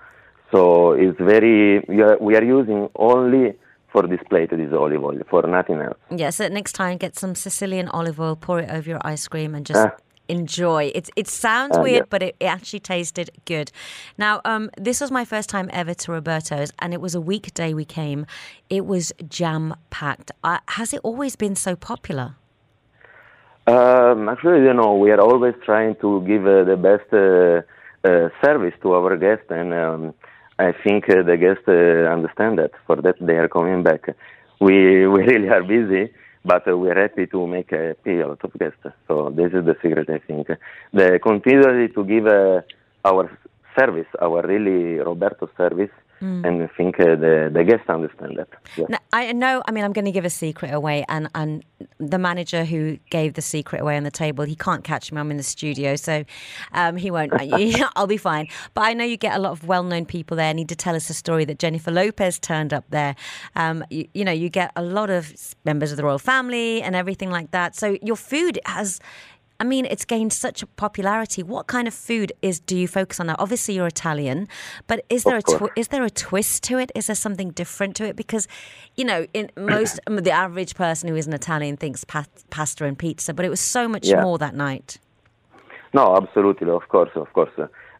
So 0.51 0.91
it's 0.93 1.17
very, 1.19 1.79
we 1.87 2.01
are, 2.01 2.17
we 2.19 2.35
are 2.35 2.43
using 2.43 2.89
only 2.95 3.55
for 3.91 4.07
this 4.07 4.19
plate 4.29 4.51
this 4.51 4.71
olive 4.73 5.03
oil, 5.03 5.19
for 5.27 5.41
nothing 5.47 5.81
else. 5.81 5.97
Yeah, 6.15 6.29
so 6.29 6.47
next 6.47 6.73
time 6.73 6.97
get 6.97 7.15
some 7.15 7.33
Sicilian 7.33 7.87
olive 7.87 8.19
oil, 8.19 8.35
pour 8.35 8.59
it 8.59 8.69
over 8.69 8.87
your 8.87 8.99
ice 9.03 9.27
cream, 9.27 9.55
and 9.55 9.65
just 9.65 9.79
Ah. 9.79 9.95
Enjoy. 10.29 10.91
It 10.95 11.09
it 11.15 11.27
sounds 11.27 11.77
Ah, 11.77 11.81
weird, 11.83 12.05
yeah. 12.05 12.09
but 12.09 12.21
it, 12.23 12.35
it 12.39 12.45
actually 12.45 12.79
tasted 12.81 13.29
good. 13.45 13.71
Now, 14.17 14.41
um, 14.45 14.69
this 14.77 15.01
was 15.01 15.11
my 15.11 15.25
first 15.25 15.49
time 15.49 15.69
ever 15.73 15.93
to 15.93 16.11
Roberto's, 16.11 16.71
and 16.79 16.93
it 16.93 17.01
was 17.01 17.15
a 17.15 17.21
weekday 17.21 17.73
we 17.73 17.85
came. 17.85 18.25
It 18.69 18.85
was 18.85 19.13
jam 19.27 19.75
packed. 19.89 20.31
Uh, 20.43 20.59
has 20.67 20.93
it 20.93 21.01
always 21.03 21.35
been 21.35 21.55
so 21.55 21.75
popular? 21.75 22.35
Um, 23.67 24.29
actually, 24.29 24.63
you 24.63 24.73
know, 24.73 24.95
we 24.95 25.11
are 25.11 25.19
always 25.21 25.53
trying 25.63 25.95
to 26.01 26.21
give 26.25 26.45
uh, 26.47 26.63
the 26.63 26.75
best 26.77 27.07
uh, 27.13 27.61
uh, 28.09 28.29
service 28.43 28.73
to 28.81 28.93
our 28.93 29.15
guests, 29.17 29.45
and 29.49 29.73
um, 29.73 30.13
I 30.57 30.71
think 30.83 31.09
uh, 31.09 31.21
the 31.23 31.37
guests 31.37 31.63
uh, 31.67 32.11
understand 32.11 32.57
that. 32.57 32.71
For 32.87 32.95
that, 33.01 33.15
they 33.21 33.35
are 33.35 33.47
coming 33.47 33.83
back. 33.83 34.15
We 34.59 35.05
we 35.13 35.21
really 35.23 35.49
are 35.49 35.63
busy, 35.63 36.11
but 36.49 36.67
uh, 36.67 36.75
we 36.75 36.89
are 36.89 36.99
happy 37.05 37.27
to 37.27 37.39
make 37.45 37.71
a 37.71 37.95
lot 38.05 38.43
of 38.43 38.51
guests. 38.61 38.85
So 39.07 39.29
this 39.29 39.51
is 39.57 39.63
the 39.69 39.75
secret, 39.83 40.09
I 40.09 40.19
think. 40.27 40.47
The 40.91 41.19
continually 41.29 41.89
to 41.89 42.01
give 42.03 42.25
uh, 42.25 42.61
our 43.09 43.25
service, 43.77 44.11
our 44.19 44.41
really 44.53 44.97
Roberto 45.09 45.47
service, 45.55 45.93
and 46.21 46.63
I 46.63 46.67
think 46.67 46.99
uh, 46.99 47.15
the 47.15 47.49
the 47.53 47.63
guests 47.63 47.89
understand 47.89 48.37
that. 48.37 48.49
Yeah. 48.75 48.85
No, 48.89 48.97
I 49.13 49.31
know. 49.31 49.63
I 49.67 49.71
mean, 49.71 49.83
I'm 49.83 49.93
going 49.93 50.05
to 50.05 50.11
give 50.11 50.25
a 50.25 50.29
secret 50.29 50.73
away, 50.73 51.05
and 51.07 51.29
and 51.35 51.63
the 51.97 52.17
manager 52.17 52.65
who 52.65 52.97
gave 53.09 53.33
the 53.33 53.41
secret 53.41 53.81
away 53.81 53.97
on 53.97 54.03
the 54.03 54.11
table, 54.11 54.45
he 54.45 54.55
can't 54.55 54.83
catch 54.83 55.11
me. 55.11 55.19
I'm 55.19 55.31
in 55.31 55.37
the 55.37 55.43
studio, 55.43 55.95
so 55.95 56.23
um, 56.73 56.97
he 56.97 57.11
won't. 57.11 57.31
I'll 57.95 58.07
be 58.07 58.17
fine. 58.17 58.47
But 58.73 58.81
I 58.81 58.93
know 58.93 59.05
you 59.05 59.17
get 59.17 59.35
a 59.35 59.39
lot 59.39 59.51
of 59.51 59.65
well-known 59.65 60.05
people 60.05 60.37
there. 60.37 60.49
And 60.49 60.59
he 60.59 60.65
did 60.65 60.79
tell 60.79 60.95
us 60.95 61.09
a 61.09 61.13
story 61.13 61.45
that 61.45 61.59
Jennifer 61.59 61.91
Lopez 61.91 62.39
turned 62.39 62.73
up 62.73 62.85
there. 62.89 63.15
Um, 63.55 63.83
you, 63.89 64.07
you 64.13 64.25
know, 64.25 64.31
you 64.31 64.49
get 64.49 64.71
a 64.75 64.81
lot 64.81 65.09
of 65.09 65.33
members 65.65 65.91
of 65.91 65.97
the 65.97 66.03
royal 66.03 66.19
family 66.19 66.81
and 66.81 66.95
everything 66.95 67.29
like 67.29 67.51
that. 67.51 67.75
So 67.75 67.97
your 68.01 68.15
food 68.15 68.59
has. 68.65 68.99
I 69.59 69.65
mean, 69.65 69.85
it's 69.85 70.05
gained 70.05 70.31
such 70.31 70.63
a 70.63 70.67
popularity. 70.67 71.43
What 71.43 71.67
kind 71.67 71.87
of 71.87 71.93
food 71.93 72.31
is 72.41 72.59
do 72.61 72.77
you 72.77 72.87
focus 72.87 73.19
on 73.19 73.27
now? 73.27 73.35
Obviously, 73.39 73.73
you're 73.75 73.87
Italian, 73.87 74.47
but 74.87 75.03
is 75.09 75.25
there 75.25 75.37
a 75.37 75.41
twi- 75.41 75.69
is 75.75 75.89
there 75.89 76.03
a 76.03 76.09
twist 76.09 76.63
to 76.63 76.77
it? 76.77 76.91
Is 76.95 77.07
there 77.07 77.15
something 77.15 77.49
different 77.51 77.95
to 77.97 78.05
it? 78.05 78.15
Because, 78.15 78.47
you 78.95 79.03
know, 79.03 79.27
in 79.33 79.51
most 79.57 79.99
the 80.07 80.31
average 80.31 80.75
person 80.75 81.09
who 81.09 81.15
isn't 81.15 81.33
Italian 81.33 81.75
thinks 81.75 82.05
pa- 82.05 82.25
pasta 82.49 82.85
and 82.85 82.97
pizza, 82.97 83.33
but 83.33 83.43
it 83.45 83.49
was 83.49 83.59
so 83.59 83.87
much 83.89 84.07
Yeah. 84.07 84.21
more 84.21 84.37
that 84.37 84.55
night. 84.55 84.97
No, 85.93 86.15
absolutely, 86.15 86.69
of 86.69 86.87
course, 86.87 87.11
of 87.15 87.31
course. 87.33 87.51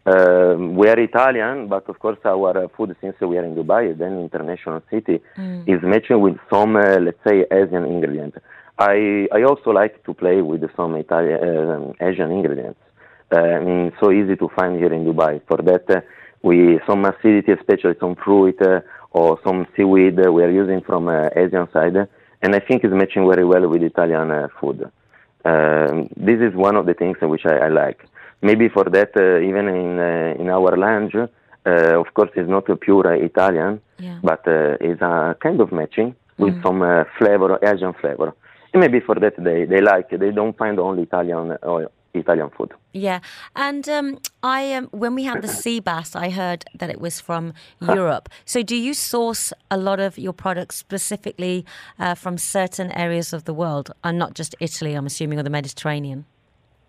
Um, 0.06 0.76
we 0.76 0.88
are 0.88 0.98
Italian, 1.00 1.68
but 1.68 1.90
of 1.90 2.00
course 2.00 2.18
our 2.24 2.58
uh, 2.58 2.68
food, 2.76 2.96
since 3.02 3.16
we 3.20 3.38
are 3.38 3.44
in 3.44 3.54
Dubai, 3.56 3.98
then 3.98 4.14
international 4.20 4.82
city, 4.90 5.20
is 5.68 5.80
matching 5.84 6.22
with 6.22 6.38
some, 6.52 6.76
uh, 6.78 7.00
let's 7.00 7.20
say, 7.28 7.46
Asian 7.52 7.84
ingredients. 7.84 8.38
I 8.80 9.28
I 9.34 9.44
also 9.44 9.72
like 9.72 10.04
to 10.06 10.14
play 10.14 10.42
with 10.42 10.64
some 10.78 10.96
Italian 10.96 11.40
um, 11.70 11.94
Asian 12.00 12.32
ingredients. 12.32 12.80
Uh, 13.32 13.40
I 13.40 13.60
mean, 13.60 13.92
so 14.00 14.12
easy 14.12 14.36
to 14.38 14.48
find 14.58 14.78
here 14.78 14.94
in 14.94 15.04
Dubai. 15.06 15.42
For 15.48 15.58
that, 15.58 15.84
uh, 15.90 16.02
we 16.42 16.80
some 16.88 17.04
acidity, 17.06 17.52
especially 17.52 17.96
some 18.00 18.16
fruit 18.16 18.60
uh, 18.62 18.80
or 19.12 19.38
some 19.44 19.68
seaweed, 19.76 20.18
uh, 20.26 20.32
we 20.32 20.44
are 20.44 20.50
using 20.50 20.82
from 20.82 21.10
uh, 21.10 21.30
Asian 21.36 21.68
side, 21.74 21.98
and 22.42 22.56
I 22.56 22.60
think 22.60 22.84
it's 22.86 22.94
matching 22.94 23.28
very 23.30 23.44
well 23.46 23.68
with 23.68 23.84
Italian 23.84 24.32
uh, 24.32 24.48
food. 24.60 24.90
Um, 25.44 26.08
this 26.16 26.40
is 26.40 26.56
one 26.56 26.76
of 26.78 26.86
the 26.86 26.94
things 26.94 27.18
which 27.22 27.46
I, 27.46 27.56
I 27.68 27.70
like. 27.70 28.06
Maybe 28.42 28.70
for 28.70 28.86
that, 28.86 29.12
uh, 29.18 29.40
even 29.50 29.68
in 29.68 30.00
uh, 30.00 30.42
in 30.42 30.50
our 30.50 30.78
lounge, 30.78 31.16
uh, 31.16 32.00
of 32.00 32.14
course, 32.14 32.32
it's 32.36 32.50
not 32.50 32.70
a 32.70 32.78
pure 32.78 33.14
Italian, 33.14 33.82
Yeah. 34.00 34.20
but 34.24 34.48
uh, 34.48 34.78
it's 34.80 35.02
a 35.02 35.36
kind 35.46 35.60
of 35.60 35.74
matching 35.74 36.16
with 36.38 36.56
some 36.64 36.82
uh, 36.82 37.04
flavor, 37.18 37.60
Asian 37.62 37.94
flavor. 38.02 38.34
Maybe 38.74 39.00
for 39.00 39.16
that 39.16 39.34
they, 39.38 39.66
they 39.66 39.82
like. 39.82 40.10
They 40.10 40.32
don't 40.32 40.58
find 40.58 40.80
only 40.80 41.04
Italian 41.04 41.58
or 41.64 41.90
Italian 42.14 42.50
food. 42.50 42.72
Yeah, 42.94 43.20
and 43.56 43.88
um, 43.88 44.20
I 44.42 44.74
um, 44.74 44.88
when 44.92 45.16
we 45.16 45.24
had 45.24 45.42
the 45.42 45.48
sea 45.48 45.80
bass, 45.80 46.16
I 46.16 46.30
heard 46.30 46.66
that 46.76 46.90
it 46.90 47.00
was 47.00 47.20
from 47.20 47.54
Europe. 47.82 48.30
So, 48.46 48.64
do 48.64 48.76
you 48.76 48.94
source 48.94 49.54
a 49.70 49.78
lot 49.78 50.00
of 50.00 50.18
your 50.18 50.34
products 50.34 50.76
specifically 50.76 51.66
uh, 52.00 52.16
from 52.16 52.38
certain 52.38 52.92
areas 52.92 53.34
of 53.34 53.46
the 53.46 53.54
world, 53.54 53.92
and 54.04 54.18
not 54.18 54.34
just 54.34 54.56
Italy? 54.60 54.94
I'm 54.96 55.06
assuming, 55.06 55.40
or 55.40 55.44
the 55.44 55.50
Mediterranean. 55.50 56.26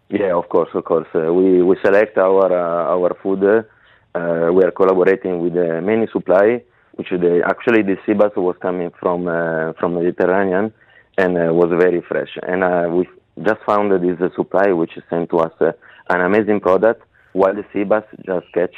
Yeah, 0.09 0.35
of 0.35 0.49
course, 0.49 0.71
of 0.75 0.85
course. 0.85 1.09
Uh, 1.15 1.33
we 1.33 1.63
we 1.63 1.77
select 1.85 2.17
our 2.19 2.51
uh, 2.53 2.95
our 2.95 3.15
food. 3.23 3.45
Uh, 3.45 4.51
we 4.53 4.65
are 4.65 4.73
collaborating 4.73 5.41
with 5.41 5.57
uh, 5.57 5.81
many 5.83 6.07
supply, 6.13 6.63
which 6.95 7.11
the 7.11 7.43
actually 7.47 7.83
the 7.83 7.97
sea 8.07 8.15
bass 8.15 8.33
was 8.37 8.57
coming 8.61 8.91
from 8.99 9.29
uh, 9.29 9.73
from 9.79 9.95
Mediterranean 9.95 10.73
and 11.19 11.37
uh, 11.37 11.53
was 11.53 11.71
very 11.79 12.01
fresh. 12.03 12.31
And 12.43 12.63
uh, 12.65 12.89
we 12.91 13.09
just 13.45 13.61
found 13.67 13.93
this 13.93 14.21
uh, 14.21 14.35
supply 14.35 14.73
which 14.73 14.93
sent 15.09 15.31
to 15.31 15.39
us 15.39 15.53
uh, 15.61 15.73
an 16.09 16.21
amazing 16.21 16.61
product. 16.61 17.03
While 17.33 17.55
the 17.55 17.65
sea 17.73 17.85
bass 17.85 18.03
just 18.27 18.47
catch, 18.53 18.75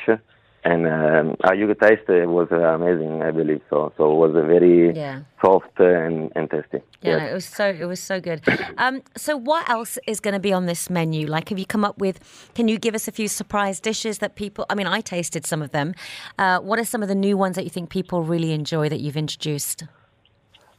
and 0.65 0.87
um, 0.87 1.37
our 1.43 1.55
you 1.55 1.67
taste 1.75 2.03
uh, 2.09 2.29
was 2.29 2.49
uh, 2.53 2.57
amazing, 2.57 3.23
I 3.23 3.31
believe. 3.31 3.63
So 3.71 3.93
so 3.97 4.13
it 4.13 4.17
was 4.17 4.37
a 4.37 4.47
very 4.47 4.95
Yeah. 4.95 5.21
soft 5.41 5.81
and, 5.81 6.31
and 6.37 6.49
tasty. 6.51 6.81
Yeah, 7.01 7.13
Yes. 7.13 7.21
no, 7.21 7.27
it 7.31 7.35
was 7.35 7.45
so 7.47 7.67
it 7.71 7.85
was 7.87 8.01
so 8.01 8.21
good. 8.21 8.43
Um, 8.77 9.03
so 9.17 9.37
what 9.37 9.69
else 9.69 9.99
is 10.07 10.21
going 10.21 10.35
to 10.35 10.41
be 10.41 10.53
on 10.53 10.67
this 10.67 10.91
menu? 10.91 11.27
Like, 11.27 11.49
have 11.49 11.59
you 11.59 11.67
come 11.67 11.85
up 11.85 11.99
with? 11.99 12.21
Can 12.55 12.69
you 12.69 12.79
give 12.79 12.95
us 12.95 13.09
a 13.09 13.13
few 13.13 13.27
surprise 13.27 13.81
dishes 13.81 14.19
that 14.19 14.37
people? 14.37 14.67
I 14.71 14.75
mean, 14.75 14.87
I 14.87 15.01
tasted 15.01 15.47
some 15.47 15.63
of 15.63 15.71
them. 15.73 15.95
Uh, 16.39 16.59
what 16.61 16.79
are 16.79 16.85
some 16.85 17.03
of 17.03 17.09
the 17.09 17.15
new 17.15 17.37
ones 17.39 17.57
that 17.57 17.65
you 17.65 17.71
think 17.71 17.89
people 17.91 18.23
really 18.23 18.53
enjoy 18.53 18.89
that 18.89 19.01
you've 19.01 19.17
introduced? 19.17 19.85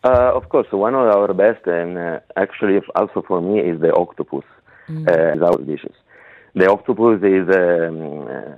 Uh, 0.04 0.32
of 0.36 0.50
course, 0.50 0.68
one 0.72 0.94
of 0.94 1.08
our 1.08 1.34
best, 1.34 1.66
and 1.66 1.98
uh, 1.98 2.20
actually 2.36 2.80
also 2.96 3.24
for 3.26 3.42
me, 3.42 3.60
is 3.60 3.80
the 3.80 3.94
octopus. 3.94 4.44
Uh, 5.08 5.34
is 5.36 5.42
our 5.42 5.58
dishes. 5.60 5.96
The 6.56 6.70
octopus 6.70 7.24
is 7.24 7.48
um, 7.56 8.28
uh, 8.28 8.56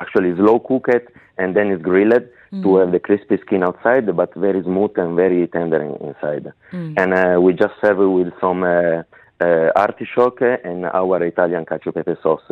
actually 0.00 0.36
slow 0.36 0.58
cooked 0.60 1.08
and 1.38 1.56
then 1.56 1.68
it's 1.68 1.82
grilled 1.82 2.28
to 2.62 2.76
have 2.76 2.92
the 2.92 3.00
crispy 3.00 3.38
skin 3.38 3.62
outside, 3.64 4.14
but 4.14 4.34
very 4.34 4.62
smooth 4.62 4.90
and 4.96 5.16
very 5.16 5.46
tender 5.48 5.82
in, 5.82 5.96
inside. 6.06 6.52
And 6.98 7.14
uh, 7.14 7.40
we 7.40 7.54
just 7.54 7.72
serve 7.80 8.00
it 8.00 8.06
with 8.06 8.32
some 8.38 8.62
uh, 8.62 9.02
uh, 9.40 9.70
artichoke 9.74 10.42
and 10.42 10.84
our 10.84 11.22
Italian 11.22 11.64
cacio 11.64 11.92
pepe 11.94 12.16
sauce. 12.22 12.42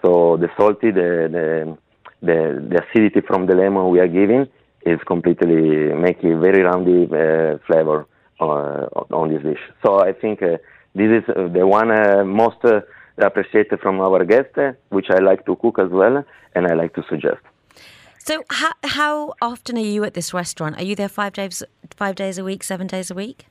So 0.00 0.36
the 0.36 0.48
salty, 0.56 0.92
the, 0.92 1.28
the 1.36 1.78
the 2.22 2.68
the 2.70 2.84
acidity 2.84 3.20
from 3.20 3.46
the 3.46 3.54
lemon 3.56 3.90
we 3.90 3.98
are 3.98 4.06
giving 4.06 4.46
is 4.84 5.00
completely 5.06 5.92
making 5.94 6.32
a 6.32 6.38
very 6.38 6.62
roundy 6.62 7.04
uh, 7.04 7.58
flavor 7.66 8.06
uh, 8.40 8.86
on 9.10 9.28
this 9.32 9.42
dish. 9.42 9.60
So 9.84 10.00
I 10.00 10.12
think 10.12 10.42
uh, 10.42 10.58
this 10.94 11.22
is 11.22 11.24
uh, 11.28 11.48
the 11.48 11.66
one 11.66 11.90
uh, 11.90 12.24
most 12.24 12.64
uh, 12.64 12.80
appreciated 13.18 13.80
from 13.80 14.00
our 14.00 14.24
guests, 14.24 14.56
uh, 14.58 14.72
which 14.90 15.06
I 15.10 15.18
like 15.18 15.46
to 15.46 15.56
cook 15.56 15.78
as 15.78 15.90
well, 15.90 16.24
and 16.54 16.66
I 16.66 16.74
like 16.74 16.94
to 16.94 17.02
suggest. 17.08 17.42
So 18.18 18.44
how 18.50 18.72
how 18.84 19.34
often 19.40 19.76
are 19.78 19.90
you 19.94 20.04
at 20.04 20.14
this 20.14 20.32
restaurant? 20.32 20.76
Are 20.78 20.84
you 20.84 20.94
there 20.94 21.08
five 21.08 21.32
days 21.32 21.62
five 21.96 22.14
days 22.14 22.38
a 22.38 22.44
week, 22.44 22.62
seven 22.62 22.86
days 22.86 23.10
a 23.10 23.14
week? 23.14 23.46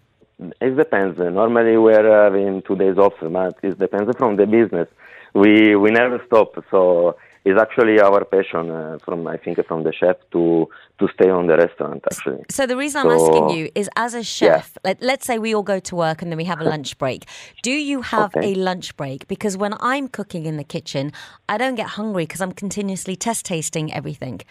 It 0.60 0.76
depends. 0.76 1.20
Normally 1.20 1.78
we're 1.78 2.24
having 2.24 2.62
two 2.64 2.76
days 2.76 2.98
off, 2.98 3.14
but 3.22 3.58
it 3.62 3.78
depends 3.78 4.12
from 4.18 4.38
the 4.38 4.46
business. 4.46 4.88
We 5.34 5.76
we 5.76 5.92
never 5.92 6.22
stop, 6.26 6.50
so 6.72 7.16
it's 7.44 7.60
actually 7.60 8.00
our 8.00 8.24
passion 8.24 8.70
uh, 8.70 8.98
from 9.04 9.26
I 9.26 9.38
think 9.38 9.66
from 9.66 9.84
the 9.84 9.92
chef 9.92 10.18
to 10.34 10.68
to 11.00 11.08
stay 11.16 11.30
on 11.30 11.48
the 11.48 11.58
restaurant 11.58 12.04
actually. 12.06 12.44
So 12.50 12.68
the 12.68 12.78
reason 12.78 13.02
I'm 13.02 13.12
asking 13.12 13.50
you 13.50 13.70
is, 13.74 13.90
as 13.96 14.14
a 14.14 14.24
chef, 14.24 14.78
let, 14.84 15.02
let's 15.02 15.26
say 15.26 15.40
we 15.40 15.56
all 15.56 15.64
go 15.64 15.80
to 15.80 15.96
work 15.96 16.22
and 16.22 16.32
then 16.32 16.38
we 16.38 16.46
have 16.46 16.62
a 16.62 16.64
lunch 16.64 16.98
break. 17.00 17.26
Do 17.64 17.72
you 17.72 18.02
have 18.04 18.36
Okay. 18.36 18.52
a 18.52 18.56
lunch 18.56 18.96
break? 18.96 19.28
Because 19.28 19.58
when 19.58 19.74
I'm 19.80 20.08
cooking 20.08 20.46
in 20.46 20.58
the 20.58 20.64
kitchen, 20.64 21.12
I 21.50 21.58
don't 21.58 21.76
get 21.76 21.88
hungry 21.88 22.24
because 22.24 22.42
I'm 22.42 22.52
continuously 22.52 23.16
test 23.16 23.46
tasting 23.46 23.92
everything. 23.92 24.42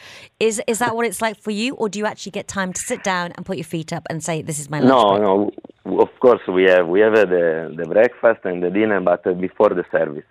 Is 0.40 0.60
is 0.66 0.80
that 0.80 0.96
what 0.96 1.06
it's 1.06 1.22
like 1.22 1.38
for 1.40 1.52
you, 1.52 1.74
or 1.74 1.88
do 1.88 1.98
you 2.00 2.06
actually 2.06 2.32
get 2.32 2.48
time 2.48 2.72
to 2.72 2.80
sit 2.80 3.02
down 3.04 3.32
and 3.36 3.46
put 3.46 3.56
your 3.56 3.64
feet 3.64 3.92
up 3.92 4.04
and 4.10 4.22
say, 4.24 4.42
"This 4.42 4.58
is 4.58 4.68
my 4.68 4.80
lunch 4.80 5.02
No, 5.02 5.08
break"? 5.08 5.22
no. 5.22 5.50
Of 6.02 6.10
course, 6.20 6.40
we 6.48 6.64
have 6.64 6.88
we 6.88 7.00
have 7.00 7.14
uh, 7.14 7.24
the 7.24 7.74
the 7.76 7.86
breakfast 7.86 8.40
and 8.44 8.62
the 8.62 8.70
dinner, 8.70 9.00
but 9.00 9.24
uh, 9.26 9.32
before 9.34 9.70
the 9.70 9.84
service, 9.92 10.24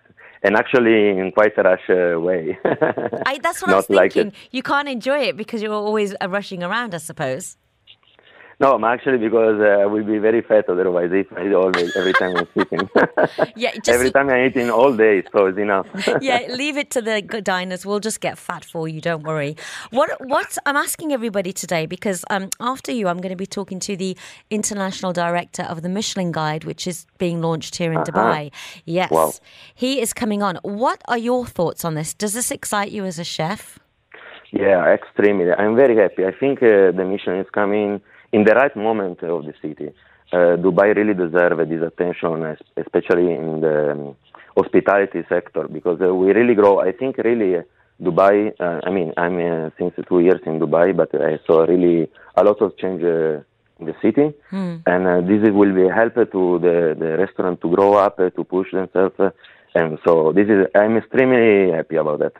and 0.43 0.55
actually 0.55 1.09
in 1.09 1.31
quite 1.31 1.57
a 1.57 1.63
rush 1.63 1.89
uh, 1.89 2.19
way. 2.19 2.57
I, 3.25 3.39
that's 3.41 3.61
what 3.61 3.71
I 3.71 3.75
was 3.75 3.89
Not 3.89 3.95
like 3.95 4.13
thinking. 4.13 4.33
You 4.51 4.63
can't 4.63 4.87
enjoy 4.89 5.19
it 5.19 5.37
because 5.37 5.61
you're 5.61 5.73
always 5.73 6.15
uh, 6.21 6.29
rushing 6.29 6.63
around, 6.63 6.93
I 6.95 6.97
suppose. 6.97 7.57
No, 8.61 8.73
I'm 8.73 8.83
actually 8.83 9.19
because 9.19 9.61
uh, 9.61 9.83
I 9.83 9.85
will 9.85 10.03
be 10.03 10.17
very 10.17 10.41
fat 10.41 10.67
otherwise 10.67 11.11
if 11.13 11.31
I 11.31 11.47
eat 11.47 11.53
all 11.53 11.71
day, 11.71 11.87
every 11.95 12.11
time 12.11 12.35
I'm 12.35 12.47
sitting. 12.57 12.89
Yeah, 13.55 13.71
just 13.73 13.89
every 13.89 14.11
time 14.11 14.29
I'm 14.29 14.47
eating 14.47 14.69
all 14.69 14.93
day, 14.93 15.23
so 15.31 15.45
it's 15.45 15.57
enough. 15.57 15.87
yeah, 16.21 16.45
leave 16.49 16.77
it 16.77 16.89
to 16.91 17.01
the 17.01 17.21
diners. 17.21 17.85
We'll 17.85 18.01
just 18.01 18.19
get 18.19 18.37
fat 18.37 18.65
for 18.65 18.87
you. 18.89 18.99
Don't 18.99 19.23
worry. 19.23 19.55
What 19.91 20.09
what 20.25 20.57
I'm 20.65 20.75
asking 20.75 21.13
everybody 21.13 21.53
today 21.53 21.85
because 21.85 22.25
um, 22.29 22.49
after 22.59 22.91
you, 22.91 23.07
I'm 23.07 23.17
going 23.21 23.31
to 23.31 23.37
be 23.37 23.45
talking 23.45 23.79
to 23.81 23.95
the 23.95 24.17
international 24.49 25.13
director 25.13 25.63
of 25.63 25.81
the 25.81 25.89
Michelin 25.89 26.31
Guide, 26.33 26.65
which 26.65 26.85
is 26.85 27.05
being 27.17 27.41
launched 27.41 27.77
here 27.77 27.93
in 27.93 27.99
Dubai. 27.99 28.51
Yes, 28.85 29.09
Wow. 29.11 29.31
he 29.73 30.01
is 30.01 30.11
coming 30.13 30.43
on. 30.43 30.57
What 30.63 31.01
are 31.07 31.17
your 31.17 31.45
thoughts 31.45 31.85
on 31.85 31.93
this? 31.95 32.13
Does 32.13 32.33
this 32.33 32.51
excite 32.51 32.91
you 32.91 33.05
as 33.05 33.19
a 33.19 33.23
chef? 33.23 33.79
Yeah, 34.51 34.83
extremely. 34.93 35.51
I'm 35.51 35.75
very 35.77 35.95
happy. 35.95 36.25
I 36.25 36.31
think 36.31 36.61
uh, 36.61 36.91
the 36.91 37.05
mission 37.05 37.35
is 37.35 37.47
coming 37.51 38.01
in 38.31 38.43
the 38.43 38.53
right 38.53 38.75
moment 38.75 39.21
of 39.23 39.45
the 39.45 39.53
city. 39.61 39.91
Uh, 40.31 40.57
Dubai 40.57 40.95
really 40.95 41.13
deserves 41.13 41.67
this 41.69 41.81
attention, 41.81 42.55
especially 42.77 43.33
in 43.33 43.61
the 43.61 43.91
um, 43.91 44.15
hospitality 44.55 45.23
sector, 45.27 45.67
because 45.67 45.99
uh, 46.01 46.13
we 46.13 46.31
really 46.33 46.53
grow. 46.53 46.79
I 46.79 46.91
think 46.91 47.17
really 47.17 47.57
uh, 47.57 47.61
Dubai. 48.01 48.53
Uh, 48.59 48.79
I 48.83 48.91
mean, 48.91 49.13
I'm 49.17 49.37
uh, 49.39 49.69
since 49.77 49.93
two 50.07 50.19
years 50.19 50.41
in 50.45 50.59
Dubai, 50.59 50.95
but 50.95 51.09
I 51.15 51.39
saw 51.47 51.63
really 51.63 52.09
a 52.35 52.43
lot 52.43 52.61
of 52.61 52.77
change 52.77 53.01
uh, 53.03 53.41
in 53.79 53.85
the 53.87 53.95
city, 54.01 54.33
and 54.85 55.07
uh, 55.07 55.21
this 55.21 55.51
will 55.51 55.73
be 55.73 55.87
help 55.89 56.13
to 56.15 56.59
the 56.65 56.95
the 56.99 57.17
restaurant 57.17 57.59
to 57.61 57.75
grow 57.75 57.93
up, 57.93 58.19
uh, 58.19 58.29
to 58.29 58.43
push 58.43 58.71
themselves. 58.71 59.15
And 59.75 59.99
so 60.03 60.31
this 60.31 60.47
is 60.49 60.67
I'm 60.75 60.97
extremely 60.97 61.71
happy 61.71 61.95
about 61.97 62.19
that, 62.19 62.33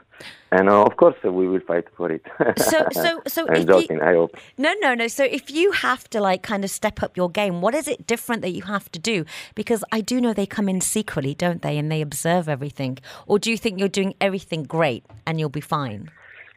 and 0.52 0.68
uh, 0.68 0.84
of 0.84 0.98
course 0.98 1.16
we 1.24 1.48
will 1.48 1.60
fight 1.62 1.86
for 1.96 2.12
it. 2.12 2.24
So- 2.58 2.88
so- 2.92 3.22
so 3.28 3.48
I'm 3.48 3.62
you- 3.62 3.66
joking. 3.66 4.02
I 4.02 4.14
hope. 4.14 4.36
No, 4.58 4.74
no, 4.82 4.96
no. 4.96 5.08
So 5.08 5.24
if 5.24 5.52
you 5.52 5.72
have 5.72 6.10
to 6.10 6.20
like 6.22 6.42
kind 6.42 6.64
of 6.64 6.72
step 6.72 7.04
up 7.04 7.16
your 7.16 7.30
game, 7.30 7.62
what 7.62 7.76
is 7.76 7.88
it 7.88 8.08
different 8.08 8.42
that 8.42 8.50
you 8.52 8.64
have 8.64 8.92
to 8.94 9.00
do? 9.00 9.26
Because 9.54 9.84
I 9.92 10.02
do 10.02 10.20
know 10.20 10.34
they 10.34 10.48
come 10.48 10.68
in 10.70 10.82
secretly, 10.82 11.36
don't 11.36 11.62
they? 11.62 11.78
And 11.78 11.92
they 11.92 12.02
observe 12.02 12.50
everything. 12.50 12.98
Or 13.28 13.38
do 13.38 13.52
you 13.52 13.58
think 13.58 13.80
you're 13.80 13.88
doing 13.88 14.16
everything 14.20 14.64
great 14.64 15.06
and 15.28 15.40
you'll 15.40 15.50
be 15.50 15.62
fine? 15.62 16.10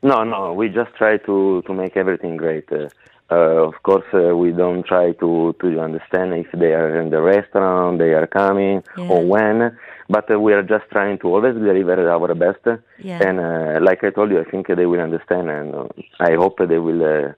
No, 0.03 0.25
no, 0.25 0.53
we 0.55 0.69
just 0.69 0.95
try 0.97 1.19
to 1.19 1.63
to 1.67 1.75
make 1.75 1.97
everything 1.97 2.37
great. 2.39 2.73
Uh, 2.73 2.89
uh, 3.33 3.69
of 3.71 3.83
course, 3.83 4.05
uh, 4.13 4.37
we 4.37 4.53
don't 4.53 4.85
try 4.93 5.13
to 5.23 5.55
to 5.61 5.67
understand 5.81 6.35
if 6.35 6.51
they 6.53 6.73
are 6.81 7.01
in 7.01 7.11
the 7.11 7.21
restaurant, 7.21 7.99
they 7.99 8.13
are 8.13 8.27
coming, 8.27 8.83
or 8.99 9.21
when. 9.25 9.77
But 10.09 10.31
uh, 10.31 10.39
we 10.39 10.53
are 10.53 10.63
just 10.63 10.87
trying 10.91 11.19
to 11.21 11.27
always 11.35 11.55
deliver 11.55 11.97
our 12.11 12.35
best. 12.35 12.65
Yeah. 12.99 13.21
And 13.27 13.37
uh, 13.41 13.79
like 13.89 14.05
I 14.05 14.11
told 14.11 14.31
you, 14.31 14.41
I 14.41 14.45
think 14.51 14.67
they 14.69 14.87
will 14.87 15.01
understand, 15.01 15.51
and 15.51 15.75
uh, 15.75 15.89
I 16.21 16.33
hope 16.43 16.57
they 16.59 16.79
will 16.79 17.03
uh, 17.15 17.29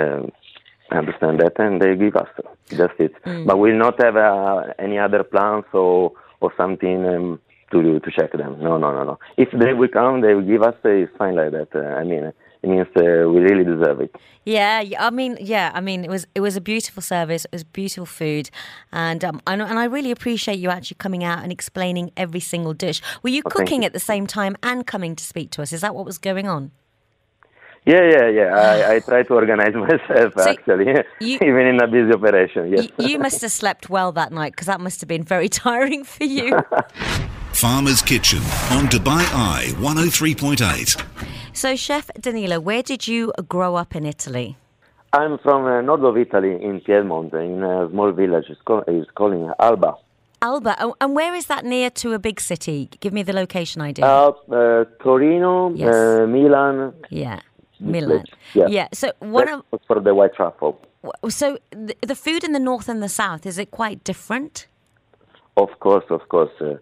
um 0.00 0.32
understand 0.90 1.40
that, 1.40 1.54
and 1.58 1.80
they 1.82 1.96
give 1.96 2.16
us 2.16 2.32
just 2.80 2.96
it. 2.98 3.14
Mm. 3.24 3.46
But 3.46 3.58
we'll 3.58 3.82
not 3.86 4.00
have 4.02 4.16
uh, 4.16 4.72
any 4.78 4.98
other 4.98 5.22
plans 5.24 5.66
or 5.72 6.12
or 6.40 6.52
something. 6.56 7.06
Um, 7.06 7.40
to 7.72 7.98
to 7.98 8.10
check 8.10 8.32
them. 8.32 8.52
No, 8.60 8.78
no, 8.78 8.92
no, 8.92 9.02
no. 9.04 9.18
If 9.36 9.50
they 9.50 9.72
will 9.74 9.88
come, 9.88 10.20
they 10.20 10.34
will 10.34 10.48
give 10.52 10.62
us. 10.62 10.76
It's 10.84 11.10
fine 11.16 11.34
like 11.34 11.50
that. 11.50 11.70
Uh, 11.74 12.00
I 12.00 12.04
mean, 12.04 12.32
it 12.66 12.70
means 12.70 12.86
uh, 12.96 13.28
we 13.30 13.40
really 13.40 13.64
deserve 13.64 14.00
it. 14.00 14.14
Yeah, 14.44 14.82
I 14.98 15.10
mean, 15.10 15.36
yeah, 15.40 15.70
I 15.74 15.80
mean, 15.80 16.04
it 16.04 16.10
was 16.10 16.26
it 16.34 16.40
was 16.40 16.56
a 16.56 16.60
beautiful 16.60 17.02
service. 17.02 17.44
It 17.46 17.52
was 17.52 17.64
beautiful 17.64 18.06
food, 18.06 18.50
and 18.92 19.24
um, 19.24 19.40
and, 19.46 19.60
and 19.62 19.78
I 19.78 19.84
really 19.86 20.10
appreciate 20.10 20.58
you 20.58 20.70
actually 20.70 20.96
coming 20.98 21.24
out 21.24 21.42
and 21.42 21.50
explaining 21.52 22.10
every 22.16 22.40
single 22.40 22.74
dish. 22.74 23.00
Were 23.22 23.30
you 23.30 23.42
Oh, 23.46 23.50
cooking 23.50 23.82
you. 23.82 23.86
at 23.86 23.92
the 23.92 24.00
same 24.12 24.26
time 24.26 24.56
and 24.62 24.86
coming 24.86 25.16
to 25.16 25.24
speak 25.24 25.50
to 25.52 25.62
us? 25.62 25.72
Is 25.72 25.80
that 25.80 25.94
what 25.94 26.04
was 26.04 26.18
going 26.18 26.46
on? 26.48 26.70
Yeah, 27.86 28.02
yeah, 28.14 28.28
yeah. 28.28 28.48
I, 28.56 28.94
I 28.94 28.98
try 29.00 29.22
to 29.22 29.34
organize 29.34 29.74
myself 29.88 30.32
So 30.36 30.48
actually, 30.50 30.86
you- 31.20 31.38
even 31.48 31.66
in 31.72 31.80
a 31.80 31.86
busy 31.86 32.12
operation. 32.12 32.72
Yes. 32.72 32.88
Y- 32.98 33.06
you 33.08 33.18
must 33.18 33.40
have 33.42 33.52
slept 33.52 33.88
well 33.88 34.10
that 34.12 34.32
night 34.32 34.52
because 34.52 34.66
that 34.66 34.80
must 34.80 35.00
have 35.00 35.08
been 35.08 35.22
very 35.22 35.48
tiring 35.64 36.02
for 36.04 36.24
you. 36.24 36.58
Farmer's 37.60 38.02
Kitchen 38.02 38.40
on 38.76 38.84
Dubai 38.88 39.22
Eye 39.32 39.72
103.8. 39.78 41.02
so, 41.54 41.74
Chef 41.74 42.10
Danilo, 42.20 42.60
where 42.60 42.82
did 42.82 43.08
you 43.08 43.32
grow 43.48 43.76
up 43.76 43.96
in 43.96 44.04
Italy? 44.04 44.56
I'm 45.14 45.38
from 45.38 45.64
uh, 45.64 45.80
north 45.80 46.02
of 46.02 46.18
Italy, 46.18 46.62
in 46.62 46.80
Piedmont, 46.82 47.32
in 47.32 47.62
a 47.62 47.88
small 47.90 48.12
village. 48.12 48.44
It's, 48.50 48.60
called, 48.60 48.84
it's 48.88 49.10
called 49.12 49.50
Alba. 49.58 49.94
Alba, 50.42 50.76
Oh, 50.80 50.94
and 51.00 51.14
where 51.16 51.34
is 51.34 51.46
that 51.46 51.64
near 51.64 51.88
to 51.90 52.12
a 52.12 52.18
big 52.18 52.40
city? 52.40 52.90
Give 53.00 53.14
me 53.14 53.22
the 53.22 53.32
location 53.32 53.80
idea. 53.80 54.04
Uh, 54.04 54.32
uh, 54.52 54.84
Torino, 55.02 55.72
Yes. 55.74 55.94
uh, 55.94 56.26
Milan. 56.28 56.92
yeah, 57.08 57.40
Milan. 57.80 58.22
place. 58.52 58.68
Yeah. 58.70 58.88
So 58.92 59.12
one 59.20 59.48
of 59.48 59.62
for 59.86 59.98
the 60.00 60.14
white 60.14 60.34
truffle. 60.34 60.78
so 61.30 61.56
the, 61.70 61.96
the 62.02 62.14
food 62.14 62.44
in 62.44 62.52
the 62.52 62.58
north 62.60 62.88
and 62.90 63.02
the 63.02 63.08
south 63.08 63.46
is 63.46 63.56
it 63.56 63.70
quite 63.70 64.04
different? 64.04 64.66
Of 65.56 65.70
course, 65.80 66.04
of 66.10 66.28
course. 66.28 66.50
Uh, 66.60 66.74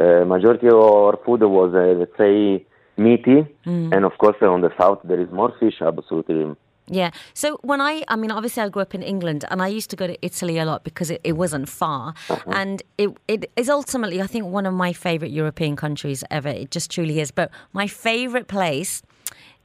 uh, 0.00 0.24
majority 0.24 0.66
of 0.68 0.74
our 0.74 1.16
food 1.24 1.42
was, 1.42 1.74
uh, 1.74 1.98
let's 2.00 2.16
say, 2.16 2.64
meaty, 2.96 3.46
Mm. 3.66 3.92
and 3.94 4.04
of 4.04 4.16
course, 4.18 4.36
uh, 4.42 4.46
on 4.56 4.60
the 4.60 4.72
south 4.80 5.00
there 5.04 5.20
is 5.20 5.30
more 5.30 5.52
fish. 5.60 5.80
Absolutely. 5.80 6.56
Yeah. 6.92 7.10
So 7.34 7.58
when 7.62 7.80
I, 7.80 8.02
I 8.08 8.16
mean, 8.16 8.32
obviously 8.32 8.62
I 8.64 8.68
grew 8.68 8.82
up 8.82 8.94
in 8.96 9.02
England, 9.02 9.44
and 9.50 9.62
I 9.62 9.68
used 9.68 9.90
to 9.90 9.96
go 9.96 10.06
to 10.08 10.16
Italy 10.26 10.58
a 10.58 10.64
lot 10.64 10.82
because 10.82 11.08
it, 11.14 11.20
it 11.22 11.34
wasn't 11.42 11.68
far, 11.68 12.14
and 12.46 12.82
it 12.98 13.10
it 13.28 13.50
is 13.56 13.68
ultimately 13.68 14.20
I 14.20 14.26
think 14.26 14.44
one 14.46 14.66
of 14.66 14.74
my 14.74 14.92
favorite 14.92 15.30
European 15.30 15.76
countries 15.76 16.24
ever. 16.30 16.48
It 16.48 16.70
just 16.74 16.90
truly 16.90 17.20
is. 17.20 17.30
But 17.30 17.50
my 17.72 17.86
favorite 17.86 18.48
place 18.48 19.02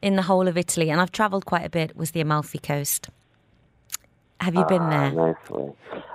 in 0.01 0.15
the 0.17 0.21
whole 0.23 0.47
of 0.47 0.55
Italy, 0.57 0.91
and 0.91 1.01
I've 1.01 1.11
travelled 1.11 1.45
quite 1.45 1.65
a 1.65 1.69
bit, 1.69 1.95
was 1.97 2.11
the 2.11 2.21
Amalfi 2.21 2.59
Coast. 2.59 3.09
Have 4.39 4.53
you 4.53 4.65
been 4.65 4.81
Ah, 4.83 4.89
there? 4.89 5.11
nice. 5.11 5.73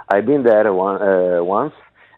I've 0.09 0.27
been 0.27 0.43
there 0.45 0.73
one, 0.73 0.97
uh, 1.03 1.43
once, 1.43 1.75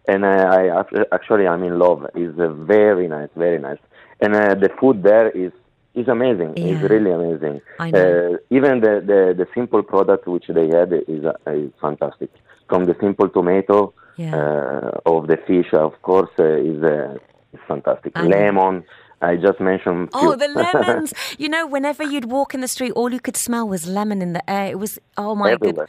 and 0.09 0.25
uh, 0.25 0.29
I 0.29 0.83
actually 1.13 1.47
I'm 1.47 1.63
in 1.63 1.79
love. 1.79 2.07
It's 2.15 2.39
uh, 2.39 2.49
very 2.53 3.09
nice, 3.09 3.29
very 3.37 3.59
nice, 3.59 3.79
and 4.21 4.35
uh, 4.35 4.55
the 4.55 4.71
food 4.81 5.03
there 5.03 5.31
is 5.31 5.53
is 5.95 6.09
amazing. 6.09 6.55
Yeah. 6.57 6.75
It's 6.75 6.91
really 6.91 7.11
amazing. 7.11 7.61
I 7.79 7.91
know. 7.91 8.35
Uh, 8.35 8.37
even 8.51 8.81
the, 8.81 9.03
the 9.11 9.35
the 9.37 9.47
simple 9.55 9.83
product 9.83 10.27
which 10.27 10.47
they 10.49 10.67
had 10.69 10.93
is 11.09 11.25
uh, 11.25 11.51
is 11.51 11.73
fantastic. 11.81 12.31
From 12.69 12.85
the 12.85 12.97
simple 13.01 13.29
tomato 13.29 13.93
Yeah. 14.17 14.37
uh, 14.37 15.15
of 15.15 15.27
the 15.31 15.39
fish, 15.49 15.71
of 15.73 15.93
course, 16.03 16.31
uh, 16.39 16.71
is 16.73 16.83
uh, 16.83 17.17
is 17.55 17.61
fantastic. 17.67 18.13
I 18.15 18.23
know. 18.27 18.37
Lemon. 18.37 18.85
I 19.23 19.37
just 19.37 19.61
mentioned. 19.61 20.09
Oh, 20.15 20.35
the 20.35 20.49
lemons! 20.63 21.15
you 21.39 21.49
know, 21.49 21.65
whenever 21.67 22.03
you'd 22.03 22.31
walk 22.37 22.55
in 22.55 22.61
the 22.61 22.69
street, 22.77 22.93
all 22.99 23.11
you 23.13 23.21
could 23.21 23.37
smell 23.37 23.69
was 23.69 23.87
lemon 23.87 24.21
in 24.21 24.33
the 24.33 24.45
air. 24.51 24.67
It 24.75 24.79
was 24.85 24.99
oh 25.17 25.35
my 25.37 25.53
everywhere. 25.53 25.89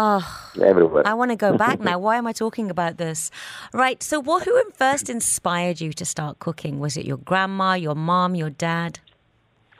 Oh, 0.00 0.52
Everywhere. 0.62 1.02
I 1.04 1.14
want 1.14 1.32
to 1.32 1.36
go 1.36 1.56
back 1.58 1.80
now. 1.88 1.98
Why 1.98 2.18
am 2.18 2.26
I 2.28 2.32
talking 2.32 2.70
about 2.70 2.98
this? 2.98 3.32
Right. 3.72 4.00
So, 4.00 4.20
what? 4.20 4.44
Who 4.44 4.62
first 4.72 5.10
inspired 5.10 5.80
you 5.80 5.92
to 5.94 6.04
start 6.04 6.38
cooking? 6.38 6.78
Was 6.78 6.96
it 6.96 7.04
your 7.04 7.16
grandma, 7.16 7.74
your 7.74 7.96
mom, 7.96 8.36
your 8.36 8.50
dad? 8.50 9.00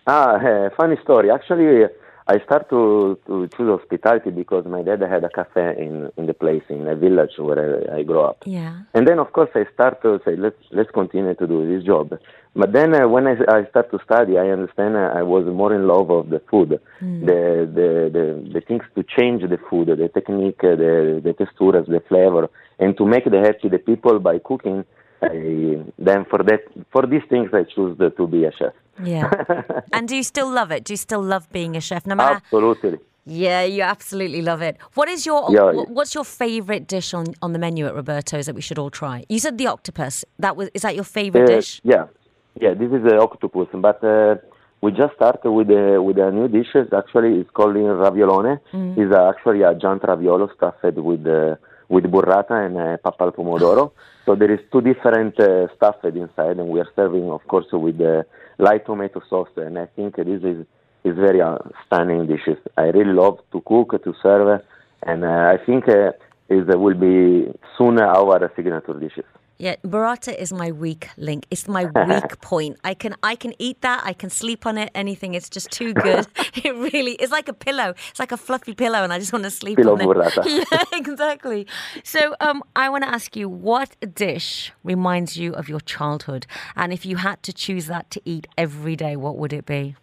Ah, 0.09 0.35
uh, 0.37 0.71
funny 0.77 0.97
story. 1.05 1.31
Actually, 1.31 1.87
I 2.31 2.39
start 2.45 2.68
to, 2.68 3.18
to 3.26 3.49
choose 3.57 3.70
hospitality 3.81 4.31
because 4.31 4.66
my 4.66 4.83
dad 4.83 5.01
had 5.01 5.24
a 5.24 5.31
cafe 5.31 5.74
in, 5.79 6.11
in 6.18 6.26
the 6.26 6.35
place 6.35 6.62
in 6.68 6.87
a 6.87 6.95
village 6.95 7.31
where 7.39 7.91
I, 7.91 7.99
I 7.99 8.03
grew 8.03 8.20
up. 8.20 8.43
Yeah. 8.45 8.81
And 8.93 9.09
then, 9.09 9.18
of 9.18 9.33
course, 9.33 9.49
I 9.55 9.64
start 9.72 10.03
to 10.03 10.20
say, 10.26 10.37
let's 10.37 10.62
let's 10.70 10.91
continue 10.91 11.35
to 11.35 11.47
do 11.47 11.66
this 11.66 11.85
job. 11.87 12.18
But 12.55 12.72
then, 12.72 12.95
uh, 12.95 13.09
when 13.09 13.26
I, 13.26 13.35
I 13.49 13.64
start 13.70 13.91
to 13.93 13.99
study, 14.05 14.37
I 14.37 14.49
understand 14.51 14.97
uh, 14.97 15.12
I 15.20 15.22
was 15.22 15.47
more 15.47 15.74
in 15.74 15.87
love 15.87 16.11
of 16.11 16.29
the 16.29 16.41
food, 16.51 16.79
Mm. 17.01 17.26
the, 17.26 17.41
the 17.79 17.89
the 18.16 18.24
the 18.55 18.61
things 18.61 18.85
to 18.97 19.05
change 19.16 19.43
the 19.49 19.59
food, 19.70 19.87
the 19.89 20.09
technique, 20.09 20.61
the 20.61 21.20
the 21.24 21.33
textures, 21.33 21.87
the 21.87 22.03
flavor, 22.09 22.51
and 22.79 22.97
to 22.99 23.07
make 23.07 23.24
the 23.24 23.39
happy 23.39 23.68
the 23.68 23.79
people 23.79 24.18
by 24.18 24.39
cooking. 24.39 24.85
I, 25.23 25.83
then 25.99 26.25
for 26.27 26.43
that, 26.45 26.61
for 26.93 27.07
these 27.07 27.23
things, 27.29 27.51
I 27.53 27.64
choose 27.64 27.97
the, 27.99 28.11
to 28.11 28.27
be 28.27 28.45
a 28.45 28.53
chef. 28.53 28.73
Yeah. 29.03 29.31
and 29.93 30.09
do 30.09 30.16
you 30.16 30.23
still 30.23 30.51
love 30.51 30.71
it? 30.71 30.85
Do 30.85 30.93
you 30.93 30.97
still 30.97 31.23
love 31.23 31.51
being 31.53 31.77
a 31.77 31.81
chef? 31.81 32.07
No 32.07 32.14
matter. 32.14 32.37
Absolutely. 32.37 32.99
Yeah, 33.29 33.62
you 33.62 33.83
absolutely 33.83 34.41
love 34.41 34.62
it. 34.62 34.79
What 34.95 35.09
is 35.09 35.27
your 35.27 35.53
Yeah, 35.53 35.73
what's 35.73 36.14
your 36.14 36.25
favorite 36.25 36.87
dish 36.87 37.12
on, 37.12 37.27
on 37.43 37.53
the 37.53 37.59
menu 37.59 37.87
at 37.87 37.95
Roberto's 37.95 38.47
that 38.47 38.55
we 38.55 38.62
should 38.62 38.79
all 38.79 38.91
try? 38.91 39.25
You 39.29 39.39
said 39.39 39.59
the 39.59 39.66
octopus. 39.66 40.25
That 40.39 40.57
was 40.57 40.71
is 40.73 40.83
that 40.83 40.95
your 40.95 41.05
favorite 41.05 41.45
Uh, 41.45 41.57
dish? 41.57 41.81
Yeah, 41.85 42.07
yeah. 42.59 42.73
This 42.73 42.91
is 42.91 43.03
the 43.05 43.19
octopus, 43.21 43.69
but 43.75 44.03
uh, 44.03 44.37
we 44.81 44.93
just 44.93 45.14
started 45.14 45.51
with 45.51 45.69
a 45.71 46.01
with 46.03 46.19
a 46.19 46.31
new 46.31 46.49
dish. 46.49 46.75
Actually, 46.75 47.41
it's 47.41 47.51
called 47.51 47.77
in 47.77 47.83
raviolone. 47.83 48.61
Mm. 48.73 48.97
It's 48.97 49.12
uh, 49.14 49.29
actually 49.29 49.61
a 49.62 49.75
giant 49.75 50.03
raviolo 50.03 50.49
stuffed 50.57 50.97
with 50.97 51.27
uh, 51.27 51.57
with 51.91 52.05
burrata 52.05 52.64
and 52.64 52.79
uh, 52.79 52.97
pappa 52.97 53.25
al 53.25 53.33
pomodoro. 53.33 53.93
So 54.29 54.35
there 54.35 54.53
is 54.53 54.61
two 54.70 54.83
different 54.83 55.41
uh, 55.41 55.74
stuffed 55.74 56.05
inside, 56.05 56.59
and 56.59 56.68
we 56.68 56.81
are 56.81 56.89
serving, 56.95 57.31
of 57.31 57.41
course, 57.49 57.64
with 57.72 57.97
the 57.97 58.26
light 58.59 58.85
tomato 58.85 59.22
sauce. 59.26 59.49
And 59.57 59.79
I 59.79 59.87
think 59.87 60.16
this 60.16 60.43
is 60.43 60.66
is 61.03 61.16
very 61.16 61.41
uh, 61.41 61.57
stunning 61.87 62.26
dishes. 62.26 62.59
I 62.76 62.89
really 62.89 63.14
love 63.14 63.39
to 63.53 63.62
cook, 63.62 64.05
to 64.05 64.14
serve, 64.22 64.61
and 65.05 65.24
uh, 65.24 65.55
I 65.55 65.57
think 65.64 65.89
uh, 65.89 66.12
is 66.51 66.66
will 66.66 66.93
be 66.93 67.51
soon 67.79 67.99
our 67.99 68.53
signature 68.55 69.01
dishes. 69.01 69.24
Yeah, 69.59 69.74
burrata 69.84 70.32
is 70.36 70.52
my 70.52 70.70
weak 70.70 71.09
link. 71.16 71.44
It's 71.50 71.66
my 71.66 71.84
weak 72.06 72.40
point. 72.40 72.78
I 72.84 72.94
can 72.94 73.16
I 73.22 73.34
can 73.34 73.54
eat 73.59 73.80
that. 73.80 74.02
I 74.04 74.12
can 74.12 74.30
sleep 74.30 74.66
on 74.66 74.78
it. 74.78 74.90
Anything. 74.94 75.34
It's 75.34 75.48
just 75.50 75.70
too 75.70 75.92
good. 75.94 76.26
it 76.54 76.74
really 76.76 77.12
is 77.12 77.30
like 77.30 77.48
a 77.48 77.52
pillow. 77.52 77.94
It's 78.11 78.20
like 78.20 78.32
a 78.32 78.36
fluffy 78.36 78.74
pillow, 78.74 79.02
and 79.02 79.12
I 79.12 79.18
just 79.18 79.32
want 79.32 79.44
to 79.44 79.50
sleep 79.50 79.76
Pillow 79.76 79.94
on 79.94 80.00
it. 80.00 80.06
burrata. 80.06 80.44
Yeah, 80.46 80.98
exactly. 80.98 81.66
So, 82.04 82.34
um, 82.40 82.62
I 82.76 82.88
want 82.88 83.04
to 83.04 83.11
ask 83.11 83.36
you, 83.36 83.48
what 83.48 83.96
dish 84.14 84.72
reminds 84.84 85.36
you 85.36 85.52
of 85.54 85.68
your 85.68 85.80
childhood? 85.80 86.46
And 86.76 86.92
if 86.92 87.04
you 87.04 87.16
had 87.16 87.42
to 87.42 87.52
choose 87.52 87.86
that 87.86 88.11
to 88.12 88.20
eat 88.24 88.46
every 88.56 88.96
day, 88.96 89.16
what 89.16 89.36
would 89.36 89.52
it 89.52 89.66
be? 89.66 89.96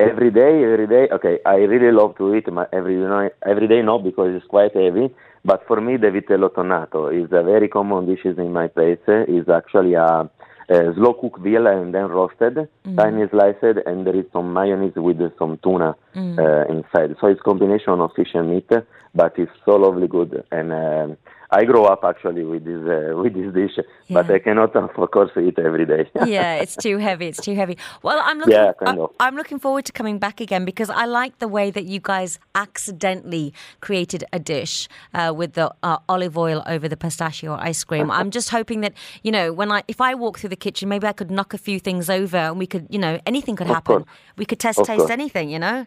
Every 0.00 0.32
day, 0.32 0.64
every 0.64 0.88
day. 0.88 1.08
Okay, 1.12 1.38
I 1.46 1.56
really 1.56 1.92
love 1.92 2.16
to 2.18 2.34
eat 2.34 2.52
my 2.52 2.66
every 2.72 2.94
you 2.94 3.08
know, 3.08 3.30
every 3.46 3.68
day, 3.68 3.80
No, 3.80 3.98
because 3.98 4.34
it's 4.34 4.46
quite 4.46 4.74
heavy. 4.74 5.14
But 5.44 5.64
for 5.68 5.80
me, 5.80 5.96
the 5.98 6.08
vitello 6.08 6.48
tonnato 6.52 7.08
is 7.14 7.30
a 7.30 7.42
very 7.44 7.68
common 7.68 8.06
dish 8.06 8.24
in 8.24 8.52
my 8.52 8.66
place. 8.66 8.98
It's 9.06 9.48
actually 9.48 9.94
a, 9.94 10.28
a 10.68 10.94
slow 10.94 11.12
cooked 11.12 11.40
veal 11.40 11.66
and 11.68 11.94
then 11.94 12.08
roasted, 12.08 12.68
tiny 12.96 13.28
sliced, 13.28 13.62
and 13.86 14.06
there 14.06 14.16
is 14.16 14.24
some 14.32 14.52
mayonnaise 14.52 14.94
with 14.96 15.20
some 15.38 15.58
tuna 15.62 15.94
uh, 16.16 16.64
inside. 16.68 17.14
So 17.20 17.28
it's 17.28 17.42
combination 17.42 18.00
of 18.00 18.10
fish 18.16 18.34
and 18.34 18.50
meat, 18.50 18.70
but 19.14 19.38
it's 19.38 19.52
so 19.64 19.76
lovely 19.76 20.08
good. 20.08 20.42
And 20.50 20.72
um, 20.72 21.16
I 21.54 21.64
grow 21.64 21.84
up 21.84 22.02
actually 22.02 22.44
with 22.44 22.64
this 22.64 22.82
uh, 22.82 23.16
with 23.16 23.34
this 23.34 23.54
dish, 23.54 23.84
but 24.10 24.28
I 24.28 24.40
cannot, 24.40 24.74
of 25.04 25.10
course, 25.12 25.30
eat 25.40 25.56
every 25.58 25.86
day. 25.86 26.10
yeah, 26.26 26.54
it's 26.56 26.74
too 26.74 26.98
heavy. 26.98 27.28
It's 27.28 27.40
too 27.40 27.54
heavy. 27.54 27.78
Well, 28.02 28.20
I'm 28.20 28.38
looking. 28.38 28.54
Yeah, 28.54 28.72
kind 28.72 28.98
of. 28.98 29.12
I'm 29.20 29.36
looking 29.36 29.60
forward 29.60 29.84
to 29.84 29.92
coming 29.92 30.18
back 30.18 30.40
again 30.40 30.64
because 30.64 30.90
I 30.90 31.04
like 31.04 31.38
the 31.38 31.46
way 31.46 31.70
that 31.70 31.84
you 31.84 32.00
guys 32.00 32.40
accidentally 32.56 33.54
created 33.80 34.24
a 34.32 34.40
dish 34.40 34.88
uh, 35.14 35.32
with 35.36 35.52
the 35.52 35.72
uh, 35.84 35.98
olive 36.08 36.36
oil 36.36 36.64
over 36.66 36.88
the 36.88 36.96
pistachio 36.96 37.54
ice 37.54 37.84
cream. 37.84 38.10
I'm 38.10 38.32
just 38.32 38.50
hoping 38.50 38.80
that 38.80 38.94
you 39.22 39.30
know 39.30 39.52
when 39.52 39.70
I 39.70 39.84
if 39.86 40.00
I 40.00 40.14
walk 40.14 40.40
through 40.40 40.50
the 40.50 40.62
kitchen, 40.66 40.88
maybe 40.88 41.06
I 41.06 41.12
could 41.12 41.30
knock 41.30 41.54
a 41.54 41.58
few 41.58 41.78
things 41.78 42.10
over 42.10 42.36
and 42.36 42.58
we 42.58 42.66
could 42.66 42.88
you 42.90 42.98
know 42.98 43.20
anything 43.26 43.54
could 43.54 43.68
happen. 43.68 44.04
We 44.36 44.44
could 44.44 44.58
test 44.58 44.84
taste 44.84 45.08
anything. 45.08 45.50
You 45.50 45.60
know. 45.60 45.86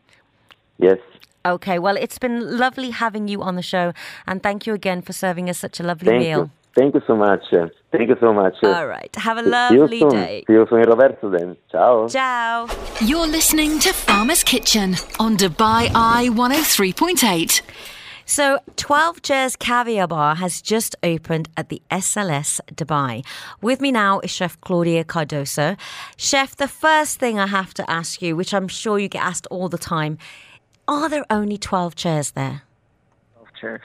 yes. 0.78 1.00
Okay. 1.56 1.80
Well, 1.80 1.98
it's 1.98 2.18
been 2.20 2.58
lovely 2.58 2.90
having 2.92 3.28
you 3.28 3.42
on 3.42 3.56
the 3.56 3.62
show, 3.62 3.94
and 4.28 4.42
thank 4.44 4.66
you 4.68 4.74
again 4.74 5.02
for 5.02 5.14
serving 5.14 5.50
us 5.50 5.58
such 5.58 5.80
a 5.80 5.84
lovely 5.84 6.08
Thank 6.10 6.24
meal. 6.24 6.40
you. 6.40 6.52
Thank 6.76 6.94
you 6.94 7.02
so 7.08 7.16
much. 7.16 7.42
Thank 7.92 8.10
you 8.10 8.18
so 8.20 8.32
much. 8.34 8.54
All 8.62 8.86
right. 8.86 9.10
Have 9.16 9.38
a 9.38 9.44
See 9.44 9.74
you 9.74 9.80
lovely 9.82 10.00
soon. 10.02 10.10
day. 10.10 10.44
See 10.46 10.54
you 10.54 10.68
soon, 10.70 10.82
Roberto. 10.84 11.30
Then, 11.32 11.58
ciao. 11.72 12.08
Ciao. 12.08 12.68
You're 13.02 13.26
listening 13.26 13.80
to 13.80 13.90
Farmer's 13.94 14.44
Kitchen 14.44 14.96
on 15.20 15.38
Dubai 15.38 15.90
Eye 15.96 16.30
103.8. 16.30 17.62
So, 18.30 18.60
12 18.76 19.22
Chairs 19.22 19.56
Caviar 19.56 20.06
Bar 20.06 20.36
has 20.36 20.62
just 20.62 20.98
opened 21.02 21.48
at 21.56 21.70
the 21.70 21.82
SLS 21.90 22.60
Dubai. 22.76 23.26
With 23.62 23.80
me 23.80 23.90
now 23.90 24.20
is 24.20 24.30
Chef 24.30 24.60
Claudia 24.60 25.06
Cardoso. 25.06 25.78
Chef, 26.18 26.54
the 26.58 26.68
first 26.68 27.20
thing 27.20 27.40
I 27.40 27.48
have 27.48 27.74
to 27.76 27.90
ask 27.90 28.22
you, 28.22 28.36
which 28.36 28.54
I'm 28.54 28.68
sure 28.68 29.00
you 29.00 29.08
get 29.08 29.24
asked 29.24 29.48
all 29.50 29.70
the 29.70 29.78
time, 29.78 30.18
are 30.88 31.10
there 31.10 31.26
only 31.30 31.58
12 31.58 31.96
chairs 31.96 32.32
there? 32.32 32.64
12 33.36 33.48
chairs. 33.60 33.82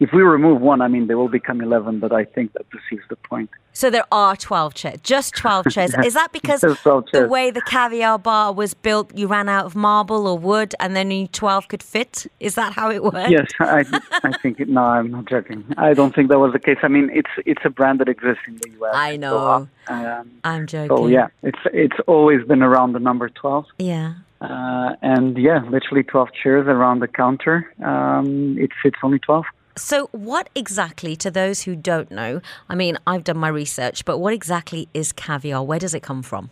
If 0.00 0.12
we 0.12 0.22
remove 0.22 0.60
one, 0.60 0.80
I 0.80 0.88
mean, 0.88 1.06
there 1.06 1.16
will 1.16 1.28
become 1.28 1.60
11, 1.60 2.00
but 2.00 2.12
I 2.12 2.24
think 2.24 2.52
that 2.54 2.66
this 2.72 2.82
is 2.90 2.98
the 3.08 3.16
point. 3.16 3.48
So 3.72 3.90
there 3.90 4.04
are 4.12 4.36
12 4.36 4.74
chairs, 4.74 5.00
just 5.02 5.34
12 5.34 5.68
chairs. 5.70 5.94
Is 6.04 6.14
that 6.14 6.32
because 6.32 6.60
the 6.60 7.26
way 7.28 7.50
the 7.50 7.60
caviar 7.60 8.18
bar 8.18 8.52
was 8.52 8.74
built, 8.74 9.16
you 9.16 9.26
ran 9.26 9.48
out 9.48 9.66
of 9.66 9.74
marble 9.74 10.26
or 10.28 10.38
wood 10.38 10.74
and 10.78 10.94
then 10.94 11.06
only 11.06 11.28
12 11.28 11.68
could 11.68 11.82
fit? 11.82 12.26
Is 12.38 12.54
that 12.54 12.72
how 12.72 12.90
it 12.90 13.02
worked? 13.02 13.30
Yes, 13.30 13.50
I, 13.60 13.84
I 14.22 14.36
think, 14.38 14.60
it, 14.60 14.68
no, 14.68 14.82
I'm 14.82 15.10
not 15.10 15.26
joking. 15.26 15.64
I 15.76 15.92
don't 15.92 16.14
think 16.14 16.28
that 16.28 16.38
was 16.38 16.52
the 16.52 16.60
case. 16.60 16.78
I 16.82 16.88
mean, 16.88 17.10
it's 17.12 17.30
it's 17.46 17.62
a 17.64 17.70
brand 17.70 17.98
that 18.00 18.08
exists 18.08 18.42
in 18.46 18.56
the 18.58 18.70
U.S. 18.78 18.94
I 18.94 19.16
know. 19.16 19.68
So, 19.88 19.94
um, 19.94 20.30
I'm 20.44 20.66
joking. 20.66 20.96
so 20.96 21.06
yeah, 21.08 21.28
it's 21.42 21.58
it's 21.72 21.96
always 22.06 22.46
been 22.46 22.62
around 22.62 22.92
the 22.92 23.00
number 23.00 23.28
12. 23.28 23.66
Yeah. 23.78 24.14
Uh, 24.50 24.96
and 25.02 25.38
yeah, 25.38 25.60
literally 25.70 26.02
12 26.02 26.28
chairs 26.42 26.66
around 26.66 27.00
the 27.00 27.08
counter. 27.08 27.72
Um, 27.84 28.56
it 28.58 28.70
fits 28.82 28.96
only 29.02 29.18
12. 29.18 29.44
So, 29.76 30.08
what 30.12 30.50
exactly, 30.54 31.16
to 31.16 31.30
those 31.30 31.62
who 31.62 31.74
don't 31.74 32.10
know, 32.10 32.40
I 32.68 32.76
mean, 32.76 32.96
I've 33.06 33.24
done 33.24 33.38
my 33.38 33.48
research, 33.48 34.04
but 34.04 34.18
what 34.18 34.32
exactly 34.32 34.88
is 34.94 35.12
caviar? 35.12 35.64
Where 35.64 35.80
does 35.80 35.94
it 35.94 36.02
come 36.02 36.22
from? 36.22 36.50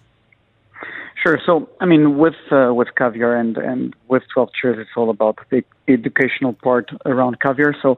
Sure. 1.22 1.38
So, 1.46 1.68
I 1.80 1.86
mean, 1.86 2.18
with 2.18 2.34
uh, 2.50 2.74
with 2.74 2.88
caviar 2.96 3.36
and 3.36 3.56
and 3.56 3.94
with 4.08 4.24
twelve 4.34 4.50
chairs, 4.60 4.78
it's 4.80 4.90
all 4.96 5.08
about 5.08 5.38
the 5.50 5.62
educational 5.86 6.52
part 6.52 6.90
around 7.06 7.38
caviar. 7.40 7.76
So, 7.80 7.96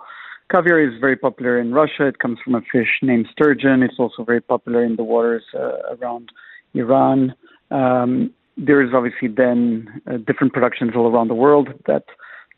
caviar 0.51 0.79
is 0.79 1.01
very 1.01 1.17
popular 1.17 1.59
in 1.59 1.73
Russia. 1.73 2.07
It 2.07 2.19
comes 2.19 2.39
from 2.45 2.55
a 2.55 2.61
fish 2.61 2.99
named 3.01 3.27
sturgeon. 3.33 3.83
It's 3.83 3.99
also 3.99 4.25
very 4.25 4.43
popular 4.43 4.85
in 4.85 4.97
the 4.97 5.05
waters 5.05 5.45
uh, 5.55 5.95
around 5.97 6.33
Iran. 6.75 7.35
Um, 7.71 8.31
there 8.57 8.83
is 8.83 8.91
obviously 8.95 9.29
then 9.29 10.01
uh, 10.07 10.17
different 10.19 10.53
productions 10.53 10.93
all 10.95 11.11
around 11.11 11.29
the 11.29 11.35
world 11.35 11.69
that 11.87 12.05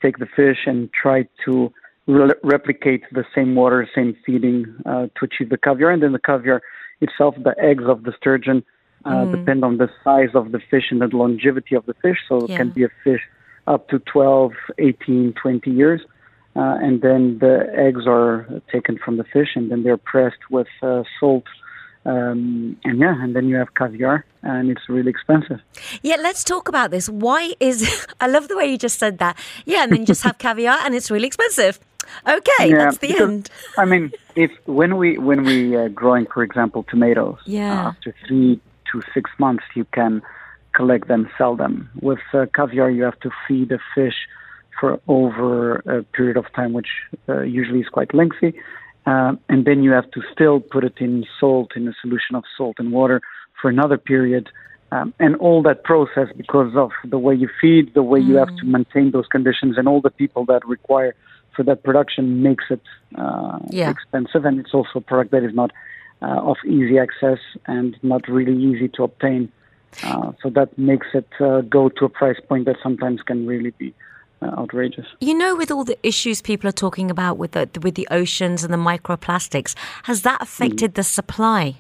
take 0.03 0.19
the 0.19 0.27
fish 0.27 0.59
and 0.67 0.91
try 0.93 1.27
to 1.45 1.73
re- 2.07 2.35
replicate 2.43 3.03
the 3.13 3.25
same 3.35 3.55
water, 3.55 3.89
same 3.95 4.17
feeding 4.25 4.67
uh, 4.85 5.07
to 5.17 5.25
achieve 5.25 5.49
the 5.49 5.59
caviar. 5.59 5.91
And 5.91 6.03
then 6.03 6.13
the 6.13 6.19
caviar 6.19 6.63
itself, 7.01 7.35
the 7.43 7.55
eggs 7.59 7.85
of 7.87 8.05
the 8.05 8.13
sturgeon, 8.17 8.65
uh, 9.05 9.25
depend 9.27 9.65
on 9.65 9.77
the 9.79 9.89
size 10.03 10.31
of 10.35 10.53
the 10.53 10.59
fish 10.71 10.87
and 10.91 11.01
the 11.01 11.07
longevity 11.07 11.77
of 11.77 11.87
the 11.87 11.95
fish. 11.95 12.19
So 12.29 12.45
it 12.45 12.57
can 12.57 12.71
be 12.71 12.83
a 12.83 12.89
fish 13.05 13.21
up 13.67 13.89
to 13.89 14.01
12, 14.01 14.53
18, 14.79 15.35
20 15.41 15.71
years. 15.71 16.01
Uh, 16.57 16.79
and 16.81 17.03
then 17.03 17.39
the 17.39 17.67
eggs 17.77 18.07
are 18.07 18.47
taken 18.73 18.99
from 18.99 19.17
the 19.19 19.25
fish 19.25 19.51
and 19.55 19.71
then 19.71 19.83
they're 19.83 19.99
pressed 19.99 20.51
with 20.51 20.69
uh, 20.83 21.03
salt. 21.21 21.45
Um, 22.07 22.77
and 22.85 23.01
yeah, 23.01 23.21
and 23.23 23.35
then 23.35 23.49
you 23.49 23.57
have 23.57 23.75
caviar, 23.75 24.25
and 24.43 24.71
it's 24.71 24.89
really 24.89 25.11
expensive. 25.11 25.61
Yeah, 26.03 26.17
let's 26.23 26.45
talk 26.45 26.69
about 26.69 26.91
this. 26.93 27.09
Why 27.09 27.55
is 27.59 28.07
I 28.21 28.29
love 28.29 28.47
the 28.49 28.57
way 28.57 28.67
you 28.71 28.79
just 28.79 28.99
said 28.99 29.19
that. 29.19 29.37
Yeah, 29.65 29.83
and 29.83 29.91
then 29.93 30.01
you 30.01 30.07
just 30.07 30.23
have 30.23 30.39
caviar 30.47 30.79
and 30.85 30.95
it's 30.95 31.11
really 31.11 31.27
expensive. 31.27 31.81
Okay, 32.27 32.71
Yeah, 32.71 32.77
that's 32.79 32.99
the 32.99 33.09
because, 33.09 33.29
end. 33.29 33.51
I 33.77 33.85
mean, 33.85 34.13
if 34.37 34.53
when 34.67 34.97
we 34.97 35.19
when 35.19 35.43
we 35.43 35.77
uh, 35.77 35.89
growing, 35.89 36.27
for 36.33 36.43
example, 36.45 36.85
tomatoes, 36.89 37.39
Yeah. 37.45 37.89
after 37.89 38.15
three 38.27 38.61
to 38.93 39.03
six 39.13 39.29
months, 39.39 39.65
you 39.75 39.85
can 39.93 40.23
collect 40.73 41.09
them, 41.09 41.29
sell 41.37 41.57
them. 41.57 41.91
With 42.01 42.21
uh, 42.33 42.47
caviar, 42.55 42.91
you 42.91 43.03
have 43.03 43.19
to 43.21 43.31
feed 43.49 43.71
the 43.71 43.81
fish 43.95 44.15
for 44.79 45.01
over 45.09 45.77
a 45.99 46.03
period 46.17 46.37
of 46.37 46.45
time, 46.55 46.73
which 46.73 46.91
uh, 47.29 47.41
usually 47.41 47.81
is 47.81 47.89
quite 47.89 48.15
lengthy, 48.15 48.55
uh, 49.07 49.35
and 49.49 49.65
then 49.65 49.83
you 49.83 49.93
have 49.93 50.11
to 50.11 50.23
still 50.33 50.61
put 50.61 50.85
it 50.85 50.95
in 50.99 51.25
salt 51.39 51.71
in 51.77 51.87
a 51.89 51.95
solution 52.01 52.35
of 52.35 52.45
salt 52.57 52.77
and 52.79 52.93
water 52.93 53.23
for 53.61 53.69
another 53.71 53.97
period. 53.97 54.49
Um, 54.93 55.13
and 55.19 55.35
all 55.37 55.63
that 55.63 55.83
process, 55.83 56.29
because 56.37 56.77
of 56.77 56.91
the 57.05 57.19
way 57.19 57.35
you 57.35 57.49
feed, 57.61 57.95
the 57.95 58.05
way 58.05 58.21
you 58.21 58.37
have 58.37 58.55
to 58.59 58.65
maintain 58.65 59.11
those 59.11 59.27
conditions, 59.27 59.77
and 59.79 59.89
all 59.89 60.01
the 60.01 60.11
people 60.11 60.45
that 60.47 60.65
require 60.67 61.15
for 61.57 61.65
that 61.65 61.83
production 61.83 62.43
makes 62.43 62.65
it 62.71 62.81
uh, 63.17 63.59
Yeah. 63.71 63.91
expensive, 63.91 64.45
and 64.45 64.61
it's 64.61 64.73
also 64.73 64.95
a 64.97 65.01
product 65.01 65.33
that 65.33 65.43
is 65.43 65.55
not 65.55 65.73
uh, 66.23 66.51
of 66.51 66.57
easy 66.65 66.99
access 66.99 67.41
and 67.67 67.97
not 68.03 68.29
really 68.29 68.57
easy 68.57 68.89
to 68.89 69.03
obtain. 69.03 69.51
Uh, 70.05 70.33
so 70.43 70.51
that 70.51 70.77
makes 70.79 71.09
it 71.15 71.29
uh, 71.41 71.63
go 71.63 71.89
to 71.89 72.05
a 72.05 72.09
price 72.09 72.41
point 72.49 72.67
that 72.67 72.77
sometimes 72.83 73.23
can 73.23 73.47
really 73.47 73.73
be 73.79 73.93
outrageous. 74.43 75.07
You 75.21 75.37
know, 75.37 75.57
with 75.57 75.71
all 75.71 75.85
the 75.85 75.99
issues 76.03 76.43
people 76.43 76.69
are 76.69 76.73
talking 76.73 77.11
about 77.11 77.39
with 77.39 77.53
the 77.53 77.69
with 77.83 77.95
the 77.95 78.09
oceans 78.11 78.65
and 78.65 78.73
the 78.73 78.79
microplastics, 78.79 79.75
has 80.05 80.23
that 80.23 80.43
affected 80.43 80.95
the 80.95 81.03
supply? 81.03 81.77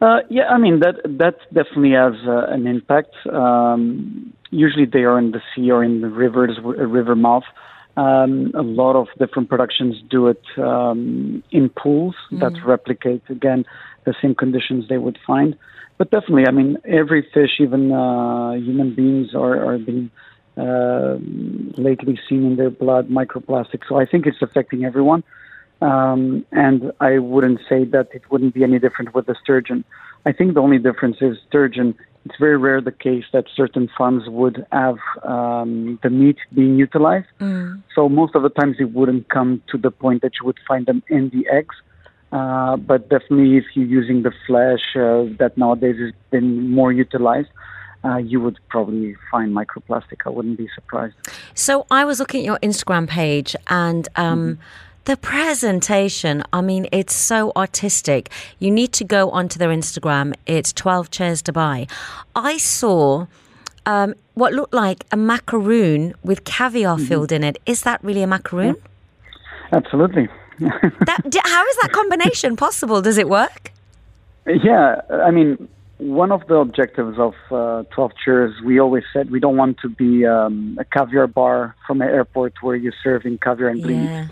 Uh, 0.00 0.20
yeah, 0.28 0.48
I 0.48 0.58
mean 0.58 0.80
that 0.80 0.96
that 1.04 1.36
definitely 1.52 1.92
has 1.92 2.14
uh, 2.26 2.46
an 2.48 2.66
impact. 2.66 3.14
Um, 3.26 4.32
usually, 4.50 4.86
they 4.86 5.04
are 5.04 5.18
in 5.18 5.30
the 5.30 5.40
sea 5.54 5.70
or 5.70 5.82
in 5.84 6.00
the 6.00 6.08
rivers, 6.08 6.58
river 6.62 7.14
mouth. 7.14 7.44
Um, 7.96 8.50
a 8.54 8.62
lot 8.62 8.96
of 8.96 9.06
different 9.20 9.48
productions 9.48 10.02
do 10.10 10.26
it 10.26 10.42
um, 10.58 11.44
in 11.52 11.68
pools 11.68 12.16
mm. 12.32 12.40
that 12.40 12.60
replicate 12.66 13.22
again 13.28 13.64
the 14.04 14.14
same 14.20 14.34
conditions 14.34 14.88
they 14.88 14.98
would 14.98 15.18
find. 15.24 15.56
But 15.96 16.10
definitely, 16.10 16.46
I 16.48 16.50
mean, 16.50 16.76
every 16.84 17.22
fish, 17.32 17.60
even 17.60 17.92
uh, 17.92 18.52
human 18.54 18.94
beings, 18.94 19.34
are, 19.34 19.64
are 19.64 19.78
being 19.78 20.10
uh, 20.56 21.16
lately 21.76 22.18
seen 22.28 22.44
in 22.44 22.56
their 22.56 22.70
blood 22.70 23.08
microplastics. 23.08 23.88
So 23.88 23.98
I 23.98 24.06
think 24.06 24.26
it's 24.26 24.42
affecting 24.42 24.84
everyone. 24.84 25.24
Um, 25.80 26.46
and 26.52 26.92
I 27.00 27.18
wouldn't 27.18 27.60
say 27.68 27.84
that 27.84 28.08
it 28.12 28.22
wouldn't 28.30 28.54
be 28.54 28.62
any 28.62 28.78
different 28.78 29.14
with 29.14 29.26
the 29.26 29.34
sturgeon. 29.42 29.84
I 30.24 30.32
think 30.32 30.54
the 30.54 30.60
only 30.60 30.78
difference 30.78 31.18
is 31.20 31.36
sturgeon. 31.48 31.94
It's 32.24 32.36
very 32.38 32.56
rare 32.56 32.80
the 32.80 32.92
case 32.92 33.24
that 33.32 33.44
certain 33.54 33.90
farms 33.98 34.28
would 34.28 34.64
have 34.72 34.98
um, 35.24 35.98
the 36.02 36.08
meat 36.08 36.38
being 36.54 36.78
utilized. 36.78 37.26
Mm. 37.40 37.82
So 37.94 38.08
most 38.08 38.34
of 38.34 38.42
the 38.42 38.48
times 38.48 38.76
it 38.78 38.92
wouldn't 38.92 39.28
come 39.28 39.62
to 39.68 39.76
the 39.76 39.90
point 39.90 40.22
that 40.22 40.32
you 40.40 40.46
would 40.46 40.58
find 40.66 40.86
them 40.86 41.02
in 41.08 41.28
the 41.30 41.46
eggs. 41.48 41.74
Uh, 42.32 42.76
but 42.76 43.10
definitely, 43.10 43.58
if 43.58 43.64
you're 43.74 43.86
using 43.86 44.22
the 44.22 44.32
flesh 44.46 44.96
uh, 44.96 45.24
that 45.38 45.52
nowadays 45.56 45.96
has 46.00 46.12
been 46.30 46.70
more 46.70 46.92
utilized, 46.92 47.50
uh, 48.04 48.16
you 48.16 48.40
would 48.40 48.58
probably 48.68 49.16
find 49.30 49.54
microplastic. 49.54 50.20
I 50.26 50.30
wouldn't 50.30 50.58
be 50.58 50.68
surprised. 50.74 51.14
So 51.54 51.86
I 51.90 52.04
was 52.04 52.18
looking 52.20 52.40
at 52.40 52.46
your 52.46 52.58
Instagram 52.58 53.08
page 53.08 53.56
and. 53.68 54.08
Um, 54.16 54.40
mm-hmm. 54.40 54.62
The 55.06 55.18
presentation, 55.18 56.42
I 56.50 56.62
mean, 56.62 56.86
it's 56.90 57.14
so 57.14 57.52
artistic. 57.56 58.30
You 58.58 58.70
need 58.70 58.94
to 58.94 59.04
go 59.04 59.28
onto 59.28 59.58
their 59.58 59.68
Instagram. 59.68 60.32
It's 60.46 60.72
12 60.72 61.10
Chairs 61.10 61.42
Dubai. 61.42 61.90
I 62.34 62.56
saw 62.56 63.26
um, 63.84 64.14
what 64.32 64.54
looked 64.54 64.72
like 64.72 65.04
a 65.12 65.18
macaroon 65.18 66.14
with 66.22 66.44
caviar 66.44 66.96
mm-hmm. 66.96 67.04
filled 67.04 67.32
in 67.32 67.44
it. 67.44 67.58
Is 67.66 67.82
that 67.82 68.02
really 68.02 68.22
a 68.22 68.26
macaroon? 68.26 68.76
Yeah. 68.76 69.76
Absolutely. 69.76 70.28
that, 70.60 71.42
how 71.44 71.66
is 71.66 71.76
that 71.82 71.90
combination 71.92 72.56
possible? 72.56 73.02
Does 73.02 73.18
it 73.18 73.28
work? 73.28 73.72
Yeah, 74.46 75.00
I 75.10 75.30
mean, 75.30 75.68
one 76.04 76.30
of 76.32 76.46
the 76.48 76.56
objectives 76.56 77.18
of 77.18 77.34
uh, 77.50 77.84
12 77.94 78.12
Chairs, 78.22 78.52
we 78.62 78.78
always 78.78 79.04
said 79.10 79.30
we 79.30 79.40
don't 79.40 79.56
want 79.56 79.78
to 79.78 79.88
be 79.88 80.26
um, 80.26 80.76
a 80.78 80.84
caviar 80.84 81.26
bar 81.26 81.74
from 81.86 82.02
an 82.02 82.08
airport 82.08 82.52
where 82.60 82.76
you're 82.76 82.92
serving 83.02 83.38
caviar 83.38 83.70
and 83.70 83.82
blini. 83.82 84.04
Yeah. 84.04 84.28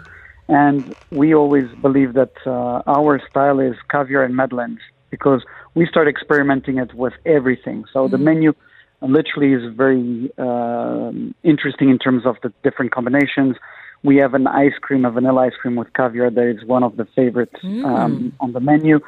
And 0.49 0.95
we 1.11 1.35
always 1.35 1.65
believe 1.81 2.13
that 2.13 2.35
uh, 2.45 2.83
our 2.87 3.23
style 3.31 3.59
is 3.59 3.75
caviar 3.91 4.23
and 4.23 4.37
madeleines 4.37 4.81
because 5.09 5.43
we 5.75 5.87
start 5.87 6.09
experimenting 6.09 6.77
it 6.77 6.93
with 6.93 7.15
everything. 7.25 7.87
So 7.91 8.01
mm-hmm. 8.01 8.13
the 8.13 8.19
menu 8.19 8.53
literally 9.01 9.55
is 9.55 9.75
very 9.75 10.31
uh, 10.37 11.11
interesting 11.43 11.89
in 11.89 11.99
terms 11.99 12.27
of 12.27 12.37
the 12.43 12.53
different 12.63 12.93
combinations. 12.93 13.57
We 14.03 14.17
have 14.17 14.35
an 14.35 14.47
ice 14.47 14.73
cream, 14.81 15.05
a 15.05 15.11
vanilla 15.11 15.47
ice 15.47 15.53
cream 15.61 15.77
with 15.77 15.93
caviar 15.95 16.31
that 16.31 16.49
is 16.49 16.65
one 16.65 16.83
of 16.83 16.97
the 16.97 17.07
favorites 17.15 17.61
mm. 17.63 17.85
um, 17.85 18.33
on 18.41 18.53
the 18.53 18.61
menu. 18.61 19.01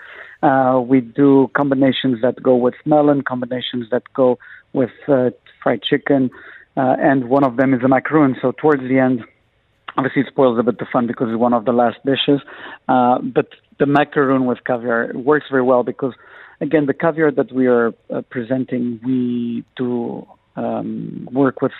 Uh, 0.42 0.80
we 0.86 1.00
do 1.00 1.50
combinations 1.56 2.20
that 2.22 2.42
go 2.42 2.54
with 2.54 2.74
melon, 2.84 3.22
combinations 3.22 3.88
that 3.90 4.02
go 4.14 4.38
with 4.72 4.90
uh, 5.08 5.30
fried 5.62 5.82
chicken, 5.82 6.30
uh, 6.76 6.96
and 6.98 7.28
one 7.28 7.44
of 7.44 7.56
them 7.56 7.72
is 7.74 7.82
a 7.82 7.88
macaroon. 7.88 8.36
So 8.40 8.52
towards 8.52 8.82
the 8.82 8.98
end, 8.98 9.24
obviously 9.96 10.22
it 10.22 10.28
spoils 10.28 10.58
a 10.58 10.62
bit 10.62 10.78
the 10.78 10.86
fun 10.92 11.06
because 11.06 11.28
it's 11.30 11.38
one 11.38 11.54
of 11.54 11.64
the 11.64 11.72
last 11.72 11.98
dishes. 12.04 12.40
Uh, 12.88 13.18
but 13.20 13.48
the 13.78 13.86
macaroon 13.86 14.46
with 14.46 14.58
caviar 14.64 15.12
works 15.14 15.46
very 15.50 15.62
well 15.62 15.82
because, 15.82 16.14
again, 16.60 16.86
the 16.86 16.94
caviar 16.94 17.30
that 17.32 17.52
we 17.52 17.66
are 17.66 17.92
uh, 18.12 18.22
presenting, 18.30 19.00
we 19.04 19.64
do 19.76 20.26
um, 20.56 21.28
work 21.32 21.62
with 21.62 21.72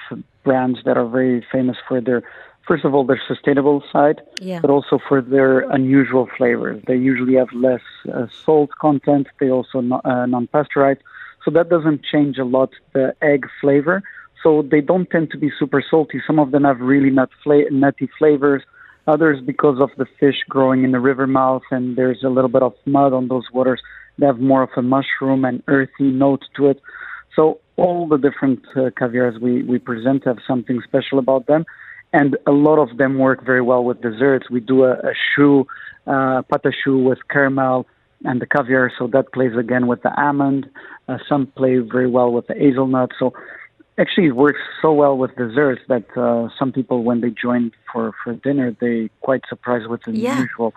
brands 0.45 0.78
that 0.85 0.97
are 0.97 1.09
very 1.09 1.45
famous 1.53 1.77
for 1.86 2.01
their 2.01 2.23
first 2.66 2.85
of 2.85 2.95
all, 2.95 3.05
their 3.05 3.20
sustainable 3.27 3.82
side, 3.93 4.23
yeah. 4.39 4.61
but 4.61 4.70
also 4.70 4.99
for 5.09 5.20
their 5.20 5.61
unusual 5.70 6.28
flavors. 6.36 6.82
They 6.86 6.97
usually 6.97 7.35
have 7.35 7.49
less 7.53 7.82
uh, 8.12 8.27
salt 8.45 8.70
content. 8.81 9.27
They 9.41 9.51
also 9.51 9.81
no, 9.81 10.01
uh, 10.05 10.27
non-pasteurized, 10.27 11.01
so 11.45 11.51
that 11.53 11.69
doesn't 11.69 12.03
change 12.05 12.39
a 12.39 12.45
lot 12.45 12.70
the 12.93 13.15
egg 13.23 13.47
flavor. 13.61 14.03
So 14.43 14.62
they 14.62 14.81
don't 14.81 15.09
tend 15.11 15.31
to 15.31 15.39
be 15.39 15.51
super 15.59 15.82
salty. 15.89 16.20
Some 16.27 16.39
of 16.39 16.51
them 16.51 16.65
have 16.65 16.81
really 16.81 17.11
nut 17.11 17.31
fla- 17.43 17.70
nutty 17.70 18.09
flavors. 18.19 18.62
Others, 19.07 19.41
because 19.45 19.81
of 19.81 19.91
the 19.99 20.07
fish 20.19 20.36
growing 20.49 20.82
in 20.82 20.93
the 20.93 21.01
river 21.01 21.27
mouth 21.27 21.62
and 21.70 21.97
there's 21.97 22.23
a 22.23 22.31
little 22.31 22.49
bit 22.49 22.62
of 22.62 22.73
mud 22.86 23.12
on 23.12 23.28
those 23.28 23.45
waters, 23.53 23.82
they 24.19 24.24
have 24.24 24.39
more 24.39 24.62
of 24.62 24.70
a 24.77 24.82
mushroom 24.82 25.45
and 25.45 25.62
earthy 25.69 26.05
note 26.05 26.43
to 26.57 26.69
it. 26.69 26.81
So 27.36 27.61
all 27.77 28.09
the 28.09 28.16
different 28.16 28.61
uh, 28.74 28.91
caviars 28.97 29.39
we, 29.39 29.62
we 29.62 29.78
present 29.78 30.24
have 30.24 30.39
something 30.47 30.81
special 30.86 31.19
about 31.19 31.47
them 31.47 31.66
and 32.15 32.39
a 32.47 32.53
lot 32.53 32.78
of 32.78 32.97
them 32.97 33.19
work 33.19 33.45
very 33.45 33.61
well 33.61 33.85
with 33.85 34.01
desserts. 34.01 34.49
We 34.49 34.61
do 34.61 34.85
a, 34.85 34.93
a 34.93 35.15
choux, 35.35 35.66
uh, 36.07 36.43
pâte 36.51 36.73
choux 36.82 36.99
with 36.99 37.19
caramel 37.28 37.86
and 38.24 38.41
the 38.41 38.47
caviar, 38.47 38.91
so 38.97 39.09
that 39.09 39.32
plays 39.32 39.55
again 39.57 39.89
with 39.89 40.03
the 40.03 40.12
almond. 40.19 40.70
Uh, 41.09 41.19
some 41.28 41.49
play 41.49 41.78
very 41.78 42.09
well 42.09 42.31
with 42.32 42.47
the 42.47 42.55
hazelnut. 42.55 43.11
So 43.19 43.35
actually, 43.99 44.28
it 44.28 44.36
works 44.36 44.61
so 44.81 44.93
well 44.93 45.19
with 45.19 45.35
desserts 45.36 45.82
that 45.89 46.07
uh, 46.16 46.49
some 46.57 46.73
people, 46.73 47.03
when 47.03 47.20
they 47.20 47.31
join 47.31 47.73
for 47.93 48.12
for 48.23 48.32
dinner, 48.35 48.74
they 48.81 49.11
quite 49.20 49.43
surprised 49.49 49.89
with 49.89 50.03
the 50.05 50.12
yeah. 50.12 50.41
usual 50.41 50.73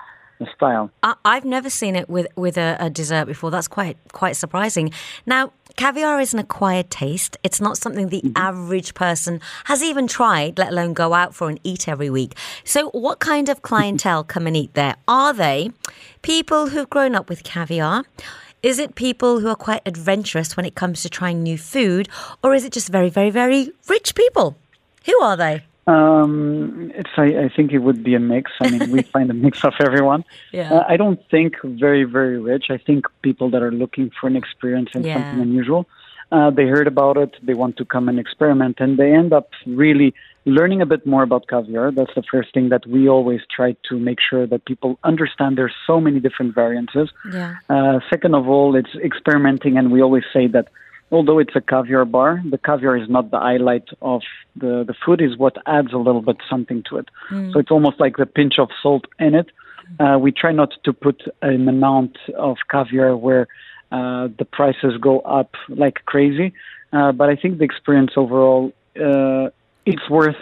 style. 0.56 0.92
I, 1.04 1.36
have 1.36 1.46
never 1.46 1.70
seen 1.70 1.96
it 1.96 2.10
with 2.10 2.28
with 2.36 2.58
a, 2.58 2.78
a, 2.80 2.90
dessert 2.90 3.26
before. 3.26 3.52
That's 3.52 3.68
quite 3.68 3.98
quite 4.12 4.36
surprising. 4.36 4.92
Now, 5.26 5.52
caviar 5.78 6.20
is 6.20 6.34
an 6.34 6.40
acquired 6.40 6.90
taste. 6.90 7.38
It's 7.44 7.62
not 7.62 7.78
something 7.78 8.10
the 8.10 8.22
mm-hmm. 8.22 8.36
average 8.36 8.94
person 8.94 9.40
has 9.66 9.82
even 9.82 10.08
tried, 10.08 10.58
let 10.58 10.72
alone 10.72 10.94
go 10.94 11.14
out 11.14 11.34
for 11.34 11.48
and 11.50 11.60
eat 11.64 11.88
every 11.88 12.10
week. 12.10 12.36
So, 12.66 12.90
what 12.90 13.20
kind 13.20 13.48
of 13.48 13.62
clientele 13.62 14.26
come 14.26 14.48
and 14.48 14.58
eat 14.58 14.74
there? 14.74 14.96
Are 15.08 15.34
they 15.34 15.72
people 16.22 16.70
who've 16.70 16.90
grown 16.90 17.16
up 17.16 17.30
with 17.30 17.44
caviar? 17.44 18.04
Is 18.64 18.80
it 18.80 18.96
people 18.96 19.40
who 19.40 19.48
are 19.48 19.56
quite 19.56 19.84
adventurous 19.86 20.58
when 20.58 20.66
it 20.66 20.76
comes 20.76 21.04
to 21.04 21.10
trying 21.10 21.44
new 21.44 21.58
food, 21.58 22.10
or 22.44 22.56
is 22.56 22.66
it 22.66 22.74
just 22.74 22.90
very, 22.90 23.10
very, 23.10 23.30
very 23.30 23.72
rich 23.88 24.16
people? 24.16 24.58
Who 25.06 25.22
are 25.22 25.38
they? 25.38 25.64
Um, 25.88 26.92
it's. 26.96 27.10
I, 27.16 27.46
I, 27.46 27.50
think 27.56 27.72
it 27.72 27.80
would 27.80 28.04
be 28.04 28.14
a 28.14 28.20
mix. 28.20 28.52
I 28.60 28.70
mean, 28.70 28.92
we 28.92 29.02
find 29.14 29.30
a 29.32 29.34
mix 29.34 29.64
of 29.64 29.74
everyone. 29.80 30.26
Yeah. 30.52 30.74
Uh, 30.74 30.86
I 30.88 30.98
don't 30.98 31.20
think 31.30 31.56
very, 31.64 32.04
very 32.04 32.40
rich. 32.40 32.66
I 32.70 32.78
think 32.78 33.06
people 33.22 33.50
that 33.52 33.64
are 33.64 33.72
looking 33.72 34.12
for 34.20 34.28
an 34.28 34.36
experience 34.36 34.90
and 34.94 35.06
yeah. 35.06 35.16
something 35.16 35.42
unusual. 35.42 35.88
Uh, 36.30 36.50
they 36.50 36.66
heard 36.66 36.88
about 36.88 37.16
it. 37.16 37.36
They 37.42 37.54
want 37.54 37.78
to 37.78 37.86
come 37.86 38.10
and 38.10 38.20
experiment, 38.20 38.82
and 38.82 38.98
they 38.98 39.14
end 39.14 39.32
up 39.32 39.50
really 39.66 40.14
learning 40.44 40.82
a 40.82 40.86
bit 40.86 41.06
more 41.06 41.24
about 41.24 41.48
caviar. 41.48 41.92
That's 41.92 42.14
the 42.16 42.24
first 42.24 42.54
thing 42.54 42.68
that 42.70 42.86
we 42.86 43.08
always 43.08 43.42
try 43.50 43.78
to 43.88 43.98
make 43.98 44.20
sure 44.20 44.46
that 44.46 44.66
people 44.66 45.00
understand. 45.06 45.58
There's 45.58 45.76
so 45.86 46.02
many 46.02 46.20
different 46.20 46.54
variances. 46.54 47.10
Yeah. 47.32 47.56
Uh, 47.70 48.00
second 48.10 48.36
of 48.36 48.50
all, 48.50 48.76
it's 48.76 48.94
experimenting, 48.96 49.78
and 49.78 49.90
we 49.90 50.02
always 50.02 50.24
say 50.34 50.48
that 50.48 50.68
although 51.12 51.40
it's 51.40 51.56
a 51.56 51.62
caviar 51.62 52.06
bar, 52.06 52.42
the 52.50 52.58
caviar 52.58 52.98
is 52.98 53.10
not 53.10 53.32
the 53.32 53.40
highlight 53.40 53.88
of 54.02 54.22
the, 54.56 54.84
the 54.86 54.94
food, 55.06 55.22
is 55.22 55.38
what 55.38 55.58
adds 55.66 55.94
a 55.94 55.98
little 55.98 56.22
bit 56.22 56.38
something 56.50 56.84
to 56.90 56.98
it. 56.98 57.08
Mm. 57.30 57.54
So 57.54 57.60
it's 57.60 57.72
almost 57.72 58.00
like 58.00 58.18
the 58.18 58.26
pinch 58.26 58.60
of 58.60 58.70
salt 58.82 59.06
in 59.20 59.36
it. 59.36 59.50
Uh, 60.00 60.18
we 60.20 60.32
try 60.32 60.52
not 60.52 60.74
to 60.84 60.92
put 60.92 61.24
an 61.42 61.68
amount 61.68 62.18
of 62.36 62.58
caviar 62.70 63.16
where 63.16 63.48
uh, 63.92 64.28
the 64.38 64.46
prices 64.46 64.98
go 65.00 65.20
up 65.22 65.52
like 65.70 66.04
crazy. 66.06 66.54
Uh, 66.92 67.12
but 67.12 67.30
I 67.30 67.36
think 67.36 67.58
the 67.58 67.64
experience 67.64 68.12
overall, 68.18 68.74
uh, 69.00 69.50
it's 69.86 70.10
worth 70.10 70.36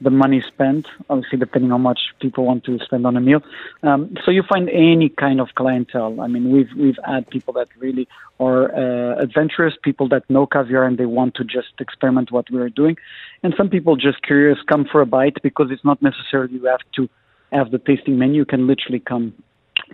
the 0.00 0.10
money 0.10 0.42
spent, 0.46 0.86
obviously 1.08 1.38
depending 1.38 1.72
on 1.72 1.80
how 1.80 1.82
much 1.82 2.00
people 2.20 2.44
want 2.44 2.64
to 2.64 2.78
spend 2.80 3.06
on 3.06 3.16
a 3.16 3.20
meal. 3.20 3.40
Um, 3.82 4.14
so 4.24 4.30
you 4.30 4.42
find 4.42 4.68
any 4.68 5.08
kind 5.08 5.40
of 5.40 5.48
clientele. 5.54 6.20
I 6.20 6.26
mean, 6.26 6.50
we've 6.50 6.68
we've 6.76 6.98
had 7.04 7.28
people 7.30 7.54
that 7.54 7.68
really 7.78 8.06
are 8.38 8.74
uh, 8.74 9.16
adventurous, 9.16 9.74
people 9.82 10.08
that 10.10 10.28
know 10.28 10.46
caviar 10.46 10.84
and 10.84 10.98
they 10.98 11.06
want 11.06 11.34
to 11.36 11.44
just 11.44 11.72
experiment 11.80 12.30
what 12.30 12.50
we're 12.50 12.68
doing, 12.68 12.96
and 13.42 13.54
some 13.56 13.70
people 13.70 13.96
just 13.96 14.22
curious 14.22 14.58
come 14.68 14.84
for 14.90 15.00
a 15.00 15.06
bite 15.06 15.38
because 15.42 15.68
it's 15.70 15.84
not 15.84 16.00
necessarily 16.02 16.54
you 16.54 16.64
have 16.66 16.80
to 16.96 17.08
have 17.52 17.70
the 17.70 17.78
tasting 17.78 18.18
menu. 18.18 18.36
You 18.36 18.44
can 18.44 18.66
literally 18.66 19.00
come 19.00 19.32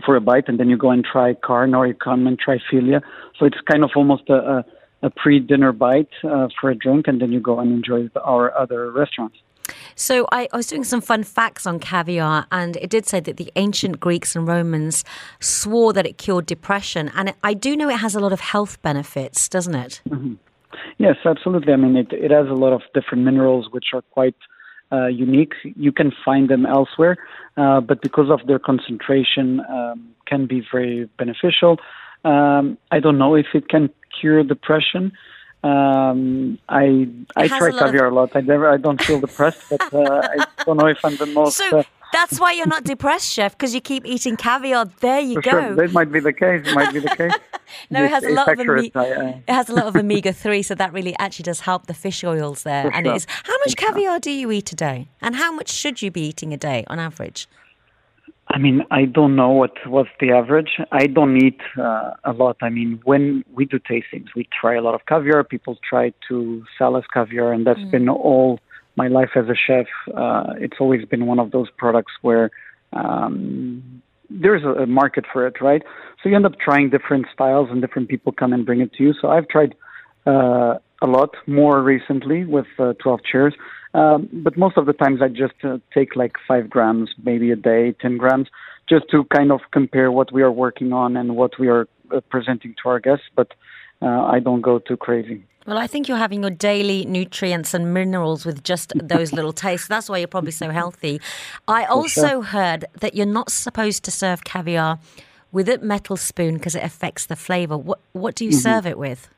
for 0.04 0.16
a 0.16 0.20
bite 0.20 0.48
and 0.48 0.58
then 0.58 0.68
you 0.68 0.76
go 0.76 0.90
and 0.90 1.04
try 1.04 1.34
carn 1.34 1.74
or 1.74 1.86
you 1.86 1.94
come 1.94 2.26
and 2.26 2.38
try 2.38 2.58
Fi'lia. 2.70 3.02
So 3.38 3.46
it's 3.46 3.60
kind 3.70 3.84
of 3.84 3.90
almost 3.94 4.28
a, 4.28 4.34
a, 4.34 4.64
a 5.02 5.10
pre-dinner 5.10 5.72
bite 5.72 6.08
uh, 6.24 6.48
for 6.60 6.70
a 6.70 6.74
drink 6.74 7.08
and 7.08 7.20
then 7.20 7.32
you 7.32 7.40
go 7.40 7.58
and 7.60 7.72
enjoy 7.72 8.08
our 8.24 8.56
other 8.56 8.90
restaurants. 8.90 9.36
So 9.94 10.26
I, 10.32 10.48
I 10.52 10.56
was 10.56 10.66
doing 10.66 10.84
some 10.84 11.00
fun 11.00 11.22
facts 11.22 11.66
on 11.66 11.78
caviar, 11.78 12.46
and 12.50 12.76
it 12.76 12.90
did 12.90 13.06
say 13.06 13.20
that 13.20 13.36
the 13.36 13.50
ancient 13.56 14.00
Greeks 14.00 14.34
and 14.36 14.46
Romans 14.46 15.04
swore 15.40 15.92
that 15.92 16.06
it 16.06 16.18
cured 16.18 16.46
depression, 16.46 17.10
and 17.14 17.34
I 17.42 17.54
do 17.54 17.76
know 17.76 17.88
it 17.88 17.98
has 17.98 18.14
a 18.14 18.20
lot 18.20 18.32
of 18.32 18.40
health 18.40 18.80
benefits, 18.82 19.48
doesn't 19.48 19.74
it? 19.74 20.02
Mm-hmm. 20.08 20.34
Yes, 20.98 21.16
absolutely. 21.24 21.72
I 21.72 21.76
mean, 21.76 21.96
it, 21.96 22.12
it 22.12 22.30
has 22.30 22.46
a 22.48 22.54
lot 22.54 22.72
of 22.72 22.82
different 22.94 23.24
minerals 23.24 23.68
which 23.70 23.86
are 23.92 24.02
quite 24.12 24.36
uh, 24.90 25.06
unique. 25.06 25.54
You 25.62 25.92
can 25.92 26.12
find 26.24 26.48
them 26.48 26.66
elsewhere, 26.66 27.16
uh, 27.56 27.80
but 27.80 28.02
because 28.02 28.30
of 28.30 28.46
their 28.46 28.58
concentration, 28.58 29.60
um, 29.68 30.08
can 30.26 30.46
be 30.46 30.62
very 30.72 31.08
beneficial. 31.18 31.78
Um, 32.24 32.78
I 32.90 33.00
don't 33.00 33.18
know 33.18 33.34
if 33.34 33.46
it 33.54 33.68
can 33.68 33.90
cure 34.18 34.42
depression. 34.44 35.12
Um, 35.62 36.58
I 36.68 37.08
I 37.36 37.46
try 37.46 37.70
caviar 37.70 38.06
of... 38.06 38.12
a 38.12 38.16
lot. 38.16 38.30
I 38.34 38.40
never 38.40 38.68
I 38.68 38.78
don't 38.78 39.00
feel 39.00 39.20
depressed, 39.20 39.62
but 39.70 39.94
uh, 39.94 40.28
I 40.38 40.46
don't 40.64 40.76
know 40.76 40.88
if 40.88 41.04
I'm 41.04 41.16
the 41.16 41.26
most. 41.26 41.56
So 41.56 41.78
uh, 41.78 41.82
that's 42.12 42.38
why 42.40 42.52
you're 42.52 42.66
not 42.66 42.84
depressed, 42.84 43.32
chef, 43.32 43.52
because 43.52 43.74
you 43.74 43.80
keep 43.80 44.04
eating 44.04 44.36
caviar. 44.36 44.86
There 45.00 45.20
you 45.20 45.40
go. 45.40 45.50
Sure. 45.50 45.74
That 45.74 45.92
might 45.92 46.12
be 46.12 46.20
the 46.20 46.32
case. 46.32 46.66
It 46.66 46.74
might 46.74 46.92
be 46.92 46.98
the 46.98 47.08
case. 47.16 47.32
no, 47.90 48.04
it 48.04 48.10
has, 48.10 48.24
a 48.24 48.30
lot 48.30 48.48
of 48.48 48.60
ome- 48.60 48.78
it 48.84 49.42
has 49.48 49.68
a 49.68 49.74
lot 49.74 49.86
of 49.86 49.96
omega 49.96 50.32
three, 50.32 50.62
so 50.62 50.74
that 50.74 50.92
really 50.92 51.16
actually 51.18 51.44
does 51.44 51.60
help 51.60 51.86
the 51.86 51.94
fish 51.94 52.22
oils 52.24 52.64
there. 52.64 52.82
For 52.82 52.94
and 52.94 53.06
sure. 53.06 53.14
it 53.14 53.16
is. 53.16 53.26
How 53.44 53.56
much 53.58 53.70
For 53.70 53.86
caviar 53.86 54.14
sure. 54.14 54.20
do 54.20 54.30
you 54.30 54.50
eat 54.50 54.72
a 54.72 54.76
day? 54.76 55.08
And 55.20 55.36
how 55.36 55.52
much 55.52 55.70
should 55.70 56.02
you 56.02 56.10
be 56.10 56.22
eating 56.22 56.52
a 56.52 56.58
day 56.58 56.84
on 56.88 56.98
average? 56.98 57.48
I 58.52 58.58
mean, 58.58 58.82
I 58.90 59.06
don't 59.06 59.34
know 59.34 59.50
what 59.50 59.74
was 59.86 60.06
the 60.20 60.30
average. 60.30 60.78
I 60.92 61.06
don't 61.06 61.36
eat 61.42 61.60
uh, 61.78 62.12
a 62.24 62.32
lot. 62.32 62.56
I 62.60 62.68
mean, 62.68 63.00
when 63.04 63.44
we 63.52 63.64
do 63.64 63.78
tastings, 63.78 64.26
we 64.36 64.46
try 64.60 64.74
a 64.74 64.82
lot 64.82 64.94
of 64.94 65.06
caviar. 65.06 65.42
People 65.42 65.78
try 65.88 66.12
to 66.28 66.62
sell 66.76 66.94
us 66.96 67.04
caviar, 67.12 67.52
and 67.52 67.66
that's 67.66 67.80
mm. 67.80 67.90
been 67.90 68.08
all 68.10 68.60
my 68.96 69.08
life 69.08 69.30
as 69.36 69.46
a 69.48 69.54
chef. 69.54 69.86
Uh, 70.14 70.52
it's 70.58 70.76
always 70.80 71.04
been 71.06 71.26
one 71.26 71.38
of 71.38 71.50
those 71.50 71.68
products 71.78 72.12
where 72.20 72.50
um, 72.92 74.02
there's 74.28 74.64
a, 74.64 74.82
a 74.82 74.86
market 74.86 75.24
for 75.32 75.46
it, 75.46 75.60
right? 75.62 75.82
So 76.22 76.28
you 76.28 76.36
end 76.36 76.44
up 76.44 76.58
trying 76.60 76.90
different 76.90 77.26
styles, 77.32 77.70
and 77.70 77.80
different 77.80 78.10
people 78.10 78.32
come 78.32 78.52
and 78.52 78.66
bring 78.66 78.80
it 78.80 78.92
to 78.94 79.02
you. 79.02 79.14
So 79.18 79.28
I've 79.28 79.48
tried 79.48 79.74
uh, 80.26 80.74
a 81.00 81.06
lot 81.06 81.30
more 81.46 81.82
recently 81.82 82.44
with 82.44 82.66
uh, 82.78 82.92
12 83.02 83.20
Chairs. 83.24 83.54
Um, 83.94 84.28
but 84.32 84.56
most 84.56 84.78
of 84.78 84.86
the 84.86 84.92
times 84.92 85.20
I 85.20 85.28
just 85.28 85.54
uh, 85.64 85.78
take 85.92 86.16
like 86.16 86.36
five 86.48 86.70
grams, 86.70 87.10
maybe 87.22 87.50
a 87.50 87.56
day, 87.56 87.94
10 88.00 88.16
grams, 88.16 88.48
just 88.88 89.04
to 89.10 89.24
kind 89.24 89.52
of 89.52 89.60
compare 89.70 90.10
what 90.10 90.32
we 90.32 90.42
are 90.42 90.50
working 90.50 90.92
on 90.92 91.16
and 91.16 91.36
what 91.36 91.58
we 91.58 91.68
are 91.68 91.86
uh, 92.14 92.20
presenting 92.30 92.74
to 92.82 92.88
our 92.88 93.00
guests. 93.00 93.26
But 93.36 93.52
uh, 94.00 94.06
I 94.06 94.40
don't 94.40 94.62
go 94.62 94.78
too 94.78 94.96
crazy. 94.96 95.44
Well, 95.66 95.78
I 95.78 95.86
think 95.86 96.08
you're 96.08 96.18
having 96.18 96.42
your 96.42 96.50
daily 96.50 97.04
nutrients 97.04 97.72
and 97.72 97.94
minerals 97.94 98.44
with 98.44 98.64
just 98.64 98.92
those 98.96 99.32
little 99.36 99.52
tastes. 99.52 99.86
That's 99.86 100.08
why 100.08 100.18
you're 100.18 100.26
probably 100.26 100.50
so 100.50 100.70
healthy. 100.70 101.20
I 101.68 101.84
also 101.84 102.28
sure. 102.28 102.42
heard 102.42 102.86
that 102.98 103.14
you're 103.14 103.26
not 103.26 103.50
supposed 103.50 104.02
to 104.04 104.10
serve 104.10 104.42
caviar 104.42 104.98
with 105.52 105.68
a 105.68 105.78
metal 105.78 106.16
spoon 106.16 106.54
because 106.54 106.74
it 106.74 106.82
affects 106.82 107.26
the 107.26 107.36
flavor. 107.36 107.76
What 107.76 108.00
what 108.12 108.34
do 108.34 108.44
you 108.44 108.50
mm-hmm. 108.50 108.58
serve 108.58 108.86
it 108.86 108.98
with? 108.98 109.28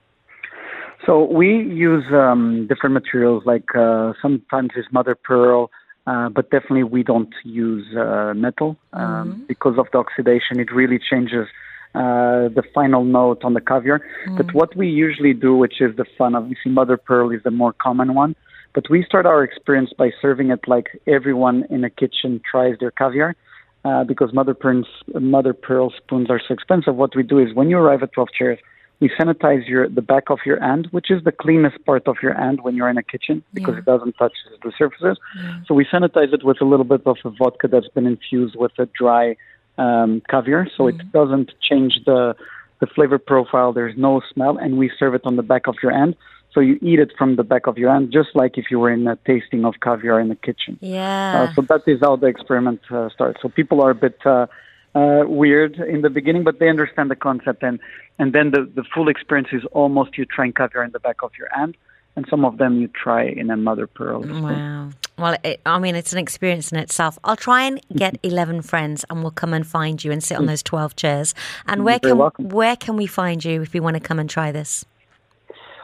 So 1.07 1.25
we 1.25 1.49
use 1.49 2.05
um, 2.13 2.67
different 2.67 2.95
materials, 2.95 3.43
like 3.45 3.75
uh, 3.75 4.15
sometimes 4.23 4.71
it's 4.75 4.89
mother 4.91 5.15
pearl, 5.15 5.71
uh, 6.07 6.29
but 6.31 6.51
definitely 6.51 6.85
we 6.85 7.03
don't 7.03 7.35
use 7.45 7.85
uh, 7.97 8.33
metal 8.35 8.77
um, 8.93 9.03
mm-hmm. 9.03 9.43
because 9.47 9.79
of 9.79 9.87
the 9.93 9.99
oxidation. 9.99 10.61
It 10.61 10.73
really 10.73 10.99
changes 10.99 11.47
uh, 11.95 12.49
the 12.49 12.63
final 12.75 13.05
note 13.05 13.45
on 13.45 13.55
the 13.55 13.61
caviar. 13.61 14.01
Mm-hmm. 14.01 14.37
But 14.37 14.55
what 14.55 14.77
we 14.77 14.89
usually 14.89 15.35
do, 15.35 15.55
which 15.55 15.81
is 15.81 15.95
the 15.97 16.07
fun, 16.17 16.35
obviously 16.35 16.71
mother 16.73 16.97
pearl 16.97 17.31
is 17.31 17.43
the 17.45 17.51
more 17.51 17.73
common 17.73 18.15
one. 18.15 18.35
But 18.75 18.91
we 18.91 19.05
start 19.05 19.27
our 19.27 19.45
experience 19.45 19.93
by 19.97 20.11
serving 20.21 20.51
it 20.51 20.61
like 20.67 21.01
everyone 21.07 21.65
in 21.71 21.85
a 21.85 21.91
kitchen 21.91 22.41
tries 22.51 22.79
their 22.81 22.91
caviar. 22.91 23.37
Uh, 23.85 24.03
because 24.03 24.33
mother 24.33 24.55
pearl, 24.55 24.83
mother 25.21 25.53
pearl 25.53 25.93
spoons 25.95 26.31
are 26.31 26.41
so 26.49 26.55
expensive, 26.55 26.97
what 26.97 27.15
we 27.15 27.23
do 27.23 27.39
is 27.39 27.55
when 27.55 27.69
you 27.69 27.77
arrive 27.77 28.03
at 28.03 28.11
12 28.13 28.29
chairs, 28.33 28.59
we 29.01 29.09
sanitize 29.11 29.69
your 29.69 29.89
the 29.89 30.03
back 30.03 30.31
of 30.31 30.39
your 30.47 30.61
hand, 30.61 30.89
which 30.93 31.11
is 31.11 31.23
the 31.25 31.33
cleanest 31.33 31.85
part 31.85 32.07
of 32.07 32.17
your 32.23 32.35
hand 32.35 32.61
when 32.63 32.75
you're 32.77 32.89
in 32.89 32.97
a 32.97 33.03
kitchen 33.03 33.43
because 33.53 33.75
yeah. 33.75 33.81
it 33.81 33.85
doesn't 33.85 34.13
touch 34.15 34.33
the 34.63 34.73
surfaces. 34.79 35.19
Yeah. 35.37 35.61
So 35.67 35.75
we 35.75 35.85
sanitize 35.85 36.33
it 36.33 36.45
with 36.45 36.61
a 36.61 36.65
little 36.65 36.85
bit 36.85 37.03
of 37.07 37.17
a 37.25 37.31
vodka 37.31 37.69
that's 37.69 37.89
been 37.89 38.07
infused 38.07 38.57
with 38.57 38.73
a 38.79 38.87
dry 38.87 39.37
um, 39.79 40.23
caviar, 40.31 40.69
so 40.77 40.85
mm 40.85 40.91
it 40.95 41.13
doesn't 41.13 41.53
change 41.61 42.01
the 42.07 42.37
the 42.81 42.87
flavor 42.87 43.19
profile. 43.19 43.73
There's 43.73 43.97
no 43.97 44.21
smell, 44.33 44.57
and 44.59 44.79
we 44.79 44.91
serve 44.99 45.15
it 45.15 45.23
on 45.25 45.37
the 45.37 45.43
back 45.43 45.67
of 45.67 45.77
your 45.83 45.93
hand. 45.93 46.15
So 46.53 46.61
you 46.61 46.79
eat 46.81 47.01
it 47.01 47.13
from 47.19 47.35
the 47.35 47.43
back 47.43 47.67
of 47.67 47.77
your 47.77 47.91
hand, 47.91 48.13
just 48.13 48.31
like 48.35 48.57
if 48.57 48.67
you 48.71 48.79
were 48.79 48.91
in 48.91 49.09
a 49.09 49.17
tasting 49.27 49.65
of 49.65 49.75
caviar 49.83 50.21
in 50.21 50.29
the 50.29 50.37
kitchen. 50.37 50.79
Yeah. 50.81 51.49
Uh, 51.51 51.55
so 51.55 51.63
that 51.63 51.83
is 51.89 51.99
how 52.01 52.15
the 52.15 52.27
experiment 52.27 52.81
uh, 52.91 53.09
starts. 53.09 53.43
So 53.43 53.49
people 53.49 53.83
are 53.83 53.91
a 53.91 53.95
bit 53.95 54.19
uh, 54.25 54.47
uh, 54.95 55.25
weird 55.27 55.77
in 55.77 56.03
the 56.03 56.11
beginning, 56.11 56.45
but 56.45 56.59
they 56.59 56.69
understand 56.69 57.11
the 57.11 57.17
concept, 57.17 57.63
and 57.63 57.81
and 58.19 58.33
then 58.33 58.51
the 58.51 58.71
the 58.75 58.85
full 58.95 59.09
experience 59.09 59.49
is 59.53 59.65
almost 59.73 60.17
you 60.17 60.25
try 60.25 60.45
and 60.45 60.55
caviar 60.55 60.85
in 60.85 60.93
the 60.93 61.01
back 61.01 61.23
of 61.23 61.33
your 61.39 61.49
hand, 61.55 61.77
and 62.17 62.27
some 62.29 62.45
of 62.45 62.59
them 62.59 62.81
you 62.81 62.89
try 62.89 63.25
in 63.25 63.51
a 63.51 63.57
mother 63.57 63.87
pearl. 63.87 64.23
Wow. 64.23 64.91
Well, 65.17 65.37
it, 65.45 65.61
I 65.65 65.79
mean, 65.79 65.95
it's 65.95 66.13
an 66.13 66.19
experience 66.19 66.73
in 66.73 66.79
itself. 66.79 67.19
I'll 67.23 67.37
try 67.37 67.65
and 67.65 67.81
get 67.95 68.19
eleven 68.23 68.63
friends, 68.63 69.05
and 69.11 69.23
we'll 69.23 69.33
come 69.33 69.53
and 69.53 69.67
find 69.67 70.03
you 70.03 70.13
and 70.13 70.23
sit 70.23 70.39
on 70.39 70.47
those 70.47 70.63
twelve 70.63 70.97
chairs. 70.97 71.35
And 71.67 71.85
where 71.85 71.99
can 71.99 72.19
welcome. 72.19 72.49
where 72.49 72.77
can 72.77 72.97
we 72.97 73.07
find 73.07 73.45
you 73.45 73.63
if 73.63 73.73
we 73.73 73.81
want 73.81 73.95
to 73.95 74.01
come 74.01 74.19
and 74.19 74.31
try 74.31 74.53
this? 74.53 74.85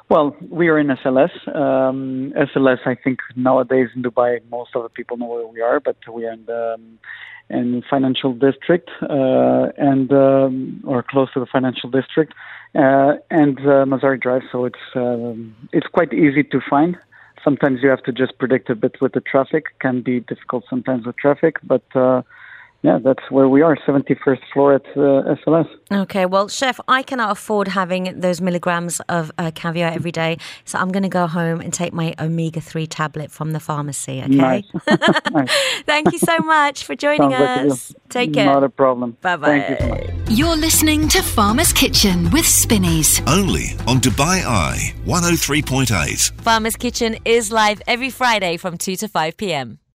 Well, 0.09 0.37
we 0.41 0.67
are 0.69 0.77
in 0.77 0.89
SLS. 0.89 1.31
Um, 1.55 2.33
SLS, 2.37 2.81
I 2.85 2.97
think 2.97 3.21
nowadays 3.37 3.91
in 3.95 4.03
Dubai, 4.03 4.41
most 4.51 4.71
of 4.75 4.83
the 4.83 4.89
people 4.89 5.17
know 5.17 5.27
where 5.27 5.47
we 5.47 5.61
are, 5.61 5.79
but 5.79 5.97
we 6.13 6.27
are 6.27 6.33
in 6.33 6.45
the 6.47 6.75
um, 6.75 6.99
in 7.51 7.83
financial 7.89 8.33
district 8.33 8.91
uh, 9.03 9.69
and 9.77 10.13
um, 10.13 10.83
or 10.87 11.03
close 11.03 11.33
to 11.35 11.41
the 11.41 11.47
financial 11.47 11.91
district 11.91 12.33
uh, 12.75 13.15
and 13.31 13.59
uh, 13.61 13.85
Marasi 13.85 14.21
Drive. 14.21 14.43
So 14.53 14.65
it's 14.65 14.85
um, 14.95 15.55
it's 15.73 15.87
quite 15.89 16.13
easy 16.13 16.43
to 16.45 16.61
find. 16.69 16.97
Sometimes 17.43 17.81
you 17.83 17.89
have 17.89 18.03
to 18.05 18.13
just 18.13 18.39
predict 18.39 18.71
a 18.71 18.75
bit 18.75 19.01
with 19.01 19.13
the 19.13 19.21
traffic. 19.21 19.79
Can 19.81 20.03
be 20.03 20.21
difficult 20.21 20.65
sometimes 20.69 21.07
with 21.07 21.17
traffic, 21.17 21.57
but 21.65 21.85
uh, 21.95 22.23
yeah, 22.83 22.99
that's 23.03 23.31
where 23.31 23.47
we 23.49 23.61
are, 23.61 23.77
71st 23.77 24.41
floor 24.53 24.75
at 24.75 24.87
uh, 24.97 25.35
SLS. 25.45 25.69
Okay, 25.93 26.25
well, 26.25 26.49
Chef, 26.49 26.81
I 26.89 27.03
cannot 27.03 27.31
afford 27.31 27.69
having 27.69 28.19
those 28.19 28.41
milligrams 28.41 29.01
of 29.09 29.31
uh, 29.37 29.51
caviar 29.55 29.91
every 29.93 30.13
day, 30.13 30.39
so 30.65 30.79
I'm 30.79 30.91
going 30.91 31.03
to 31.03 31.11
go 31.11 31.27
home 31.27 31.61
and 31.61 31.75
take 31.75 31.93
my 31.93 32.15
omega 32.19 32.61
3 32.63 32.87
tablet 32.87 33.31
from 33.31 33.53
the 33.53 33.61
pharmacy, 33.61 34.21
okay? 34.21 34.29
Nice. 34.29 34.65
nice. 35.31 35.51
Thank 35.85 36.13
you 36.13 36.19
so 36.19 36.39
much 36.39 36.85
for 36.85 36.95
joining 36.95 37.33
Sounds 37.33 37.73
us. 37.73 37.91
Like 37.91 38.09
Take 38.09 38.33
care. 38.33 38.47
Not 38.47 38.65
a 38.65 38.71
problem. 38.71 39.17
Bye 39.21 39.37
bye. 39.37 39.61
Thank 39.61 39.81
You 39.81 40.07
so 40.27 40.33
You're 40.33 40.57
listening 40.57 41.09
to 41.09 41.23
Farmer's 41.23 41.73
Kitchen 41.73 42.31
with 42.31 42.47
Spinneys. 42.47 43.21
Only 43.27 43.77
on 43.87 44.01
Dubai 44.01 44.43
Eye 44.45 44.95
103.8. 45.05 46.41
Farmer's 46.41 46.77
Kitchen 46.77 47.19
is 47.27 47.53
live 47.53 47.83
every 47.87 48.11
Friday 48.11 48.57
from 48.57 48.79
2 48.79 48.97
to 48.97 49.09
5 49.09 49.37
p.m. 49.37 49.81